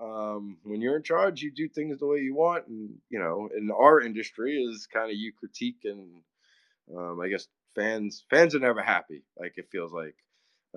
Um, 0.00 0.58
when 0.62 0.80
you're 0.80 0.96
in 0.96 1.02
charge, 1.02 1.42
you 1.42 1.50
do 1.50 1.68
things 1.68 1.98
the 1.98 2.06
way 2.06 2.18
you 2.18 2.34
want, 2.34 2.66
and 2.68 2.94
you 3.10 3.18
know, 3.18 3.48
in 3.56 3.70
our 3.70 4.00
industry, 4.00 4.62
is 4.62 4.86
kind 4.86 5.10
of 5.10 5.16
you 5.16 5.32
critique 5.32 5.84
and 5.84 6.22
um, 6.96 7.20
I 7.20 7.28
guess 7.28 7.46
fans 7.74 8.24
fans 8.30 8.54
are 8.54 8.60
never 8.60 8.82
happy. 8.82 9.24
Like 9.38 9.54
it 9.56 9.68
feels 9.70 9.92
like 9.92 10.16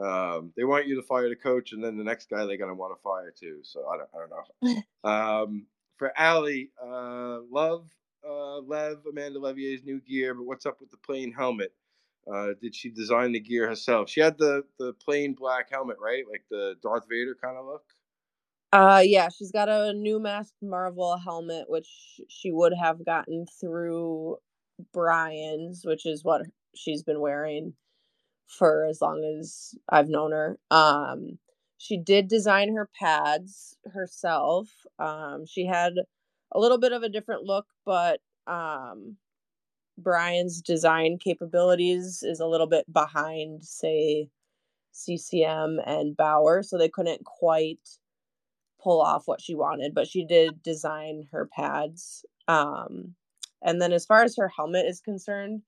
um, 0.02 0.54
they 0.56 0.64
want 0.64 0.88
you 0.88 0.96
to 0.96 1.04
fire 1.04 1.30
the 1.30 1.36
coach, 1.36 1.72
and 1.72 1.84
then 1.84 1.98
the 1.98 2.04
next 2.04 2.30
guy 2.30 2.46
they're 2.46 2.58
gonna 2.58 2.74
want 2.74 2.96
to 2.96 3.02
fire 3.02 3.34
too. 3.38 3.60
So 3.64 3.86
I 3.88 3.98
don't, 3.98 4.10
I 4.14 4.18
don't 4.20 4.76
know. 4.76 4.82
um, 5.10 5.66
for 5.98 6.12
Allie, 6.18 6.72
uh, 6.82 7.40
love 7.52 7.88
uh, 8.28 8.60
Lev 8.60 9.00
Amanda 9.10 9.40
Leveille's 9.40 9.84
new 9.84 10.00
gear, 10.02 10.34
but 10.34 10.44
what's 10.46 10.66
up 10.66 10.80
with 10.80 10.92
the 10.92 10.98
plain 10.98 11.32
helmet? 11.32 11.74
Uh, 12.32 12.50
did 12.62 12.76
she 12.76 12.90
design 12.90 13.32
the 13.32 13.40
gear 13.40 13.68
herself? 13.68 14.10
She 14.10 14.22
had 14.22 14.38
the 14.38 14.64
the 14.80 14.94
plain 14.94 15.34
black 15.34 15.70
helmet, 15.72 15.98
right? 16.00 16.24
Like 16.30 16.44
the 16.50 16.76
Darth 16.82 17.06
Vader 17.10 17.36
kind 17.42 17.58
of 17.58 17.66
look. 17.66 17.84
Uh 18.74 19.02
yeah, 19.04 19.30
she's 19.30 19.52
got 19.52 19.68
a 19.70 19.94
new 19.94 20.20
masked 20.20 20.62
Marvel 20.62 21.18
helmet, 21.18 21.66
which 21.70 22.22
she 22.30 22.52
would 22.52 22.74
have 22.74 23.04
gotten 23.06 23.46
through 23.60 24.38
Brian's, 24.94 25.84
which 25.86 26.06
is 26.06 26.24
what 26.24 26.44
she's 26.76 27.04
been 27.04 27.20
wearing 27.20 27.74
for 28.48 28.86
as 28.86 29.02
long 29.02 29.24
as 29.40 29.76
I've 29.90 30.10
known 30.10 30.32
her. 30.34 30.58
Um, 30.72 31.40
she 31.78 31.98
did 31.98 32.28
design 32.30 32.76
her 32.76 32.90
pads 33.00 33.78
herself. 33.94 34.70
Um, 35.00 35.46
she 35.48 35.66
had 35.66 35.94
a 36.54 36.60
little 36.60 36.80
bit 36.80 36.94
of 36.94 37.04
a 37.04 37.10
different 37.10 37.44
look, 37.44 37.68
but 37.86 38.22
um, 38.48 39.18
Brian's 39.98 40.62
design 40.62 41.18
capabilities 41.20 42.24
is 42.24 42.40
a 42.40 42.48
little 42.48 42.68
bit 42.68 42.92
behind, 42.92 43.64
say, 43.66 44.30
CCM 44.94 45.80
and 45.86 46.18
Bauer, 46.18 46.64
so 46.64 46.78
they 46.78 46.90
couldn't 46.90 47.26
quite 47.26 47.80
pull 48.82 49.02
off 49.02 49.28
what 49.28 49.42
she 49.42 49.56
wanted, 49.56 49.94
but 49.94 50.08
she 50.08 50.26
did 50.26 50.62
design 50.64 51.28
her 51.32 51.48
pads. 51.48 52.26
Um, 52.48 53.16
and 53.62 53.82
then 53.82 53.94
as 53.94 54.06
far 54.06 54.24
as 54.24 54.36
her 54.38 54.48
helmet 54.48 54.86
is 54.86 55.02
concerned, 55.02 55.62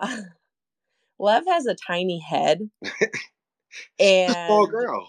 Lev 1.18 1.44
has 1.48 1.66
a 1.66 1.74
tiny 1.74 2.18
head. 2.18 2.70
and 3.98 4.46
small 4.46 4.66
girl. 4.66 5.08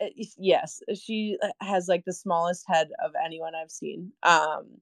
Uh, 0.00 0.06
yes, 0.36 0.82
she 0.94 1.38
uh, 1.42 1.48
has 1.60 1.88
like 1.88 2.04
the 2.04 2.12
smallest 2.12 2.64
head 2.68 2.88
of 3.04 3.12
anyone 3.24 3.54
I've 3.54 3.70
seen. 3.70 4.12
Um, 4.22 4.80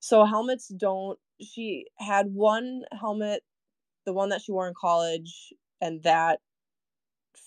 so 0.00 0.24
helmets 0.24 0.68
don't. 0.68 1.18
She 1.40 1.86
had 1.98 2.32
one 2.32 2.82
helmet, 2.92 3.42
the 4.06 4.12
one 4.12 4.28
that 4.30 4.42
she 4.42 4.52
wore 4.52 4.68
in 4.68 4.74
college, 4.74 5.52
and 5.80 6.02
that 6.04 6.40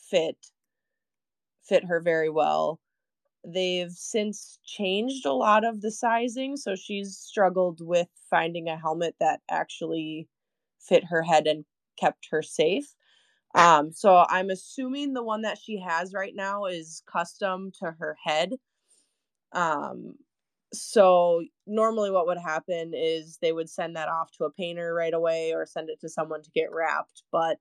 fit 0.09 0.37
fit 1.63 1.85
her 1.85 2.01
very 2.01 2.29
well. 2.29 2.79
They've 3.45 3.91
since 3.91 4.59
changed 4.65 5.25
a 5.25 5.33
lot 5.33 5.65
of 5.65 5.81
the 5.81 5.91
sizing, 5.91 6.57
so 6.57 6.75
she's 6.75 7.17
struggled 7.17 7.79
with 7.81 8.07
finding 8.29 8.67
a 8.67 8.77
helmet 8.77 9.15
that 9.19 9.41
actually 9.49 10.27
fit 10.79 11.05
her 11.05 11.23
head 11.23 11.47
and 11.47 11.65
kept 11.99 12.27
her 12.31 12.41
safe. 12.41 12.93
Um, 13.55 13.91
so 13.91 14.25
I'm 14.29 14.49
assuming 14.49 15.13
the 15.13 15.23
one 15.23 15.41
that 15.41 15.57
she 15.57 15.79
has 15.79 16.13
right 16.13 16.33
now 16.35 16.65
is 16.65 17.03
custom 17.11 17.71
to 17.79 17.95
her 17.99 18.15
head. 18.23 18.53
Um, 19.53 20.15
so 20.73 21.43
normally 21.67 22.11
what 22.11 22.27
would 22.27 22.37
happen 22.37 22.93
is 22.95 23.37
they 23.41 23.51
would 23.51 23.69
send 23.69 23.95
that 23.95 24.07
off 24.07 24.31
to 24.33 24.45
a 24.45 24.51
painter 24.51 24.93
right 24.93 25.13
away 25.13 25.53
or 25.53 25.65
send 25.65 25.89
it 25.89 25.99
to 26.01 26.09
someone 26.09 26.41
to 26.43 26.51
get 26.51 26.71
wrapped, 26.71 27.23
but 27.31 27.57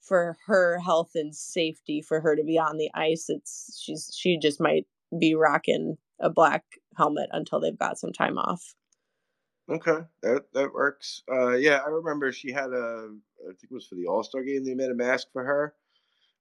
for 0.00 0.36
her 0.46 0.78
health 0.80 1.12
and 1.14 1.34
safety 1.34 2.02
for 2.02 2.20
her 2.20 2.34
to 2.34 2.42
be 2.42 2.58
on 2.58 2.76
the 2.76 2.90
ice, 2.94 3.26
it's 3.28 3.80
she's 3.80 4.10
she 4.12 4.36
just 4.36 4.60
might 4.60 4.86
be 5.18 5.34
rocking 5.34 5.96
a 6.20 6.30
black 6.30 6.64
helmet 6.96 7.28
until 7.32 7.60
they've 7.60 7.78
got 7.78 7.98
some 7.98 8.12
time 8.12 8.38
off. 8.38 8.74
Okay, 9.70 9.98
that 10.22 10.52
that 10.54 10.72
works. 10.72 11.22
Uh, 11.30 11.52
yeah, 11.52 11.80
I 11.84 11.88
remember 11.88 12.32
she 12.32 12.52
had 12.52 12.70
a. 12.72 13.08
I 13.42 13.48
think 13.48 13.70
it 13.70 13.72
was 13.72 13.86
for 13.86 13.94
the 13.94 14.06
All 14.06 14.22
Star 14.22 14.42
game. 14.42 14.64
They 14.64 14.74
made 14.74 14.90
a 14.90 14.94
mask 14.94 15.28
for 15.32 15.44
her. 15.44 15.74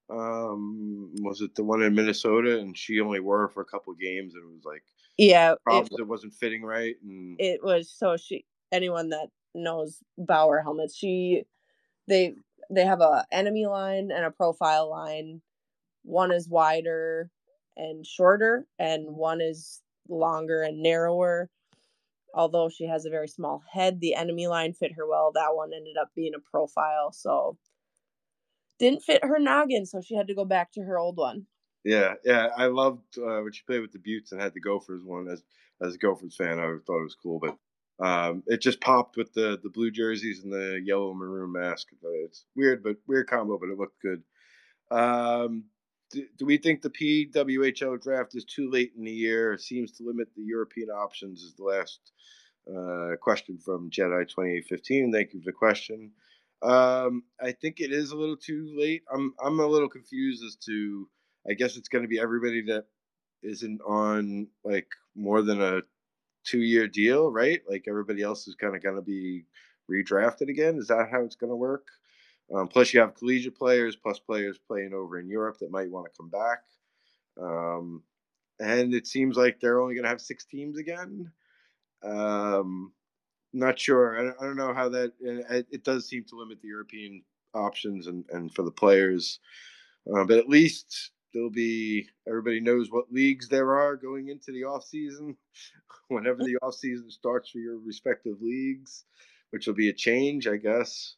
Um, 0.09 1.13
was 1.21 1.41
it 1.41 1.55
the 1.55 1.63
one 1.63 1.81
in 1.81 1.95
Minnesota? 1.95 2.59
And 2.59 2.77
she 2.77 2.99
only 2.99 3.19
wore 3.19 3.45
it 3.45 3.53
for 3.53 3.61
a 3.61 3.65
couple 3.65 3.93
games, 3.93 4.33
and 4.33 4.43
it 4.43 4.53
was 4.53 4.65
like 4.65 4.83
yeah, 5.17 5.53
problems. 5.63 5.91
It, 5.91 6.01
it 6.01 6.07
wasn't 6.07 6.33
fitting 6.33 6.63
right, 6.63 6.95
and 7.03 7.35
it 7.39 7.63
was 7.63 7.93
so 7.95 8.17
she. 8.17 8.45
Anyone 8.71 9.09
that 9.09 9.27
knows 9.53 9.99
Bauer 10.17 10.61
helmets, 10.61 10.95
she 10.95 11.43
they 12.07 12.33
they 12.69 12.85
have 12.85 13.01
a 13.01 13.25
NME 13.33 13.69
line 13.69 14.09
and 14.11 14.25
a 14.25 14.31
profile 14.31 14.89
line. 14.89 15.41
One 16.03 16.31
is 16.31 16.49
wider 16.49 17.29
and 17.77 18.05
shorter, 18.05 18.65
and 18.79 19.15
one 19.15 19.41
is 19.41 19.81
longer 20.09 20.61
and 20.63 20.81
narrower 20.81 21.49
although 22.33 22.69
she 22.69 22.85
has 22.85 23.05
a 23.05 23.09
very 23.09 23.27
small 23.27 23.63
head, 23.71 23.99
the 23.99 24.15
NME 24.17 24.49
line 24.49 24.73
fit 24.73 24.93
her 24.93 25.07
well. 25.07 25.31
That 25.33 25.55
one 25.55 25.71
ended 25.73 25.97
up 26.01 26.09
being 26.15 26.33
a 26.35 26.49
profile, 26.51 27.11
so 27.11 27.57
didn't 28.79 29.03
fit 29.03 29.23
her 29.23 29.39
noggin, 29.39 29.85
so 29.85 30.01
she 30.01 30.15
had 30.15 30.27
to 30.27 30.35
go 30.35 30.45
back 30.45 30.71
to 30.73 30.81
her 30.81 30.97
old 30.97 31.17
one. 31.17 31.45
Yeah, 31.83 32.15
yeah, 32.23 32.49
I 32.55 32.67
loved 32.67 33.17
uh, 33.17 33.41
when 33.41 33.51
she 33.51 33.63
played 33.65 33.81
with 33.81 33.91
the 33.91 33.99
Beauts 33.99 34.31
and 34.31 34.41
had 34.41 34.53
the 34.53 34.61
Gophers 34.61 35.03
one. 35.03 35.27
As 35.27 35.43
as 35.81 35.95
a 35.95 35.97
Gophers 35.97 36.35
fan, 36.35 36.59
I 36.59 36.77
thought 36.85 36.99
it 36.99 37.03
was 37.03 37.17
cool, 37.21 37.39
but 37.39 37.57
um, 38.05 38.43
it 38.47 38.61
just 38.61 38.81
popped 38.81 39.17
with 39.17 39.33
the 39.33 39.59
the 39.61 39.69
blue 39.69 39.91
jerseys 39.91 40.43
and 40.43 40.53
the 40.53 40.79
yellow 40.83 41.13
maroon 41.13 41.51
mask. 41.51 41.87
It's 42.03 42.45
weird, 42.55 42.83
but 42.83 42.97
weird 43.07 43.27
combo, 43.27 43.57
but 43.57 43.69
it 43.69 43.77
looked 43.77 44.01
good. 44.01 44.23
Um, 44.91 45.65
do, 46.11 46.45
we 46.45 46.57
think 46.57 46.81
the 46.81 46.89
PWHL 46.89 48.01
draft 48.01 48.35
is 48.35 48.45
too 48.45 48.69
late 48.69 48.93
in 48.97 49.03
the 49.03 49.11
year? 49.11 49.57
Seems 49.57 49.91
to 49.93 50.03
limit 50.03 50.29
the 50.35 50.43
European 50.43 50.89
options. 50.89 51.41
Is 51.43 51.53
the 51.53 51.63
last 51.63 51.99
uh, 52.69 53.15
question 53.21 53.57
from 53.57 53.89
Jedi 53.89 54.29
twenty 54.29 54.61
fifteen. 54.61 55.11
Thank 55.11 55.33
you 55.33 55.39
for 55.39 55.45
the 55.45 55.51
question. 55.51 56.11
Um, 56.61 57.23
I 57.41 57.53
think 57.53 57.79
it 57.79 57.91
is 57.91 58.11
a 58.11 58.17
little 58.17 58.37
too 58.37 58.73
late. 58.77 59.03
I'm 59.13 59.33
I'm 59.43 59.59
a 59.59 59.67
little 59.67 59.89
confused 59.89 60.43
as 60.43 60.55
to. 60.67 61.07
I 61.49 61.53
guess 61.53 61.75
it's 61.75 61.89
going 61.89 62.03
to 62.03 62.07
be 62.07 62.19
everybody 62.19 62.61
that 62.67 62.85
isn't 63.41 63.81
on 63.81 64.47
like 64.63 64.87
more 65.15 65.41
than 65.41 65.61
a 65.61 65.81
two 66.43 66.61
year 66.61 66.87
deal, 66.87 67.31
right? 67.31 67.61
Like 67.69 67.85
everybody 67.87 68.21
else 68.21 68.47
is 68.47 68.55
kind 68.55 68.75
of 68.75 68.83
going 68.83 68.95
to 68.95 69.01
be 69.01 69.45
redrafted 69.89 70.49
again. 70.49 70.77
Is 70.77 70.87
that 70.87 71.09
how 71.11 71.23
it's 71.23 71.35
going 71.35 71.51
to 71.51 71.55
work? 71.55 71.87
Um, 72.53 72.67
plus, 72.67 72.93
you 72.93 72.99
have 72.99 73.15
collegiate 73.15 73.57
players, 73.57 73.95
plus 73.95 74.19
players 74.19 74.57
playing 74.57 74.93
over 74.93 75.19
in 75.19 75.29
Europe 75.29 75.57
that 75.59 75.71
might 75.71 75.89
want 75.89 76.05
to 76.05 76.17
come 76.17 76.29
back. 76.29 76.63
Um, 77.41 78.03
and 78.59 78.93
it 78.93 79.07
seems 79.07 79.37
like 79.37 79.59
they're 79.59 79.81
only 79.81 79.95
going 79.95 80.03
to 80.03 80.09
have 80.09 80.21
six 80.21 80.45
teams 80.45 80.77
again. 80.77 81.31
Um, 82.03 82.91
not 83.53 83.79
sure. 83.79 84.19
I 84.19 84.23
don't, 84.23 84.35
I 84.41 84.45
don't 84.45 84.57
know 84.57 84.73
how 84.73 84.89
that. 84.89 85.13
It, 85.19 85.67
it, 85.71 85.83
does 85.83 86.07
seem 86.07 86.23
to 86.25 86.35
limit 86.35 86.61
the 86.61 86.67
European 86.67 87.23
options 87.53 88.07
and, 88.07 88.25
and 88.31 88.53
for 88.53 88.63
the 88.63 88.71
players. 88.71 89.39
Uh, 90.13 90.23
but 90.23 90.37
at 90.37 90.49
least 90.49 91.11
there'll 91.33 91.49
be 91.49 92.07
everybody 92.27 92.59
knows 92.59 92.91
what 92.91 93.11
leagues 93.11 93.47
there 93.47 93.75
are 93.75 93.95
going 93.95 94.29
into 94.29 94.51
the 94.51 94.63
off 94.63 94.83
season. 94.83 95.35
Whenever 96.07 96.43
the 96.43 96.57
off 96.61 96.75
season 96.75 97.09
starts 97.09 97.49
for 97.49 97.59
your 97.59 97.77
respective 97.79 98.41
leagues, 98.41 99.05
which 99.51 99.67
will 99.67 99.73
be 99.73 99.89
a 99.89 99.93
change, 99.93 100.47
I 100.47 100.57
guess. 100.57 101.15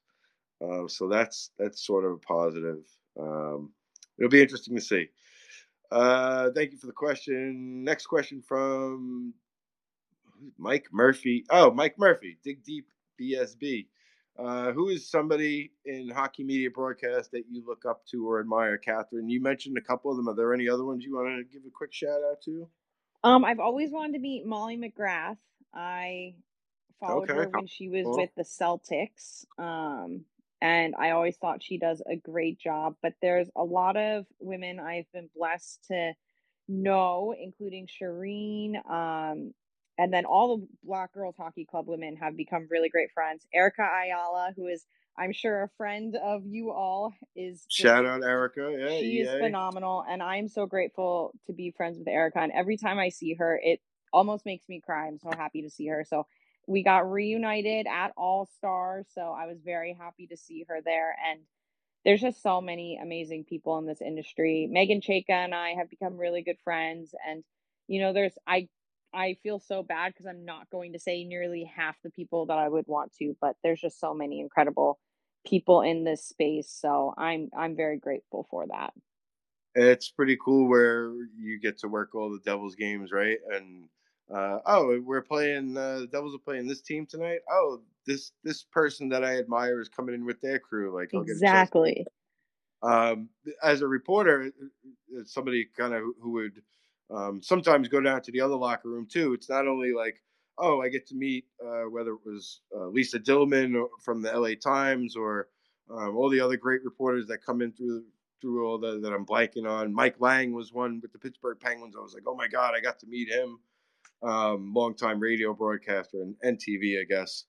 Uh, 0.63 0.87
so 0.87 1.07
that's 1.07 1.51
that's 1.57 1.85
sort 1.85 2.05
of 2.05 2.13
a 2.13 2.17
positive. 2.17 2.85
Um, 3.19 3.71
it'll 4.17 4.29
be 4.29 4.41
interesting 4.41 4.75
to 4.75 4.81
see. 4.81 5.09
Uh, 5.91 6.49
thank 6.55 6.71
you 6.71 6.77
for 6.77 6.87
the 6.87 6.93
question. 6.93 7.83
Next 7.83 8.07
question 8.07 8.41
from 8.41 9.33
Mike 10.57 10.87
Murphy. 10.91 11.45
Oh, 11.49 11.71
Mike 11.71 11.99
Murphy, 11.99 12.37
Dig 12.43 12.63
Deep 12.63 12.87
BSB. 13.21 13.87
Uh, 14.37 14.71
who 14.71 14.89
is 14.89 15.07
somebody 15.07 15.71
in 15.85 16.09
hockey 16.09 16.43
media 16.43 16.69
broadcast 16.71 17.31
that 17.31 17.43
you 17.51 17.63
look 17.67 17.85
up 17.87 18.03
to 18.07 18.27
or 18.27 18.39
admire, 18.39 18.77
Catherine? 18.77 19.29
You 19.29 19.39
mentioned 19.39 19.77
a 19.77 19.81
couple 19.81 20.09
of 20.09 20.17
them. 20.17 20.27
Are 20.27 20.33
there 20.33 20.53
any 20.53 20.67
other 20.67 20.83
ones 20.83 21.03
you 21.03 21.15
want 21.15 21.27
to 21.27 21.43
give 21.43 21.67
a 21.67 21.71
quick 21.71 21.93
shout 21.93 22.21
out 22.31 22.41
to? 22.45 22.67
Um, 23.23 23.45
I've 23.45 23.59
always 23.59 23.91
wanted 23.91 24.13
to 24.13 24.19
meet 24.19 24.45
Molly 24.45 24.77
McGrath. 24.77 25.37
I 25.73 26.33
followed 26.99 27.29
okay. 27.29 27.33
her 27.33 27.49
when 27.49 27.67
she 27.67 27.89
was 27.89 28.05
cool. 28.05 28.17
with 28.17 28.31
the 28.35 28.43
Celtics. 28.43 29.45
Um, 29.59 30.25
and 30.63 30.95
I 30.97 31.11
always 31.11 31.35
thought 31.35 31.61
she 31.61 31.77
does 31.77 32.01
a 32.09 32.15
great 32.15 32.57
job. 32.57 32.95
But 33.03 33.15
there's 33.21 33.49
a 33.55 33.63
lot 33.63 33.97
of 33.97 34.25
women 34.39 34.79
I've 34.79 35.11
been 35.11 35.29
blessed 35.35 35.83
to 35.89 36.13
know, 36.69 37.35
including 37.37 37.87
Shireen, 37.87 38.75
um, 38.89 39.53
and 39.97 40.11
then 40.11 40.23
all 40.23 40.57
the 40.57 40.67
Black 40.81 41.13
Girls 41.13 41.35
Hockey 41.37 41.65
Club 41.65 41.87
women 41.87 42.15
have 42.15 42.37
become 42.37 42.67
really 42.71 42.87
great 42.87 43.11
friends. 43.13 43.45
Erica 43.53 43.83
Ayala, 43.83 44.53
who 44.55 44.67
is 44.67 44.85
I'm 45.17 45.33
sure 45.33 45.63
a 45.63 45.69
friend 45.77 46.15
of 46.15 46.43
you 46.45 46.71
all 46.71 47.13
is 47.35 47.65
shout 47.69 48.05
out 48.05 48.23
Erica. 48.23 48.73
Yeah, 48.75 48.87
she 48.99 49.17
is 49.19 49.29
phenomenal, 49.29 50.05
and 50.09 50.23
I'm 50.23 50.47
so 50.47 50.65
grateful 50.65 51.33
to 51.45 51.53
be 51.53 51.71
friends 51.75 51.99
with 51.99 52.07
Erica. 52.07 52.39
And 52.39 52.53
every 52.53 52.77
time 52.77 52.99
I 52.99 53.09
see 53.09 53.33
her, 53.33 53.59
it 53.61 53.81
almost 54.13 54.45
makes 54.45 54.69
me 54.69 54.79
cry. 54.79 55.07
I'm 55.07 55.19
so 55.19 55.31
happy 55.37 55.61
to 55.63 55.69
see 55.69 55.87
her. 55.87 56.05
So 56.07 56.25
we 56.67 56.83
got 56.83 57.11
reunited 57.11 57.87
at 57.87 58.13
All 58.17 58.47
Stars, 58.57 59.05
so 59.13 59.21
I 59.21 59.47
was 59.47 59.57
very 59.63 59.93
happy 59.93 60.27
to 60.27 60.37
see 60.37 60.65
her 60.69 60.79
there. 60.83 61.15
And 61.29 61.41
there's 62.05 62.21
just 62.21 62.41
so 62.41 62.61
many 62.61 62.99
amazing 63.01 63.45
people 63.45 63.77
in 63.77 63.85
this 63.85 64.01
industry. 64.01 64.69
Meghan 64.71 65.03
Chayka 65.03 65.29
and 65.29 65.55
I 65.55 65.71
have 65.71 65.89
become 65.89 66.17
really 66.17 66.41
good 66.41 66.57
friends, 66.63 67.13
and 67.27 67.43
you 67.87 68.01
know, 68.01 68.13
there's 68.13 68.33
I 68.47 68.67
I 69.13 69.37
feel 69.43 69.59
so 69.59 69.83
bad 69.83 70.13
because 70.13 70.25
I'm 70.25 70.45
not 70.45 70.69
going 70.69 70.93
to 70.93 70.99
say 70.99 71.23
nearly 71.23 71.69
half 71.75 71.95
the 72.03 72.09
people 72.09 72.47
that 72.47 72.57
I 72.57 72.67
would 72.67 72.87
want 72.87 73.13
to, 73.19 73.35
but 73.39 73.55
there's 73.63 73.81
just 73.81 73.99
so 73.99 74.13
many 74.13 74.39
incredible 74.39 74.99
people 75.45 75.81
in 75.81 76.03
this 76.03 76.25
space. 76.25 76.69
So 76.69 77.13
I'm 77.17 77.49
I'm 77.57 77.75
very 77.75 77.99
grateful 77.99 78.47
for 78.49 78.65
that. 78.67 78.93
It's 79.75 80.09
pretty 80.09 80.37
cool 80.43 80.69
where 80.69 81.11
you 81.37 81.59
get 81.59 81.79
to 81.79 81.87
work 81.87 82.13
all 82.13 82.31
the 82.31 82.39
Devils 82.45 82.75
games, 82.75 83.11
right? 83.11 83.39
And 83.51 83.89
uh, 84.33 84.59
oh, 84.65 84.99
we're 85.03 85.21
playing. 85.21 85.77
Uh, 85.77 85.99
the 85.99 86.07
Devils 86.07 86.35
are 86.35 86.39
playing 86.39 86.67
this 86.67 86.81
team 86.81 87.05
tonight. 87.05 87.39
Oh, 87.49 87.81
this 88.05 88.31
this 88.43 88.63
person 88.63 89.09
that 89.09 89.23
I 89.23 89.37
admire 89.37 89.79
is 89.79 89.89
coming 89.89 90.15
in 90.15 90.25
with 90.25 90.41
their 90.41 90.59
crew. 90.59 90.93
Like 90.93 91.09
exactly. 91.13 92.05
Um, 92.81 93.29
as 93.63 93.81
a 93.81 93.87
reporter, 93.87 94.51
somebody 95.25 95.67
kind 95.77 95.93
of 95.93 96.03
who 96.21 96.31
would 96.31 96.61
um, 97.09 97.41
sometimes 97.41 97.87
go 97.87 98.01
down 98.01 98.21
to 98.23 98.31
the 98.31 98.41
other 98.41 98.55
locker 98.55 98.89
room 98.89 99.07
too. 99.09 99.33
It's 99.33 99.49
not 99.49 99.67
only 99.67 99.93
like, 99.93 100.21
oh, 100.57 100.81
I 100.81 100.89
get 100.89 101.07
to 101.07 101.15
meet 101.15 101.45
uh, 101.63 101.83
whether 101.89 102.11
it 102.11 102.25
was 102.25 102.61
uh, 102.75 102.87
Lisa 102.87 103.19
Dillman 103.19 103.87
from 104.03 104.21
the 104.21 104.37
LA 104.37 104.55
Times 104.61 105.15
or 105.15 105.47
um, 105.89 106.17
all 106.17 106.29
the 106.29 106.39
other 106.39 106.57
great 106.57 106.83
reporters 106.83 107.27
that 107.27 107.45
come 107.45 107.61
in 107.61 107.71
through 107.71 108.03
through 108.41 108.67
all 108.67 108.79
the 108.79 108.99
that 108.99 109.13
I'm 109.13 109.25
blanking 109.25 109.69
on. 109.69 109.93
Mike 109.93 110.15
Lange 110.19 110.53
was 110.53 110.73
one 110.73 110.99
with 111.01 111.13
the 111.13 111.19
Pittsburgh 111.19 111.59
Penguins. 111.59 111.95
I 111.95 112.01
was 112.01 112.13
like, 112.13 112.23
oh 112.27 112.35
my 112.35 112.47
god, 112.47 112.73
I 112.75 112.81
got 112.81 112.99
to 112.99 113.07
meet 113.07 113.29
him. 113.29 113.59
Um, 114.23 114.73
longtime 114.73 115.19
radio 115.19 115.53
broadcaster 115.53 116.21
and, 116.21 116.35
and 116.41 116.57
TV, 116.57 116.99
I 116.99 117.03
guess. 117.03 117.43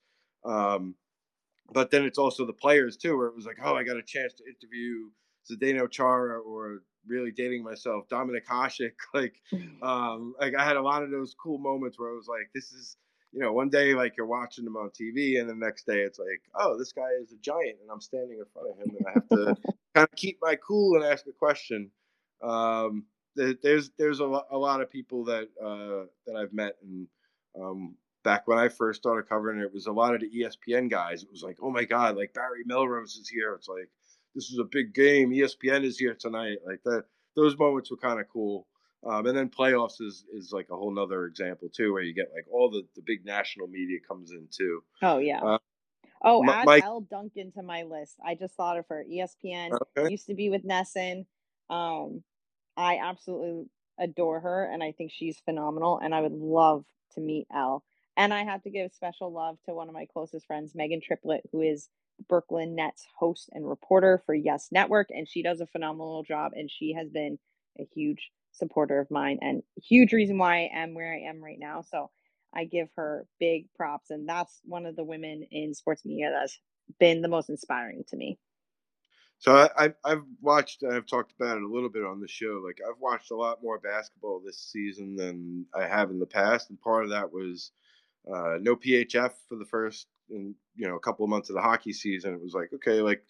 Um, 0.45 0.97
but 1.73 1.91
then 1.91 2.05
it's 2.05 2.19
also 2.19 2.47
the 2.47 2.53
players 2.53 2.97
too, 2.97 3.17
where 3.17 3.29
it 3.29 3.37
was 3.37 3.47
like, 3.47 3.59
oh, 3.63 3.75
I 3.75 3.85
got 3.85 3.97
a 3.97 4.03
chance 4.03 4.35
to 4.35 4.45
interview 4.45 5.09
Zdeno 5.51 5.91
Chara 5.91 6.41
or 6.41 6.81
really 7.07 7.31
dating 7.31 7.63
myself, 7.63 8.09
Dominik 8.09 8.47
Hasek. 8.49 8.93
Like, 9.15 9.35
um, 9.83 10.35
like 10.41 10.55
I 10.59 10.65
had 10.65 10.77
a 10.77 10.83
lot 10.83 11.03
of 11.03 11.11
those 11.11 11.35
cool 11.41 11.59
moments 11.59 11.99
where 11.99 12.11
I 12.11 12.15
was 12.15 12.27
like, 12.29 12.51
this 12.55 12.73
is, 12.73 12.97
you 13.33 13.41
know, 13.41 13.53
one 13.53 13.69
day 13.69 13.95
like 13.95 14.17
you're 14.17 14.27
watching 14.27 14.65
them 14.65 14.77
on 14.77 14.91
TV, 14.91 15.41
and 15.41 15.49
the 15.49 15.55
next 15.55 15.87
day 15.87 16.01
it's 16.01 16.19
like, 16.19 16.41
oh, 16.57 16.77
this 16.79 16.93
guy 16.93 17.09
is 17.23 17.33
a 17.33 17.37
giant, 17.41 17.79
and 17.81 17.91
I'm 17.93 18.01
standing 18.01 18.39
in 18.39 18.45
front 18.53 18.71
of 18.71 18.79
him, 18.79 18.97
and 18.97 19.07
I 19.07 19.13
have 19.15 19.29
to 19.29 19.73
kind 19.95 20.09
of 20.11 20.17
keep 20.17 20.39
my 20.43 20.57
cool 20.57 20.97
and 20.97 21.05
ask 21.05 21.27
a 21.27 21.33
question. 21.33 21.91
Um, 22.43 23.05
there's 23.37 23.91
there's 23.99 24.21
a, 24.21 24.25
lot, 24.25 24.47
a 24.51 24.59
lot 24.59 24.81
of 24.81 24.91
people 24.91 25.25
that 25.25 25.49
uh, 25.63 26.07
that 26.27 26.37
I've 26.37 26.53
met, 26.53 26.77
and 26.83 27.07
um, 27.61 27.95
back 28.23 28.47
when 28.47 28.59
I 28.59 28.69
first 28.69 29.01
started 29.01 29.29
covering 29.29 29.61
it, 29.61 29.65
it 29.65 29.75
was 29.75 29.87
a 29.87 29.93
lot 29.93 30.15
of 30.15 30.21
the 30.21 30.31
ESPN 30.31 30.91
guys. 30.91 31.23
It 31.23 31.31
was 31.31 31.43
like, 31.43 31.59
oh 31.63 31.71
my 31.71 31.85
god, 31.85 32.17
like 32.17 32.35
Barry 32.35 32.63
Melrose 32.67 33.17
is 33.17 33.29
here. 33.29 33.55
It's 33.55 33.69
like 33.69 33.89
this 34.35 34.51
is 34.51 34.59
a 34.59 34.65
big 34.65 34.95
game. 34.95 35.31
ESPN 35.31 35.85
is 35.85 35.99
here 35.99 36.15
tonight. 36.15 36.59
Like 36.67 36.83
that, 36.85 37.05
those 37.37 37.57
moments 37.59 37.91
were 37.91 37.97
kind 37.97 38.21
of 38.21 38.27
cool. 38.29 38.67
Um, 39.07 39.27
and 39.27 39.37
then 39.37 39.51
playoffs 39.51 40.01
is 40.01 40.25
is 40.33 40.51
like 40.51 40.69
a 40.71 40.77
whole 40.77 40.93
nother 40.93 41.27
example 41.27 41.69
too, 41.69 41.93
where 41.93 42.03
you 42.03 42.15
get 42.15 42.31
like 42.35 42.47
all 42.51 42.71
the 42.71 42.83
the 42.97 43.03
big 43.03 43.25
national 43.25 43.67
media 43.69 43.99
comes 44.07 44.33
in 44.33 44.49
too. 44.51 44.83
Oh 45.03 45.19
yeah. 45.19 45.41
Uh, 45.43 45.59
oh, 46.25 46.43
add 46.49 46.65
Mike, 46.65 46.85
Elle 46.85 47.03
Duncan 47.03 47.53
to 47.53 47.63
my 47.63 47.83
list. 47.83 48.17
I 48.25 48.35
just 48.35 48.55
thought 48.55 48.79
of 48.79 48.87
her. 48.89 49.05
ESPN 49.11 49.79
okay. 49.97 50.11
used 50.11 50.27
to 50.29 50.35
be 50.35 50.49
with 50.49 50.65
NESN. 50.65 51.27
Um, 51.69 52.23
I 52.77 52.99
absolutely 53.03 53.67
adore 53.99 54.41
her, 54.41 54.65
and 54.65 54.83
I 54.83 54.93
think 54.93 55.13
she's 55.13 55.41
phenomenal. 55.45 55.99
And 56.03 56.15
I 56.15 56.21
would 56.21 56.33
love 56.33 56.85
to 57.15 57.21
meet 57.21 57.47
Elle. 57.55 57.85
And 58.17 58.33
I 58.33 58.45
have 58.45 58.63
to 58.63 58.71
give 58.71 58.93
special 58.93 59.33
love 59.33 59.59
to 59.67 59.75
one 59.75 59.89
of 59.89 59.95
my 59.95 60.07
closest 60.13 60.47
friends, 60.47 60.73
Meghan 60.73 61.03
Triplett, 61.03 61.49
who 61.53 61.61
is 61.61 61.89
Brooklyn 62.29 62.77
Nets 62.77 63.07
host 63.19 63.51
and 63.53 63.69
reporter 63.69 64.23
for 64.25 64.35
Yes 64.35 64.69
Network, 64.71 65.09
and 65.11 65.29
she 65.29 65.43
does 65.43 65.61
a 65.61 65.67
phenomenal 65.67 66.23
job. 66.23 66.53
And 66.55 66.71
she 66.71 66.93
has 66.95 67.09
been 67.09 67.39
a 67.79 67.87
huge 67.95 68.31
supporter 68.53 69.01
of 69.01 69.11
mine 69.11 69.39
and 69.43 69.65
huge 69.83 70.13
reason 70.13 70.39
why 70.39 70.59
I 70.59 70.83
am 70.83 70.95
where 70.95 71.13
I 71.13 71.29
am 71.29 71.43
right 71.43 71.59
now. 71.59 71.83
So 71.83 72.11
I 72.55 72.65
give 72.65 72.89
her 72.97 73.27
big 73.41 73.67
props, 73.75 74.11
and 74.11 74.29
that's 74.29 74.61
one 74.65 74.87
of 74.87 74.95
the 74.95 75.05
women 75.05 75.45
in 75.51 75.75
sports 75.75 76.05
media 76.05 76.31
that's 76.33 76.59
been 77.01 77.21
the 77.21 77.29
most 77.29 77.51
inspiring 77.51 78.05
to 78.09 78.17
me. 78.17 78.39
So 79.45 79.69
I, 79.77 79.93
I've 80.07 80.23
watched, 80.41 80.85
I've 80.91 81.05
talked 81.05 81.35
about 81.39 81.59
it 81.59 81.63
a 81.65 81.69
little 81.69 81.91
bit 81.91 82.03
on 82.03 82.19
the 82.19 82.27
show. 82.27 82.63
Like 82.65 82.79
I've 82.81 82.99
watched 82.99 83.31
a 83.31 83.37
lot 83.37 83.63
more 83.63 83.79
basketball 83.79 84.41
this 84.41 84.57
season 84.59 85.17
than 85.17 85.67
I 85.75 85.87
have 85.87 86.11
in 86.11 86.19
the 86.19 86.25
past, 86.25 86.71
and 86.71 86.81
part 86.81 87.05
of 87.05 87.11
that 87.11 87.31
was 87.31 87.73
uh, 88.27 88.57
no 88.59 88.75
PHF 88.75 89.33
for 89.47 89.57
the 89.59 89.67
first, 89.67 90.07
you 90.31 90.55
know, 90.79 90.97
a 90.97 91.01
couple 91.01 91.25
of 91.25 91.29
months 91.29 91.51
of 91.51 91.57
the 91.57 91.61
hockey 91.61 91.93
season. 91.93 92.33
It 92.33 92.43
was 92.43 92.55
like 92.55 92.71
okay, 92.73 93.03
like 93.03 93.23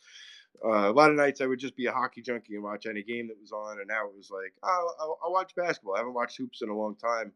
uh, 0.64 0.88
a 0.88 0.92
lot 0.92 1.10
of 1.10 1.16
nights 1.16 1.40
I 1.40 1.46
would 1.46 1.58
just 1.58 1.76
be 1.76 1.86
a 1.86 1.92
hockey 1.92 2.22
junkie 2.22 2.54
and 2.54 2.62
watch 2.62 2.86
any 2.86 3.02
game 3.02 3.26
that 3.26 3.40
was 3.40 3.50
on, 3.50 3.80
and 3.80 3.88
now 3.88 4.06
it 4.06 4.16
was 4.16 4.30
like, 4.30 4.52
oh, 4.62 4.94
I'll, 5.00 5.18
I'll 5.24 5.32
watch 5.32 5.56
basketball. 5.56 5.96
I 5.96 5.98
haven't 5.98 6.14
watched 6.14 6.38
hoops 6.38 6.62
in 6.62 6.68
a 6.68 6.78
long 6.78 6.94
time, 6.94 7.32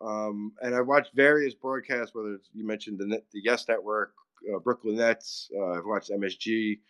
um, 0.00 0.52
and 0.62 0.74
I've 0.74 0.88
watched 0.88 1.14
various 1.14 1.54
broadcasts. 1.54 2.12
Whether 2.12 2.40
you 2.52 2.66
mentioned 2.66 2.98
the 2.98 3.22
the 3.32 3.40
Yes 3.44 3.68
Network, 3.68 4.14
uh, 4.52 4.58
Brooklyn 4.58 4.96
Nets, 4.96 5.48
uh, 5.56 5.78
I've 5.78 5.86
watched 5.86 6.10
MSG, 6.10 6.80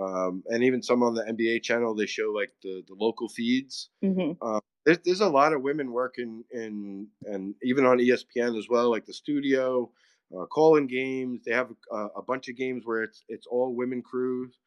um, 0.00 0.42
and 0.48 0.62
even 0.62 0.82
some 0.82 1.02
on 1.02 1.14
the 1.14 1.22
NBA 1.22 1.62
channel. 1.62 1.94
They 1.94 2.06
show 2.06 2.32
like 2.34 2.52
the 2.62 2.82
the 2.88 2.94
local 2.94 3.28
feeds. 3.28 3.90
Mm-hmm. 4.04 4.32
Uh, 4.40 4.60
there's, 4.84 4.98
there's 5.04 5.20
a 5.20 5.28
lot 5.28 5.52
of 5.52 5.62
women 5.62 5.92
working 5.92 6.44
in 6.52 7.08
and 7.24 7.54
even 7.62 7.84
on 7.84 7.98
ESPN 7.98 8.58
as 8.58 8.68
well, 8.68 8.90
like 8.90 9.06
the 9.06 9.12
studio, 9.12 9.90
uh, 10.36 10.46
calling 10.46 10.86
games. 10.86 11.42
They 11.44 11.52
have 11.52 11.70
a, 11.92 11.96
a, 12.16 12.22
bunch 12.22 12.48
of 12.48 12.56
games 12.56 12.84
where 12.84 13.02
it's 13.02 13.24
it's 13.28 13.46
all 13.46 13.74
women 13.74 14.02
crews. 14.02 14.58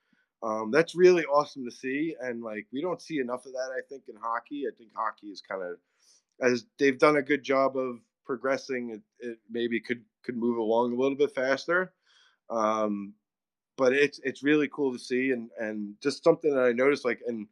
Um, 0.41 0.71
that's 0.71 0.95
really 0.95 1.25
awesome 1.25 1.65
to 1.65 1.71
see, 1.71 2.15
and 2.21 2.41
like 2.41 2.65
we 2.71 2.81
don't 2.81 3.01
see 3.01 3.19
enough 3.19 3.45
of 3.45 3.53
that. 3.53 3.69
I 3.77 3.81
think 3.89 4.03
in 4.07 4.15
hockey, 4.21 4.65
I 4.67 4.75
think 4.77 4.91
hockey 4.95 5.27
is 5.27 5.41
kind 5.41 5.61
of 5.61 5.77
as 6.41 6.65
they've 6.77 6.97
done 6.97 7.17
a 7.17 7.21
good 7.21 7.43
job 7.43 7.77
of 7.77 7.99
progressing. 8.25 8.91
It, 8.91 9.27
it 9.27 9.37
maybe 9.49 9.79
could 9.79 10.01
could 10.23 10.37
move 10.37 10.57
along 10.57 10.93
a 10.93 10.95
little 10.95 11.17
bit 11.17 11.35
faster. 11.35 11.93
Um, 12.49 13.13
but 13.79 13.93
it's 13.93 14.19
it's 14.23 14.43
really 14.43 14.67
cool 14.67 14.93
to 14.93 14.99
see, 14.99 15.31
and 15.31 15.49
and 15.57 15.95
just 16.03 16.23
something 16.23 16.53
that 16.53 16.61
I 16.61 16.73
noticed, 16.73 17.05
like 17.05 17.21
and 17.25 17.47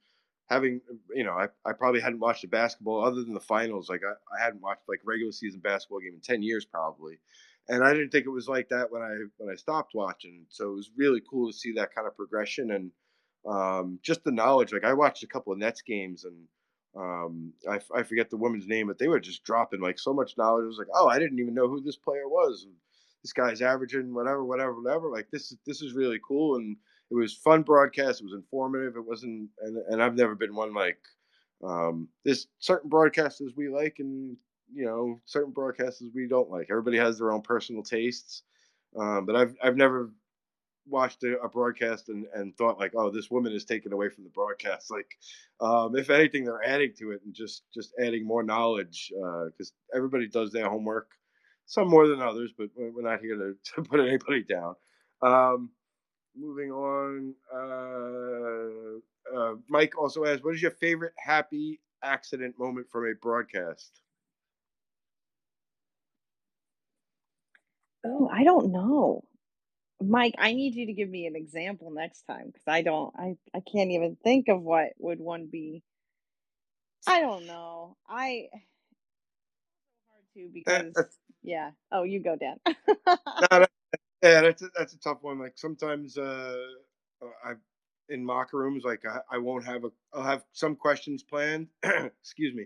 having 0.49 0.81
you 1.13 1.23
know 1.23 1.33
I, 1.33 1.47
I 1.65 1.73
probably 1.73 2.01
hadn't 2.01 2.19
watched 2.19 2.43
a 2.43 2.47
basketball 2.47 3.03
other 3.03 3.21
than 3.23 3.33
the 3.33 3.39
finals 3.39 3.89
like 3.89 4.01
I, 4.03 4.13
I 4.35 4.43
hadn't 4.43 4.61
watched 4.61 4.87
like 4.87 5.01
regular 5.03 5.31
season 5.31 5.59
basketball 5.59 5.99
game 5.99 6.13
in 6.13 6.21
10 6.21 6.41
years 6.41 6.65
probably. 6.65 7.19
And 7.69 7.83
i 7.83 7.91
didn't 7.91 8.11
think 8.11 8.25
it 8.25 8.29
was 8.29 8.47
like 8.47 8.69
that 8.69 8.91
when 8.91 9.01
i 9.01 9.15
when 9.37 9.51
i 9.51 9.55
stopped 9.55 9.93
watching. 9.93 10.45
So 10.49 10.71
it 10.71 10.75
was 10.75 10.91
really 10.95 11.21
cool 11.29 11.51
to 11.51 11.57
see 11.57 11.73
that 11.73 11.93
kind 11.93 12.07
of 12.07 12.15
progression 12.15 12.71
and 12.71 12.91
um, 13.47 13.99
just 14.01 14.23
the 14.23 14.31
knowledge 14.31 14.73
like 14.73 14.83
i 14.83 14.93
watched 14.93 15.23
a 15.23 15.27
couple 15.27 15.53
of 15.53 15.59
nets 15.59 15.81
games 15.81 16.25
and 16.25 16.35
um, 16.97 17.53
I, 17.69 17.79
I 17.95 18.03
forget 18.03 18.29
the 18.29 18.37
woman's 18.37 18.67
name 18.67 18.87
but 18.87 18.97
they 18.97 19.07
were 19.07 19.19
just 19.19 19.43
dropping 19.43 19.81
like 19.81 19.99
so 19.99 20.13
much 20.13 20.37
knowledge. 20.37 20.63
It 20.63 20.67
was 20.67 20.79
like 20.79 20.87
oh 20.93 21.07
i 21.07 21.19
didn't 21.19 21.39
even 21.39 21.53
know 21.53 21.67
who 21.67 21.81
this 21.81 21.97
player 21.97 22.27
was. 22.27 22.63
and 22.65 22.73
this 23.23 23.33
guy's 23.33 23.61
averaging 23.61 24.13
whatever 24.13 24.45
whatever 24.45 24.81
whatever 24.81 25.09
like 25.09 25.27
this 25.31 25.51
is 25.51 25.57
this 25.65 25.81
is 25.81 25.93
really 25.93 26.19
cool 26.25 26.55
and 26.55 26.77
it 27.09 27.15
was 27.15 27.33
fun 27.33 27.63
broadcast. 27.63 28.21
It 28.21 28.25
was 28.25 28.33
informative. 28.33 28.95
It 28.95 29.05
wasn't, 29.05 29.49
and, 29.61 29.77
and 29.89 30.03
I've 30.03 30.15
never 30.15 30.35
been 30.35 30.55
one 30.55 30.73
like 30.73 30.99
um, 31.63 32.07
there's 32.23 32.47
certain 32.59 32.89
broadcasters 32.89 33.55
we 33.55 33.69
like, 33.69 33.95
and 33.99 34.35
you 34.73 34.85
know 34.85 35.21
certain 35.25 35.53
broadcasters 35.53 36.13
we 36.13 36.27
don't 36.27 36.51
like. 36.51 36.67
Everybody 36.69 36.97
has 36.97 37.17
their 37.17 37.31
own 37.31 37.41
personal 37.41 37.81
tastes, 37.81 38.43
um, 38.97 39.25
but 39.25 39.35
I've 39.35 39.55
I've 39.63 39.77
never 39.77 40.11
watched 40.89 41.23
a, 41.23 41.37
a, 41.41 41.49
broadcast 41.49 42.07
and, 42.07 42.25
and 42.33 42.55
thought 42.55 42.79
like, 42.79 42.93
oh, 42.95 43.09
this 43.09 43.29
woman 43.29 43.51
is 43.51 43.65
taken 43.65 43.91
away 43.91 44.07
from 44.07 44.23
the 44.23 44.29
broadcast. 44.29 44.89
Like, 44.89 45.17
um, 45.59 45.97
if 45.97 46.09
anything, 46.09 46.45
they're 46.45 46.63
adding 46.63 46.93
to 46.99 47.11
it 47.11 47.21
and 47.25 47.33
just 47.33 47.63
just 47.73 47.93
adding 47.99 48.25
more 48.25 48.43
knowledge 48.43 49.11
because 49.11 49.73
uh, 49.93 49.97
everybody 49.97 50.27
does 50.27 50.51
their 50.51 50.69
homework, 50.69 51.09
some 51.67 51.89
more 51.89 52.07
than 52.07 52.21
others, 52.21 52.51
but 52.57 52.69
we're 52.75 53.03
not 53.03 53.19
here 53.21 53.35
to, 53.35 53.55
to 53.75 53.83
put 53.83 53.99
anybody 53.99 54.43
down. 54.43 54.75
Um, 55.21 55.69
moving 56.35 56.71
on. 56.71 57.35
Uh, 57.53 59.37
uh, 59.37 59.55
Mike 59.69 59.97
also 59.97 60.25
asks, 60.25 60.43
"What 60.43 60.55
is 60.55 60.61
your 60.61 60.71
favorite 60.71 61.13
happy 61.17 61.79
accident 62.01 62.57
moment 62.57 62.89
from 62.89 63.05
a 63.05 63.13
broadcast?" 63.21 64.01
Oh, 68.05 68.29
I 68.31 68.43
don't 68.43 68.71
know. 68.71 69.23
Mike, 70.01 70.35
I 70.37 70.53
need 70.53 70.75
you 70.75 70.85
to 70.85 70.93
give 70.93 71.09
me 71.09 71.25
an 71.25 71.35
example 71.35 71.91
next 71.91 72.21
time 72.23 72.47
because 72.47 72.67
I 72.67 72.81
don't 72.83 73.13
I, 73.17 73.35
I 73.53 73.61
can't 73.61 73.91
even 73.91 74.15
think 74.23 74.47
of 74.47 74.61
what 74.61 74.91
would 74.99 75.19
one 75.19 75.47
be. 75.47 75.83
I 77.07 77.19
don't 77.19 77.47
know. 77.47 77.97
I 78.07 78.47
hard 80.09 80.23
to 80.35 80.49
because 80.53 80.95
yeah. 81.47 81.71
Oh, 81.93 82.03
you 82.03 82.21
go, 82.21 82.35
Dan. 82.35 82.57
no, 82.67 82.75
yeah, 84.21 84.41
that's 84.41 84.61
a, 84.61 84.69
that's 84.77 84.93
a 84.93 84.99
tough 84.99 85.19
one. 85.21 85.39
Like 85.39 85.57
sometimes 85.57 86.17
uh, 86.17 86.55
I 87.43 87.53
in 88.09 88.27
locker 88.27 88.57
rooms, 88.57 88.83
like 88.83 89.03
I, 89.05 89.19
I 89.31 89.37
won't 89.37 89.65
have 89.65 89.85
a 89.85 89.89
I'll 90.13 90.23
have 90.23 90.43
some 90.51 90.75
questions 90.75 91.23
planned. 91.23 91.67
excuse 91.83 92.53
me, 92.53 92.65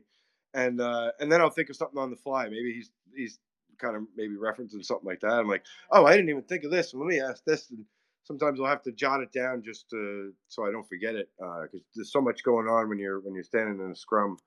and 0.56 0.82
uh, 0.82 1.12
and 1.20 1.32
then 1.32 1.42
I'll 1.42 1.52
think 1.52 1.70
of 1.70 1.76
something 1.76 2.00
on 2.00 2.10
the 2.10 2.16
fly. 2.16 2.46
Maybe 2.46 2.74
he's 2.74 2.90
he's 3.16 3.40
kind 3.78 3.96
of 3.96 4.04
maybe 4.18 4.34
referencing 4.34 4.84
something 4.84 5.08
like 5.08 5.22
that. 5.22 5.34
I'm 5.34 5.48
like, 5.48 5.64
oh, 5.92 6.06
I 6.06 6.16
didn't 6.16 6.30
even 6.30 6.44
think 6.44 6.64
of 6.64 6.72
this. 6.72 6.94
Let 6.96 7.06
me 7.06 7.22
ask 7.22 7.44
this. 7.46 7.70
And 7.70 7.86
sometimes 8.24 8.60
I'll 8.60 8.66
have 8.66 8.84
to 8.84 8.92
jot 8.92 9.22
it 9.22 9.32
down 9.32 9.62
just 9.64 9.90
to, 9.92 10.34
so 10.48 10.66
I 10.66 10.72
don't 10.72 10.88
forget 10.88 11.16
it 11.16 11.30
because 11.38 11.70
uh, 11.82 11.86
there's 11.96 12.12
so 12.12 12.22
much 12.22 12.44
going 12.44 12.68
on 12.68 12.90
when 12.90 12.98
you're 12.98 13.20
when 13.20 13.36
you're 13.36 13.44
standing 13.44 13.80
in 13.80 13.92
a 13.92 13.96
scrum. 13.96 14.38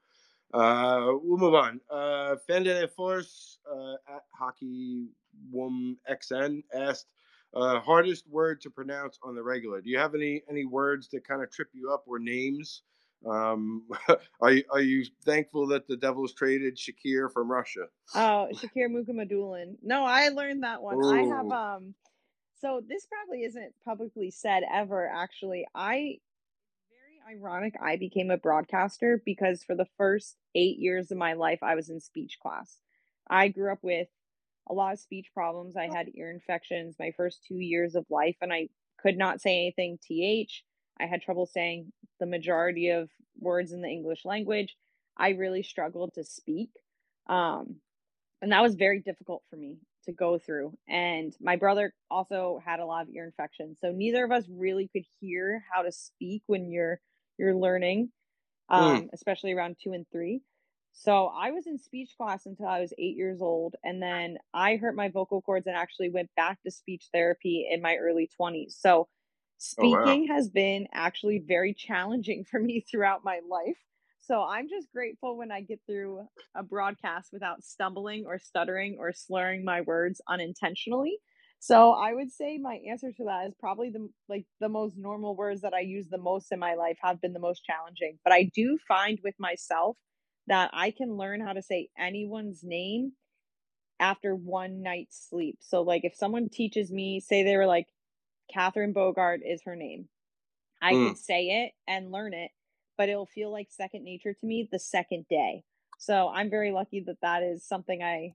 Uh, 0.54 1.14
we'll 1.20 1.36
move 1.36 1.54
on. 1.54 1.80
Uh, 1.90 2.36
Fende 2.48 2.88
Force 2.92 3.58
uh, 3.70 3.94
at 4.08 4.22
Hockey 4.32 5.08
Wom 5.50 5.98
XN 6.08 6.62
asked, 6.72 7.08
uh, 7.54 7.80
hardest 7.80 8.28
word 8.28 8.60
to 8.60 8.70
pronounce 8.70 9.18
on 9.22 9.34
the 9.34 9.42
regular. 9.42 9.80
Do 9.80 9.90
you 9.90 9.98
have 9.98 10.14
any 10.14 10.42
any 10.48 10.64
words 10.64 11.08
that 11.08 11.26
kind 11.26 11.42
of 11.42 11.50
trip 11.50 11.68
you 11.72 11.90
up 11.92 12.04
or 12.06 12.18
names? 12.18 12.82
Um, 13.26 13.84
are 14.40 14.52
you 14.52 14.64
are 14.70 14.80
you 14.80 15.04
thankful 15.24 15.66
that 15.68 15.88
the 15.88 15.96
Devils 15.96 16.34
traded 16.34 16.76
Shakir 16.76 17.32
from 17.32 17.50
Russia? 17.50 17.86
Oh, 18.14 18.48
Shakir 18.52 18.88
Mukhamadullin. 18.88 19.76
No, 19.82 20.04
I 20.04 20.28
learned 20.28 20.62
that 20.62 20.82
one. 20.82 21.02
Ooh. 21.02 21.10
I 21.10 21.22
have 21.22 21.50
um. 21.50 21.94
So 22.60 22.80
this 22.88 23.06
probably 23.06 23.44
isn't 23.44 23.74
publicly 23.84 24.30
said 24.30 24.62
ever. 24.72 25.10
Actually, 25.12 25.66
I 25.74 26.18
ironic. 27.28 27.74
I 27.80 27.96
became 27.96 28.30
a 28.30 28.36
broadcaster 28.36 29.22
because 29.24 29.62
for 29.62 29.74
the 29.74 29.86
first 29.96 30.36
eight 30.54 30.78
years 30.78 31.10
of 31.10 31.18
my 31.18 31.34
life, 31.34 31.60
I 31.62 31.74
was 31.74 31.88
in 31.88 32.00
speech 32.00 32.38
class. 32.42 32.78
I 33.28 33.48
grew 33.48 33.72
up 33.72 33.78
with 33.82 34.08
a 34.68 34.74
lot 34.74 34.92
of 34.92 35.00
speech 35.00 35.28
problems. 35.34 35.76
I 35.76 35.88
had 35.94 36.10
ear 36.14 36.30
infections 36.30 36.96
my 36.98 37.12
first 37.16 37.44
two 37.46 37.56
years 37.56 37.94
of 37.94 38.06
life, 38.10 38.36
and 38.40 38.52
I 38.52 38.68
could 38.98 39.16
not 39.16 39.40
say 39.40 39.56
anything 39.56 39.98
th. 40.06 40.62
I 40.98 41.06
had 41.06 41.22
trouble 41.22 41.46
saying 41.46 41.92
the 42.20 42.26
majority 42.26 42.90
of 42.90 43.10
words 43.38 43.72
in 43.72 43.82
the 43.82 43.88
English 43.88 44.24
language. 44.24 44.76
I 45.16 45.30
really 45.30 45.62
struggled 45.62 46.14
to 46.14 46.24
speak. 46.24 46.70
Um, 47.26 47.76
and 48.42 48.52
that 48.52 48.62
was 48.62 48.74
very 48.74 49.00
difficult 49.00 49.42
for 49.48 49.56
me 49.56 49.78
to 50.04 50.12
go 50.12 50.38
through. 50.38 50.76
And 50.86 51.34
my 51.40 51.56
brother 51.56 51.94
also 52.10 52.60
had 52.64 52.80
a 52.80 52.86
lot 52.86 53.02
of 53.02 53.14
ear 53.14 53.24
infections. 53.24 53.78
So 53.80 53.90
neither 53.90 54.24
of 54.24 54.30
us 54.30 54.44
really 54.48 54.88
could 54.92 55.04
hear 55.20 55.64
how 55.72 55.82
to 55.82 55.92
speak 55.92 56.42
when 56.46 56.70
you're 56.70 57.00
you're 57.38 57.54
learning, 57.54 58.12
Mm. 58.76 59.00
um, 59.00 59.10
especially 59.12 59.52
around 59.52 59.76
two 59.82 59.92
and 59.92 60.06
three. 60.10 60.42
So 60.92 61.26
I 61.26 61.50
was 61.50 61.66
in 61.66 61.78
speech 61.78 62.14
class 62.16 62.46
until 62.46 62.68
I 62.68 62.80
was 62.80 62.92
eight 62.98 63.16
years 63.16 63.40
old, 63.42 63.76
and 63.84 64.02
then 64.02 64.38
I 64.54 64.76
hurt 64.76 64.94
my 64.94 65.08
vocal 65.08 65.42
cords 65.42 65.66
and 65.66 65.76
actually 65.76 66.10
went 66.10 66.30
back 66.36 66.62
to 66.62 66.70
speech 66.70 67.08
therapy 67.12 67.68
in 67.70 67.82
my 67.82 67.96
early 67.96 68.28
20s. 68.28 68.76
So 68.80 69.08
Oh 69.78 69.88
wow. 69.88 70.18
speaking 70.18 70.28
has 70.28 70.48
been 70.48 70.88
actually 70.92 71.38
very 71.38 71.74
challenging 71.74 72.44
for 72.44 72.60
me 72.60 72.80
throughout 72.90 73.24
my 73.24 73.40
life. 73.48 73.78
So 74.20 74.42
I'm 74.42 74.68
just 74.68 74.90
grateful 74.92 75.36
when 75.36 75.52
I 75.52 75.60
get 75.60 75.80
through 75.86 76.26
a 76.54 76.62
broadcast 76.62 77.30
without 77.32 77.62
stumbling 77.62 78.24
or 78.26 78.38
stuttering 78.38 78.96
or 78.98 79.12
slurring 79.12 79.64
my 79.64 79.82
words 79.82 80.20
unintentionally. 80.28 81.18
So 81.64 81.92
I 81.92 82.12
would 82.12 82.30
say 82.30 82.58
my 82.58 82.76
answer 82.90 83.12
to 83.12 83.24
that 83.24 83.46
is 83.48 83.54
probably 83.58 83.90
the 83.90 84.10
like 84.28 84.46
the 84.60 84.68
most 84.68 84.98
normal 84.98 85.34
words 85.36 85.62
that 85.62 85.72
I 85.74 85.80
use 85.80 86.08
the 86.10 86.18
most 86.18 86.52
in 86.52 86.58
my 86.58 86.74
life 86.74 86.98
have 87.02 87.22
been 87.22 87.32
the 87.32 87.40
most 87.40 87.64
challenging. 87.64 88.18
But 88.22 88.34
I 88.34 88.50
do 88.54 88.78
find 88.86 89.18
with 89.24 89.34
myself 89.38 89.96
that 90.48 90.70
I 90.74 90.90
can 90.90 91.16
learn 91.16 91.40
how 91.40 91.54
to 91.54 91.62
say 91.62 91.88
anyone's 91.98 92.62
name 92.64 93.12
after 94.00 94.34
one 94.34 94.82
night's 94.82 95.28
sleep. 95.30 95.58
So 95.60 95.82
like 95.82 96.04
if 96.04 96.16
someone 96.16 96.48
teaches 96.50 96.92
me, 96.92 97.20
say 97.20 97.44
they 97.44 97.56
were 97.56 97.66
like 97.66 97.88
Catherine 98.52 98.92
Bogart 98.92 99.40
is 99.46 99.62
her 99.66 99.76
name. 99.76 100.08
I 100.82 100.94
Mm. 100.94 101.08
could 101.08 101.18
say 101.18 101.64
it 101.64 101.72
and 101.88 102.12
learn 102.12 102.34
it, 102.34 102.50
but 102.98 103.08
it'll 103.08 103.26
feel 103.26 103.52
like 103.52 103.68
second 103.70 104.04
nature 104.04 104.34
to 104.34 104.46
me 104.46 104.68
the 104.70 104.78
second 104.80 105.26
day. 105.30 105.64
So 105.98 106.28
I'm 106.28 106.50
very 106.50 106.72
lucky 106.72 107.00
that 107.06 107.20
that 107.22 107.42
is 107.42 107.64
something 107.66 108.02
I 108.02 108.34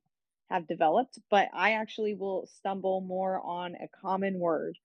have 0.50 0.68
developed, 0.68 1.20
but 1.30 1.50
I 1.54 1.74
actually 1.74 2.16
will 2.16 2.48
stumble 2.48 3.02
more 3.02 3.42
on 3.42 3.76
a 3.76 3.88
common 4.02 4.40
word 4.40 4.78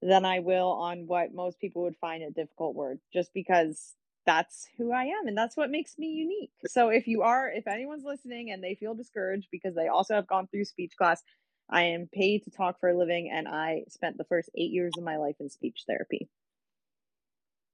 than 0.00 0.24
I 0.24 0.40
will 0.40 0.70
on 0.72 1.06
what 1.06 1.34
most 1.34 1.60
people 1.60 1.82
would 1.82 1.96
find 1.96 2.22
a 2.22 2.30
difficult 2.30 2.74
word 2.74 2.98
just 3.12 3.32
because 3.32 3.94
that's 4.26 4.68
who 4.76 4.92
I 4.92 5.04
am 5.04 5.26
and 5.26 5.36
that's 5.36 5.56
what 5.56 5.70
makes 5.70 5.98
me 5.98 6.08
unique. 6.08 6.52
So 6.66 6.88
if 6.88 7.06
you 7.06 7.22
are 7.22 7.50
if 7.50 7.66
anyone's 7.66 8.04
listening 8.04 8.50
and 8.50 8.62
they 8.62 8.74
feel 8.74 8.94
discouraged 8.94 9.48
because 9.50 9.74
they 9.74 9.88
also 9.88 10.14
have 10.14 10.26
gone 10.26 10.48
through 10.48 10.64
speech 10.64 10.94
class, 10.96 11.22
I 11.70 11.82
am 11.82 12.08
paid 12.12 12.44
to 12.44 12.50
talk 12.50 12.80
for 12.80 12.88
a 12.88 12.98
living 12.98 13.30
and 13.32 13.46
I 13.48 13.84
spent 13.88 14.18
the 14.18 14.24
first 14.24 14.50
8 14.56 14.70
years 14.70 14.96
of 14.96 15.04
my 15.04 15.16
life 15.16 15.36
in 15.40 15.48
speech 15.48 15.84
therapy. 15.86 16.28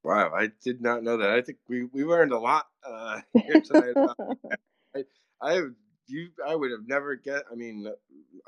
Wow, 0.05 0.33
I 0.35 0.51
did 0.63 0.81
not 0.81 1.03
know 1.03 1.17
that. 1.19 1.31
I 1.31 1.43
think 1.43 1.59
we, 1.69 1.85
we 1.85 2.05
learned 2.05 2.33
a 2.33 2.39
lot 2.39 2.67
uh, 2.85 3.21
here 3.47 3.61
tonight. 3.61 3.95
I, 4.97 5.05
I 5.43 5.61
you 6.09 6.29
I 6.47 6.55
would 6.55 6.71
have 6.71 6.87
never 6.87 7.17
guessed. 7.17 7.45
I 7.51 7.55
mean, 7.55 7.87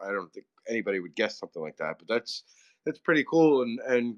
I 0.03 0.13
don't 0.13 0.33
think 0.33 0.47
anybody 0.69 1.01
would 1.01 1.15
guess 1.15 1.39
something 1.39 1.63
like 1.63 1.77
that. 1.79 1.97
But 1.99 2.09
that's 2.09 2.45
that's 2.85 2.99
pretty 2.99 3.25
cool 3.25 3.63
and 3.63 3.79
and 3.81 4.17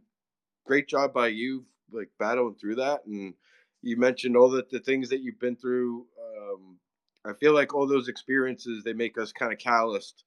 great 0.66 0.88
job 0.88 1.12
by 1.12 1.28
you, 1.28 1.64
like 1.90 2.10
battling 2.18 2.56
through 2.56 2.76
that. 2.76 3.04
And 3.06 3.34
you 3.82 3.96
mentioned 3.96 4.36
all 4.36 4.50
the 4.50 4.64
the 4.70 4.80
things 4.80 5.08
that 5.10 5.20
you've 5.20 5.40
been 5.40 5.56
through. 5.56 6.06
Um, 6.20 6.78
I 7.24 7.32
feel 7.34 7.54
like 7.54 7.74
all 7.74 7.86
those 7.86 8.08
experiences 8.08 8.82
they 8.84 8.92
make 8.92 9.18
us 9.18 9.32
kind 9.32 9.52
of 9.52 9.58
calloused. 9.58 10.24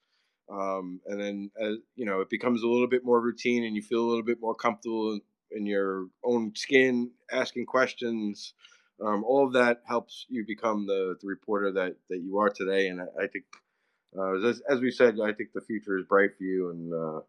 Um, 0.50 1.02
and 1.08 1.20
then 1.20 1.52
as 1.60 1.78
you 1.96 2.06
know, 2.06 2.22
it 2.22 2.30
becomes 2.30 2.62
a 2.64 2.68
little 2.68 2.88
bit 2.88 3.04
more 3.04 3.20
routine, 3.22 3.64
and 3.64 3.76
you 3.76 3.82
feel 3.82 4.02
a 4.02 4.08
little 4.10 4.24
bit 4.24 4.40
more 4.40 4.56
comfortable 4.56 5.14
in, 5.14 5.22
in 5.52 5.66
your 5.66 6.08
own 6.24 6.54
skin, 6.56 7.12
asking 7.32 7.66
questions. 7.66 8.54
Um, 9.04 9.24
all 9.24 9.46
of 9.46 9.54
that 9.54 9.82
helps 9.88 10.26
you 10.30 10.46
become 10.46 10.88
the, 10.88 11.16
the 11.22 11.28
reporter 11.28 11.72
that, 11.74 11.96
that 12.10 12.20
you 12.20 12.38
are 12.40 12.50
today. 12.50 12.88
And 12.88 13.02
I, 13.02 13.24
I 13.24 13.28
think, 13.28 13.46
uh, 14.18 14.48
as, 14.48 14.62
as 14.70 14.80
we 14.80 14.92
said, 14.92 15.20
I 15.22 15.34
think 15.34 15.50
the 15.54 15.62
future 15.62 15.98
is 15.98 16.06
bright 16.06 16.32
for 16.38 16.44
you. 16.44 16.70
And 16.70 16.94
uh, 16.94 17.20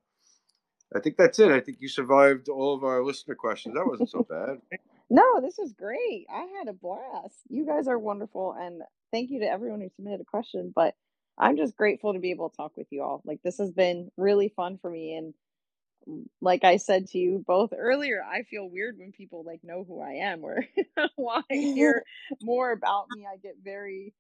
I 0.95 1.01
think 1.01 1.17
that's 1.17 1.39
it. 1.39 1.51
I 1.51 1.61
think 1.61 1.79
you 1.81 1.89
survived 1.89 2.49
all 2.49 2.75
of 2.75 2.85
our 2.85 3.03
listener 3.03 3.35
questions. 3.35 3.75
That 3.75 3.87
wasn't 3.87 4.11
so 4.11 4.27
bad. 4.29 4.59
No, 5.09 5.41
this 5.41 5.55
was 5.57 5.73
great. 5.73 6.27
I 6.29 6.47
had 6.59 6.69
a 6.69 6.73
blast. 6.73 7.37
You 7.49 7.65
guys 7.65 7.87
are 7.87 7.99
wonderful 7.99 8.57
and 8.59 8.83
thank 9.13 9.31
you 9.31 9.41
to 9.41 9.47
everyone 9.47 9.81
who 9.81 9.89
submitted 9.95 10.21
a 10.21 10.25
question, 10.25 10.73
but 10.75 10.95
I'm 11.39 11.57
just 11.57 11.77
grateful 11.77 12.13
to 12.15 12.19
be 12.19 12.33
able 12.33 12.51
to 12.51 12.57
talk 12.57 12.77
with 12.77 12.89
you 12.91 13.03
all. 13.03 13.23
Like 13.25 13.41
this 13.45 13.59
has 13.59 13.71
been 13.71 14.11
really 14.17 14.49
fun 14.49 14.79
for 14.79 14.91
me 14.91 15.15
and 15.15 15.33
like 16.41 16.65
I 16.65 16.77
said 16.77 17.09
to 17.09 17.19
you 17.19 17.45
both 17.47 17.73
earlier, 17.77 18.23
I 18.23 18.43
feel 18.43 18.69
weird 18.69 18.99
when 18.99 19.13
people 19.13 19.45
like 19.45 19.61
know 19.65 19.85
who 19.87 20.01
I 20.01 20.13
am 20.31 20.45
or 20.45 20.65
want 21.17 21.47
to 21.51 21.57
hear 21.57 22.05
more 22.41 22.71
about 22.71 23.07
me. 23.11 23.27
I 23.27 23.37
get 23.39 23.57
very 23.63 24.15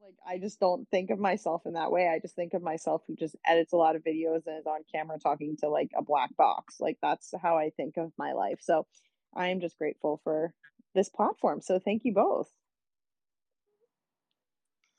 like 0.00 0.14
I 0.26 0.38
just 0.38 0.60
don't 0.60 0.88
think 0.90 1.10
of 1.10 1.18
myself 1.18 1.62
in 1.66 1.74
that 1.74 1.90
way. 1.90 2.08
I 2.08 2.18
just 2.18 2.36
think 2.36 2.54
of 2.54 2.62
myself 2.62 3.02
who 3.06 3.16
just 3.16 3.36
edits 3.46 3.72
a 3.72 3.76
lot 3.76 3.96
of 3.96 4.04
videos 4.04 4.46
and 4.46 4.58
is 4.58 4.66
on 4.66 4.80
camera 4.92 5.18
talking 5.18 5.56
to 5.58 5.68
like 5.68 5.90
a 5.96 6.02
black 6.02 6.36
box. 6.36 6.76
Like 6.80 6.98
that's 7.02 7.32
how 7.42 7.56
I 7.58 7.70
think 7.70 7.96
of 7.96 8.12
my 8.16 8.32
life. 8.32 8.58
So 8.60 8.86
I 9.34 9.48
am 9.48 9.60
just 9.60 9.78
grateful 9.78 10.20
for 10.24 10.52
this 10.94 11.08
platform. 11.08 11.60
So 11.60 11.78
thank 11.78 12.04
you 12.04 12.14
both. 12.14 12.50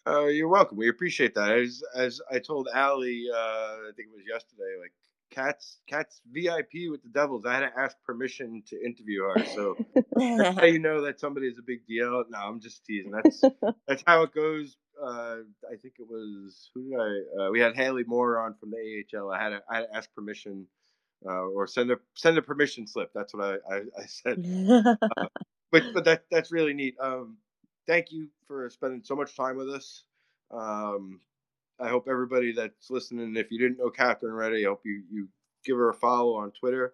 Uh, 0.07 0.26
you're 0.26 0.48
welcome. 0.48 0.78
We 0.78 0.90
appreciate 0.90 1.36
that. 1.36 1.52
As 1.52 1.84
as 1.94 2.22
I 2.32 2.40
told 2.40 2.69
Allie, 2.74 3.26
uh, 3.34 3.38
I 3.38 3.91
think 3.95 4.10
it 4.10 4.15
was 4.15 4.26
yesterday, 4.26 4.76
like 4.80 4.94
Cat's 5.32 5.78
Cat's 5.88 6.22
VIP 6.32 6.90
with 6.90 7.04
the 7.04 7.10
Devils. 7.10 7.45
I 7.45 7.54
had 7.54 7.60
to 7.62 7.80
ask 7.80 7.95
permission 8.06 8.64
to 8.68 8.84
interview 8.84 9.24
her. 9.24 9.45
So 9.45 9.76
that's 10.16 10.58
how 10.58 10.66
you 10.66 10.80
know 10.80 11.02
that 11.02 11.20
somebody 11.20 11.48
is 11.48 11.58
a 11.58 11.64
big 11.64 11.86
deal. 11.88 12.24
No, 12.30 12.38
I'm 12.38 12.60
just 12.60 12.86
teasing. 12.86 13.12
That's 13.12 13.41
that's 13.88 14.04
how 14.06 14.24
it 14.24 14.34
goes. 14.34 14.78
Uh, 15.02 15.38
I 15.72 15.76
think 15.82 15.95
it 15.99 16.08
was 16.10 16.72
who 16.74 16.90
did 16.90 16.99
I? 16.99 17.44
Uh, 17.44 17.52
we 17.52 17.60
had 17.60 17.76
Haley 17.76 18.04
Moore 18.06 18.40
on 18.40 18.56
from 18.56 18.72
the 18.72 19.04
AHL. 19.16 19.32
I 19.32 19.41
had 19.41 19.49
to, 19.49 19.62
I 19.70 19.76
had 19.78 19.82
to 19.88 19.95
ask 19.95 20.14
permission 20.14 20.66
uh, 21.26 21.45
or 21.48 21.68
send 21.68 21.91
a 21.91 21.98
send 22.16 22.38
a 22.38 22.41
permission 22.41 22.88
slip. 22.88 23.12
That's 23.14 23.34
what 23.34 23.62
I 23.70 23.76
I, 23.76 23.78
I 23.98 24.06
said. 24.08 24.45
Uh, 25.18 25.28
but 25.72 25.84
but 25.94 26.06
that 26.06 26.24
that's 26.32 26.52
really 26.52 26.74
neat. 26.74 26.95
Um, 26.99 27.38
thank 27.88 28.12
you 28.12 28.30
for 28.48 28.70
spending 28.70 29.02
so 29.04 29.16
much 29.16 29.36
time 29.36 29.58
with 29.58 29.70
us. 29.70 30.04
Um, 30.52 31.20
I 31.80 31.90
hope 31.90 32.08
everybody 32.10 32.54
that's 32.54 32.90
listening, 32.90 33.36
if 33.36 33.52
you 33.52 33.60
didn't 33.60 33.78
know 33.78 33.90
Catherine 33.90 34.34
already, 34.34 34.66
I 34.66 34.70
hope 34.70 34.82
you 34.84 35.04
you 35.12 35.28
give 35.64 35.78
her 35.78 35.90
a 35.90 35.94
follow 35.94 36.36
on 36.36 36.52
Twitter. 36.52 36.94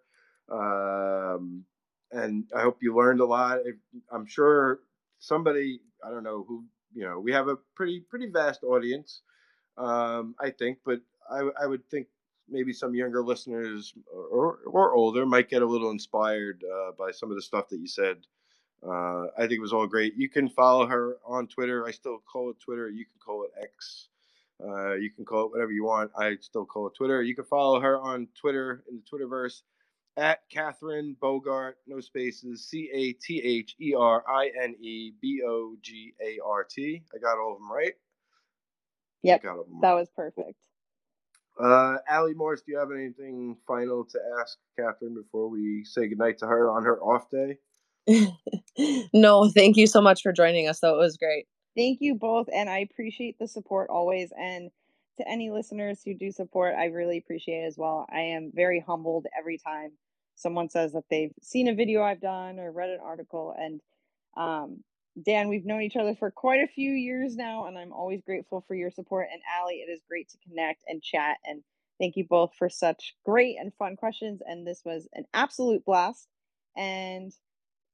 Um, 0.49 1.65
and 2.11 2.45
I 2.55 2.61
hope 2.61 2.77
you 2.81 2.95
learned 2.95 3.21
a 3.21 3.25
lot. 3.25 3.59
If, 3.65 3.75
I'm 4.11 4.25
sure 4.25 4.79
somebody 5.19 5.79
I 6.05 6.09
don't 6.09 6.23
know 6.23 6.45
who 6.47 6.65
you 6.93 7.03
know. 7.03 7.19
We 7.19 7.31
have 7.31 7.47
a 7.47 7.57
pretty 7.75 8.01
pretty 8.01 8.27
vast 8.27 8.63
audience, 8.63 9.21
um, 9.77 10.35
I 10.39 10.49
think, 10.49 10.79
but 10.85 10.99
I 11.29 11.49
I 11.61 11.65
would 11.65 11.89
think 11.89 12.07
maybe 12.49 12.73
some 12.73 12.93
younger 12.93 13.23
listeners 13.23 13.93
or 14.11 14.59
or 14.65 14.93
older 14.93 15.25
might 15.25 15.49
get 15.49 15.61
a 15.61 15.65
little 15.65 15.91
inspired 15.91 16.63
uh, 16.63 16.91
by 16.97 17.11
some 17.11 17.29
of 17.29 17.35
the 17.35 17.41
stuff 17.41 17.69
that 17.69 17.79
you 17.79 17.87
said. 17.87 18.17
Uh, 18.85 19.27
I 19.37 19.41
think 19.41 19.53
it 19.53 19.61
was 19.61 19.71
all 19.71 19.87
great. 19.87 20.15
You 20.17 20.27
can 20.27 20.49
follow 20.49 20.85
her 20.85 21.15
on 21.25 21.47
Twitter. 21.47 21.85
I 21.87 21.91
still 21.91 22.21
call 22.29 22.49
it 22.49 22.59
Twitter. 22.59 22.89
You 22.89 23.05
can 23.05 23.19
call 23.25 23.45
it 23.45 23.51
X. 23.61 24.09
Uh, 24.65 24.93
you 24.93 25.11
can 25.11 25.25
call 25.25 25.45
it 25.45 25.51
whatever 25.51 25.71
you 25.71 25.83
want. 25.83 26.11
I 26.17 26.37
still 26.39 26.65
call 26.65 26.87
it 26.87 26.93
Twitter. 26.95 27.21
You 27.21 27.35
can 27.35 27.45
follow 27.45 27.79
her 27.79 27.99
on 27.99 28.27
Twitter 28.39 28.83
in 28.89 29.01
the 29.01 29.03
Twitterverse 29.03 29.61
at 30.15 30.47
Catherine 30.49 31.15
Bogart, 31.19 31.77
no 31.87 31.99
spaces, 31.99 32.65
C 32.65 32.89
A 32.93 33.13
T 33.13 33.41
H 33.43 33.75
E 33.81 33.93
R 33.97 34.23
I 34.27 34.51
N 34.61 34.75
E 34.79 35.11
B 35.21 35.41
O 35.45 35.75
G 35.81 36.13
A 36.21 36.39
R 36.45 36.63
T. 36.63 37.03
I 37.13 37.17
got 37.17 37.37
all 37.37 37.53
of 37.53 37.59
them 37.59 37.71
right. 37.71 37.93
Yep, 39.23 39.41
that 39.41 39.49
right. 39.49 39.93
was 39.93 40.09
perfect. 40.15 40.59
Uh, 41.59 41.97
Allie 42.09 42.33
Morse, 42.33 42.61
do 42.61 42.71
you 42.71 42.79
have 42.79 42.91
anything 42.91 43.55
final 43.67 44.03
to 44.05 44.19
ask 44.41 44.57
Catherine 44.77 45.13
before 45.13 45.49
we 45.49 45.83
say 45.85 46.07
goodnight 46.07 46.39
to 46.39 46.47
her 46.47 46.69
on 46.69 46.83
her 46.83 46.99
off 46.99 47.29
day? 47.29 47.57
no, 49.13 49.49
thank 49.49 49.77
you 49.77 49.87
so 49.87 50.01
much 50.01 50.21
for 50.21 50.33
joining 50.33 50.67
us. 50.67 50.79
Though 50.79 50.95
it 50.95 50.99
was 50.99 51.17
great. 51.17 51.47
Thank 51.75 51.99
you 52.01 52.15
both, 52.15 52.47
and 52.53 52.69
I 52.69 52.79
appreciate 52.79 53.37
the 53.39 53.47
support 53.47 53.89
always. 53.89 54.31
And 54.37 54.69
to 55.17 55.27
any 55.27 55.51
listeners 55.51 56.01
who 56.03 56.13
do 56.13 56.31
support, 56.31 56.75
I 56.75 56.85
really 56.85 57.17
appreciate 57.17 57.63
it 57.63 57.67
as 57.67 57.77
well. 57.77 58.05
I 58.11 58.19
am 58.19 58.51
very 58.53 58.79
humbled 58.79 59.25
every 59.37 59.57
time 59.57 59.91
someone 60.35 60.69
says 60.69 60.93
that 60.93 61.03
they've 61.09 61.33
seen 61.41 61.67
a 61.67 61.75
video 61.75 62.01
I've 62.01 62.21
done 62.21 62.59
or 62.59 62.71
read 62.71 62.89
an 62.89 62.99
article. 63.03 63.53
And 63.57 63.81
um, 64.35 64.83
Dan, 65.23 65.49
we've 65.49 65.65
known 65.65 65.81
each 65.81 65.95
other 65.95 66.15
for 66.15 66.31
quite 66.31 66.61
a 66.61 66.67
few 66.67 66.91
years 66.91 67.35
now, 67.35 67.65
and 67.65 67.77
I'm 67.77 67.93
always 67.93 68.21
grateful 68.21 68.63
for 68.67 68.75
your 68.75 68.91
support. 68.91 69.27
And 69.31 69.41
Allie, 69.59 69.83
it 69.87 69.91
is 69.91 70.01
great 70.07 70.29
to 70.29 70.37
connect 70.47 70.83
and 70.87 71.01
chat. 71.01 71.37
And 71.45 71.63
thank 71.99 72.15
you 72.15 72.25
both 72.27 72.53
for 72.57 72.69
such 72.69 73.15
great 73.25 73.57
and 73.59 73.73
fun 73.75 73.95
questions. 73.95 74.41
And 74.45 74.65
this 74.65 74.81
was 74.83 75.07
an 75.13 75.25
absolute 75.33 75.85
blast. 75.85 76.27
And 76.75 77.31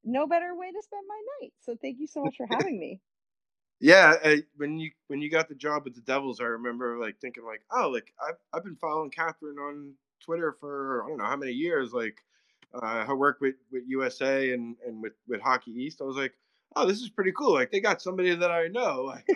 no 0.04 0.28
better 0.28 0.56
way 0.56 0.72
to 0.72 0.82
spend 0.82 1.04
my 1.08 1.22
night. 1.42 1.54
So 1.62 1.76
thank 1.82 2.00
you 2.00 2.08
so 2.08 2.24
much 2.24 2.38
for 2.38 2.48
having 2.50 2.80
me. 2.80 3.02
Yeah, 3.80 4.16
I, 4.24 4.44
when 4.58 4.78
you 4.78 4.92
when 5.08 5.22
you 5.22 5.30
got 5.32 5.48
the 5.48 5.56
job 5.56 5.86
with 5.86 5.96
the 5.96 6.02
Devils, 6.02 6.42
I 6.42 6.46
remember 6.46 6.98
like 7.00 7.20
thinking 7.20 7.46
like, 7.46 7.62
oh, 7.72 7.90
like 7.90 8.14
I've 8.28 8.36
I've 8.54 8.64
been 8.64 8.76
following 8.76 9.10
Catherine 9.10 9.58
on 9.58 9.94
Twitter 10.22 10.52
for 10.60 11.04
I 11.06 11.08
don't 11.10 11.18
know 11.18 11.26
how 11.26 11.38
many 11.38 11.54
years. 11.54 11.94
Like, 11.94 12.18
uh, 12.74 13.06
her 13.06 13.16
work 13.16 13.38
with, 13.42 13.56
with 13.72 13.84
USA 13.88 14.52
and, 14.54 14.76
and 14.86 15.02
with, 15.02 15.14
with 15.28 15.42
Hockey 15.42 15.72
East, 15.72 16.02
I 16.02 16.06
was 16.06 16.18
like, 16.18 16.34
oh, 16.76 16.86
this 16.86 17.02
is 17.02 17.10
pretty 17.10 17.32
cool. 17.32 17.54
Like 17.54 17.72
they 17.72 17.80
got 17.80 18.02
somebody 18.02 18.36
that 18.36 18.52
I 18.52 18.68
know, 18.68 19.04
like 19.06 19.28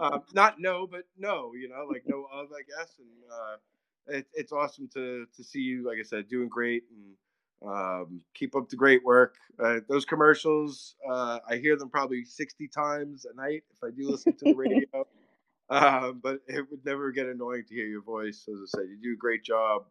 uh, 0.00 0.18
not 0.34 0.60
know, 0.60 0.86
but 0.90 1.04
know, 1.16 1.52
you 1.54 1.68
know, 1.68 1.86
like 1.90 2.04
know 2.06 2.26
of, 2.32 2.48
I 2.52 2.62
guess. 2.68 2.96
And 2.98 3.08
uh, 3.32 4.18
it, 4.18 4.26
it's 4.34 4.52
awesome 4.52 4.88
to 4.94 5.26
to 5.36 5.44
see 5.44 5.60
you, 5.60 5.86
like 5.86 5.98
I 5.98 6.02
said, 6.02 6.28
doing 6.28 6.48
great 6.48 6.84
and 6.90 7.14
um, 7.64 8.20
keep 8.34 8.56
up 8.56 8.68
the 8.68 8.76
great 8.76 9.04
work. 9.04 9.36
Uh, 9.62 9.80
those 9.88 10.04
commercials, 10.04 10.96
uh, 11.08 11.38
I 11.48 11.56
hear 11.56 11.76
them 11.76 11.88
probably 11.90 12.24
sixty 12.24 12.68
times 12.68 13.26
a 13.30 13.36
night 13.36 13.64
if 13.70 13.82
I 13.84 13.90
do 13.90 14.10
listen 14.10 14.36
to 14.36 14.44
the 14.44 14.54
radio. 14.54 14.86
Um, 15.68 16.20
but 16.22 16.42
it 16.46 16.64
would 16.70 16.84
never 16.84 17.10
get 17.10 17.26
annoying 17.26 17.64
to 17.68 17.74
hear 17.74 17.88
your 17.88 18.00
voice. 18.00 18.46
As 18.48 18.60
I 18.60 18.66
said, 18.66 18.88
you 18.88 18.98
do 19.02 19.14
a 19.14 19.16
great 19.16 19.42
job 19.42 19.86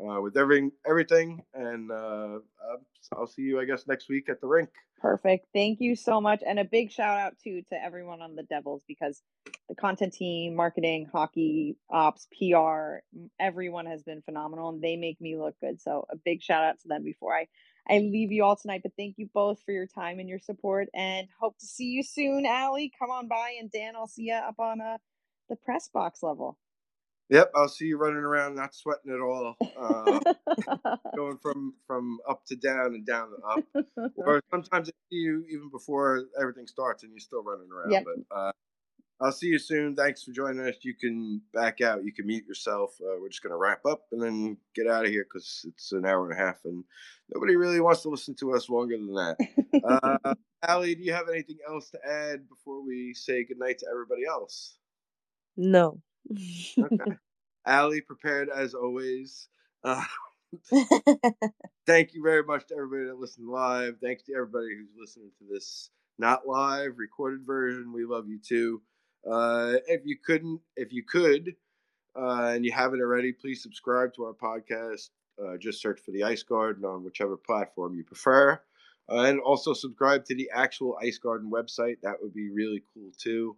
uh, 0.00 0.20
with 0.20 0.36
everything, 0.36 0.72
everything, 0.86 1.42
and 1.54 1.90
uh, 1.90 2.38
I'll 3.12 3.26
see 3.26 3.42
you, 3.42 3.60
I 3.60 3.64
guess, 3.64 3.86
next 3.86 4.08
week 4.08 4.28
at 4.28 4.40
the 4.40 4.46
rink. 4.46 4.70
Perfect. 5.00 5.46
Thank 5.52 5.80
you 5.80 5.94
so 5.94 6.20
much, 6.20 6.42
and 6.46 6.58
a 6.58 6.64
big 6.64 6.90
shout 6.90 7.18
out 7.18 7.34
too 7.42 7.62
to 7.70 7.82
everyone 7.82 8.20
on 8.20 8.34
the 8.34 8.42
Devils 8.42 8.82
because 8.88 9.22
the 9.68 9.74
content 9.74 10.12
team, 10.12 10.56
marketing, 10.56 11.08
hockey 11.12 11.76
ops, 11.90 12.26
PR, 12.36 12.98
everyone 13.38 13.86
has 13.86 14.02
been 14.02 14.22
phenomenal, 14.22 14.70
and 14.70 14.82
they 14.82 14.96
make 14.96 15.20
me 15.20 15.36
look 15.36 15.54
good. 15.60 15.80
So 15.80 16.06
a 16.10 16.16
big 16.16 16.42
shout 16.42 16.64
out 16.64 16.80
to 16.80 16.88
them 16.88 17.04
before 17.04 17.34
I 17.34 17.46
I 17.88 17.98
leave 17.98 18.32
you 18.32 18.44
all 18.44 18.56
tonight. 18.56 18.82
But 18.82 18.92
thank 18.98 19.16
you 19.18 19.28
both 19.32 19.62
for 19.64 19.72
your 19.72 19.86
time 19.86 20.18
and 20.18 20.28
your 20.28 20.40
support, 20.40 20.88
and 20.94 21.28
hope 21.40 21.58
to 21.58 21.66
see 21.66 21.86
you 21.86 22.02
soon, 22.02 22.44
Allie. 22.44 22.92
Come 22.98 23.10
on 23.10 23.28
by, 23.28 23.56
and 23.58 23.70
Dan, 23.70 23.94
I'll 23.96 24.08
see 24.08 24.24
you 24.24 24.34
up 24.34 24.58
on 24.58 24.80
uh, 24.80 24.98
the 25.48 25.56
press 25.56 25.88
box 25.88 26.22
level. 26.22 26.58
Yep, 27.30 27.52
I'll 27.54 27.68
see 27.68 27.84
you 27.86 27.98
running 27.98 28.16
around, 28.16 28.54
not 28.54 28.74
sweating 28.74 29.12
at 29.12 29.20
all, 29.20 29.54
uh, 29.78 30.96
going 31.16 31.36
from 31.36 31.74
from 31.86 32.18
up 32.28 32.46
to 32.46 32.56
down 32.56 32.94
and 32.94 33.04
down 33.04 33.28
to 33.30 33.46
up. 33.46 34.12
or 34.16 34.42
sometimes 34.50 34.88
I 34.88 34.92
see 35.10 35.16
you 35.16 35.44
even 35.50 35.68
before 35.68 36.24
everything 36.40 36.66
starts, 36.66 37.02
and 37.02 37.12
you're 37.12 37.20
still 37.20 37.42
running 37.42 37.68
around. 37.70 37.92
Yep. 37.92 38.04
But 38.04 38.36
uh, 38.36 38.52
I'll 39.20 39.32
see 39.32 39.48
you 39.48 39.58
soon. 39.58 39.94
Thanks 39.94 40.22
for 40.22 40.32
joining 40.32 40.66
us. 40.66 40.76
You 40.80 40.94
can 40.94 41.42
back 41.52 41.82
out. 41.82 42.02
You 42.02 42.14
can 42.14 42.26
mute 42.26 42.46
yourself. 42.46 42.96
Uh, 42.98 43.20
we're 43.20 43.28
just 43.28 43.42
gonna 43.42 43.58
wrap 43.58 43.84
up 43.84 44.06
and 44.10 44.22
then 44.22 44.56
get 44.74 44.86
out 44.86 45.04
of 45.04 45.10
here 45.10 45.24
because 45.24 45.66
it's 45.68 45.92
an 45.92 46.06
hour 46.06 46.30
and 46.30 46.40
a 46.40 46.42
half, 46.42 46.64
and 46.64 46.82
nobody 47.34 47.56
really 47.56 47.80
wants 47.80 48.00
to 48.02 48.08
listen 48.08 48.34
to 48.36 48.54
us 48.54 48.70
longer 48.70 48.96
than 48.96 49.12
that. 49.12 49.36
Uh, 49.84 50.34
Allie, 50.66 50.94
do 50.94 51.02
you 51.02 51.12
have 51.12 51.28
anything 51.28 51.58
else 51.68 51.90
to 51.90 51.98
add 52.08 52.48
before 52.48 52.82
we 52.82 53.12
say 53.12 53.44
goodnight 53.44 53.78
to 53.80 53.86
everybody 53.92 54.24
else? 54.24 54.78
No 55.58 56.00
okay. 56.32 57.16
Allie 57.66 58.00
prepared 58.00 58.48
as 58.48 58.74
always. 58.74 59.48
Uh, 59.84 60.04
thank 61.86 62.14
you 62.14 62.22
very 62.22 62.42
much 62.42 62.66
to 62.68 62.74
everybody 62.74 63.04
that 63.04 63.18
listened 63.18 63.48
live. 63.48 63.96
Thanks 64.02 64.22
to 64.24 64.34
everybody 64.34 64.68
who's 64.74 64.94
listening 64.98 65.30
to 65.38 65.44
this 65.52 65.90
not 66.18 66.46
live 66.46 66.98
recorded 66.98 67.46
version. 67.46 67.92
We 67.92 68.04
love 68.04 68.28
you 68.28 68.38
too. 68.38 68.82
Uh, 69.28 69.74
if 69.86 70.02
you 70.04 70.16
couldn't, 70.24 70.60
if 70.76 70.92
you 70.92 71.02
could, 71.02 71.54
uh, 72.16 72.52
and 72.54 72.64
you 72.64 72.72
haven't 72.72 73.00
already, 73.00 73.32
please 73.32 73.62
subscribe 73.62 74.14
to 74.14 74.24
our 74.24 74.32
podcast. 74.32 75.10
Uh, 75.40 75.56
just 75.56 75.80
search 75.80 76.00
for 76.00 76.10
the 76.10 76.24
Ice 76.24 76.42
Garden 76.42 76.84
on 76.84 77.04
whichever 77.04 77.36
platform 77.36 77.94
you 77.94 78.02
prefer. 78.02 78.60
Uh, 79.10 79.22
and 79.22 79.40
also 79.40 79.72
subscribe 79.72 80.24
to 80.24 80.34
the 80.34 80.50
actual 80.52 80.98
Ice 81.00 81.18
Garden 81.18 81.50
website. 81.50 81.96
That 82.02 82.16
would 82.20 82.34
be 82.34 82.50
really 82.50 82.82
cool 82.92 83.10
too. 83.16 83.56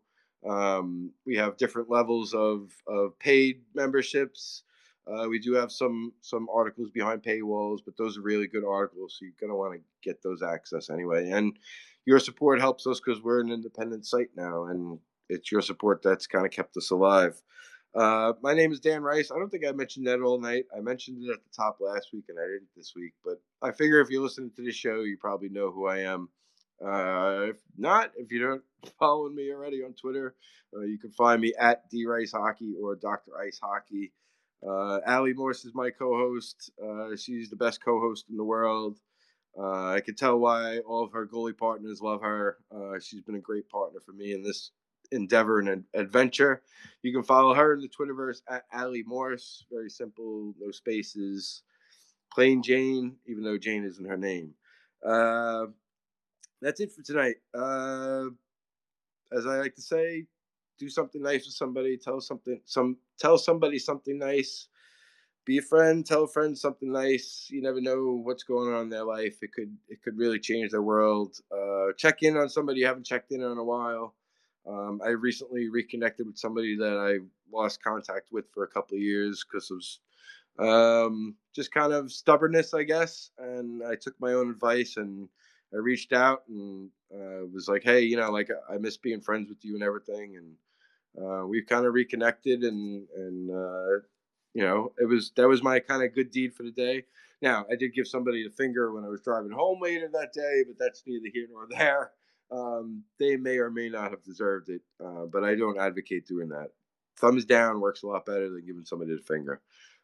Um, 0.49 1.12
we 1.27 1.37
have 1.37 1.57
different 1.57 1.91
levels 1.91 2.35
of, 2.35 2.73
of 2.87 3.19
paid 3.19 3.62
memberships. 3.75 4.62
Uh, 5.07 5.27
we 5.29 5.39
do 5.39 5.55
have 5.55 5.73
some 5.73 6.12
some 6.21 6.49
articles 6.53 6.91
behind 6.91 7.23
paywalls, 7.23 7.79
but 7.85 7.97
those 7.97 8.17
are 8.17 8.23
really 8.23 8.47
good 8.47 8.65
articles, 8.65 9.17
so 9.19 9.25
you're 9.25 9.35
gonna 9.41 9.57
want 9.57 9.75
to 9.75 9.81
get 10.03 10.23
those 10.23 10.43
access 10.43 10.91
anyway. 10.91 11.31
And 11.31 11.59
your 12.07 12.19
support 12.19 12.61
helps 12.61 12.87
us 12.87 13.01
because 13.01 13.23
we're 13.23 13.41
an 13.41 13.51
independent 13.51 14.07
site 14.07 14.31
now, 14.37 14.65
and 14.65 14.99
it's 15.29 15.51
your 15.51 15.62
support 15.62 16.03
that's 16.03 16.27
kind 16.27 16.47
of 16.47 16.53
kept 16.53 16.77
us 16.77 16.91
alive. 16.91 17.41
Uh, 17.95 18.35
my 18.41 18.55
name 18.55 18.73
is 18.73 18.79
Dan 18.79 19.03
Rice. 19.03 19.31
I 19.31 19.39
don't 19.39 19.51
think 19.51 19.67
I 19.67 19.73
mentioned 19.73 20.07
that 20.07 20.21
all 20.21 20.39
night. 20.39 20.67
I 20.77 20.81
mentioned 20.81 21.25
it 21.25 21.33
at 21.33 21.43
the 21.43 21.51
top 21.55 21.79
last 21.81 22.09
week, 22.12 22.25
and 22.29 22.39
I 22.39 22.45
didn't 22.45 22.69
this 22.77 22.93
week. 22.95 23.15
But 23.25 23.41
I 23.62 23.73
figure 23.73 24.01
if 24.01 24.11
you're 24.11 24.23
listening 24.23 24.53
to 24.57 24.62
this 24.62 24.77
show, 24.77 25.01
you 25.01 25.17
probably 25.19 25.49
know 25.49 25.71
who 25.71 25.87
I 25.87 25.99
am. 26.01 26.29
Uh, 26.85 27.47
if 27.51 27.57
not, 27.77 28.12
if 28.16 28.32
you 28.32 28.40
don't 28.40 28.62
follow 28.98 29.28
me 29.28 29.52
already 29.52 29.82
on 29.82 29.93
Twitter, 29.94 30.35
uh, 30.77 30.82
you 30.82 30.98
can 30.98 31.11
find 31.11 31.40
me 31.40 31.52
at 31.59 31.89
D 31.90 32.07
Rice 32.07 32.32
Hockey 32.32 32.74
or 32.82 32.97
Dr. 32.97 33.32
Ice 33.39 33.61
Hockey. 33.62 34.12
Uh, 34.66 35.01
Allie 35.07 35.35
Morse 35.35 35.65
is 35.65 35.74
my 35.74 35.90
co-host. 35.90 36.70
Uh, 36.82 37.16
she's 37.16 37.51
the 37.51 37.57
best 37.57 37.85
co-host 37.85 38.27
in 38.31 38.36
the 38.36 38.44
world. 38.44 38.98
Uh, 39.59 39.89
I 39.94 40.01
can 40.01 40.15
tell 40.15 40.39
why 40.39 40.78
all 40.81 41.05
of 41.05 41.12
her 41.12 41.27
goalie 41.27 41.57
partners 41.57 42.01
love 42.01 42.23
her. 42.23 42.59
Uh, 42.74 42.98
she's 43.01 43.23
been 43.23 43.35
a 43.36 43.40
great 43.40 43.69
partner 43.69 44.01
for 44.01 44.12
me 44.12 44.32
in 44.32 44.43
this 44.43 44.70
endeavor 45.12 45.61
and 45.61 45.85
adventure. 45.94 46.62
You 47.02 47.12
can 47.12 47.24
follow 47.24 47.55
her 47.55 47.74
in 47.74 47.81
the 47.81 47.89
Twitterverse 47.89 48.43
at 48.48 48.65
Allie 48.73 49.05
Morse. 49.07 49.66
Very 49.70 49.90
simple, 49.90 50.55
no 50.61 50.70
spaces. 50.70 51.62
Plain 52.32 52.62
Jane, 52.62 53.16
even 53.27 53.43
though 53.43 53.59
Jane 53.59 53.85
isn't 53.85 54.05
her 54.07 54.16
name. 54.16 54.55
That's 56.61 56.81
it 56.81 56.93
for 56.93 57.03
tonight. 57.03 57.37
Uh, 57.55 58.27
as 59.32 59.47
I 59.47 59.59
like 59.59 59.74
to 59.77 59.82
say, 59.82 60.27
do 60.78 60.89
something 60.89 61.23
nice 61.23 61.47
with 61.47 61.55
somebody. 61.55 61.97
Tell 61.97 62.20
something 62.20 62.61
some 62.65 62.97
tell 63.19 63.39
somebody 63.39 63.78
something 63.78 64.19
nice. 64.19 64.69
Be 65.47 65.59
a 65.59 65.62
friend. 65.62 66.05
Tell 66.05 66.24
a 66.24 66.28
friend 66.28 66.57
something 66.57 66.93
nice. 66.93 67.49
You 67.51 67.62
never 67.62 67.81
know 67.81 68.20
what's 68.23 68.43
going 68.43 68.73
on 68.74 68.82
in 68.82 68.89
their 68.91 69.05
life. 69.05 69.39
It 69.43 69.53
could 69.53 69.74
it 69.89 70.03
could 70.03 70.19
really 70.19 70.39
change 70.39 70.70
their 70.70 70.82
world. 70.82 71.37
Uh, 71.51 71.93
check 71.97 72.23
in 72.23 72.37
on 72.37 72.49
somebody 72.49 72.81
you 72.81 72.87
haven't 72.87 73.07
checked 73.07 73.32
in 73.32 73.43
on 73.43 73.59
a 73.59 73.65
while. 73.65 74.15
Um, 74.66 75.01
I 75.05 75.09
recently 75.11 75.69
reconnected 75.69 76.27
with 76.27 76.37
somebody 76.37 76.77
that 76.77 76.99
I 76.99 77.24
lost 77.55 77.82
contact 77.82 78.28
with 78.31 78.45
for 78.53 78.65
a 78.65 78.69
couple 78.69 78.97
of 78.97 79.03
years 79.03 79.45
because 79.45 79.70
of 79.70 79.82
um, 80.59 81.35
just 81.55 81.73
kind 81.73 81.93
of 81.93 82.12
stubbornness, 82.12 82.74
I 82.74 82.82
guess. 82.82 83.31
And 83.39 83.82
I 83.82 83.95
took 83.97 84.15
my 84.20 84.32
own 84.35 84.51
advice 84.51 84.97
and 84.99 85.28
I 85.73 85.77
reached 85.77 86.13
out 86.13 86.43
and 86.49 86.91
uh, 87.15 87.47
was 87.53 87.69
like, 87.69 87.83
hey, 87.83 88.01
you 88.01 88.17
know, 88.17 88.31
like 88.31 88.51
I 88.69 88.77
miss 88.79 88.97
being 88.97 89.21
friends 89.21 89.49
with 89.49 89.65
you 89.65 89.75
and 89.75 89.83
everything, 89.83 90.37
and 90.37 91.25
uh, 91.25 91.47
we've 91.47 91.67
kind 91.67 91.87
of 91.87 91.95
reconnected, 91.95 92.63
and 92.63 93.07
and 93.17 93.51
uh, 93.51 94.01
you 94.55 94.63
know, 94.63 94.93
it 94.99 95.07
was 95.07 95.33
that 95.37 95.49
was 95.49 95.63
my 95.63 95.81
kind 95.81 96.03
of 96.03 96.15
good 96.15 96.31
deed 96.31 96.55
for 96.55 96.63
the 96.63 96.71
day. 96.71 97.05
Now, 97.43 97.65
I 97.71 97.77
did 97.77 97.95
give 97.95 98.07
somebody 98.07 98.45
a 98.47 98.51
finger 98.51 98.93
when 98.93 99.05
I 99.05 99.09
was 99.09 99.23
driving 99.23 99.53
home 99.53 99.81
later 99.81 100.09
that 100.13 100.33
day, 100.33 100.65
but 100.67 100.79
that's 100.79 101.03
neither 101.07 101.29
here 101.33 101.47
nor 101.51 101.67
there. 101.71 102.13
Um, 102.51 103.05
they 103.19 103.37
may 103.37 103.59
or 103.59 103.71
may 103.71 103.89
not 103.89 104.11
have 104.11 104.23
deserved 104.23 104.69
it, 104.69 104.83
uh, 105.03 105.27
but 105.33 105.45
I 105.45 105.55
don't 105.55 105.79
advocate 105.79 106.27
doing 106.27 106.49
that. 106.49 106.71
Thumbs 107.17 107.45
down 107.45 107.81
works 107.81 108.03
a 108.03 108.09
lot 108.09 108.27
better 108.27 108.51
than 108.51 108.67
giving 108.67 108.85
somebody 108.85 109.15
the 109.15 109.23
finger. 109.23 109.61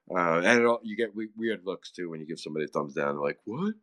Uh, 0.08 0.40
and 0.44 0.66
all, 0.66 0.80
you 0.84 0.96
get 0.96 1.14
weird 1.14 1.66
looks 1.66 1.90
too 1.90 2.08
when 2.08 2.20
you 2.20 2.26
give 2.26 2.38
somebody 2.38 2.66
a 2.66 2.68
thumbs 2.68 2.94
down. 2.94 3.14
They're 3.16 3.22
like, 3.22 3.40
what? 3.44 3.74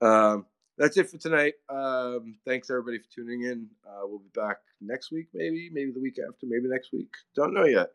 Um, 0.00 0.46
that's 0.80 0.96
it 0.96 1.10
for 1.10 1.18
tonight. 1.18 1.54
Um, 1.68 2.36
thanks 2.46 2.70
everybody 2.70 2.98
for 2.98 3.08
tuning 3.14 3.42
in. 3.42 3.68
Uh, 3.86 4.00
we'll 4.04 4.20
be 4.20 4.30
back 4.34 4.56
next 4.80 5.12
week, 5.12 5.26
maybe, 5.34 5.68
maybe 5.70 5.92
the 5.92 6.00
week 6.00 6.16
after, 6.18 6.46
maybe 6.46 6.68
next 6.68 6.90
week. 6.90 7.10
Don't 7.36 7.52
know 7.52 7.66
yet. 7.66 7.90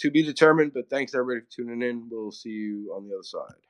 To 0.00 0.10
be 0.10 0.22
determined, 0.22 0.72
but 0.72 0.88
thanks 0.88 1.14
everybody 1.14 1.44
for 1.44 1.52
tuning 1.54 1.82
in. 1.86 2.08
We'll 2.10 2.32
see 2.32 2.48
you 2.48 2.94
on 2.96 3.06
the 3.06 3.14
other 3.14 3.22
side. 3.22 3.69